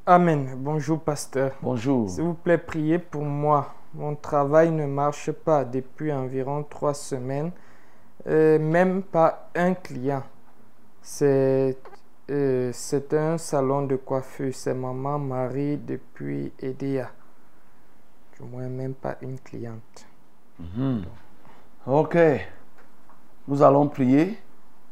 Amen. 0.06 0.54
Bonjour, 0.56 1.00
pasteur. 1.00 1.52
Bonjour. 1.60 2.08
S'il 2.08 2.24
vous 2.24 2.34
plaît, 2.34 2.58
priez 2.58 2.98
pour 2.98 3.22
moi. 3.22 3.74
Mon 3.92 4.14
travail 4.14 4.70
ne 4.70 4.86
marche 4.86 5.30
pas 5.32 5.64
depuis 5.64 6.12
environ 6.12 6.62
trois 6.62 6.94
semaines. 6.94 7.50
Euh, 8.26 8.58
même 8.58 9.02
pas 9.02 9.50
un 9.54 9.74
client. 9.74 10.22
C'est 11.02 11.76
euh, 12.30 12.70
c'est 12.72 13.14
un 13.14 13.38
salon 13.38 13.82
de 13.82 13.96
coiffure. 13.96 14.52
C'est 14.54 14.74
maman 14.74 15.18
Marie 15.18 15.76
depuis 15.76 16.52
Edea. 16.58 17.10
Du 18.36 18.46
moins, 18.46 18.68
même 18.68 18.94
pas 18.94 19.16
une 19.22 19.38
cliente. 19.38 20.06
Mhm. 20.58 21.04
Ok. 21.86 22.16
Nous 23.46 23.62
allons 23.62 23.88
prier. 23.88 24.38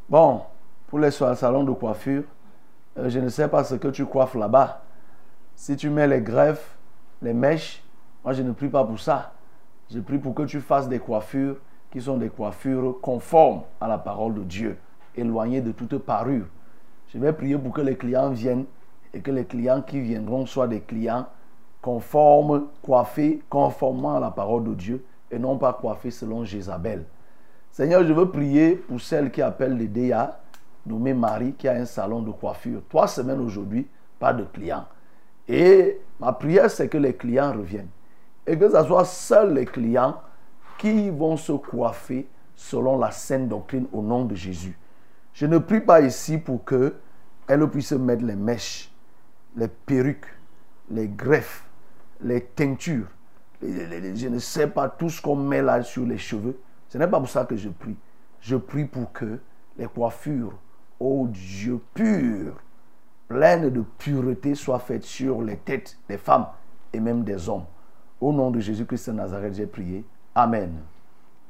Bon, 0.08 0.42
pour 0.94 1.00
les 1.00 1.10
salons 1.10 1.64
de 1.64 1.72
coiffure, 1.72 2.22
euh, 2.98 3.08
je 3.08 3.18
ne 3.18 3.28
sais 3.28 3.48
pas 3.48 3.64
ce 3.64 3.74
que 3.74 3.88
tu 3.88 4.06
coiffes 4.06 4.36
là-bas. 4.36 4.84
Si 5.56 5.74
tu 5.76 5.90
mets 5.90 6.06
les 6.06 6.20
greffes, 6.20 6.76
les 7.20 7.34
mèches, 7.34 7.82
moi 8.22 8.32
je 8.32 8.44
ne 8.44 8.52
prie 8.52 8.68
pas 8.68 8.84
pour 8.84 9.00
ça. 9.00 9.32
Je 9.90 9.98
prie 9.98 10.18
pour 10.18 10.36
que 10.36 10.44
tu 10.44 10.60
fasses 10.60 10.88
des 10.88 11.00
coiffures 11.00 11.56
qui 11.90 12.00
sont 12.00 12.16
des 12.16 12.28
coiffures 12.28 13.00
conformes 13.02 13.62
à 13.80 13.88
la 13.88 13.98
parole 13.98 14.34
de 14.34 14.42
Dieu, 14.44 14.78
éloignées 15.16 15.62
de 15.62 15.72
toute 15.72 15.98
parure. 15.98 16.46
Je 17.08 17.18
vais 17.18 17.32
prier 17.32 17.58
pour 17.58 17.72
que 17.72 17.80
les 17.80 17.96
clients 17.96 18.30
viennent 18.30 18.66
et 19.12 19.18
que 19.18 19.32
les 19.32 19.46
clients 19.46 19.82
qui 19.82 20.00
viendront 20.00 20.46
soient 20.46 20.68
des 20.68 20.82
clients 20.82 21.26
conformes, 21.82 22.68
coiffés 22.82 23.42
conformément 23.50 24.18
à 24.18 24.20
la 24.20 24.30
parole 24.30 24.62
de 24.62 24.74
Dieu 24.74 25.04
et 25.32 25.40
non 25.40 25.58
pas 25.58 25.72
coiffés 25.72 26.12
selon 26.12 26.44
Jézabel. 26.44 27.04
Seigneur, 27.72 28.04
je 28.04 28.12
veux 28.12 28.30
prier 28.30 28.76
pour 28.76 29.00
celle 29.00 29.32
qui 29.32 29.42
appelle 29.42 29.76
les 29.76 29.88
DA, 29.88 30.38
nommée 30.86 31.14
Marie, 31.14 31.54
qui 31.54 31.68
a 31.68 31.72
un 31.72 31.84
salon 31.84 32.22
de 32.22 32.30
coiffure. 32.30 32.82
Trois 32.88 33.08
semaines 33.08 33.40
aujourd'hui, 33.40 33.86
pas 34.18 34.32
de 34.32 34.44
clients. 34.44 34.86
Et 35.48 36.00
ma 36.20 36.32
prière, 36.32 36.70
c'est 36.70 36.88
que 36.88 36.98
les 36.98 37.14
clients 37.14 37.52
reviennent. 37.52 37.88
Et 38.46 38.58
que 38.58 38.70
ce 38.70 38.84
soit 38.84 39.04
seuls 39.04 39.54
les 39.54 39.66
clients 39.66 40.20
qui 40.78 41.10
vont 41.10 41.36
se 41.36 41.52
coiffer 41.52 42.28
selon 42.54 42.98
la 42.98 43.10
saine 43.10 43.48
doctrine 43.48 43.86
au 43.92 44.02
nom 44.02 44.24
de 44.24 44.34
Jésus. 44.34 44.78
Je 45.32 45.46
ne 45.46 45.58
prie 45.58 45.80
pas 45.80 46.00
ici 46.00 46.38
pour 46.38 46.64
que 46.64 46.94
elle 47.46 47.68
puisse 47.68 47.92
mettre 47.92 48.24
les 48.24 48.36
mèches, 48.36 48.90
les 49.56 49.68
perruques, 49.68 50.32
les 50.90 51.08
greffes, 51.08 51.66
les 52.20 52.40
teintures, 52.42 53.08
je 53.62 54.28
ne 54.28 54.38
sais 54.38 54.66
pas 54.66 54.88
tout 54.88 55.08
ce 55.08 55.20
qu'on 55.20 55.36
met 55.36 55.62
là 55.62 55.82
sur 55.82 56.04
les 56.04 56.18
cheveux. 56.18 56.58
Ce 56.88 56.98
n'est 56.98 57.08
pas 57.08 57.18
pour 57.18 57.28
ça 57.28 57.44
que 57.44 57.56
je 57.56 57.68
prie. 57.68 57.96
Je 58.40 58.56
prie 58.56 58.84
pour 58.84 59.12
que 59.12 59.38
les 59.78 59.86
coiffures, 59.86 60.52
ô 61.04 61.26
Dieu 61.28 61.80
pur, 61.92 62.54
pleines 63.28 63.68
de 63.68 63.84
pureté, 63.98 64.54
soient 64.54 64.78
faites 64.78 65.04
sur 65.04 65.42
les 65.42 65.58
têtes 65.58 65.98
des 66.08 66.16
femmes 66.16 66.46
et 66.94 67.00
même 67.00 67.24
des 67.24 67.46
hommes. 67.46 67.66
Au 68.22 68.32
nom 68.32 68.50
de 68.50 68.58
Jésus-Christ 68.58 69.10
de 69.10 69.16
Nazareth, 69.16 69.54
j'ai 69.54 69.66
prié. 69.66 70.02
Amen. 70.34 70.80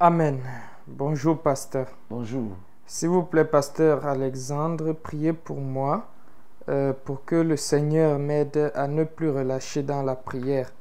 Amen. 0.00 0.40
Bonjour, 0.88 1.40
pasteur. 1.40 1.86
Bonjour. 2.10 2.56
S'il 2.84 3.10
vous 3.10 3.22
plaît, 3.22 3.44
pasteur 3.44 4.04
Alexandre, 4.04 4.92
priez 4.92 5.32
pour 5.32 5.60
moi 5.60 6.08
euh, 6.68 6.92
pour 7.04 7.24
que 7.24 7.36
le 7.36 7.56
Seigneur 7.56 8.18
m'aide 8.18 8.72
à 8.74 8.88
ne 8.88 9.04
plus 9.04 9.30
relâcher 9.30 9.84
dans 9.84 10.02
la 10.02 10.16
prière 10.16 10.72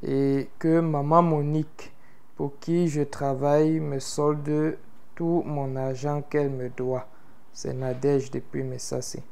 et 0.00 0.48
que 0.60 0.78
maman 0.78 1.22
Monique, 1.22 1.92
pour 2.36 2.56
qui 2.60 2.86
je 2.86 3.02
travaille, 3.02 3.80
me 3.80 3.98
solde 3.98 4.78
tout 5.16 5.42
mon 5.44 5.74
argent 5.74 6.22
qu'elle 6.22 6.50
me 6.50 6.68
doit. 6.68 7.08
C'est 7.54 7.74
Nadège 7.74 8.30
depuis 8.30 8.62
Messassé. 8.62 9.22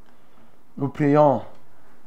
Nous 0.76 0.88
prions. 0.88 1.40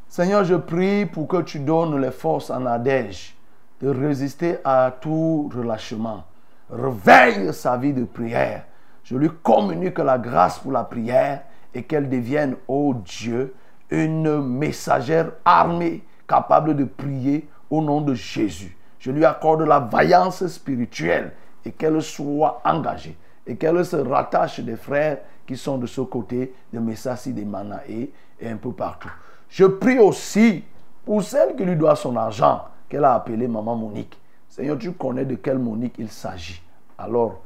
Seigneur, 0.07 0.43
je 0.43 0.53
prie 0.55 1.07
pour 1.07 1.27
que 1.27 1.41
tu 1.41 1.59
donnes 1.59 1.99
les 1.99 2.11
forces 2.11 2.51
à 2.51 2.59
Nadège 2.59 3.35
de 3.81 3.89
résister 3.89 4.57
à 4.63 4.93
tout 5.01 5.49
relâchement. 5.53 6.23
Réveille 6.69 7.51
sa 7.51 7.77
vie 7.77 7.93
de 7.93 8.03
prière. 8.03 8.65
Je 9.03 9.17
lui 9.17 9.29
communique 9.41 9.97
la 9.97 10.19
grâce 10.19 10.59
pour 10.59 10.71
la 10.71 10.83
prière 10.83 11.41
et 11.73 11.81
qu'elle 11.83 12.07
devienne, 12.07 12.57
ô 12.67 12.93
Dieu, 12.93 13.55
une 13.89 14.39
messagère 14.39 15.31
armée 15.43 16.03
capable 16.27 16.75
de 16.75 16.85
prier 16.85 17.49
au 17.71 17.81
nom 17.81 18.01
de 18.01 18.13
Jésus. 18.13 18.77
Je 18.99 19.09
lui 19.09 19.25
accorde 19.25 19.63
la 19.63 19.79
vaillance 19.79 20.45
spirituelle 20.45 21.33
et 21.65 21.71
qu'elle 21.71 22.01
soit 22.03 22.61
engagée 22.63 23.17
et 23.45 23.55
qu'elle 23.55 23.83
se 23.83 23.95
rattache 23.95 24.59
des 24.59 24.77
frères 24.77 25.17
qui 25.45 25.57
sont 25.57 25.77
de 25.77 25.87
ce 25.87 26.01
côté 26.01 26.53
de 26.71 26.79
Messassi, 26.79 27.33
de 27.33 27.43
Manaé 27.43 28.11
et 28.39 28.49
un 28.49 28.57
peu 28.57 28.71
partout. 28.71 29.11
Je 29.49 29.65
prie 29.65 29.99
aussi 29.99 30.63
pour 31.05 31.21
celle 31.23 31.55
qui 31.55 31.65
lui 31.65 31.75
doit 31.75 31.95
son 31.95 32.15
argent, 32.15 32.63
qu'elle 32.89 33.05
a 33.05 33.15
appelée 33.15 33.47
Maman 33.47 33.75
Monique. 33.75 34.19
Seigneur, 34.47 34.77
tu 34.77 34.93
connais 34.93 35.25
de 35.25 35.35
quelle 35.35 35.59
Monique 35.59 35.95
il 35.97 36.09
s'agit. 36.09 36.61
Alors, 36.97 37.41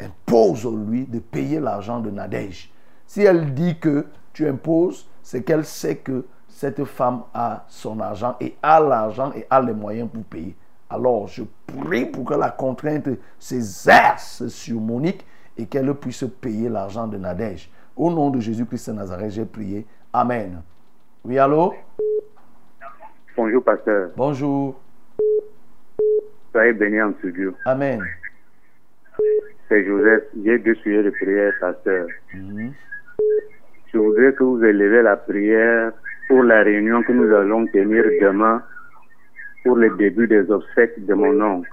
impose-lui 0.00 1.06
de 1.06 1.18
payer 1.18 1.60
l'argent 1.60 2.00
de 2.00 2.10
Nadège. 2.10 2.72
Si 3.06 3.22
elle 3.22 3.52
dit 3.52 3.78
que 3.78 4.06
tu 4.32 4.48
imposes, 4.48 5.06
c'est 5.22 5.42
qu'elle 5.42 5.64
sait 5.64 5.96
que 5.96 6.26
cette 6.48 6.84
femme 6.84 7.22
a 7.34 7.64
son 7.68 8.00
argent 8.00 8.36
et 8.40 8.56
a 8.62 8.80
l'argent 8.80 9.32
et 9.34 9.46
a 9.50 9.60
les 9.60 9.72
moyens 9.72 10.08
pour 10.12 10.22
payer. 10.24 10.56
Alors, 10.88 11.26
je 11.26 11.42
prie 11.66 12.06
pour 12.06 12.24
que 12.24 12.34
la 12.34 12.50
contrainte 12.50 13.08
s'exerce 13.38 14.46
sur 14.48 14.80
Monique 14.80 15.24
et 15.56 15.66
qu'elle 15.66 15.92
puisse 15.94 16.24
payer 16.40 16.68
l'argent 16.68 17.06
de 17.06 17.16
Nadège. 17.16 17.70
Au 17.96 18.10
nom 18.10 18.30
de 18.30 18.40
Jésus-Christ 18.40 18.90
de 18.90 18.96
Nazareth, 18.96 19.30
j'ai 19.32 19.44
prié. 19.44 19.86
Amen. 20.12 20.62
Oui, 21.24 21.38
allô? 21.38 21.74
Bonjour, 23.36 23.62
pasteur. 23.62 24.10
Bonjour. 24.16 24.80
Soyez 26.52 26.72
bénis 26.72 27.00
en 27.00 27.12
ce 27.22 27.28
Dieu. 27.28 27.54
Amen. 27.64 28.04
C'est 29.68 29.84
Joseph. 29.84 30.24
J'ai 30.44 30.58
deux 30.58 30.74
sujets 30.76 31.02
de 31.02 31.10
prière, 31.10 31.52
pasteur. 31.60 32.06
Mhm. 32.34 32.72
Je 33.92 33.98
voudrais 33.98 34.32
que 34.32 34.42
vous 34.42 34.62
élevez 34.64 35.02
la 35.02 35.16
prière 35.16 35.92
pour 36.28 36.42
la 36.42 36.62
réunion 36.62 37.02
que 37.02 37.12
nous 37.12 37.34
allons 37.34 37.66
tenir 37.66 38.04
demain 38.20 38.62
pour 39.64 39.76
le 39.76 39.90
début 39.96 40.26
des 40.26 40.50
obsèques 40.50 41.04
de 41.04 41.14
mon 41.14 41.40
oncle. 41.40 41.70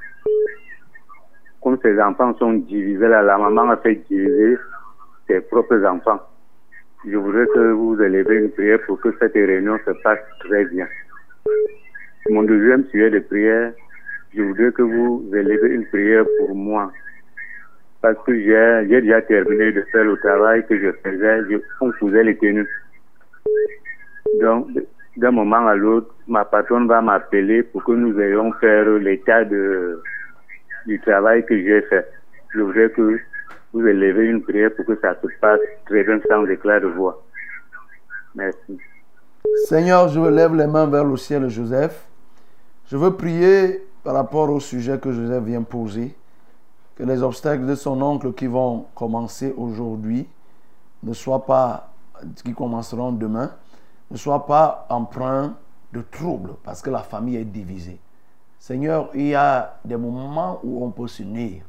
Comme 1.61 1.77
ses 1.81 1.99
enfants 1.99 2.33
sont 2.37 2.53
divisés, 2.53 3.07
là, 3.07 3.21
la 3.21 3.37
maman 3.37 3.69
a 3.69 3.77
fait 3.77 3.95
diviser 4.09 4.57
ses 5.27 5.41
propres 5.41 5.83
enfants. 5.85 6.21
Je 7.05 7.15
voudrais 7.15 7.47
que 7.47 7.71
vous 7.71 8.01
élevez 8.01 8.37
une 8.37 8.51
prière 8.51 8.79
pour 8.85 8.99
que 8.99 9.09
cette 9.19 9.33
réunion 9.33 9.77
se 9.85 9.91
passe 10.03 10.19
très 10.39 10.65
bien. 10.65 10.87
Mon 12.29 12.43
deuxième 12.43 12.85
sujet 12.85 13.09
de 13.09 13.19
prière, 13.19 13.73
je 14.35 14.41
voudrais 14.41 14.71
que 14.71 14.81
vous 14.81 15.25
élevez 15.33 15.75
une 15.75 15.85
prière 15.85 16.25
pour 16.39 16.55
moi. 16.55 16.91
Parce 18.01 18.17
que 18.25 18.33
j'ai 18.33 19.01
déjà 19.01 19.21
terminé 19.21 19.71
de 19.71 19.81
faire 19.91 20.05
le 20.05 20.17
travail 20.17 20.65
que 20.67 20.77
je 20.79 20.91
faisais, 21.03 21.43
je, 21.49 21.57
on 21.81 21.91
faisait 21.93 22.23
les 22.23 22.37
tenues. 22.37 22.67
Donc, 24.41 24.67
d'un 25.17 25.31
moment 25.31 25.67
à 25.67 25.75
l'autre, 25.75 26.13
ma 26.27 26.45
patronne 26.45 26.87
va 26.87 27.01
m'appeler 27.01 27.63
pour 27.63 27.83
que 27.83 27.91
nous 27.91 28.17
ayons 28.19 28.53
faire 28.53 28.87
l'état 28.89 29.43
de, 29.43 30.01
du 30.89 30.99
travail 30.99 31.45
que 31.45 31.55
j'ai 31.55 31.81
fait. 31.83 32.05
Je 32.49 32.61
voudrais 32.61 32.89
que 32.89 33.19
vous 33.71 33.87
élevez 33.87 34.25
une 34.25 34.41
prière 34.41 34.71
pour 34.75 34.85
que 34.85 34.99
ça 34.99 35.15
se 35.21 35.27
passe 35.39 35.59
très 35.85 36.03
bien 36.03 36.19
sans 36.27 36.45
éclat 36.47 36.79
de 36.79 36.87
voix. 36.87 37.23
Merci. 38.35 38.77
Seigneur, 39.67 40.09
je 40.09 40.19
lève 40.19 40.55
les 40.55 40.65
mains 40.65 40.87
vers 40.87 41.05
le 41.05 41.15
ciel, 41.15 41.47
Joseph. 41.47 42.07
Je 42.87 42.97
veux 42.97 43.15
prier 43.15 43.85
par 44.03 44.15
rapport 44.15 44.49
au 44.49 44.59
sujet 44.59 44.97
que 44.99 45.11
Joseph 45.11 45.43
vient 45.43 45.61
poser, 45.61 46.15
que 46.95 47.03
les 47.03 47.21
obstacles 47.21 47.67
de 47.67 47.75
son 47.75 48.01
oncle 48.01 48.33
qui 48.33 48.47
vont 48.47 48.87
commencer 48.95 49.53
aujourd'hui 49.55 50.27
ne 51.03 51.13
soient 51.13 51.45
pas, 51.45 51.93
qui 52.43 52.53
commenceront 52.53 53.11
demain, 53.11 53.51
ne 54.09 54.17
soient 54.17 54.47
pas 54.47 54.87
empreints 54.89 55.55
de 55.93 56.01
troubles, 56.01 56.51
parce 56.63 56.81
que 56.81 56.89
la 56.89 57.03
famille 57.03 57.37
est 57.37 57.45
divisée. 57.45 57.99
Seigneur, 58.59 59.09
il 59.13 59.27
y 59.27 59.35
a 59.35 59.79
des 59.85 59.95
moments 59.95 60.59
où 60.63 60.83
on 60.83 60.91
peut 60.91 61.07
s'unir. 61.07 61.63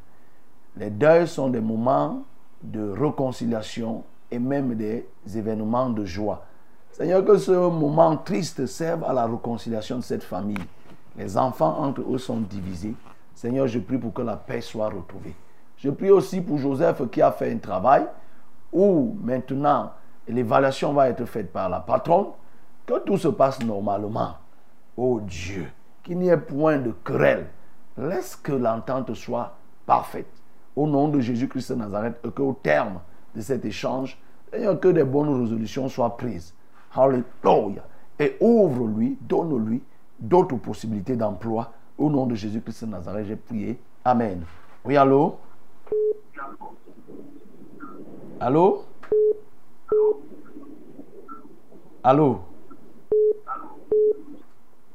Les 0.76 0.90
deuils 0.90 1.28
sont 1.28 1.48
des 1.48 1.60
moments 1.60 2.24
de 2.62 2.90
réconciliation 2.90 4.02
et 4.30 4.38
même 4.38 4.74
des 4.74 5.08
événements 5.34 5.88
de 5.88 6.04
joie. 6.04 6.44
Seigneur, 6.90 7.24
que 7.24 7.38
ce 7.38 7.52
moment 7.52 8.16
triste 8.16 8.66
serve 8.66 9.04
à 9.04 9.12
la 9.12 9.26
réconciliation 9.26 9.98
de 9.98 10.02
cette 10.02 10.24
famille. 10.24 10.58
Les 11.16 11.38
enfants 11.38 11.78
entre 11.78 12.02
eux 12.02 12.18
sont 12.18 12.40
divisés. 12.40 12.94
Seigneur, 13.34 13.68
je 13.68 13.78
prie 13.78 13.96
pour 13.96 14.12
que 14.12 14.22
la 14.22 14.36
paix 14.36 14.60
soit 14.60 14.88
retrouvée. 14.88 15.34
Je 15.76 15.90
prie 15.90 16.10
aussi 16.10 16.40
pour 16.40 16.58
Joseph 16.58 17.08
qui 17.10 17.22
a 17.22 17.30
fait 17.30 17.52
un 17.52 17.58
travail 17.58 18.04
où 18.72 19.16
maintenant 19.22 19.92
l'évaluation 20.28 20.92
va 20.92 21.08
être 21.08 21.24
faite 21.24 21.52
par 21.52 21.68
la 21.68 21.80
patronne, 21.80 22.26
que 22.84 22.98
tout 22.98 23.16
se 23.16 23.28
passe 23.28 23.62
normalement. 23.62 24.34
Oh 24.96 25.20
Dieu, 25.22 25.70
qu'il 26.10 26.18
n'y 26.18 26.28
ait 26.28 26.36
point 26.36 26.78
de 26.78 26.90
querelle. 27.04 27.46
Laisse 27.96 28.34
que 28.34 28.50
l'entente 28.50 29.14
soit 29.14 29.54
parfaite. 29.86 30.26
Au 30.74 30.88
nom 30.88 31.06
de 31.06 31.20
Jésus-Christ 31.20 31.70
de 31.70 31.76
Nazareth, 31.76 32.18
et 32.24 32.30
qu'au 32.32 32.58
terme 32.60 32.98
de 33.36 33.40
cet 33.40 33.64
échange, 33.64 34.20
que 34.50 34.88
des 34.88 35.04
bonnes 35.04 35.40
résolutions 35.40 35.88
soient 35.88 36.16
prises. 36.16 36.52
Alléluia. 36.96 37.84
Et 38.18 38.36
ouvre-lui, 38.40 39.18
donne-lui 39.20 39.84
d'autres 40.18 40.56
possibilités 40.56 41.14
d'emploi. 41.14 41.72
Au 41.96 42.10
nom 42.10 42.26
de 42.26 42.34
Jésus-Christ 42.34 42.86
de 42.86 42.90
Nazareth, 42.90 43.26
j'ai 43.28 43.36
prié. 43.36 43.78
Amen. 44.04 44.42
Oui, 44.84 44.96
allô? 44.96 45.36
Allô? 48.40 48.84
Allô? 52.02 52.40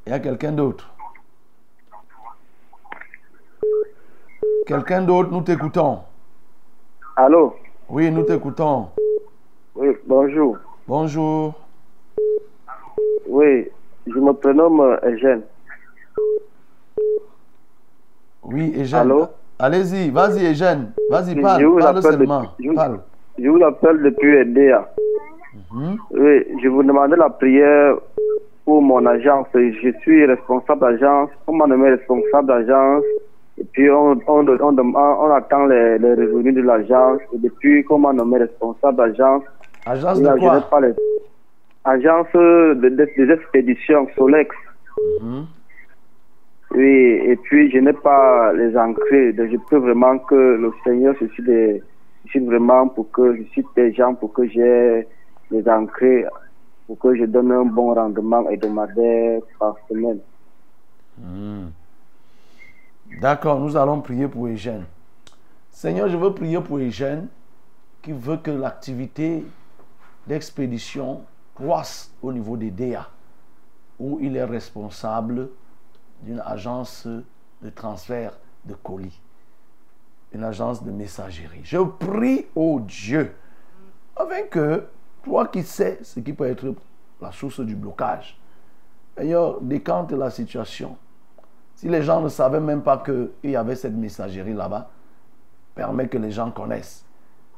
Il 0.05 0.09
y 0.09 0.13
a 0.13 0.19
quelqu'un 0.19 0.51
d'autre? 0.51 0.94
Quelqu'un 4.65 5.01
d'autre, 5.03 5.29
nous 5.31 5.41
t'écoutons. 5.41 5.99
Allô? 7.15 7.53
Oui, 7.89 8.09
nous 8.11 8.23
t'écoutons. 8.23 8.87
Oui, 9.75 9.89
bonjour. 10.05 10.57
Bonjour. 10.87 11.53
Oui, 13.27 13.67
je 14.07 14.19
me 14.19 14.31
prénomme 14.33 14.79
euh, 14.81 14.97
Eugène. 15.03 15.41
Oui, 18.43 18.73
Eugène. 18.77 18.99
Allô? 18.99 19.27
Allez-y, 19.59 20.09
vas-y, 20.09 20.45
Eugène. 20.51 20.91
Vas-y, 21.09 21.35
Je 21.35 21.41
parle. 21.41 21.63
vous 21.63 21.77
Parle 21.77 22.01
seulement. 22.01 22.41
depuis- 22.41 22.69
je- 22.69 22.73
Parle. 22.75 22.99
Je 23.37 23.49
vous 23.49 23.63
appelle 23.63 24.01
depuis 24.03 24.35
EDEA. 24.37 24.89
Mhm. 25.71 25.97
Oui, 26.11 26.45
je 26.61 26.67
vous 26.67 26.83
demandais 26.83 27.15
la 27.15 27.29
prière 27.29 27.95
pour 28.65 28.81
mon 28.81 29.05
agence. 29.05 29.47
Je 29.53 29.91
suis 30.01 30.25
responsable 30.25 30.81
d'agence. 30.81 31.29
M'a 31.51 31.67
nommé 31.67 31.89
responsable 31.91 32.47
d'agence? 32.47 33.03
Et 33.57 33.63
puis, 33.63 33.89
on, 33.89 34.19
on, 34.27 34.45
on, 34.47 35.31
attend 35.31 35.65
les, 35.65 35.97
les 35.97 36.13
revenus 36.13 36.55
de 36.55 36.61
l'agence. 36.61 37.21
Et 37.33 37.37
depuis 37.37 37.83
qu'on 37.85 37.99
m'a 37.99 38.11
nommé 38.13 38.37
responsable 38.39 38.97
d'agence, 38.97 39.43
Agence 39.85 40.19
de 40.21 40.39
quoi 40.39 40.61
pas 40.69 40.81
les... 40.81 40.93
Agence 41.85 42.27
de, 42.33 42.73
de- 42.89 43.09
des 43.17 43.31
expéditions, 43.31 44.07
Solex. 44.15 44.53
Mhm. 45.21 45.45
Oui, 46.71 47.19
et 47.23 47.35
puis 47.43 47.71
je 47.71 47.77
n'ai 47.77 47.93
pas 47.93 48.51
les 48.53 48.75
entrées. 48.75 49.31
Donc, 49.33 49.49
je 49.51 49.57
peux 49.69 49.77
vraiment 49.77 50.17
que 50.17 50.35
le 50.35 50.71
Seigneur 50.83 51.15
suscite, 51.17 51.45
des, 51.45 51.81
vraiment 52.41 52.87
pour 52.89 53.09
que 53.11 53.35
je 53.37 53.43
cite 53.53 53.67
des 53.75 53.93
gens 53.93 54.15
pour 54.15 54.33
que 54.33 54.47
j'ai 54.47 55.07
les 55.51 55.69
entrées, 55.69 56.25
pour 56.87 56.97
que 56.99 57.15
je 57.15 57.23
donne 57.25 57.51
un 57.51 57.65
bon 57.65 57.93
rendement 57.93 58.49
hebdomadaire 58.49 59.41
par 59.59 59.75
semaine. 59.87 60.19
Mhm. 61.19 61.69
D'accord, 63.11 63.59
nous 63.59 63.77
allons 63.77 64.01
prier 64.01 64.27
pour 64.27 64.47
Eugène. 64.47 64.85
Seigneur, 65.69 66.09
je 66.09 66.17
veux 66.17 66.33
prier 66.33 66.59
pour 66.59 66.77
Eugène 66.77 67.27
qui 68.01 68.11
veut 68.11 68.37
que 68.37 68.51
l'activité 68.51 69.45
d'expédition 70.27 71.23
croisse 71.53 72.11
au 72.21 72.33
niveau 72.33 72.57
des 72.57 72.71
DA, 72.71 73.09
où 73.99 74.19
il 74.21 74.35
est 74.35 74.43
responsable 74.43 75.49
d'une 76.21 76.41
agence 76.45 77.07
de 77.61 77.69
transfert 77.69 78.37
de 78.65 78.73
colis, 78.73 79.21
une 80.33 80.43
agence 80.43 80.83
de 80.83 80.91
messagerie. 80.91 81.61
Je 81.63 81.77
prie 81.77 82.47
au 82.55 82.79
Dieu, 82.79 83.35
afin 84.15 84.43
que 84.43 84.87
toi 85.23 85.47
qui 85.47 85.63
sais 85.63 85.99
ce 86.03 86.19
qui 86.19 86.33
peut 86.33 86.47
être 86.47 86.73
la 87.21 87.31
source 87.31 87.59
du 87.59 87.75
blocage, 87.75 88.39
Seigneur, 89.15 89.61
décante 89.61 90.11
la 90.11 90.29
situation. 90.29 90.97
Si 91.75 91.89
les 91.89 92.01
gens 92.01 92.21
ne 92.21 92.29
savaient 92.29 92.59
même 92.59 92.81
pas 92.81 92.97
qu'il 92.97 93.51
y 93.51 93.55
avait 93.55 93.75
cette 93.75 93.93
messagerie 93.93 94.53
là-bas, 94.53 94.89
permet 95.75 96.07
que 96.07 96.17
les 96.17 96.31
gens 96.31 96.51
connaissent. 96.51 97.05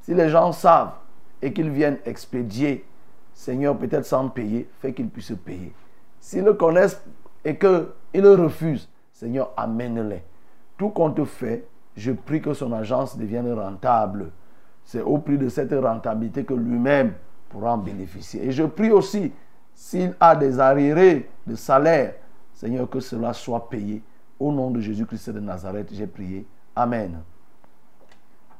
Si 0.01 0.13
les 0.13 0.29
gens 0.29 0.51
savent 0.51 0.93
et 1.41 1.53
qu'ils 1.53 1.69
viennent 1.69 1.99
expédier, 2.05 2.85
Seigneur, 3.33 3.77
peut-être 3.77 4.05
sans 4.05 4.29
payer, 4.29 4.67
fait 4.79 4.93
qu'ils 4.93 5.09
puissent 5.09 5.33
payer. 5.45 5.71
S'ils 6.19 6.43
le 6.43 6.53
connaissent 6.53 7.01
et 7.45 7.57
qu'ils 7.57 7.85
le 8.15 8.33
refusent, 8.33 8.89
Seigneur, 9.13 9.51
amène-les. 9.55 10.23
Tout 10.77 10.89
compte 10.89 11.23
fait, 11.25 11.67
je 11.95 12.11
prie 12.11 12.41
que 12.41 12.53
son 12.53 12.73
agence 12.73 13.17
devienne 13.17 13.51
rentable. 13.53 14.31
C'est 14.83 15.01
au 15.01 15.19
prix 15.19 15.37
de 15.37 15.49
cette 15.49 15.73
rentabilité 15.73 16.43
que 16.43 16.53
lui-même 16.53 17.13
pourra 17.49 17.73
en 17.73 17.77
bénéficier. 17.77 18.45
Et 18.45 18.51
je 18.51 18.63
prie 18.63 18.91
aussi, 18.91 19.31
s'il 19.73 20.15
a 20.19 20.35
des 20.35 20.59
arriérés 20.59 21.29
de 21.45 21.55
salaire, 21.55 22.15
Seigneur, 22.53 22.89
que 22.89 22.99
cela 22.99 23.33
soit 23.33 23.69
payé. 23.69 24.01
Au 24.39 24.51
nom 24.51 24.69
de 24.69 24.79
Jésus-Christ 24.79 25.31
de 25.31 25.39
Nazareth, 25.39 25.89
j'ai 25.91 26.05
prié. 26.05 26.45
Amen. 26.75 27.21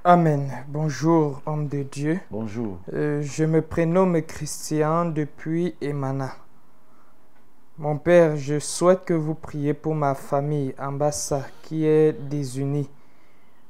Amen. 0.04 0.52
Bonjour, 0.68 1.42
homme 1.46 1.68
de 1.68 1.84
Dieu. 1.84 2.20
Bonjour. 2.32 2.80
Euh, 2.94 3.22
je 3.22 3.44
me 3.44 3.62
prénomme 3.62 4.20
Christian 4.24 5.06
depuis 5.06 5.76
Emana. 5.80 6.32
Mon 7.78 8.00
Père, 8.00 8.38
je 8.38 8.58
souhaite 8.58 9.06
que 9.06 9.14
vous 9.14 9.36
priez 9.36 9.76
pour 9.76 9.94
ma 9.94 10.16
famille 10.16 10.74
Ambassa 10.80 11.46
qui 11.62 11.86
est 11.86 12.14
désunie 12.28 12.90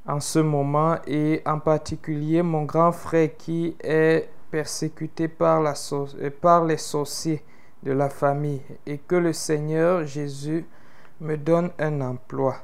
en 0.07 0.21
ce 0.21 0.39
moment 0.39 0.95
et 1.05 1.41
en 1.45 1.59
particulier 1.59 2.41
mon 2.41 2.63
grand 2.63 2.93
frère 2.93 3.35
qui 3.38 3.75
est 3.84 4.29
persécuté 4.49 5.27
par, 5.27 5.61
la 5.61 5.73
euh, 5.91 6.29
par 6.39 6.63
les 6.63 6.77
sorciers 6.77 7.43
de 7.84 7.91
la 7.91 8.09
famille 8.09 8.61
et 8.85 8.97
que 8.97 9.15
le 9.15 9.34
Seigneur 9.34 10.05
Jésus 10.05 10.65
me 11.19 11.38
donne 11.38 11.72
un 11.80 12.02
emploi. 12.02 12.57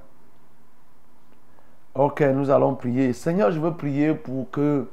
Ok, 1.95 2.21
nous 2.21 2.49
allons 2.49 2.75
prier. 2.75 3.13
Seigneur, 3.13 3.51
je 3.51 3.59
veux 3.59 3.73
prier 3.73 4.13
pour 4.13 4.49
que 4.49 4.89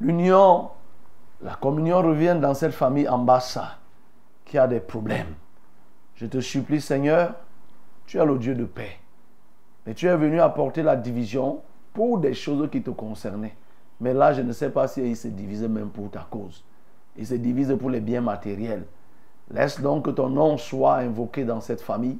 l'union, 0.00 0.70
la 1.42 1.54
communion 1.54 2.02
revienne 2.02 2.40
dans 2.40 2.54
cette 2.54 2.72
famille 2.72 3.08
Ambassa 3.08 3.78
qui 4.44 4.58
a 4.58 4.66
des 4.66 4.80
problèmes. 4.80 5.34
Je 6.16 6.26
te 6.26 6.40
supplie, 6.40 6.80
Seigneur, 6.80 7.34
tu 8.06 8.18
es 8.18 8.24
le 8.24 8.38
Dieu 8.38 8.54
de 8.54 8.64
paix. 8.64 8.98
Et 9.86 9.94
tu 9.94 10.06
es 10.06 10.16
venu 10.16 10.40
apporter 10.40 10.82
la 10.82 10.96
division 10.96 11.62
pour 11.92 12.18
des 12.18 12.34
choses 12.34 12.68
qui 12.70 12.82
te 12.82 12.90
concernaient. 12.90 13.54
Mais 14.00 14.12
là, 14.12 14.32
je 14.32 14.42
ne 14.42 14.52
sais 14.52 14.70
pas 14.70 14.88
si 14.88 15.14
se 15.14 15.28
divisaient 15.28 15.68
même 15.68 15.90
pour 15.90 16.10
ta 16.10 16.26
cause. 16.28 16.64
Ils 17.16 17.26
se 17.26 17.34
divisent 17.34 17.76
pour 17.78 17.90
les 17.90 18.00
biens 18.00 18.20
matériels. 18.20 18.84
Laisse 19.50 19.80
donc 19.80 20.06
que 20.06 20.10
ton 20.10 20.28
nom 20.28 20.58
soit 20.58 20.96
invoqué 20.96 21.44
dans 21.44 21.60
cette 21.60 21.80
famille 21.80 22.18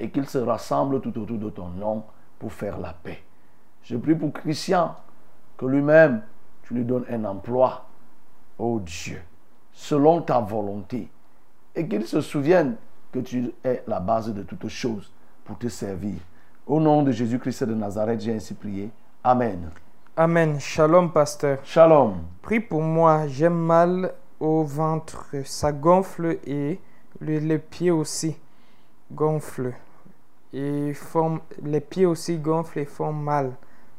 et 0.00 0.10
qu'ils 0.10 0.26
se 0.26 0.38
rassemblent 0.38 1.00
tout 1.00 1.16
autour 1.20 1.38
de 1.38 1.50
ton 1.50 1.68
nom 1.68 2.02
pour 2.38 2.52
faire 2.52 2.78
la 2.78 2.92
paix. 2.94 3.22
Je 3.82 3.96
prie 3.96 4.14
pour 4.14 4.32
Christian 4.32 4.96
que 5.56 5.66
lui-même, 5.66 6.22
tu 6.62 6.74
lui 6.74 6.84
donnes 6.84 7.04
un 7.10 7.24
emploi, 7.26 7.84
oh 8.58 8.80
Dieu, 8.80 9.20
selon 9.72 10.22
ta 10.22 10.40
volonté, 10.40 11.08
et 11.74 11.86
qu'il 11.86 12.06
se 12.06 12.20
souvienne 12.20 12.76
que 13.12 13.18
tu 13.20 13.52
es 13.62 13.82
la 13.86 14.00
base 14.00 14.32
de 14.32 14.42
toutes 14.42 14.68
choses 14.68 15.12
pour 15.44 15.58
te 15.58 15.68
servir. 15.68 16.14
Au 16.66 16.80
nom 16.80 17.02
de 17.02 17.10
Jésus-Christ 17.12 17.64
de 17.64 17.74
Nazareth, 17.74 18.20
j'ai 18.20 18.34
ainsi 18.34 18.54
prié. 18.54 18.90
Amen. 19.22 19.70
Amen. 20.16 20.58
Shalom, 20.60 21.12
pasteur. 21.12 21.58
Shalom. 21.64 22.18
Prie 22.42 22.60
pour 22.60 22.82
moi. 22.82 23.26
J'ai 23.26 23.48
mal 23.48 24.12
au 24.38 24.62
ventre. 24.62 25.26
Ça 25.44 25.72
gonfle 25.72 26.38
et 26.44 26.80
le- 27.20 27.38
les 27.38 27.58
pieds 27.58 27.90
aussi 27.90 28.36
gonflent. 29.10 29.74
Et 30.52 30.92
font, 30.94 31.40
les 31.62 31.80
pieds 31.80 32.06
aussi 32.06 32.38
gonflent 32.38 32.78
et 32.78 32.84
font 32.84 33.12
mal. 33.12 33.52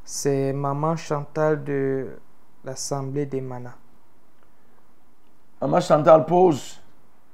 C'est 0.04 0.52
maman 0.54 0.96
Chantal 0.96 1.64
de 1.64 2.10
l'Assemblée 2.66 3.26
des 3.26 3.42
Manas. 3.42 3.76
Maman 5.62 5.80
Chantal, 5.80 6.26
pose 6.26 6.82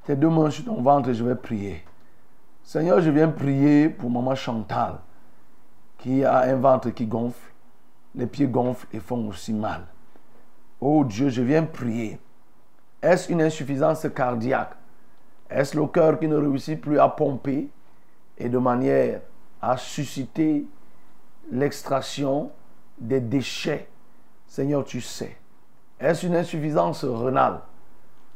tes 0.06 0.16
deux 0.16 0.30
mains 0.30 0.50
sur 0.50 0.66
ton 0.66 0.82
ventre 0.82 1.10
et 1.10 1.14
je 1.14 1.24
vais 1.24 1.36
prier. 1.36 1.84
Seigneur, 2.64 3.02
je 3.02 3.10
viens 3.10 3.30
prier 3.30 3.90
pour 3.90 4.10
maman 4.10 4.36
Chantal 4.36 5.00
qui 5.98 6.24
a 6.24 6.42
un 6.42 6.56
ventre 6.56 6.90
qui 6.92 7.06
gonfle, 7.06 7.52
les 8.16 8.28
pieds 8.28 8.48
gonflent 8.48 8.88
et 8.94 9.00
font 9.00 9.28
aussi 9.28 9.54
mal. 9.54 9.82
Oh 10.80 11.04
Dieu, 11.04 11.30
je 11.30 11.42
viens 11.42 11.64
prier. 11.64 12.20
Est-ce 13.02 13.32
une 13.32 13.42
insuffisance 13.42 14.06
cardiaque? 14.16 14.74
Est-ce 15.50 15.76
le 15.76 15.88
cœur 15.88 16.20
qui 16.20 16.28
ne 16.28 16.36
réussit 16.36 16.80
plus 16.80 17.00
à 17.00 17.08
pomper? 17.08 17.70
Et 18.38 18.50
de 18.50 18.58
manière 18.58 19.22
à 19.62 19.78
susciter 19.78 20.66
l'extraction 21.52 22.52
des 23.00 23.20
déchets 23.20 23.88
Seigneur, 24.48 24.86
tu 24.86 25.02
sais. 25.02 25.38
Est-ce 26.00 26.26
une 26.26 26.36
insuffisance 26.36 27.04
rénale 27.04 27.60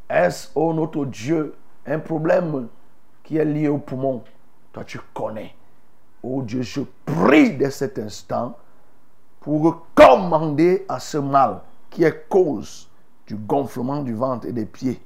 Est-ce, 0.09 0.49
oh 0.55 0.73
notre 0.73 1.05
Dieu, 1.05 1.55
un 1.85 1.99
problème 1.99 2.67
qui 3.23 3.37
est 3.37 3.45
lié 3.45 3.67
au 3.67 3.77
poumon? 3.77 4.23
Toi, 4.73 4.83
tu 4.83 4.99
connais. 5.13 5.55
Oh 6.21 6.41
Dieu, 6.41 6.61
je 6.61 6.81
prie 7.05 7.55
dès 7.55 7.71
cet 7.71 7.97
instant 7.97 8.57
pour 9.39 9.87
commander 9.95 10.85
à 10.87 10.99
ce 10.99 11.17
mal 11.17 11.61
qui 11.89 12.03
est 12.03 12.27
cause 12.29 12.89
du 13.25 13.35
gonflement 13.35 14.03
du 14.03 14.13
ventre 14.13 14.47
et 14.47 14.53
des 14.53 14.65
pieds 14.65 15.01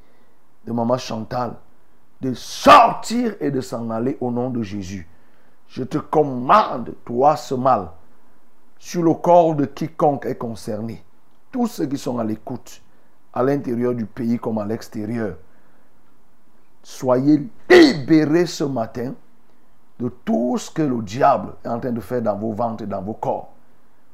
de 0.65 0.71
maman 0.71 0.97
Chantal 0.97 1.55
de 2.21 2.33
sortir 2.33 3.35
et 3.39 3.51
de 3.51 3.61
s'en 3.61 3.89
aller 3.89 4.17
au 4.21 4.31
nom 4.31 4.49
de 4.49 4.61
Jésus. 4.61 5.07
Je 5.67 5.83
te 5.83 5.97
commande, 5.97 6.93
toi, 7.05 7.35
ce 7.35 7.55
mal, 7.55 7.89
sur 8.79 9.03
le 9.03 9.13
corps 9.13 9.55
de 9.55 9.65
quiconque 9.65 10.25
est 10.25 10.37
concerné. 10.37 11.03
Tous 11.51 11.67
ceux 11.67 11.85
qui 11.85 11.97
sont 11.97 12.19
à 12.19 12.23
l'écoute, 12.23 12.81
à 13.33 13.43
l'intérieur 13.43 13.93
du 13.93 14.05
pays 14.05 14.37
comme 14.37 14.57
à 14.57 14.65
l'extérieur. 14.65 15.37
Soyez 16.83 17.47
libérés 17.69 18.45
ce 18.45 18.63
matin 18.63 19.13
de 19.99 20.09
tout 20.09 20.57
ce 20.57 20.69
que 20.69 20.81
le 20.81 21.01
diable 21.01 21.53
est 21.63 21.67
en 21.67 21.79
train 21.79 21.91
de 21.91 22.01
faire 22.01 22.21
dans 22.21 22.37
vos 22.37 22.53
ventres 22.53 22.83
et 22.83 22.87
dans 22.87 23.01
vos 23.01 23.13
corps. 23.13 23.51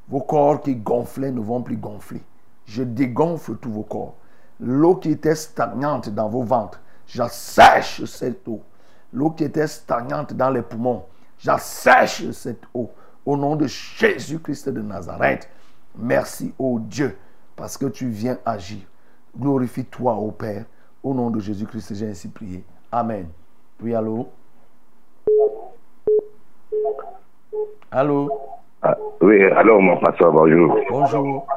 Vos 0.08 0.22
corps 0.22 0.62
qui 0.62 0.76
gonflaient 0.76 1.32
ne 1.32 1.40
vont 1.40 1.62
plus 1.62 1.78
gonfler. 1.78 2.22
Je 2.66 2.84
dégonfle 2.84 3.56
tous 3.58 3.72
vos 3.72 3.84
corps. 3.84 4.16
L'eau 4.60 4.96
qui 4.96 5.12
était 5.12 5.36
stagnante 5.36 6.10
dans 6.10 6.30
vos 6.30 6.44
ventres, 6.44 6.80
j'assèche 7.14 8.04
cette 8.06 8.48
eau. 8.48 8.62
L'eau 9.14 9.32
qui 9.32 9.44
était 9.44 9.68
stagnante 9.68 10.34
dans 10.34 10.50
les 10.50 10.62
poumons, 10.62 11.04
j'assèche 11.38 12.30
cette 12.32 12.64
eau. 12.74 12.90
Au 13.26 13.38
nom 13.38 13.56
de 13.56 13.68
Jésus-Christ 13.68 14.70
de 14.70 14.82
Nazareth, 14.82 15.50
merci, 15.96 16.54
ô 16.58 16.80
Dieu, 16.80 17.18
parce 17.56 17.78
que 17.78 17.86
tu 17.86 18.08
viens 18.08 18.38
agir. 18.46 18.80
Glorifie-toi, 19.38 20.14
ô 20.14 20.32
Père. 20.32 20.66
Au 21.04 21.14
nom 21.14 21.30
de 21.30 21.40
Jésus-Christ, 21.40 21.96
j'ai 21.96 22.10
ainsi 22.10 22.30
prié. 22.30 22.64
Amen. 22.92 23.28
Oui, 23.82 23.94
allô? 23.94 24.28
Allô? 27.92 28.30
Ah, 28.82 28.98
oui, 29.22 29.44
alors 29.44 29.82
mon 29.82 29.98
pasteur, 30.00 30.32
bonjour. 30.32 30.76
Bonjour. 30.90 31.48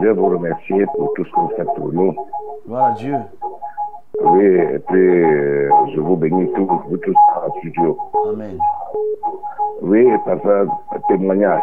Je 0.00 0.06
veux 0.06 0.12
vous 0.12 0.28
remercier 0.28 0.86
pour 0.94 1.12
tout 1.14 1.24
ce 1.24 1.30
que 1.30 1.40
vous 1.40 1.52
faites 1.56 1.74
pour 1.76 1.92
nous. 1.92 2.14
Gloire 2.66 2.84
à 2.86 2.90
Dieu. 2.92 3.16
Oui, 4.20 4.44
et 4.44 4.78
puis 4.78 5.24
euh, 5.24 5.70
je 5.94 6.00
vous 6.00 6.16
bénis 6.16 6.50
tous, 6.52 6.68
vous 6.88 6.96
tous 6.98 7.14
en 7.36 7.50
studio. 7.58 7.98
Amen. 8.30 8.58
Oui, 9.82 10.06
pasteur, 10.24 10.66
témoignage. 11.08 11.62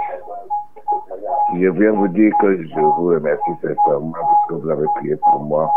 Je 1.55 1.67
viens 1.69 1.91
vous 1.91 2.07
dire 2.09 2.33
que 2.41 2.63
je 2.63 2.79
vous 2.79 3.07
remercie 3.07 3.51
sincèrement 3.61 4.11
parce 4.13 4.45
que 4.49 4.53
vous 4.55 4.69
avez 4.69 4.85
prié 4.95 5.15
pour 5.15 5.39
moi, 5.41 5.71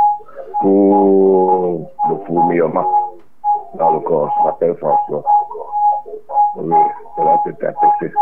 pour 0.60 1.88
le 2.10 2.16
fourmillement 2.26 2.84
dans 3.74 3.92
le 3.92 4.00
corps. 4.00 4.30
Je 4.38 4.44
m'appelle 4.44 4.74
François. 4.76 5.22
Oui, 6.56 6.74
cela 7.16 7.38
s'est 7.44 7.66
affecté. 7.66 8.12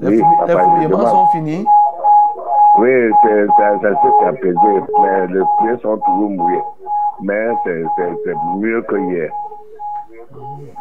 Les, 0.00 0.08
Oui, 0.08 0.18
fourmi- 0.20 0.46
les 0.48 0.52
fourmillements 0.58 1.06
sont 1.06 1.26
finis. 1.28 1.66
Oui, 2.78 3.10
c'est- 3.22 3.46
ça, 3.56 3.78
ça 3.80 3.90
s'est 4.02 4.26
apaisé, 4.26 4.82
mais 5.02 5.26
les 5.28 5.42
pieds 5.60 5.78
sont 5.82 5.96
toujours 5.98 6.30
mouillés. 6.30 6.62
Mais 7.22 7.48
c'est 7.64 7.84
mieux 8.56 8.82
que 8.82 8.96
hier. 8.96 9.30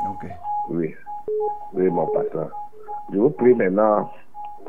Ok. 0.09 0.25
Oui, 0.69 0.95
oui, 1.73 1.89
mon 1.89 2.07
pasteur. 2.07 2.49
Je 3.11 3.19
vous 3.19 3.29
prie 3.29 3.53
maintenant 3.53 4.09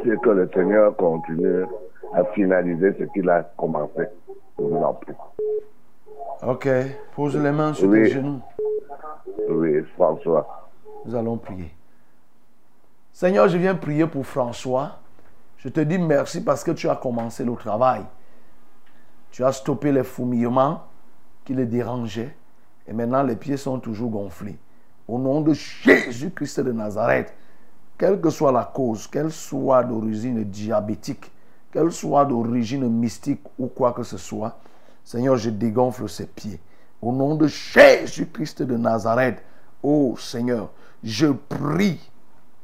que 0.03 0.31
le 0.31 0.51
Seigneur 0.53 0.95
continue 0.97 1.65
à 2.13 2.25
finaliser 2.35 2.93
ce 2.99 3.05
qu'il 3.05 3.29
a 3.31 3.43
commencé. 3.57 4.07
Je 4.59 4.65
vous 4.65 4.77
en 4.77 4.93
prie. 4.95 5.15
Ok. 6.47 6.69
Pose 7.17 7.37
les 7.43 7.51
mains 7.53 7.73
sur 7.73 7.89
Oui. 7.89 8.03
tes 8.03 8.11
genoux. 8.11 8.41
Oui, 9.49 9.83
François. 9.97 10.69
Nous 11.07 11.15
allons 11.15 11.39
prier. 11.39 11.71
Seigneur, 13.13 13.49
je 13.49 13.57
viens 13.57 13.75
prier 13.75 14.07
pour 14.07 14.27
François. 14.27 14.99
Je 15.65 15.71
te 15.71 15.81
dis 15.81 15.97
merci 15.97 16.43
parce 16.43 16.63
que 16.63 16.73
tu 16.73 16.91
as 16.91 16.97
commencé 16.97 17.43
le 17.43 17.55
travail. 17.55 18.03
Tu 19.31 19.43
as 19.43 19.53
stoppé 19.53 19.93
les 19.93 20.05
fourmillements 20.05 20.83
qui 21.43 21.55
le 21.55 21.65
dérangeaient. 21.65 22.37
Et 22.87 22.93
maintenant, 22.93 23.23
les 23.23 23.35
pieds 23.35 23.57
sont 23.57 23.79
toujours 23.79 24.11
gonflés. 24.11 24.59
Au 25.09 25.19
nom 25.19 25.41
de 25.41 25.55
Jésus-Christ 25.55 26.61
de 26.61 26.73
Nazareth, 26.73 27.33
quelle 27.97 28.21
que 28.21 28.29
soit 28.29 28.53
la 28.53 28.65
cause, 28.65 29.07
qu'elle 29.07 29.33
soit 29.33 29.85
d'origine 29.85 30.45
diabétique, 30.45 31.33
qu'elle 31.73 31.93
soit 31.93 32.27
d'origine 32.27 32.87
mystique 32.89 33.41
ou 33.59 33.69
quoi 33.69 33.95
que 33.95 34.03
ce 34.03 34.19
soit, 34.19 34.59
Seigneur, 35.03 35.37
je 35.39 35.49
dégonfle 35.49 36.09
ses 36.11 36.27
pieds. 36.27 36.61
Au 37.01 37.11
nom 37.11 37.37
de 37.37 37.47
Jésus-Christ 37.47 38.63
de 38.63 38.77
Nazareth, 38.77 39.43
ô 39.83 40.15
Seigneur, 40.19 40.71
je 41.03 41.27
prie 41.27 42.01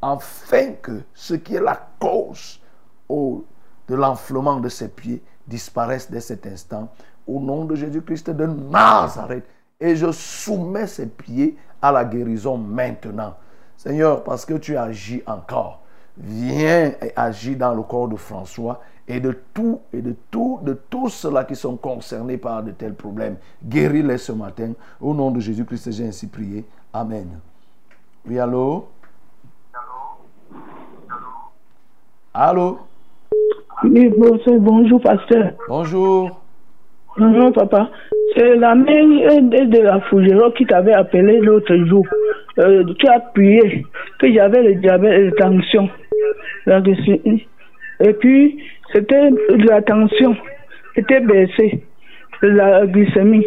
afin 0.03 0.73
que 0.73 1.01
ce 1.15 1.35
qui 1.35 1.55
est 1.55 1.61
la 1.61 1.89
cause 1.99 2.61
de 3.89 3.95
l'enflement 3.95 4.61
de 4.61 4.69
ses 4.69 4.89
pieds 4.89 5.23
disparaisse 5.47 6.11
dès 6.11 6.21
cet 6.21 6.47
instant. 6.47 6.89
Au 7.27 7.41
nom 7.41 7.65
de 7.65 7.75
Jésus-Christ 7.75 8.31
de 8.31 8.47
Nazareth. 8.47 9.45
Et 9.81 9.97
je 9.97 10.13
soumets 10.13 10.87
ses 10.87 11.07
pieds 11.07 11.57
à 11.81 11.91
la 11.91 12.05
guérison 12.05 12.57
maintenant. 12.57 13.35
Seigneur, 13.77 14.23
parce 14.23 14.45
que 14.45 14.55
tu 14.55 14.77
agis 14.77 15.23
encore, 15.27 15.81
viens 16.19 16.93
et 17.01 17.13
agis 17.17 17.57
dans 17.57 17.75
le 17.75 17.83
corps 17.83 18.09
de 18.09 18.17
François 18.17 18.81
et 19.09 19.21
de 19.21 19.33
tout 19.55 19.81
et 19.93 20.03
de 20.03 20.15
tout 20.31 20.61
de 20.63 20.75
tous 20.75 21.09
ceux-là 21.09 21.45
qui 21.45 21.57
sont 21.57 21.77
concernés 21.77 22.37
par 22.37 22.63
de 22.63 22.73
tels 22.73 22.95
problèmes. 22.95 23.37
Guéris-les 23.65 24.19
ce 24.19 24.33
matin. 24.33 24.73
Au 25.01 25.15
nom 25.15 25.31
de 25.31 25.41
Jésus-Christ, 25.41 25.93
j'ai 25.93 26.07
ainsi 26.07 26.27
prié. 26.27 26.65
Amen. 26.93 27.41
Oui, 28.27 28.39
allô? 28.39 28.89
Allô? 32.35 32.90
Oui, 33.83 34.13
bonjour, 34.15 34.61
bonjour, 34.61 35.01
pasteur. 35.01 35.53
Bonjour. 35.67 36.43
Bonjour, 37.17 37.51
papa. 37.53 37.89
C'est 38.37 38.57
la 38.57 38.75
mère 38.75 39.07
de, 39.43 39.83
la 39.83 40.01
Fougero 40.03 40.51
qui 40.51 40.67
t'avait 40.67 40.93
appelé 40.93 41.41
l'autre 41.41 41.75
jour. 41.87 42.05
Euh, 42.59 42.85
tu 42.99 43.09
as 43.09 43.21
prié 43.21 43.87
que 44.19 44.33
j'avais 44.33 44.63
le 44.63 44.75
diabète 44.75 45.13
et 45.19 45.25
la 45.25 45.33
tension. 45.33 45.89
Et 48.01 48.13
puis, 48.13 48.63
c'était 48.93 49.31
la 49.49 49.81
tension. 49.81 50.37
Était 50.97 51.21
baissée. 51.21 51.83
La 52.43 52.85
glycémie. 52.87 53.47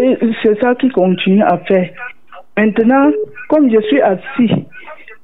Et 0.00 0.16
c'est 0.42 0.58
ça 0.62 0.74
qui 0.76 0.88
continue 0.88 1.42
à 1.42 1.58
faire. 1.58 1.90
Maintenant, 2.56 3.10
comme 3.50 3.70
je 3.70 3.80
suis 3.82 4.00
assis, 4.00 4.66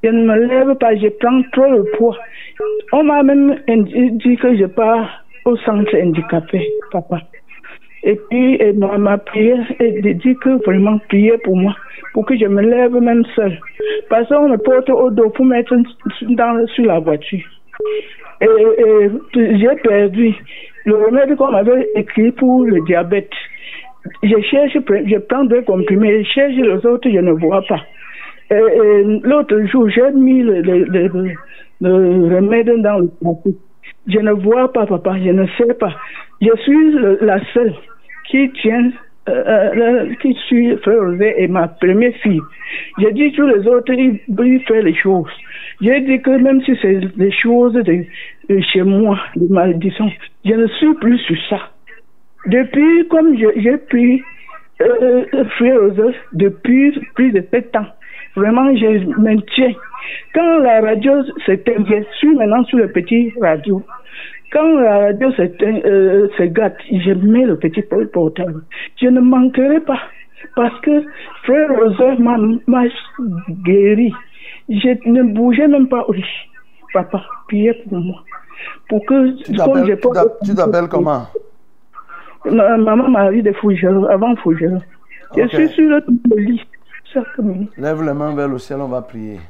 je 0.02 0.08
ne 0.10 0.24
me 0.24 0.46
lève 0.46 0.74
pas, 0.76 0.94
je 0.96 1.08
prends 1.20 1.42
trop 1.52 1.70
le 1.70 1.84
poids. 1.96 2.16
On 2.92 3.04
m'a 3.04 3.22
même 3.22 3.58
dit 3.66 4.36
que 4.36 4.56
je 4.56 4.66
pars 4.66 5.24
au 5.44 5.56
centre 5.56 5.94
handicapé, 5.96 6.66
papa. 6.92 7.20
Et 8.04 8.18
puis, 8.30 8.54
et 8.60 8.72
ma, 8.72 9.18
est 9.40 10.02
de 10.02 10.12
dire 10.12 10.36
que 10.40 10.64
vraiment 10.64 10.98
prier 11.08 11.36
pour 11.38 11.56
moi, 11.56 11.74
pour 12.12 12.26
que 12.26 12.36
je 12.36 12.46
me 12.46 12.62
lève 12.62 12.94
même 12.94 13.24
seul. 13.34 13.58
Parce 14.08 14.28
qu'on 14.28 14.48
me 14.48 14.56
porte 14.56 14.88
au 14.88 15.10
dos 15.10 15.30
pour 15.30 15.44
mettre 15.44 15.74
sur 16.74 16.86
la 16.86 17.00
voiture. 17.00 17.44
Et, 18.40 18.46
et 18.46 19.10
j'ai 19.34 19.76
perdu 19.82 20.34
le 20.84 20.94
remède 20.94 21.34
qu'on 21.36 21.50
m'avait 21.50 21.88
écrit 21.96 22.30
pour 22.32 22.64
le 22.64 22.84
diabète. 22.86 23.32
Je 24.22 24.40
cherche, 24.42 24.72
je 24.74 25.18
prends 25.18 25.44
deux 25.44 25.62
comprimés, 25.62 26.22
je 26.22 26.30
cherche 26.30 26.54
les 26.54 26.86
autres, 26.86 27.10
je 27.10 27.18
ne 27.18 27.32
vois 27.32 27.62
pas. 27.68 27.80
Et, 28.50 28.54
et 28.54 29.04
L'autre 29.22 29.60
jour, 29.66 29.88
j'ai 29.90 30.10
mis 30.12 30.42
le, 30.42 30.60
le, 30.62 30.84
le- 30.84 31.34
le 31.80 32.34
remède 32.36 32.70
dans 32.82 32.98
le 32.98 33.08
plastique. 33.20 33.58
Je 34.08 34.18
ne 34.18 34.32
vois 34.32 34.72
pas, 34.72 34.86
papa, 34.86 35.16
je 35.18 35.30
ne 35.30 35.46
sais 35.58 35.74
pas. 35.74 35.94
Je 36.40 36.54
suis 36.62 36.92
la 37.20 37.38
seule 37.52 37.74
qui 38.30 38.50
tient, 38.62 38.90
euh, 39.28 39.32
euh, 39.76 40.14
qui 40.20 40.34
suit 40.46 40.76
Frère 40.78 41.02
José 41.04 41.34
et 41.42 41.46
ma 41.48 41.68
première 41.68 42.14
fille. 42.22 42.40
J'ai 42.98 43.12
dit 43.12 43.32
tous 43.32 43.46
les 43.46 43.66
autres, 43.68 43.92
ils, 43.92 44.18
ils 44.28 44.62
font 44.66 44.80
les 44.82 44.94
choses. 44.94 45.30
J'ai 45.80 46.00
dit 46.00 46.20
que 46.22 46.30
même 46.30 46.62
si 46.62 46.76
c'est 46.82 47.00
des 47.16 47.30
choses 47.30 47.74
de, 47.74 48.04
de 48.48 48.60
chez 48.72 48.82
moi, 48.82 49.18
de 49.36 49.46
malédiction, 49.52 50.10
je 50.44 50.54
ne 50.54 50.66
suis 50.66 50.94
plus 50.94 51.18
sur 51.18 51.36
ça. 51.50 51.60
Depuis, 52.46 53.06
comme 53.08 53.36
j'ai 53.36 53.76
pris 53.88 54.22
euh, 54.80 55.24
euh, 55.34 55.44
Frère 55.56 55.78
José 55.94 56.16
depuis 56.32 56.98
plus 57.14 57.32
de 57.32 57.44
sept 57.52 57.74
ans, 57.76 57.86
vraiment, 58.38 58.74
je 58.76 59.20
maintiens. 59.20 59.72
Quand 60.34 60.58
la 60.58 60.80
radio 60.80 61.12
s'éteint, 61.44 61.84
je 61.88 62.02
suis 62.18 62.34
maintenant 62.34 62.64
sur 62.64 62.78
le 62.78 62.88
petit 62.88 63.32
radio. 63.40 63.82
Quand 64.52 64.78
la 64.80 64.98
radio 65.06 65.30
s'éteint, 65.32 65.78
euh, 65.84 66.28
se 66.38 66.44
gâte, 66.44 66.76
je 66.90 67.12
mets 67.12 67.44
le 67.44 67.56
petit 67.58 67.82
portable. 68.12 68.62
Je 69.00 69.08
ne 69.08 69.20
manquerai 69.20 69.80
pas. 69.80 70.00
Parce 70.54 70.78
que 70.80 71.04
Frère 71.42 71.68
José 71.76 72.22
m'a 72.22 72.84
guéri. 73.64 74.12
Je 74.68 75.08
ne 75.10 75.22
bougeais 75.34 75.68
même 75.68 75.88
pas 75.88 76.04
au 76.08 76.12
lit. 76.12 76.24
Papa, 76.94 77.22
priez 77.48 77.74
pour 77.88 77.98
moi. 77.98 78.22
Pour 78.88 79.04
que, 79.04 79.36
Tu 79.42 79.52
t'appelles- 79.56 79.96
comment? 80.88 81.26
Ma- 82.44 82.76
Maman 82.78 83.08
Marie 83.08 83.42
de 83.42 83.52
Fougero, 83.52 84.06
avant 84.06 84.34
Fougero. 84.36 84.78
Je 85.36 85.42
suis 85.48 85.68
sur 85.68 85.84
le 85.88 86.36
lit. 86.36 86.62
Lève 87.76 88.02
les 88.02 88.12
mains 88.12 88.34
vers 88.34 88.48
le 88.48 88.58
ciel, 88.58 88.80
on 88.80 88.88
va 88.88 89.02
prier. 89.02 89.40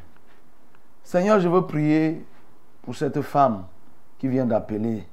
Seigneur, 1.02 1.40
je 1.40 1.48
veux 1.48 1.66
prier 1.66 2.24
pour 2.82 2.94
cette 2.94 3.20
femme 3.22 3.64
qui 4.18 4.28
vient 4.28 4.46
d'appeler 4.46 5.04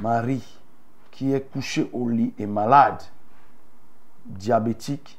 Marie, 0.00 0.44
qui 1.10 1.32
est 1.32 1.50
couchée 1.50 1.88
au 1.92 2.08
lit 2.08 2.32
et 2.38 2.46
malade, 2.46 3.02
diabétique 4.24 5.18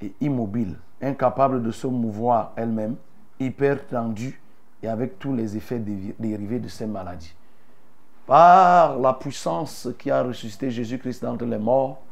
et 0.00 0.12
immobile, 0.20 0.76
incapable 1.00 1.62
de 1.62 1.70
se 1.70 1.86
mouvoir 1.86 2.52
elle-même, 2.56 2.96
hyper 3.40 3.86
tendue 3.86 4.40
et 4.82 4.88
avec 4.88 5.18
tous 5.18 5.34
les 5.34 5.56
effets 5.56 5.78
dérivés 6.18 6.60
de 6.60 6.68
cette 6.68 6.88
maladie. 6.88 7.34
Par 8.26 8.98
la 8.98 9.12
puissance 9.14 9.88
qui 9.98 10.10
a 10.10 10.22
ressuscité 10.22 10.70
Jésus-Christ 10.70 11.22
d'entre 11.22 11.44
les 11.44 11.58
morts, 11.58 12.02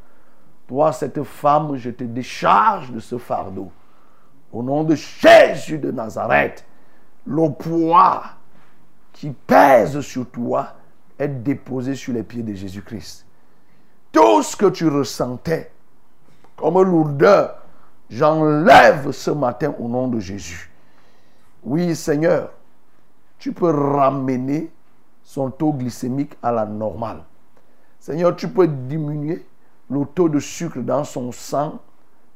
toi, 0.71 0.93
cette 0.93 1.25
femme, 1.25 1.75
je 1.75 1.91
te 1.91 2.05
décharge 2.05 2.93
de 2.93 3.01
ce 3.01 3.19
fardeau. 3.19 3.73
Au 4.53 4.63
nom 4.63 4.85
de 4.85 4.95
Jésus 4.95 5.79
de 5.79 5.91
Nazareth, 5.91 6.65
le 7.27 7.51
poids 7.51 8.23
qui 9.13 9.31
pèse 9.31 9.99
sur 9.99 10.31
toi 10.31 10.75
est 11.19 11.27
déposé 11.27 11.97
sur 11.97 12.15
les 12.15 12.23
pieds 12.23 12.45
de 12.45 12.55
Jésus-Christ. 12.55 13.27
Tout 14.13 14.45
ce 14.45 14.55
que 14.55 14.67
tu 14.67 14.87
ressentais 14.87 15.73
comme 16.55 16.81
lourdeur, 16.81 17.65
j'enlève 18.09 19.11
ce 19.11 19.33
matin 19.33 19.75
au 19.77 19.89
nom 19.89 20.07
de 20.07 20.21
Jésus. 20.21 20.71
Oui, 21.65 21.97
Seigneur, 21.97 22.53
tu 23.41 23.53
peux 23.53 23.71
ramener 23.71 24.71
son 25.25 25.51
taux 25.51 25.73
glycémique 25.73 26.37
à 26.41 26.53
la 26.53 26.65
normale. 26.65 27.25
Seigneur, 27.99 28.37
tu 28.37 28.47
peux 28.47 28.69
diminuer 28.69 29.45
le 29.91 30.29
de 30.29 30.39
sucre 30.39 30.79
dans 30.79 31.05
son 31.05 31.33
sang 31.33 31.79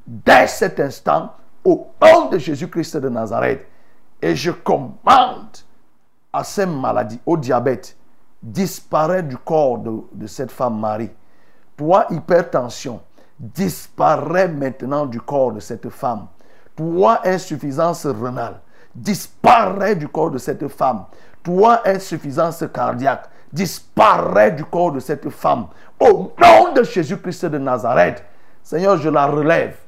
dès 0.06 0.46
cet 0.46 0.80
instant 0.80 1.32
au 1.64 1.86
nom 2.02 2.28
de 2.28 2.38
Jésus-Christ 2.38 2.96
de 2.96 3.08
Nazareth. 3.08 3.66
Et 4.20 4.34
je 4.34 4.50
commande 4.50 5.56
à 6.32 6.44
ces 6.44 6.66
maladies, 6.66 7.20
au 7.24 7.36
diabète, 7.36 7.96
disparaît 8.42 9.22
du 9.22 9.36
corps 9.38 9.78
de, 9.78 9.92
de 10.12 10.26
cette 10.26 10.50
femme 10.50 10.78
Marie. 10.78 11.10
Toi, 11.76 12.06
hypertension, 12.10 13.00
disparaît 13.38 14.48
maintenant 14.48 15.06
du 15.06 15.20
corps 15.20 15.52
de 15.52 15.60
cette 15.60 15.88
femme. 15.88 16.26
Toi, 16.76 17.20
insuffisance 17.24 18.06
rénale, 18.06 18.60
disparaît 18.94 19.96
du 19.96 20.08
corps 20.08 20.30
de 20.30 20.38
cette 20.38 20.66
femme. 20.68 21.04
Toi, 21.42 21.80
insuffisance 21.84 22.64
cardiaque, 22.72 23.28
disparaît 23.52 24.52
du 24.52 24.64
corps 24.64 24.92
de 24.92 25.00
cette 25.00 25.28
femme. 25.30 25.66
Au 26.04 26.34
nom 26.38 26.72
de 26.74 26.82
Jésus-Christ 26.82 27.46
de 27.46 27.56
Nazareth, 27.56 28.22
Seigneur, 28.62 28.98
je 28.98 29.08
la 29.08 29.26
relève. 29.26 29.78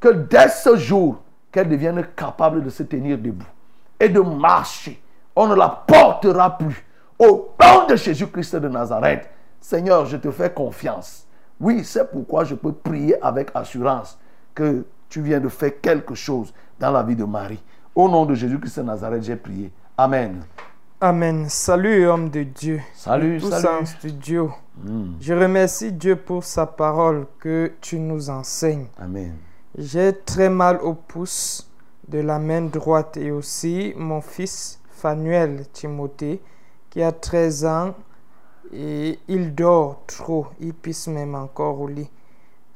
Que 0.00 0.08
dès 0.08 0.48
ce 0.48 0.76
jour, 0.76 1.22
qu'elle 1.52 1.68
devienne 1.68 2.02
capable 2.16 2.64
de 2.64 2.70
se 2.70 2.82
tenir 2.82 3.18
debout 3.18 3.46
et 4.00 4.08
de 4.08 4.20
marcher. 4.20 5.02
On 5.36 5.46
ne 5.46 5.54
la 5.54 5.68
portera 5.68 6.56
plus. 6.56 6.86
Au 7.18 7.54
nom 7.60 7.86
de 7.86 7.96
Jésus-Christ 7.96 8.56
de 8.56 8.68
Nazareth, 8.68 9.28
Seigneur, 9.60 10.06
je 10.06 10.16
te 10.16 10.30
fais 10.30 10.50
confiance. 10.50 11.26
Oui, 11.60 11.84
c'est 11.84 12.10
pourquoi 12.10 12.44
je 12.44 12.54
peux 12.54 12.72
prier 12.72 13.22
avec 13.22 13.50
assurance 13.54 14.18
que 14.54 14.86
tu 15.10 15.20
viens 15.20 15.38
de 15.38 15.50
faire 15.50 15.78
quelque 15.82 16.14
chose 16.14 16.54
dans 16.80 16.90
la 16.90 17.02
vie 17.02 17.14
de 17.14 17.24
Marie. 17.24 17.62
Au 17.94 18.08
nom 18.08 18.24
de 18.24 18.34
Jésus-Christ 18.34 18.78
de 18.78 18.84
Nazareth, 18.84 19.22
j'ai 19.22 19.36
prié. 19.36 19.70
Amen. 19.98 20.42
Amen. 21.04 21.48
Salut, 21.48 22.06
homme 22.06 22.30
de 22.30 22.44
Dieu. 22.44 22.80
Salut, 22.94 23.40
Tous 23.40 23.50
salut. 23.50 23.86
studio. 23.86 24.52
Mm. 24.84 25.14
Je 25.20 25.34
remercie 25.34 25.90
Dieu 25.90 26.14
pour 26.14 26.44
sa 26.44 26.64
parole 26.64 27.26
que 27.40 27.72
tu 27.80 27.98
nous 27.98 28.30
enseignes. 28.30 28.86
Amen. 29.00 29.34
J'ai 29.76 30.16
très 30.16 30.48
mal 30.48 30.80
au 30.80 30.94
pouce 30.94 31.68
de 32.06 32.20
la 32.20 32.38
main 32.38 32.62
droite 32.62 33.16
et 33.16 33.32
aussi 33.32 33.92
mon 33.96 34.20
fils 34.20 34.78
Fanuel 34.92 35.66
Timothée 35.72 36.40
qui 36.88 37.02
a 37.02 37.10
13 37.10 37.64
ans 37.64 37.94
et 38.72 39.18
il 39.26 39.56
dort 39.56 40.04
trop. 40.06 40.46
Il 40.60 40.72
pisse 40.72 41.08
même 41.08 41.34
encore 41.34 41.80
au 41.80 41.88
lit. 41.88 42.10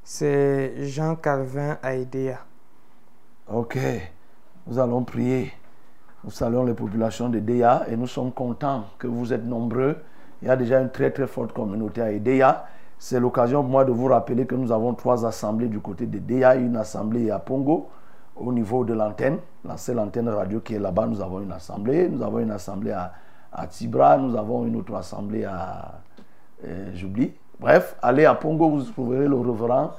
C'est 0.03 0.85
Jean 0.89 1.15
Calvin 1.15 1.79
Aïdéa. 1.81 2.41
Ok, 3.47 3.79
nous 4.67 4.81
allons 4.81 5.05
prier. 5.05 5.53
Nous 6.27 6.33
saluons 6.33 6.65
les 6.65 6.75
populations 6.75 7.29
de 7.29 7.39
Déa 7.39 7.85
et 7.89 7.97
nous 7.97 8.09
sommes 8.09 8.33
contents 8.33 8.87
que 8.99 9.07
vous 9.07 9.33
êtes 9.33 9.45
nombreux. 9.45 9.97
Il 10.43 10.49
y 10.49 10.51
a 10.51 10.57
déjà 10.57 10.81
une 10.81 10.91
très 10.91 11.13
très 11.13 11.29
forte 11.29 11.53
communauté 11.53 12.03
à 12.03 12.13
Déa. 12.19 12.67
C'est 12.99 13.21
l'occasion 13.21 13.63
pour 13.63 13.71
moi 13.71 13.85
de 13.85 13.93
vous 13.93 14.07
rappeler 14.07 14.45
que 14.45 14.57
nous 14.57 14.73
avons 14.73 14.93
trois 14.95 15.25
assemblées 15.25 15.69
du 15.69 15.79
côté 15.79 16.05
de 16.07 16.19
Déa, 16.19 16.57
une 16.57 16.77
assemblée 16.77 17.31
à 17.31 17.39
Pongo 17.39 17.87
au 18.35 18.53
niveau 18.53 18.85
de 18.85 18.93
l'antenne, 18.93 19.39
la 19.65 19.77
seule 19.77 20.01
antenne 20.01 20.29
radio 20.29 20.59
qui 20.59 20.75
est 20.75 20.81
là-bas, 20.81 21.07
nous 21.07 21.21
avons 21.21 21.41
une 21.41 21.53
assemblée. 21.53 22.09
Nous 22.09 22.21
avons 22.25 22.41
une 22.41 22.51
assemblée 22.51 22.91
à, 22.91 23.13
à 23.53 23.69
Tibra, 23.69 24.19
nous 24.19 24.37
avons 24.37 24.67
une 24.67 24.75
autre 24.75 24.97
assemblée 24.97 25.45
à... 25.45 26.01
euh, 26.65 26.91
J'oublie. 26.93 27.35
Bref, 27.61 27.97
allez 28.03 28.25
à 28.25 28.35
Pongo, 28.35 28.69
vous 28.69 28.83
trouverez 28.83 29.29
le 29.29 29.37
reverend 29.37 29.93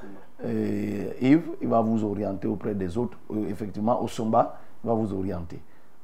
euh, 0.44 1.10
Yves, 1.22 1.48
il 1.62 1.68
va 1.68 1.80
vous 1.80 2.04
orienter 2.04 2.46
auprès 2.46 2.74
des 2.74 2.98
autres. 2.98 3.16
Euh, 3.32 3.48
effectivement, 3.48 4.02
au 4.02 4.08
Somba, 4.08 4.58
il 4.84 4.88
va 4.88 4.94
vous 4.94 5.14
orienter. 5.14 5.58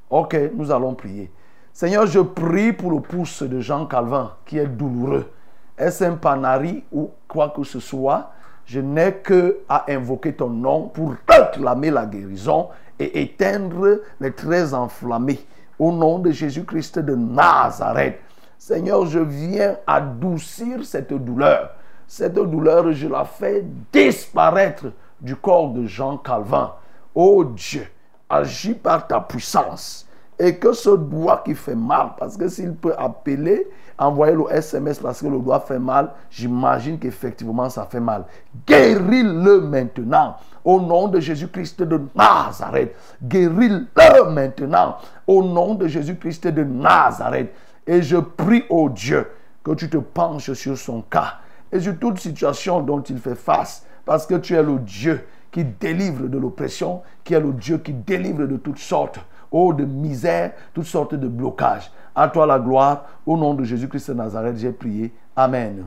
Ok, 0.09 0.37
nous 0.53 0.71
allons 0.71 0.93
prier. 0.93 1.31
Seigneur, 1.73 2.05
je 2.05 2.19
prie 2.19 2.73
pour 2.73 2.91
le 2.91 2.99
pouce 2.99 3.41
de 3.43 3.59
Jean 3.59 3.85
Calvin 3.85 4.33
qui 4.45 4.59
est 4.59 4.67
douloureux. 4.67 5.31
Est-ce 5.77 6.03
un 6.03 6.15
panari 6.15 6.83
ou 6.91 7.09
quoi 7.27 7.49
que 7.49 7.63
ce 7.63 7.79
soit? 7.79 8.31
Je 8.65 8.79
n'ai 8.79 9.13
que 9.15 9.59
à 9.67 9.85
invoquer 9.89 10.33
ton 10.33 10.49
nom 10.49 10.87
pour 10.87 11.13
réclamer 11.27 11.91
la 11.91 12.05
guérison 12.05 12.69
et 12.99 13.21
éteindre 13.21 14.01
les 14.19 14.31
traits 14.31 14.73
enflammés. 14.73 15.45
Au 15.77 15.91
nom 15.91 16.19
de 16.19 16.31
Jésus-Christ 16.31 16.99
de 16.99 17.15
Nazareth. 17.15 18.19
Seigneur, 18.57 19.05
je 19.05 19.19
viens 19.19 19.75
adoucir 19.85 20.85
cette 20.85 21.13
douleur. 21.13 21.71
Cette 22.07 22.35
douleur, 22.35 22.91
je 22.93 23.07
la 23.07 23.25
fais 23.25 23.65
disparaître 23.91 24.85
du 25.19 25.35
corps 25.35 25.71
de 25.71 25.85
Jean 25.85 26.17
Calvin. 26.17 26.73
Oh 27.13 27.43
Dieu, 27.43 27.87
agis 28.29 28.73
par 28.73 29.07
ta 29.07 29.19
puissance. 29.19 30.07
Et 30.37 30.57
que 30.57 30.73
ce 30.73 30.89
doigt 30.89 31.41
qui 31.45 31.55
fait 31.55 31.75
mal, 31.75 32.09
parce 32.19 32.35
que 32.35 32.49
s'il 32.49 32.73
peut 32.73 32.93
appeler, 32.97 33.67
envoyer 33.97 34.35
le 34.35 34.51
SMS 34.51 34.99
parce 34.99 35.21
que 35.21 35.27
le 35.27 35.39
doigt 35.39 35.61
fait 35.61 35.79
mal, 35.79 36.11
j'imagine 36.29 36.99
qu'effectivement 36.99 37.69
ça 37.69 37.85
fait 37.85 37.99
mal. 37.99 38.25
Guéris-le 38.67 39.61
maintenant. 39.61 40.35
Au 40.63 40.81
nom 40.81 41.07
de 41.07 41.19
Jésus-Christ 41.19 41.83
de 41.83 42.01
Nazareth. 42.15 42.95
Guéris-le 43.23 44.29
maintenant. 44.31 44.97
Au 45.27 45.43
nom 45.43 45.75
de 45.75 45.87
Jésus-Christ 45.87 46.47
de 46.47 46.63
Nazareth. 46.63 47.53
Et 47.87 48.01
je 48.01 48.17
prie, 48.17 48.63
au 48.69 48.89
Dieu, 48.89 49.29
que 49.63 49.71
tu 49.71 49.89
te 49.89 49.97
penches 49.97 50.51
sur 50.53 50.77
son 50.77 51.01
cas 51.03 51.35
et 51.71 51.79
sur 51.79 51.97
toute 51.97 52.19
situation 52.19 52.81
dont 52.81 53.01
il 53.01 53.19
fait 53.19 53.35
face. 53.35 53.85
Parce 54.05 54.25
que 54.25 54.35
tu 54.35 54.55
es 54.55 54.63
le 54.63 54.79
Dieu 54.79 55.25
qui 55.55 55.63
délivre 55.63 56.27
de 56.27 56.37
l'oppression, 56.37 57.01
qui 57.23 57.33
est 57.33 57.39
le 57.39 57.53
Dieu 57.53 57.77
qui 57.77 57.93
délivre 57.93 58.45
de 58.45 58.57
toutes 58.57 58.77
sortes, 58.77 59.21
oh, 59.51 59.71
de 59.71 59.85
misère, 59.85 60.51
toutes 60.73 60.83
sortes 60.83 61.15
de 61.15 61.29
blocages. 61.29 61.89
À 62.13 62.27
toi 62.27 62.45
la 62.45 62.59
gloire. 62.59 63.05
Au 63.25 63.37
nom 63.37 63.53
de 63.53 63.63
Jésus-Christ 63.63 64.09
de 64.09 64.15
Nazareth, 64.15 64.57
j'ai 64.57 64.73
prié. 64.73 65.13
Amen. 65.33 65.85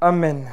Amen. 0.00 0.44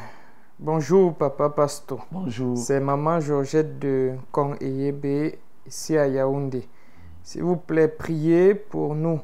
Bonjour, 0.58 1.14
Papa 1.14 1.50
Pasto. 1.50 2.00
Bonjour. 2.12 2.58
C'est 2.58 2.80
Maman 2.80 3.20
Georgette 3.20 3.78
de 3.78 4.14
Kong 4.32 4.58
Eyebe, 4.60 5.36
ici 5.68 5.96
à 5.96 6.08
Yaoundé. 6.08 6.68
S'il 7.22 7.44
vous 7.44 7.58
plaît, 7.58 7.88
priez 7.88 8.56
pour 8.56 8.96
nous, 8.96 9.20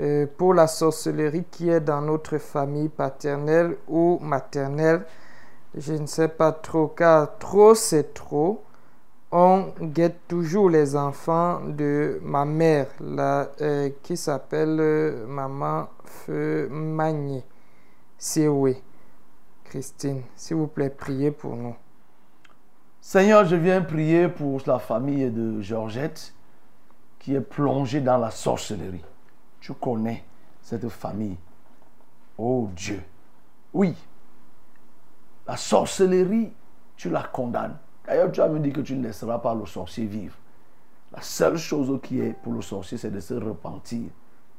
euh, 0.00 0.26
pour 0.36 0.54
la 0.54 0.66
sorcellerie 0.66 1.44
qui 1.48 1.70
est 1.70 1.78
dans 1.80 2.00
notre 2.00 2.38
famille 2.38 2.88
paternelle 2.88 3.76
ou 3.86 4.18
maternelle. 4.20 5.04
Je 5.74 5.92
ne 5.94 6.06
sais 6.06 6.28
pas 6.28 6.52
trop, 6.52 6.88
car 6.88 7.38
trop 7.38 7.74
c'est 7.74 8.12
trop. 8.14 8.64
On 9.32 9.72
guette 9.80 10.26
toujours 10.26 10.68
les 10.68 10.96
enfants 10.96 11.60
de 11.60 12.18
ma 12.22 12.44
mère, 12.44 12.88
euh, 13.00 13.90
qui 14.02 14.16
s'appelle 14.16 14.76
euh, 14.80 15.26
Maman 15.28 15.88
Feu 16.04 16.68
Magné. 16.68 17.44
Sioué. 18.18 18.82
Christine, 19.64 20.22
s'il 20.34 20.56
vous 20.56 20.66
plaît, 20.66 20.90
priez 20.90 21.30
pour 21.30 21.54
nous. 21.54 21.76
Seigneur, 23.00 23.44
je 23.44 23.54
viens 23.54 23.80
prier 23.80 24.28
pour 24.28 24.60
la 24.66 24.80
famille 24.80 25.30
de 25.30 25.60
Georgette 25.60 26.34
qui 27.20 27.36
est 27.36 27.40
plongée 27.40 28.00
dans 28.00 28.18
la 28.18 28.32
sorcellerie. 28.32 29.04
Tu 29.60 29.72
connais 29.74 30.24
cette 30.60 30.88
famille. 30.88 31.36
Oh 32.36 32.68
Dieu. 32.74 33.00
Oui. 33.72 33.94
La 35.50 35.56
sorcellerie, 35.56 36.52
tu 36.94 37.10
la 37.10 37.24
condamnes. 37.24 37.76
D'ailleurs, 38.06 38.30
tu 38.30 38.40
as 38.40 38.46
me 38.46 38.60
dit 38.60 38.72
que 38.72 38.82
tu 38.82 38.94
ne 38.94 39.02
laisseras 39.02 39.40
pas 39.40 39.52
le 39.52 39.66
sorcier 39.66 40.06
vivre. 40.06 40.36
La 41.12 41.20
seule 41.22 41.58
chose 41.58 41.98
qui 42.04 42.20
est 42.20 42.34
pour 42.40 42.52
le 42.52 42.62
sorcier, 42.62 42.96
c'est 42.96 43.10
de 43.10 43.18
se 43.18 43.34
repentir 43.34 44.10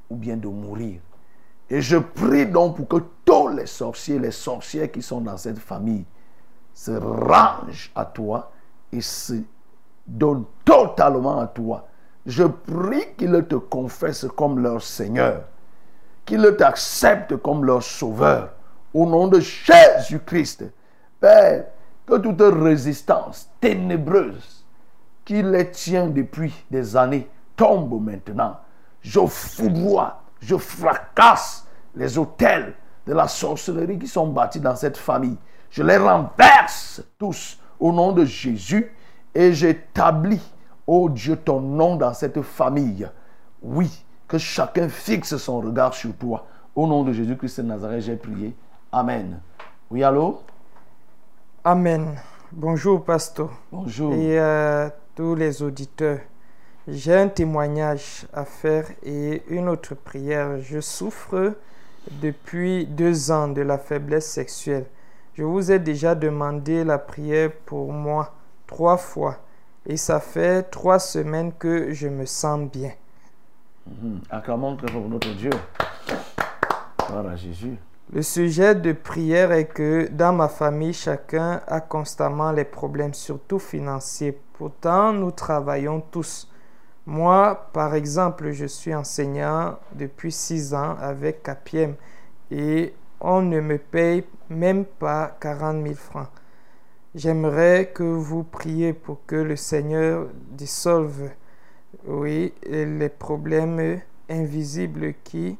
ou 0.09 0.17
bien 0.17 0.35
de 0.35 0.49
mourir. 0.49 0.99
Et 1.69 1.79
je 1.79 1.95
prie 1.95 2.45
donc 2.45 2.75
pour 2.75 2.89
que 2.89 3.05
tous 3.23 3.47
les 3.47 3.67
sorciers, 3.67 4.19
les 4.19 4.31
sorcières 4.31 4.91
qui 4.91 5.01
sont 5.01 5.21
dans 5.21 5.37
cette 5.37 5.59
famille, 5.59 6.03
se 6.73 6.91
rangent 6.91 7.89
à 7.95 8.03
toi 8.03 8.51
et 8.91 8.99
se 8.99 9.35
donnent 10.05 10.43
totalement 10.65 11.39
à 11.39 11.47
toi. 11.47 11.87
Je 12.25 12.43
prie 12.43 13.15
qu'ils 13.17 13.45
te 13.47 13.55
confessent 13.55 14.27
comme 14.35 14.59
leur 14.59 14.81
Seigneur, 14.81 15.45
qu'ils 16.25 16.53
t'acceptent 16.57 17.37
comme 17.37 17.63
leur 17.63 17.81
Sauveur. 17.81 18.49
Au 18.93 19.05
nom 19.05 19.29
de 19.29 19.39
Jésus-Christ, 19.39 20.65
Père, 21.21 21.65
que 22.05 22.17
toute 22.17 22.41
résistance 22.41 23.49
ténébreuse 23.61 24.65
qui 25.23 25.41
les 25.43 25.69
tient 25.71 26.07
depuis 26.07 26.53
des 26.69 26.97
années 26.97 27.29
tombe 27.55 28.03
maintenant. 28.03 28.57
Je 29.01 29.19
foudroie, 29.27 30.23
je 30.41 30.57
fracasse 30.57 31.65
les 31.95 32.17
hôtels 32.17 32.73
de 33.05 33.13
la 33.13 33.27
sorcellerie 33.27 33.99
qui 33.99 34.07
sont 34.07 34.27
bâtis 34.27 34.59
dans 34.59 34.75
cette 34.75 34.97
famille. 34.97 35.37
Je 35.69 35.83
les 35.83 35.97
renverse 35.97 37.01
tous 37.17 37.59
au 37.79 37.93
nom 37.93 38.11
de 38.11 38.25
Jésus 38.25 38.91
et 39.33 39.53
j'établis, 39.53 40.41
oh 40.87 41.07
Dieu, 41.07 41.35
ton 41.35 41.61
nom 41.61 41.95
dans 41.95 42.13
cette 42.13 42.41
famille. 42.41 43.07
Oui, 43.61 44.03
que 44.27 44.39
chacun 44.39 44.89
fixe 44.89 45.37
son 45.37 45.61
regard 45.61 45.93
sur 45.93 46.15
toi. 46.15 46.47
Au 46.75 46.87
nom 46.87 47.03
de 47.03 47.13
Jésus-Christ 47.13 47.61
de 47.61 47.67
Nazareth, 47.67 48.01
j'ai 48.01 48.15
prié. 48.15 48.55
Amen. 48.91 49.39
Oui, 49.89 50.03
allô? 50.03 50.41
Amen. 51.63 52.19
Bonjour, 52.51 53.05
pasteur. 53.05 53.51
Bonjour. 53.71 54.15
Et 54.15 54.39
à 54.39 54.91
tous 55.13 55.35
les 55.35 55.61
auditeurs. 55.61 56.17
J'ai 56.87 57.15
un 57.15 57.27
témoignage 57.27 58.25
à 58.33 58.45
faire 58.45 58.87
et 59.03 59.43
une 59.47 59.69
autre 59.69 59.93
prière. 59.93 60.59
Je 60.59 60.79
souffre 60.79 61.53
depuis 62.19 62.87
deux 62.87 63.29
ans 63.29 63.47
de 63.47 63.61
la 63.61 63.77
faiblesse 63.77 64.25
sexuelle. 64.25 64.87
Je 65.35 65.43
vous 65.43 65.71
ai 65.71 65.77
déjà 65.77 66.15
demandé 66.15 66.83
la 66.83 66.97
prière 66.97 67.51
pour 67.67 67.93
moi 67.93 68.33
trois 68.65 68.97
fois 68.97 69.37
et 69.85 69.97
ça 69.97 70.19
fait 70.19 70.63
trois 70.63 70.97
semaines 70.97 71.53
que 71.53 71.93
je 71.93 72.07
me 72.07 72.25
sens 72.25 72.71
bien. 72.71 72.93
Mhm. 73.85 74.21
Acclamons 74.31 74.77
notre 75.09 75.35
Dieu. 75.35 75.51
Gloire 77.07 77.27
à 77.27 77.35
Jésus. 77.35 77.77
Le 78.13 78.23
sujet 78.23 78.75
de 78.75 78.91
prière 78.91 79.53
est 79.53 79.67
que 79.67 80.09
dans 80.11 80.33
ma 80.33 80.49
famille, 80.49 80.91
chacun 80.91 81.61
a 81.65 81.79
constamment 81.79 82.51
les 82.51 82.65
problèmes, 82.65 83.13
surtout 83.13 83.57
financiers. 83.57 84.37
Pourtant, 84.51 85.13
nous 85.13 85.31
travaillons 85.31 86.01
tous. 86.01 86.51
Moi, 87.05 87.69
par 87.71 87.95
exemple, 87.95 88.51
je 88.51 88.65
suis 88.65 88.93
enseignant 88.93 89.79
depuis 89.93 90.33
six 90.33 90.73
ans 90.73 90.97
avec 90.99 91.41
Capiem 91.41 91.95
et 92.51 92.93
on 93.21 93.41
ne 93.41 93.61
me 93.61 93.77
paye 93.77 94.25
même 94.49 94.83
pas 94.83 95.37
40 95.39 95.81
000 95.81 95.95
francs. 95.95 96.27
J'aimerais 97.15 97.91
que 97.93 98.03
vous 98.03 98.43
priez 98.43 98.91
pour 98.91 99.25
que 99.25 99.37
le 99.37 99.55
Seigneur 99.55 100.27
dissolve, 100.49 101.29
oui, 102.05 102.53
les 102.69 103.09
problèmes 103.09 104.01
invisibles 104.29 105.13
qui 105.23 105.57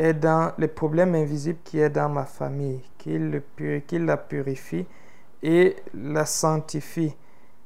est 0.00 0.14
dans 0.14 0.52
les 0.56 0.68
problèmes 0.68 1.14
invisibles 1.14 1.58
qui 1.62 1.78
est 1.78 1.90
dans 1.90 2.08
ma 2.08 2.24
famille, 2.24 2.80
qu'il 2.96 3.42
qu'il 3.86 4.06
la 4.06 4.16
purifie 4.16 4.86
et 5.42 5.76
la 5.94 6.24
sanctifie. 6.24 7.14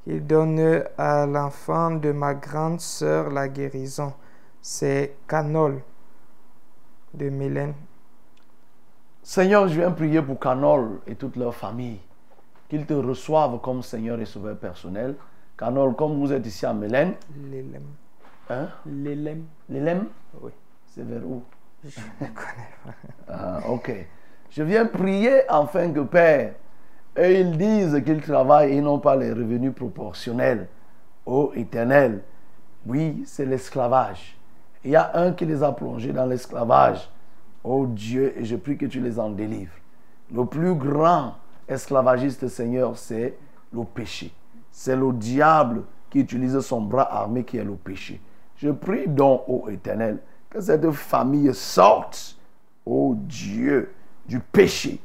Il 0.07 0.27
donne 0.27 0.83
à 0.99 1.27
l'enfant 1.27 1.93
de 1.93 2.11
ma 2.11 2.35
grande 2.35 2.81
sœur 2.81 3.31
la 3.31 3.49
guérison. 3.49 4.13
C'est 4.61 5.17
Canol 5.29 5.81
de 7.15 7.31
Mélène. 7.31 7.75
Seigneur, 9.23 9.69
je 9.69 9.81
viens 9.81 9.93
prier 9.93 10.21
pour 10.21 10.39
Canol 10.41 11.01
et 11.07 11.15
toute 11.15 11.37
leur 11.37 11.55
famille. 11.55 12.01
Qu'ils 12.69 12.85
te 12.85 12.95
reçoivent 12.95 13.61
comme 13.61 13.83
Seigneur 13.83 14.21
et 14.21 14.27
Sauveur 14.27 14.57
personnel. 14.59 15.15
Canol, 15.57 15.95
comme 15.95 16.19
vous 16.19 16.33
êtes 16.33 16.45
ici 16.47 16.67
à 16.67 16.75
Mélène. 16.75 17.15
L'élème. 17.49 17.87
Hein? 18.51 18.69
L'élème. 18.85 19.45
L'élème? 19.69 20.07
Oui. 20.43 20.51
C'est 20.89 21.05
vers 21.05 21.25
où? 21.25 21.43
Je 21.87 22.01
ne 22.21 22.27
connais 22.27 22.75
pas. 22.85 22.93
Ah, 23.29 23.61
ok. 23.69 23.93
Je 24.51 24.63
viens 24.63 24.87
prier 24.87 25.49
afin 25.49 25.91
que 25.93 26.01
Père, 26.01 26.55
et 27.17 27.41
ils 27.41 27.57
disent 27.57 28.01
qu'ils 28.05 28.23
travaillent 28.23 28.77
et 28.77 28.81
n'ont 28.81 28.99
pas 28.99 29.17
les 29.17 29.31
revenus 29.33 29.75
proportionnels 29.75 30.69
au 31.27 31.53
éternel. 31.55 32.23
Oui, 32.87 33.23
c'est 33.27 33.47
l'esclavage. 33.47 34.37
Il 34.85 34.91
y 34.91 34.97
a 34.97 35.13
un 35.15 35.33
qui 35.33 35.47
les 35.47 35.63
a 35.63 35.73
plongés 35.73 36.13
dans 36.13 36.27
l'esclavage. 36.27 37.09
Oh 37.63 37.87
Dieu, 37.87 38.35
et 38.39 38.45
je 38.45 38.57
prie 38.57 38.77
que 38.77 38.87
tu 38.87 39.01
les 39.01 39.19
en 39.19 39.31
délivres. 39.31 39.73
Le 40.33 40.45
plus 40.45 40.75
grand 40.75 41.35
esclavagiste, 41.67 42.49
Seigneur, 42.49 42.97
c'est 42.99 43.35
le 43.73 43.85
péché. 43.85 44.33
C'est 44.71 44.97
le 44.97 45.13
diable 45.13 45.83
qui 46.11 46.21
utilise 46.21 46.59
son 46.61 46.83
bras 46.83 47.15
armé 47.15 47.45
qui 47.45 47.57
est 47.57 47.65
le 47.65 47.75
péché. 47.75 48.21
Je 48.57 48.71
prie 48.71 49.09
donc, 49.09 49.43
ô 49.49 49.69
Éternel, 49.69 50.19
que 50.55 50.61
cette 50.61 50.89
famille 50.93 51.53
sorte, 51.53 52.37
ô 52.87 53.15
Dieu, 53.17 53.93
du 54.27 54.39
péché 54.39 55.01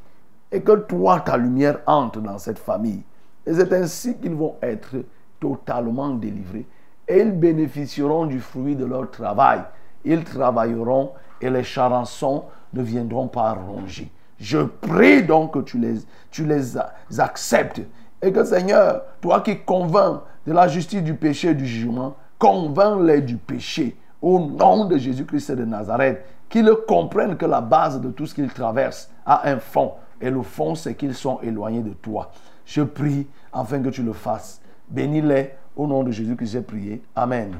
et 0.52 0.62
que 0.62 0.76
toi, 0.76 1.20
ta 1.20 1.36
lumière 1.36 1.80
entre 1.86 2.20
dans 2.20 2.38
cette 2.38 2.58
famille. 2.58 3.02
Et 3.44 3.52
c'est 3.52 3.72
ainsi 3.72 4.16
qu'ils 4.16 4.34
vont 4.34 4.56
être 4.62 4.96
totalement 5.40 6.10
délivrés 6.10 6.66
et 7.08 7.20
ils 7.20 7.32
bénéficieront 7.32 8.26
du 8.26 8.38
fruit 8.38 8.76
de 8.76 8.84
leur 8.84 9.10
travail. 9.10 9.62
Ils 10.04 10.22
travailleront 10.22 11.12
et 11.40 11.50
les 11.50 11.64
charançons 11.64 12.44
ne 12.72 12.82
viendront 12.82 13.26
pas 13.26 13.52
ronger. 13.52 14.10
Je 14.38 14.58
prie 14.58 15.24
donc 15.24 15.54
que 15.54 15.58
tu 15.58 15.78
les, 15.78 15.96
tu 16.30 16.46
les 16.46 16.76
acceptes 17.18 17.82
et 18.22 18.32
que 18.32 18.44
Seigneur, 18.44 19.02
toi 19.20 19.40
qui 19.40 19.58
convaincs 19.58 20.20
de 20.46 20.52
la 20.52 20.68
justice 20.68 21.02
du 21.02 21.14
péché 21.14 21.48
et 21.48 21.54
du 21.54 21.66
jugement, 21.66 22.14
convainc-les 22.38 23.20
du 23.22 23.36
péché 23.36 23.96
au 24.22 24.38
nom 24.38 24.84
de 24.84 24.96
Jésus-Christ 24.98 25.52
de 25.52 25.64
Nazareth, 25.64 26.24
qu'ils 26.48 26.70
comprennent 26.86 27.36
que 27.36 27.46
la 27.46 27.60
base 27.60 28.00
de 28.00 28.10
tout 28.10 28.26
ce 28.26 28.34
qu'ils 28.34 28.52
traversent 28.52 29.10
a 29.24 29.48
un 29.48 29.58
fond 29.58 29.92
et 30.20 30.30
le 30.30 30.42
fond 30.42 30.74
c'est 30.74 30.94
qu'ils 30.94 31.14
sont 31.14 31.40
éloignés 31.40 31.82
de 31.82 31.94
toi. 31.94 32.30
Je 32.66 32.82
prie 32.82 33.26
afin 33.52 33.80
que 33.80 33.88
tu 33.88 34.02
le 34.02 34.12
fasses. 34.12 34.60
Bénis-les 34.88 35.52
au 35.76 35.86
nom 35.86 36.02
de 36.02 36.10
Jésus 36.10 36.36
que 36.36 36.44
j'ai 36.44 36.60
prié. 36.60 37.02
Amen. 37.14 37.56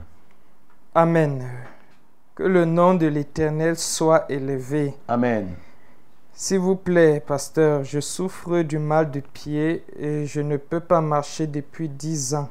Amen. 0.95 1.45
Que 2.35 2.43
le 2.43 2.65
nom 2.65 2.95
de 2.95 3.07
l'Éternel 3.07 3.77
soit 3.77 4.31
élevé. 4.31 4.95
Amen. 5.09 5.49
S'il 6.33 6.59
vous 6.59 6.77
plaît, 6.77 7.21
pasteur, 7.21 7.85
je 7.85 8.01
souffre 8.01 8.63
du 8.63 8.79
mal 8.79 9.11
de 9.11 9.21
pied 9.21 9.85
et 9.99 10.27
je 10.27 10.41
ne 10.41 10.57
peux 10.57 10.81
pas 10.81 11.01
marcher 11.01 11.47
depuis 11.47 11.89
dix 11.89 12.35
ans. 12.35 12.49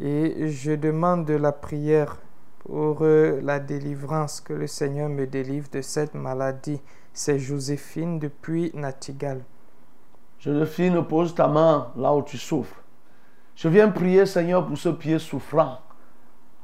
Et 0.00 0.48
je 0.48 0.72
demande 0.72 1.26
de 1.26 1.34
la 1.34 1.52
prière 1.52 2.16
pour 2.60 3.02
la 3.02 3.58
délivrance, 3.58 4.40
que 4.40 4.52
le 4.52 4.66
Seigneur 4.66 5.08
me 5.08 5.26
délivre 5.26 5.68
de 5.72 5.80
cette 5.80 6.14
maladie. 6.14 6.80
C'est 7.12 7.38
Joséphine 7.38 8.18
depuis 8.18 8.70
Natigal. 8.74 9.42
Joséphine, 10.38 11.04
pose 11.04 11.34
ta 11.34 11.48
main 11.48 11.88
là 11.96 12.14
où 12.14 12.22
tu 12.22 12.38
souffres. 12.38 12.76
Je 13.56 13.68
viens 13.68 13.88
prier, 13.90 14.24
Seigneur, 14.24 14.66
pour 14.66 14.78
ce 14.78 14.88
pied 14.88 15.18
souffrant 15.18 15.78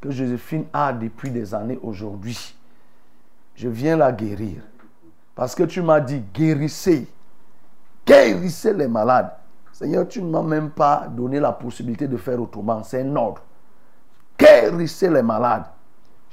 que 0.00 0.10
Joséphine 0.10 0.66
a 0.72 0.92
depuis 0.92 1.30
des 1.30 1.54
années 1.54 1.78
aujourd'hui. 1.82 2.54
Je 3.54 3.68
viens 3.68 3.96
la 3.96 4.12
guérir. 4.12 4.62
Parce 5.34 5.54
que 5.54 5.64
tu 5.64 5.82
m'as 5.82 6.00
dit, 6.00 6.22
guérissez. 6.32 7.06
Guérissez 8.06 8.72
les 8.72 8.88
malades. 8.88 9.32
Seigneur, 9.72 10.08
tu 10.08 10.22
ne 10.22 10.30
m'as 10.30 10.42
même 10.42 10.70
pas 10.70 11.06
donné 11.08 11.38
la 11.40 11.52
possibilité 11.52 12.08
de 12.08 12.16
faire 12.16 12.40
autrement. 12.40 12.82
C'est 12.82 13.02
un 13.02 13.16
ordre. 13.16 13.42
Guérissez 14.38 15.10
les 15.10 15.22
malades. 15.22 15.66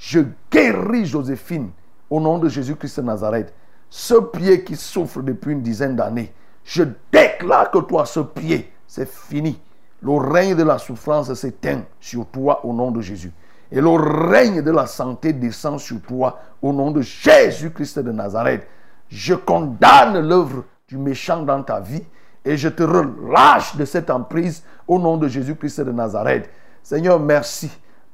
Je 0.06 0.20
guéris 0.52 1.06
Joséphine 1.06 1.70
au 2.10 2.20
nom 2.20 2.38
de 2.38 2.50
Jésus-Christ 2.50 3.00
de 3.00 3.06
Nazareth. 3.06 3.54
Ce 3.90 4.16
pied 4.16 4.66
qui 4.66 4.76
souffre 4.76 5.22
depuis 5.22 5.54
une 5.54 5.62
dizaine 5.62 5.96
d'années, 5.96 6.34
je 6.66 6.84
déclare 7.10 7.72
que 7.72 7.78
toi, 7.78 8.06
ce 8.06 8.20
pied, 8.20 8.70
c'est 8.86 9.08
fini. 9.08 9.58
Le 10.02 10.12
règne 10.12 10.56
de 10.56 10.64
la 10.64 10.78
souffrance 10.78 11.34
s'éteint 11.34 11.84
sur 12.02 12.26
toi 12.26 12.66
au 12.66 12.74
nom 12.74 12.92
de 12.92 13.00
Jésus. 13.00 13.32
Et 13.72 13.80
le 13.80 13.92
règne 13.92 14.62
de 14.62 14.72
la 14.72 14.88
santé 14.88 15.32
descend 15.32 15.80
sur 15.80 16.02
toi 16.02 16.38
au 16.62 16.74
nom 16.74 16.92
de 16.92 17.00
Jésus-Christ 17.00 18.00
de 18.00 18.12
Nazareth. 18.12 18.68
Je 19.08 19.36
condamne 19.36 20.20
l'œuvre 20.20 20.66
du 20.86 20.98
méchant 20.98 21.44
dans 21.44 21.64
ta 21.64 21.80
vie 21.80 22.04
et 22.44 22.58
je 22.58 22.68
te 22.68 22.84
relâche 22.84 23.78
de 23.78 23.86
cette 23.86 24.10
emprise 24.10 24.64
au 24.86 25.00
nom 25.00 25.16
de 25.16 25.30
Jésus-Christ 25.30 25.80
de 25.80 25.94
Nazareth. 25.94 26.50
Seigneur, 26.84 27.22
merci 27.22 27.72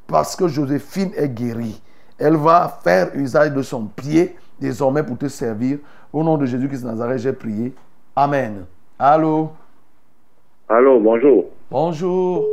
parce 0.09 0.35
que 0.35 0.47
Joséphine 0.47 1.11
est 1.15 1.29
guérie. 1.29 1.81
Elle 2.17 2.35
va 2.35 2.79
faire 2.83 3.11
usage 3.15 3.53
de 3.53 3.61
son 3.61 3.85
pied 3.85 4.35
désormais 4.59 5.03
pour 5.03 5.17
te 5.17 5.27
servir. 5.27 5.77
Au 6.11 6.23
nom 6.23 6.37
de 6.37 6.45
Jésus-Christ 6.45 6.81
de 6.81 6.87
Nazareth, 6.87 7.19
j'ai 7.19 7.33
prié. 7.33 7.73
Amen. 8.15 8.65
Allô? 8.97 9.51
Allô, 10.67 10.99
bonjour. 10.99 11.45
Bonjour. 11.71 12.45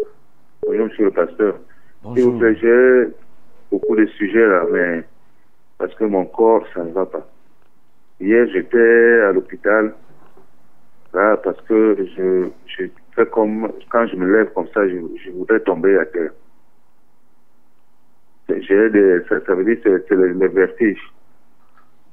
Bonjour, 0.64 0.84
monsieur 0.86 1.04
le 1.06 1.10
pasteur. 1.10 1.54
S'il 1.54 2.02
Bonjour. 2.02 2.32
vous 2.32 2.38
plaît, 2.38 2.56
j'ai 2.60 3.08
beaucoup 3.72 3.96
de 3.96 4.06
sujets 4.18 4.46
là, 4.46 4.62
mais 4.70 5.04
parce 5.78 5.94
que 5.94 6.04
mon 6.04 6.24
corps, 6.26 6.64
ça 6.74 6.84
ne 6.84 6.92
va 6.92 7.06
pas. 7.06 7.26
Hier, 8.20 8.46
j'étais 8.52 9.20
à 9.28 9.32
l'hôpital, 9.32 9.94
là, 11.12 11.36
parce 11.38 11.60
que 11.62 11.96
je, 12.16 12.48
je 12.66 12.84
fais 13.14 13.26
comme, 13.26 13.70
quand 13.90 14.06
je 14.06 14.16
me 14.16 14.30
lève 14.30 14.52
comme 14.52 14.68
ça, 14.72 14.86
je, 14.86 14.96
je 15.24 15.30
voudrais 15.32 15.60
tomber 15.60 15.98
à 15.98 16.06
terre. 16.06 16.30
J'ai 18.48 18.90
des, 18.90 19.20
ça, 19.28 19.40
ça 19.44 19.55
veut 19.55 19.64
dire 19.64 19.82
que 19.82 19.98
c'est 19.98 20.09
c'est 20.09 20.14
le, 20.14 20.28
le 20.32 20.48
vertige. 20.48 21.01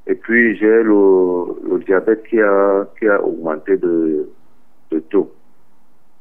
Et 0.08 0.16
puis, 0.16 0.58
j'ai 0.58 0.84
le, 0.84 1.70
le 1.70 1.80
diabète 1.86 2.24
qui 2.24 2.42
a, 2.42 2.86
qui 3.00 3.08
a 3.08 3.24
augmenté 3.24 3.78
de, 3.78 4.30
de 4.92 5.00
taux. 5.00 5.32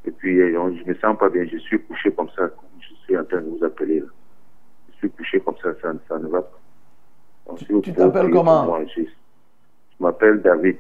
Et 0.05 0.11
puis, 0.11 0.37
je 0.39 0.89
me 0.89 0.95
sens 0.95 1.19
pas 1.19 1.29
bien. 1.29 1.45
Je 1.51 1.59
suis 1.59 1.81
couché 1.81 2.11
comme 2.13 2.29
ça, 2.31 2.49
comme 2.49 2.69
je 2.81 2.95
suis 3.05 3.17
en 3.17 3.25
train 3.25 3.41
de 3.41 3.49
vous 3.49 3.65
appeler 3.65 4.01
là. 4.01 4.07
Je 4.93 4.99
suis 4.99 5.11
couché 5.11 5.41
comme 5.41 5.57
ça, 5.63 5.71
ça, 5.81 5.93
ça 6.09 6.19
ne 6.19 6.29
va 6.29 6.43
pas. 6.43 6.61
Donc, 7.49 7.59
tu 7.59 7.65
pouvez 7.67 7.93
t'appelles 7.93 8.31
comment? 8.31 8.65
moi, 8.65 8.85
je, 8.95 9.03
je 9.03 9.09
m'appelle 9.99 10.41
David. 10.43 10.77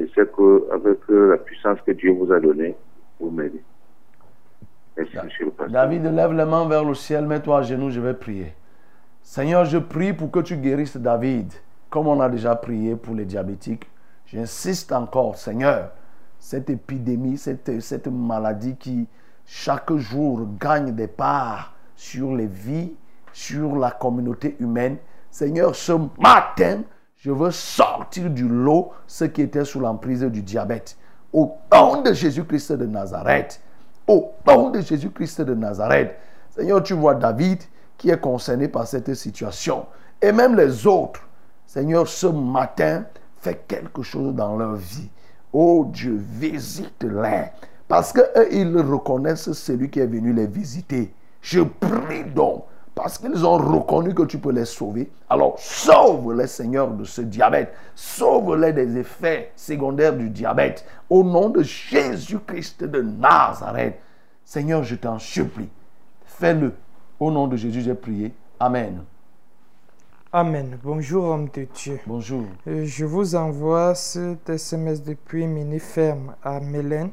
Je 0.00 0.06
sais 0.06 0.26
que 0.26 0.70
avec 0.72 0.98
euh, 1.10 1.30
la 1.30 1.38
puissance 1.38 1.80
que 1.86 1.92
Dieu 1.92 2.12
vous 2.12 2.30
a 2.32 2.40
donnée, 2.40 2.74
vous 3.20 3.30
m'aidez. 3.30 3.62
Merci, 5.02 5.26
monsieur 5.26 5.44
le 5.46 5.50
pasteur? 5.50 5.72
David, 5.72 6.04
lève 6.04 6.32
les 6.32 6.44
mains 6.44 6.68
vers 6.68 6.84
le 6.84 6.94
ciel, 6.94 7.26
mets-toi 7.26 7.58
à 7.58 7.62
genoux, 7.62 7.90
je 7.90 8.00
vais 8.00 8.14
prier. 8.14 8.54
Seigneur, 9.22 9.64
je 9.64 9.78
prie 9.78 10.12
pour 10.12 10.30
que 10.30 10.40
tu 10.40 10.56
guérisses 10.56 10.96
David, 10.96 11.52
comme 11.90 12.08
on 12.08 12.20
a 12.20 12.28
déjà 12.28 12.54
prié 12.56 12.96
pour 12.96 13.14
les 13.14 13.24
diabétiques. 13.24 13.88
J'insiste 14.26 14.92
encore, 14.92 15.36
Seigneur, 15.36 15.90
cette 16.38 16.70
épidémie, 16.70 17.38
cette, 17.38 17.80
cette 17.80 18.08
maladie 18.08 18.76
qui 18.76 19.08
chaque 19.44 19.92
jour 19.96 20.46
gagne 20.58 20.92
des 20.94 21.08
parts 21.08 21.74
sur 21.94 22.34
les 22.34 22.46
vies, 22.46 22.94
sur 23.32 23.76
la 23.76 23.90
communauté 23.90 24.56
humaine. 24.60 24.96
Seigneur, 25.30 25.74
ce 25.74 25.92
matin, 26.18 26.82
je 27.16 27.30
veux 27.30 27.50
sortir 27.50 28.30
du 28.30 28.48
lot 28.48 28.92
ceux 29.06 29.28
qui 29.28 29.42
étaient 29.42 29.64
sous 29.64 29.80
l'emprise 29.80 30.22
du 30.22 30.42
diabète. 30.42 30.96
Au 31.32 31.56
nom 31.72 32.02
de 32.02 32.12
Jésus-Christ 32.12 32.72
de 32.72 32.86
Nazareth. 32.86 33.62
Au 34.06 34.32
nom 34.46 34.70
de 34.70 34.80
Jésus-Christ 34.80 35.42
de 35.42 35.54
Nazareth. 35.54 36.16
Seigneur, 36.50 36.82
tu 36.82 36.94
vois 36.94 37.14
David 37.14 37.62
qui 37.96 38.10
est 38.10 38.20
concerné 38.20 38.68
par 38.68 38.86
cette 38.86 39.14
situation. 39.14 39.86
Et 40.20 40.32
même 40.32 40.56
les 40.56 40.86
autres. 40.86 41.20
Seigneur, 41.66 42.06
ce 42.06 42.26
matin, 42.26 43.04
fais 43.38 43.62
quelque 43.66 44.02
chose 44.02 44.34
dans 44.34 44.56
leur 44.56 44.74
vie. 44.74 45.08
Oh 45.52 45.86
Dieu, 45.88 46.16
visite-les. 46.18 47.44
Parce 47.88 48.12
qu'eux, 48.12 48.48
ils 48.50 48.76
reconnaissent 48.78 49.52
celui 49.52 49.90
qui 49.90 50.00
est 50.00 50.06
venu 50.06 50.32
les 50.32 50.46
visiter. 50.46 51.14
Je 51.40 51.60
prie 51.60 52.24
donc, 52.24 52.64
parce 52.94 53.18
qu'ils 53.18 53.44
ont 53.46 53.56
reconnu 53.56 54.14
que 54.14 54.22
tu 54.24 54.38
peux 54.38 54.52
les 54.52 54.64
sauver. 54.64 55.10
Alors, 55.30 55.58
sauve-les, 55.58 56.46
Seigneur, 56.46 56.88
de 56.90 57.04
ce 57.04 57.22
diabète. 57.22 57.72
Sauve-les 57.94 58.72
des 58.72 58.98
effets 58.98 59.52
secondaires 59.56 60.14
du 60.14 60.28
diabète. 60.28 60.84
Au 61.08 61.24
nom 61.24 61.48
de 61.48 61.62
Jésus-Christ 61.62 62.84
de 62.84 63.00
Nazareth. 63.00 63.98
Seigneur, 64.44 64.82
je 64.82 64.96
t'en 64.96 65.18
supplie. 65.18 65.70
Fais-le. 66.26 66.74
Au 67.18 67.30
nom 67.30 67.46
de 67.46 67.56
Jésus, 67.56 67.80
j'ai 67.80 67.94
prié. 67.94 68.32
Amen. 68.60 69.02
Amen. 70.32 70.78
Bonjour, 70.82 71.24
homme 71.24 71.48
de 71.54 71.66
Dieu. 71.74 72.00
Bonjour. 72.06 72.44
Euh, 72.66 72.84
Je 72.86 73.04
vous 73.04 73.34
envoie 73.34 73.94
cet 73.94 74.48
SMS 74.48 75.02
depuis 75.02 75.46
Mini-Ferme 75.46 76.34
à 76.42 76.58
Mélène 76.60 77.10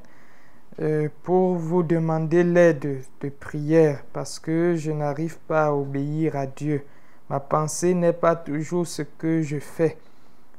pour 1.23 1.55
vous 1.55 1.83
demander 1.83 2.43
l'aide 2.43 3.03
de 3.21 3.29
prière 3.29 4.03
parce 4.13 4.39
que 4.39 4.75
je 4.75 4.91
n'arrive 4.91 5.37
pas 5.39 5.67
à 5.67 5.73
obéir 5.73 6.35
à 6.35 6.45
Dieu. 6.45 6.85
Ma 7.29 7.39
pensée 7.39 7.93
n'est 7.93 8.13
pas 8.13 8.35
toujours 8.35 8.87
ce 8.87 9.01
que 9.01 9.41
je 9.41 9.59
fais. 9.59 9.97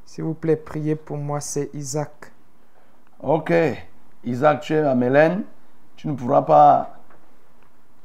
S'il 0.04 0.24
vous 0.24 0.34
plaît, 0.34 0.56
priez 0.56 0.94
pour 0.94 1.16
moi, 1.16 1.40
c'est 1.40 1.70
Isaac. 1.74 2.32
Ok. 3.22 3.52
Isaac, 4.24 4.60
tu 4.60 4.74
es 4.74 4.78
à 4.78 4.94
Mélène. 4.94 5.42
Tu 5.96 6.08
ne 6.08 6.14
pourras 6.14 6.42
pas 6.42 6.96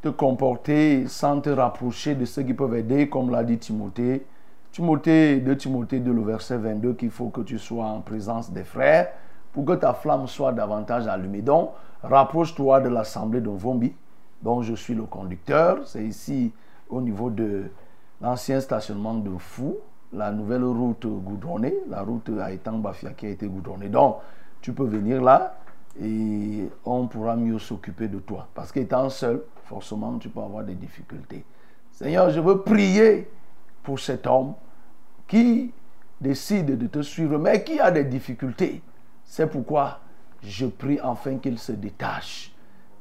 te 0.01 0.09
comporter 0.09 1.07
sans 1.07 1.41
te 1.41 1.49
rapprocher 1.49 2.15
de 2.15 2.25
ceux 2.25 2.43
qui 2.43 2.53
peuvent 2.53 2.75
aider, 2.75 3.09
comme 3.09 3.31
l'a 3.31 3.43
dit 3.43 3.57
Timothée. 3.57 4.25
Timothée, 4.71 5.39
de 5.39 5.53
Timothée 5.53 5.99
2, 5.99 6.11
le 6.11 6.21
verset 6.21 6.57
22, 6.57 6.93
qu'il 6.93 7.09
faut 7.09 7.29
que 7.29 7.41
tu 7.41 7.57
sois 7.57 7.85
en 7.85 8.01
présence 8.01 8.51
des 8.51 8.63
frères 8.63 9.09
pour 9.53 9.63
que 9.63 9.73
ta 9.73 9.93
flamme 9.93 10.27
soit 10.27 10.51
davantage 10.51 11.07
allumée. 11.07 11.41
Donc, 11.41 11.71
rapproche-toi 12.09 12.81
de 12.81 12.89
l'assemblée 12.89 13.41
de 13.41 13.49
Vombi, 13.49 13.93
dont 14.41 14.61
je 14.61 14.73
suis 14.73 14.93
le 14.93 15.03
conducteur. 15.03 15.87
C'est 15.87 16.03
ici, 16.03 16.51
au 16.89 17.01
niveau 17.01 17.29
de 17.29 17.65
l'ancien 18.21 18.59
stationnement 18.61 19.15
de 19.15 19.31
Fou, 19.37 19.77
la 20.13 20.31
nouvelle 20.31 20.63
route 20.63 21.05
goudronnée, 21.05 21.75
la 21.89 22.01
route 22.01 22.29
à 22.39 22.51
Etang-Bafia 22.51 23.11
qui 23.11 23.25
a 23.25 23.29
été 23.29 23.47
goudronnée. 23.47 23.89
Donc, 23.89 24.17
tu 24.61 24.71
peux 24.73 24.85
venir 24.85 25.21
là 25.21 25.57
et 26.01 26.69
on 26.85 27.07
pourra 27.07 27.35
mieux 27.35 27.59
s'occuper 27.59 28.07
de 28.07 28.19
toi. 28.19 28.47
Parce 28.53 28.71
qu'étant 28.71 29.09
seul, 29.09 29.41
forcément, 29.65 30.17
tu 30.17 30.29
peux 30.29 30.41
avoir 30.41 30.63
des 30.63 30.75
difficultés. 30.75 31.43
Seigneur, 31.91 32.29
je 32.29 32.39
veux 32.39 32.61
prier 32.61 33.29
pour 33.83 33.99
cet 33.99 34.27
homme 34.27 34.53
qui 35.27 35.73
décide 36.19 36.77
de 36.77 36.87
te 36.87 37.01
suivre, 37.01 37.37
mais 37.37 37.63
qui 37.63 37.79
a 37.79 37.91
des 37.91 38.03
difficultés. 38.03 38.81
C'est 39.23 39.47
pourquoi 39.47 39.99
je 40.47 40.65
prie 40.65 40.99
enfin 41.01 41.37
qu'il 41.37 41.57
se 41.59 41.71
détache 41.71 42.53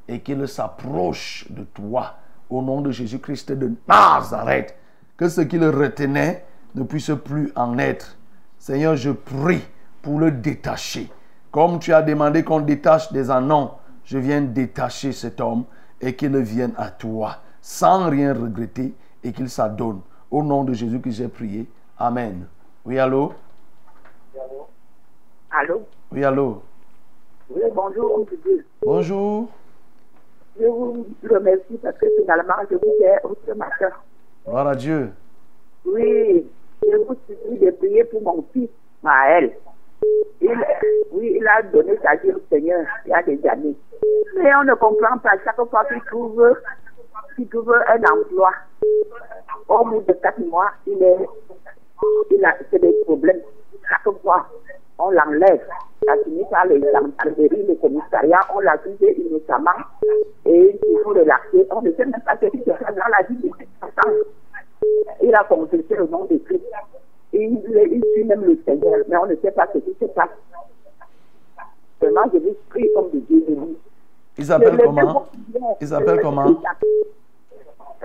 et 0.07 0.19
qu'il 0.19 0.47
s'approche 0.47 1.45
de 1.49 1.63
toi 1.63 2.15
au 2.49 2.61
nom 2.61 2.81
de 2.81 2.91
Jésus-Christ 2.91 3.51
de 3.51 3.73
Nazareth. 3.87 4.75
Que 5.17 5.29
ce 5.29 5.41
qui 5.41 5.57
le 5.57 5.69
retenait 5.69 6.45
ne 6.75 6.83
puisse 6.83 7.11
plus 7.23 7.51
en 7.55 7.77
être. 7.77 8.17
Seigneur, 8.57 8.95
je 8.95 9.11
prie 9.11 9.63
pour 10.01 10.19
le 10.19 10.31
détacher. 10.31 11.09
Comme 11.51 11.79
tu 11.79 11.93
as 11.93 12.01
demandé 12.01 12.43
qu'on 12.43 12.59
détache 12.59 13.11
des 13.11 13.31
anons, 13.31 13.71
je 14.03 14.17
viens 14.17 14.41
détacher 14.41 15.11
cet 15.11 15.39
homme 15.39 15.63
et 16.01 16.15
qu'il 16.15 16.35
vienne 16.37 16.73
à 16.77 16.89
toi 16.89 17.37
sans 17.61 18.09
rien 18.09 18.33
regretter 18.33 18.93
et 19.23 19.31
qu'il 19.31 19.49
s'adonne. 19.49 20.01
Au 20.29 20.43
nom 20.43 20.63
de 20.63 20.73
Jésus 20.73 20.99
que 20.99 21.09
j'ai 21.09 21.27
prié. 21.27 21.67
Amen. 21.97 22.45
Oui, 22.85 22.99
allô? 22.99 23.33
Allô? 25.49 25.87
Oui, 26.11 26.23
allô? 26.23 26.61
Oui, 27.49 27.61
bonjour. 27.73 28.25
Bonjour. 28.83 29.47
Je 30.59 30.65
vous 30.65 31.05
remercie 31.29 31.77
parce 31.81 31.97
que 31.97 32.07
finalement, 32.19 32.55
je 32.69 32.75
vous 32.75 33.03
ai 33.03 33.17
ce 33.45 33.51
matin. 33.53 33.89
Gloire 34.47 34.67
à 34.67 34.75
Dieu. 34.75 35.09
Oui, 35.85 36.47
je 36.81 36.97
vous 36.97 37.15
supplie 37.27 37.59
de 37.59 37.71
prier 37.71 38.03
pour 38.05 38.21
mon 38.23 38.43
fils, 38.53 38.69
Maël. 39.03 39.51
Il, 40.41 40.65
oui, 41.11 41.37
il 41.39 41.47
a 41.47 41.61
donné 41.63 41.97
sa 42.01 42.15
vie 42.15 42.31
au 42.31 42.41
Seigneur 42.49 42.85
il 43.05 43.09
y 43.09 43.13
a 43.13 43.23
des 43.23 43.45
années. 43.47 43.75
Mais 44.37 44.55
on 44.55 44.63
ne 44.63 44.73
comprend 44.75 45.17
pas 45.19 45.31
chaque 45.43 45.55
fois 45.55 45.85
qu'il 45.85 46.01
trouve, 46.03 46.43
qu'il 47.35 47.47
trouve 47.49 47.73
un 47.87 48.01
emploi. 48.03 48.51
Au 49.67 49.85
bout 49.85 50.01
de 50.01 50.13
quatre 50.13 50.39
mois, 50.39 50.71
il, 50.87 51.01
est, 51.01 51.27
il 52.31 52.45
a 52.45 52.55
c'est 52.71 52.79
des 52.79 52.93
problèmes. 53.03 53.41
Chaque 53.87 54.13
fois, 54.21 54.47
on 54.99 55.09
l'enlève. 55.11 55.61
Ça 56.05 56.13
finit 56.23 56.43
par 56.51 56.65
les 56.67 56.79
gendarmeries, 56.81 57.65
les 57.67 57.77
commissariats, 57.77 58.41
on 58.53 58.59
l'accuse 58.59 58.95
innocemment 59.17 59.71
et 60.45 60.79
il 60.83 60.99
faut 61.03 61.09
relaxer. 61.09 61.65
On 61.71 61.81
ne 61.81 61.91
sait 61.93 62.05
même 62.05 62.21
pas 62.25 62.37
ce 62.41 62.45
qui 62.47 62.59
se 62.59 62.63
passe 62.71 62.95
dans 62.95 63.11
la 63.17 63.25
vie 63.27 63.35
de. 63.37 63.49
Il 65.23 65.33
a 65.33 65.43
confessé 65.45 65.95
le 65.95 66.05
nom 66.07 66.25
de 66.25 66.37
Christ. 66.37 66.63
Et 67.33 67.43
il, 67.43 67.59
il 67.91 68.03
suit 68.13 68.23
même 68.23 68.43
le 68.45 68.57
Seigneur, 68.65 68.99
mais 69.07 69.17
on 69.17 69.25
ne 69.25 69.35
sait 69.37 69.51
pas 69.51 69.67
ce 69.73 69.79
qui 69.79 69.95
se 69.99 70.05
passe. 70.05 70.29
Vraiment, 72.01 72.21
je 72.33 72.37
vous 72.39 72.55
prie 72.69 72.87
comme 72.93 73.09
de 73.11 73.19
Dieu 73.19 73.41
de 73.47 73.55
lui. 73.55 73.77
Il 74.37 74.45
s'appelle 74.45 74.73
Le- 74.73 74.77
le 74.77 74.83
comment 74.83 75.25
second- 75.51 75.77
Il 75.81 75.87
s'appelle 75.87 76.19
comment? 76.21 76.45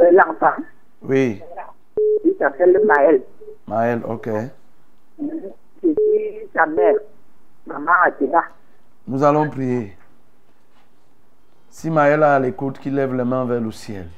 Euh, 0.00 0.10
L'enfant, 0.12 0.62
Oui, 1.02 1.42
il 2.24 2.34
s'appelle 2.38 2.80
Maël. 2.84 3.20
Maël, 3.66 4.00
ok. 4.08 4.28
Je 5.20 5.24
sa 6.54 6.66
mère. 6.66 6.94
Nous 9.06 9.22
allons 9.22 9.48
prier. 9.48 9.96
Si 11.68 11.90
Maël 11.90 12.22
à 12.22 12.38
l'écoute, 12.38 12.78
qu'il 12.78 12.94
lève 12.94 13.14
les 13.14 13.24
mains 13.24 13.44
vers 13.44 13.60
le 13.60 13.70
ciel. 13.70 14.08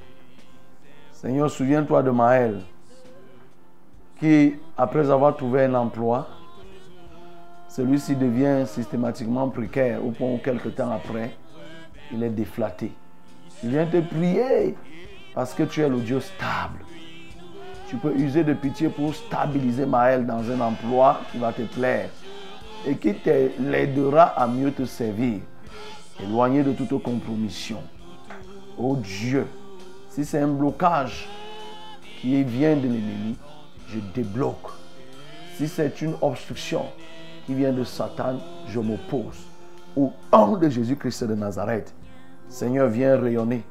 Seigneur, 1.13 1.51
souviens-toi 1.51 2.03
de 2.03 2.11
Maël, 2.11 2.63
qui, 4.19 4.57
après 4.77 5.11
avoir 5.11 5.37
trouvé 5.37 5.65
un 5.65 5.75
emploi, 5.75 6.27
celui-ci 7.69 8.17
devient 8.17 8.67
systématiquement 8.67 9.49
précaire, 9.49 10.05
au 10.05 10.11
point 10.11 10.29
où 10.29 10.39
quelque 10.39 10.69
temps 10.69 10.91
après, 10.91 11.37
il 12.11 12.23
est 12.23 12.31
déflaté. 12.31 12.93
Je 13.63 13.69
viens 13.69 13.87
te 13.87 14.01
prier 14.01 14.75
parce 15.35 15.55
que 15.55 15.63
tu 15.63 15.81
es 15.81 15.89
le 15.89 15.99
Dieu 15.99 16.21
stable. 16.21 16.85
Tu 17.93 17.99
peux 17.99 18.15
user 18.17 18.43
de 18.43 18.55
pitié 18.55 18.89
pour 18.89 19.15
stabiliser 19.15 19.85
Maël 19.85 20.25
dans 20.25 20.51
un 20.51 20.63
emploi 20.63 21.21
qui 21.31 21.37
va 21.37 21.53
te 21.53 21.61
plaire 21.61 22.09
et 22.87 22.97
qui 22.97 23.15
l'aidera 23.61 24.23
à 24.29 24.47
mieux 24.47 24.73
te 24.73 24.87
servir, 24.87 25.41
éloigné 26.19 26.63
de 26.63 26.73
toute 26.73 27.03
compromission. 27.03 27.83
Oh 28.79 28.97
Dieu, 28.97 29.47
si 30.09 30.25
c'est 30.25 30.39
un 30.39 30.49
blocage 30.49 31.29
qui 32.23 32.43
vient 32.45 32.77
de 32.77 32.89
l'ennemi, 32.89 33.37
je 33.89 33.99
débloque. 34.15 34.71
Si 35.57 35.69
c'est 35.69 36.01
une 36.01 36.15
obstruction 36.23 36.87
qui 37.45 37.53
vient 37.53 37.75
de 37.75 37.85
Satan, 37.85 38.39
je 38.69 38.81
m'oppose. 38.81 39.45
Au 39.95 40.15
nom 40.33 40.57
de 40.57 40.71
Jésus-Christ 40.71 41.25
de 41.25 41.35
Nazareth, 41.35 41.93
Seigneur, 42.49 42.89
viens 42.89 43.21
rayonner 43.21 43.63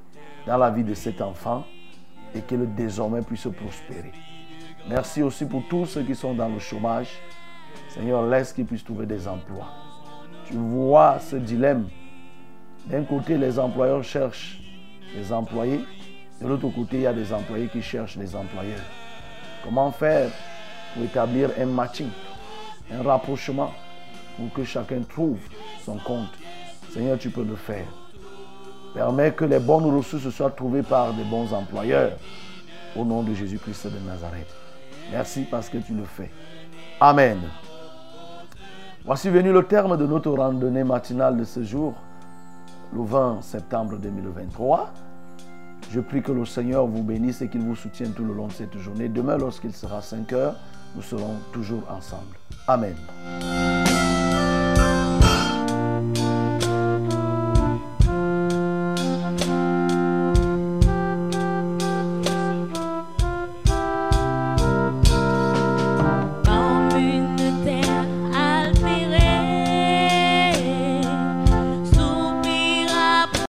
dans 0.45 0.57
la 0.57 0.69
vie 0.69 0.83
de 0.83 0.93
cet 0.93 1.21
enfant 1.23 1.65
et 2.35 2.41
qu'il 2.41 2.73
désormais 2.75 3.21
puisse 3.21 3.47
prospérer. 3.47 4.11
Merci 4.89 5.21
aussi 5.21 5.45
pour 5.45 5.63
tous 5.69 5.85
ceux 5.85 6.03
qui 6.03 6.15
sont 6.15 6.33
dans 6.33 6.49
le 6.49 6.59
chômage. 6.59 7.09
Seigneur, 7.89 8.25
laisse 8.25 8.53
qu'ils 8.53 8.65
puissent 8.65 8.83
trouver 8.83 9.05
des 9.05 9.27
emplois. 9.27 9.67
Tu 10.45 10.53
vois 10.53 11.19
ce 11.19 11.35
dilemme. 11.35 11.87
D'un 12.85 13.03
côté, 13.03 13.37
les 13.37 13.59
employeurs 13.59 14.03
cherchent 14.03 14.59
des 15.15 15.31
employés. 15.31 15.81
De 16.41 16.47
l'autre 16.47 16.69
côté, 16.69 16.97
il 16.97 17.01
y 17.01 17.07
a 17.07 17.13
des 17.13 17.31
employés 17.31 17.67
qui 17.67 17.81
cherchent 17.81 18.17
des 18.17 18.35
employeurs. 18.35 18.81
Comment 19.63 19.91
faire 19.91 20.29
pour 20.93 21.03
établir 21.03 21.51
un 21.59 21.67
matching, 21.67 22.09
un 22.91 23.03
rapprochement 23.03 23.71
pour 24.37 24.51
que 24.51 24.63
chacun 24.63 25.01
trouve 25.01 25.37
son 25.85 25.97
compte? 25.97 26.31
Seigneur, 26.91 27.19
tu 27.19 27.29
peux 27.29 27.43
le 27.43 27.55
faire. 27.55 27.85
Permets 28.93 29.31
que 29.31 29.45
les 29.45 29.59
bonnes 29.59 29.95
ressources 29.95 30.29
soient 30.29 30.51
trouvées 30.51 30.83
par 30.83 31.13
des 31.13 31.23
bons 31.23 31.53
employeurs. 31.53 32.13
Au 32.95 33.05
nom 33.05 33.23
de 33.23 33.33
Jésus-Christ 33.33 33.87
de 33.87 33.99
Nazareth. 34.05 34.53
Merci 35.11 35.45
parce 35.49 35.69
que 35.69 35.77
tu 35.77 35.93
le 35.93 36.03
fais. 36.03 36.29
Amen. 36.99 37.39
Voici 39.05 39.29
venu 39.29 39.51
le 39.51 39.63
terme 39.63 39.97
de 39.97 40.05
notre 40.05 40.31
randonnée 40.31 40.83
matinale 40.83 41.37
de 41.37 41.43
ce 41.43 41.63
jour, 41.63 41.95
le 42.93 43.03
20 43.03 43.41
septembre 43.41 43.97
2023. 43.97 44.91
Je 45.89 45.99
prie 45.99 46.21
que 46.21 46.31
le 46.31 46.45
Seigneur 46.45 46.85
vous 46.85 47.01
bénisse 47.01 47.41
et 47.41 47.49
qu'il 47.49 47.61
vous 47.61 47.75
soutienne 47.75 48.13
tout 48.13 48.23
le 48.23 48.33
long 48.33 48.47
de 48.47 48.53
cette 48.53 48.77
journée. 48.77 49.09
Demain, 49.09 49.37
lorsqu'il 49.37 49.73
sera 49.73 50.01
5 50.01 50.31
heures, 50.33 50.55
nous 50.95 51.01
serons 51.01 51.35
toujours 51.51 51.83
ensemble. 51.89 52.37
Amen. 52.67 52.95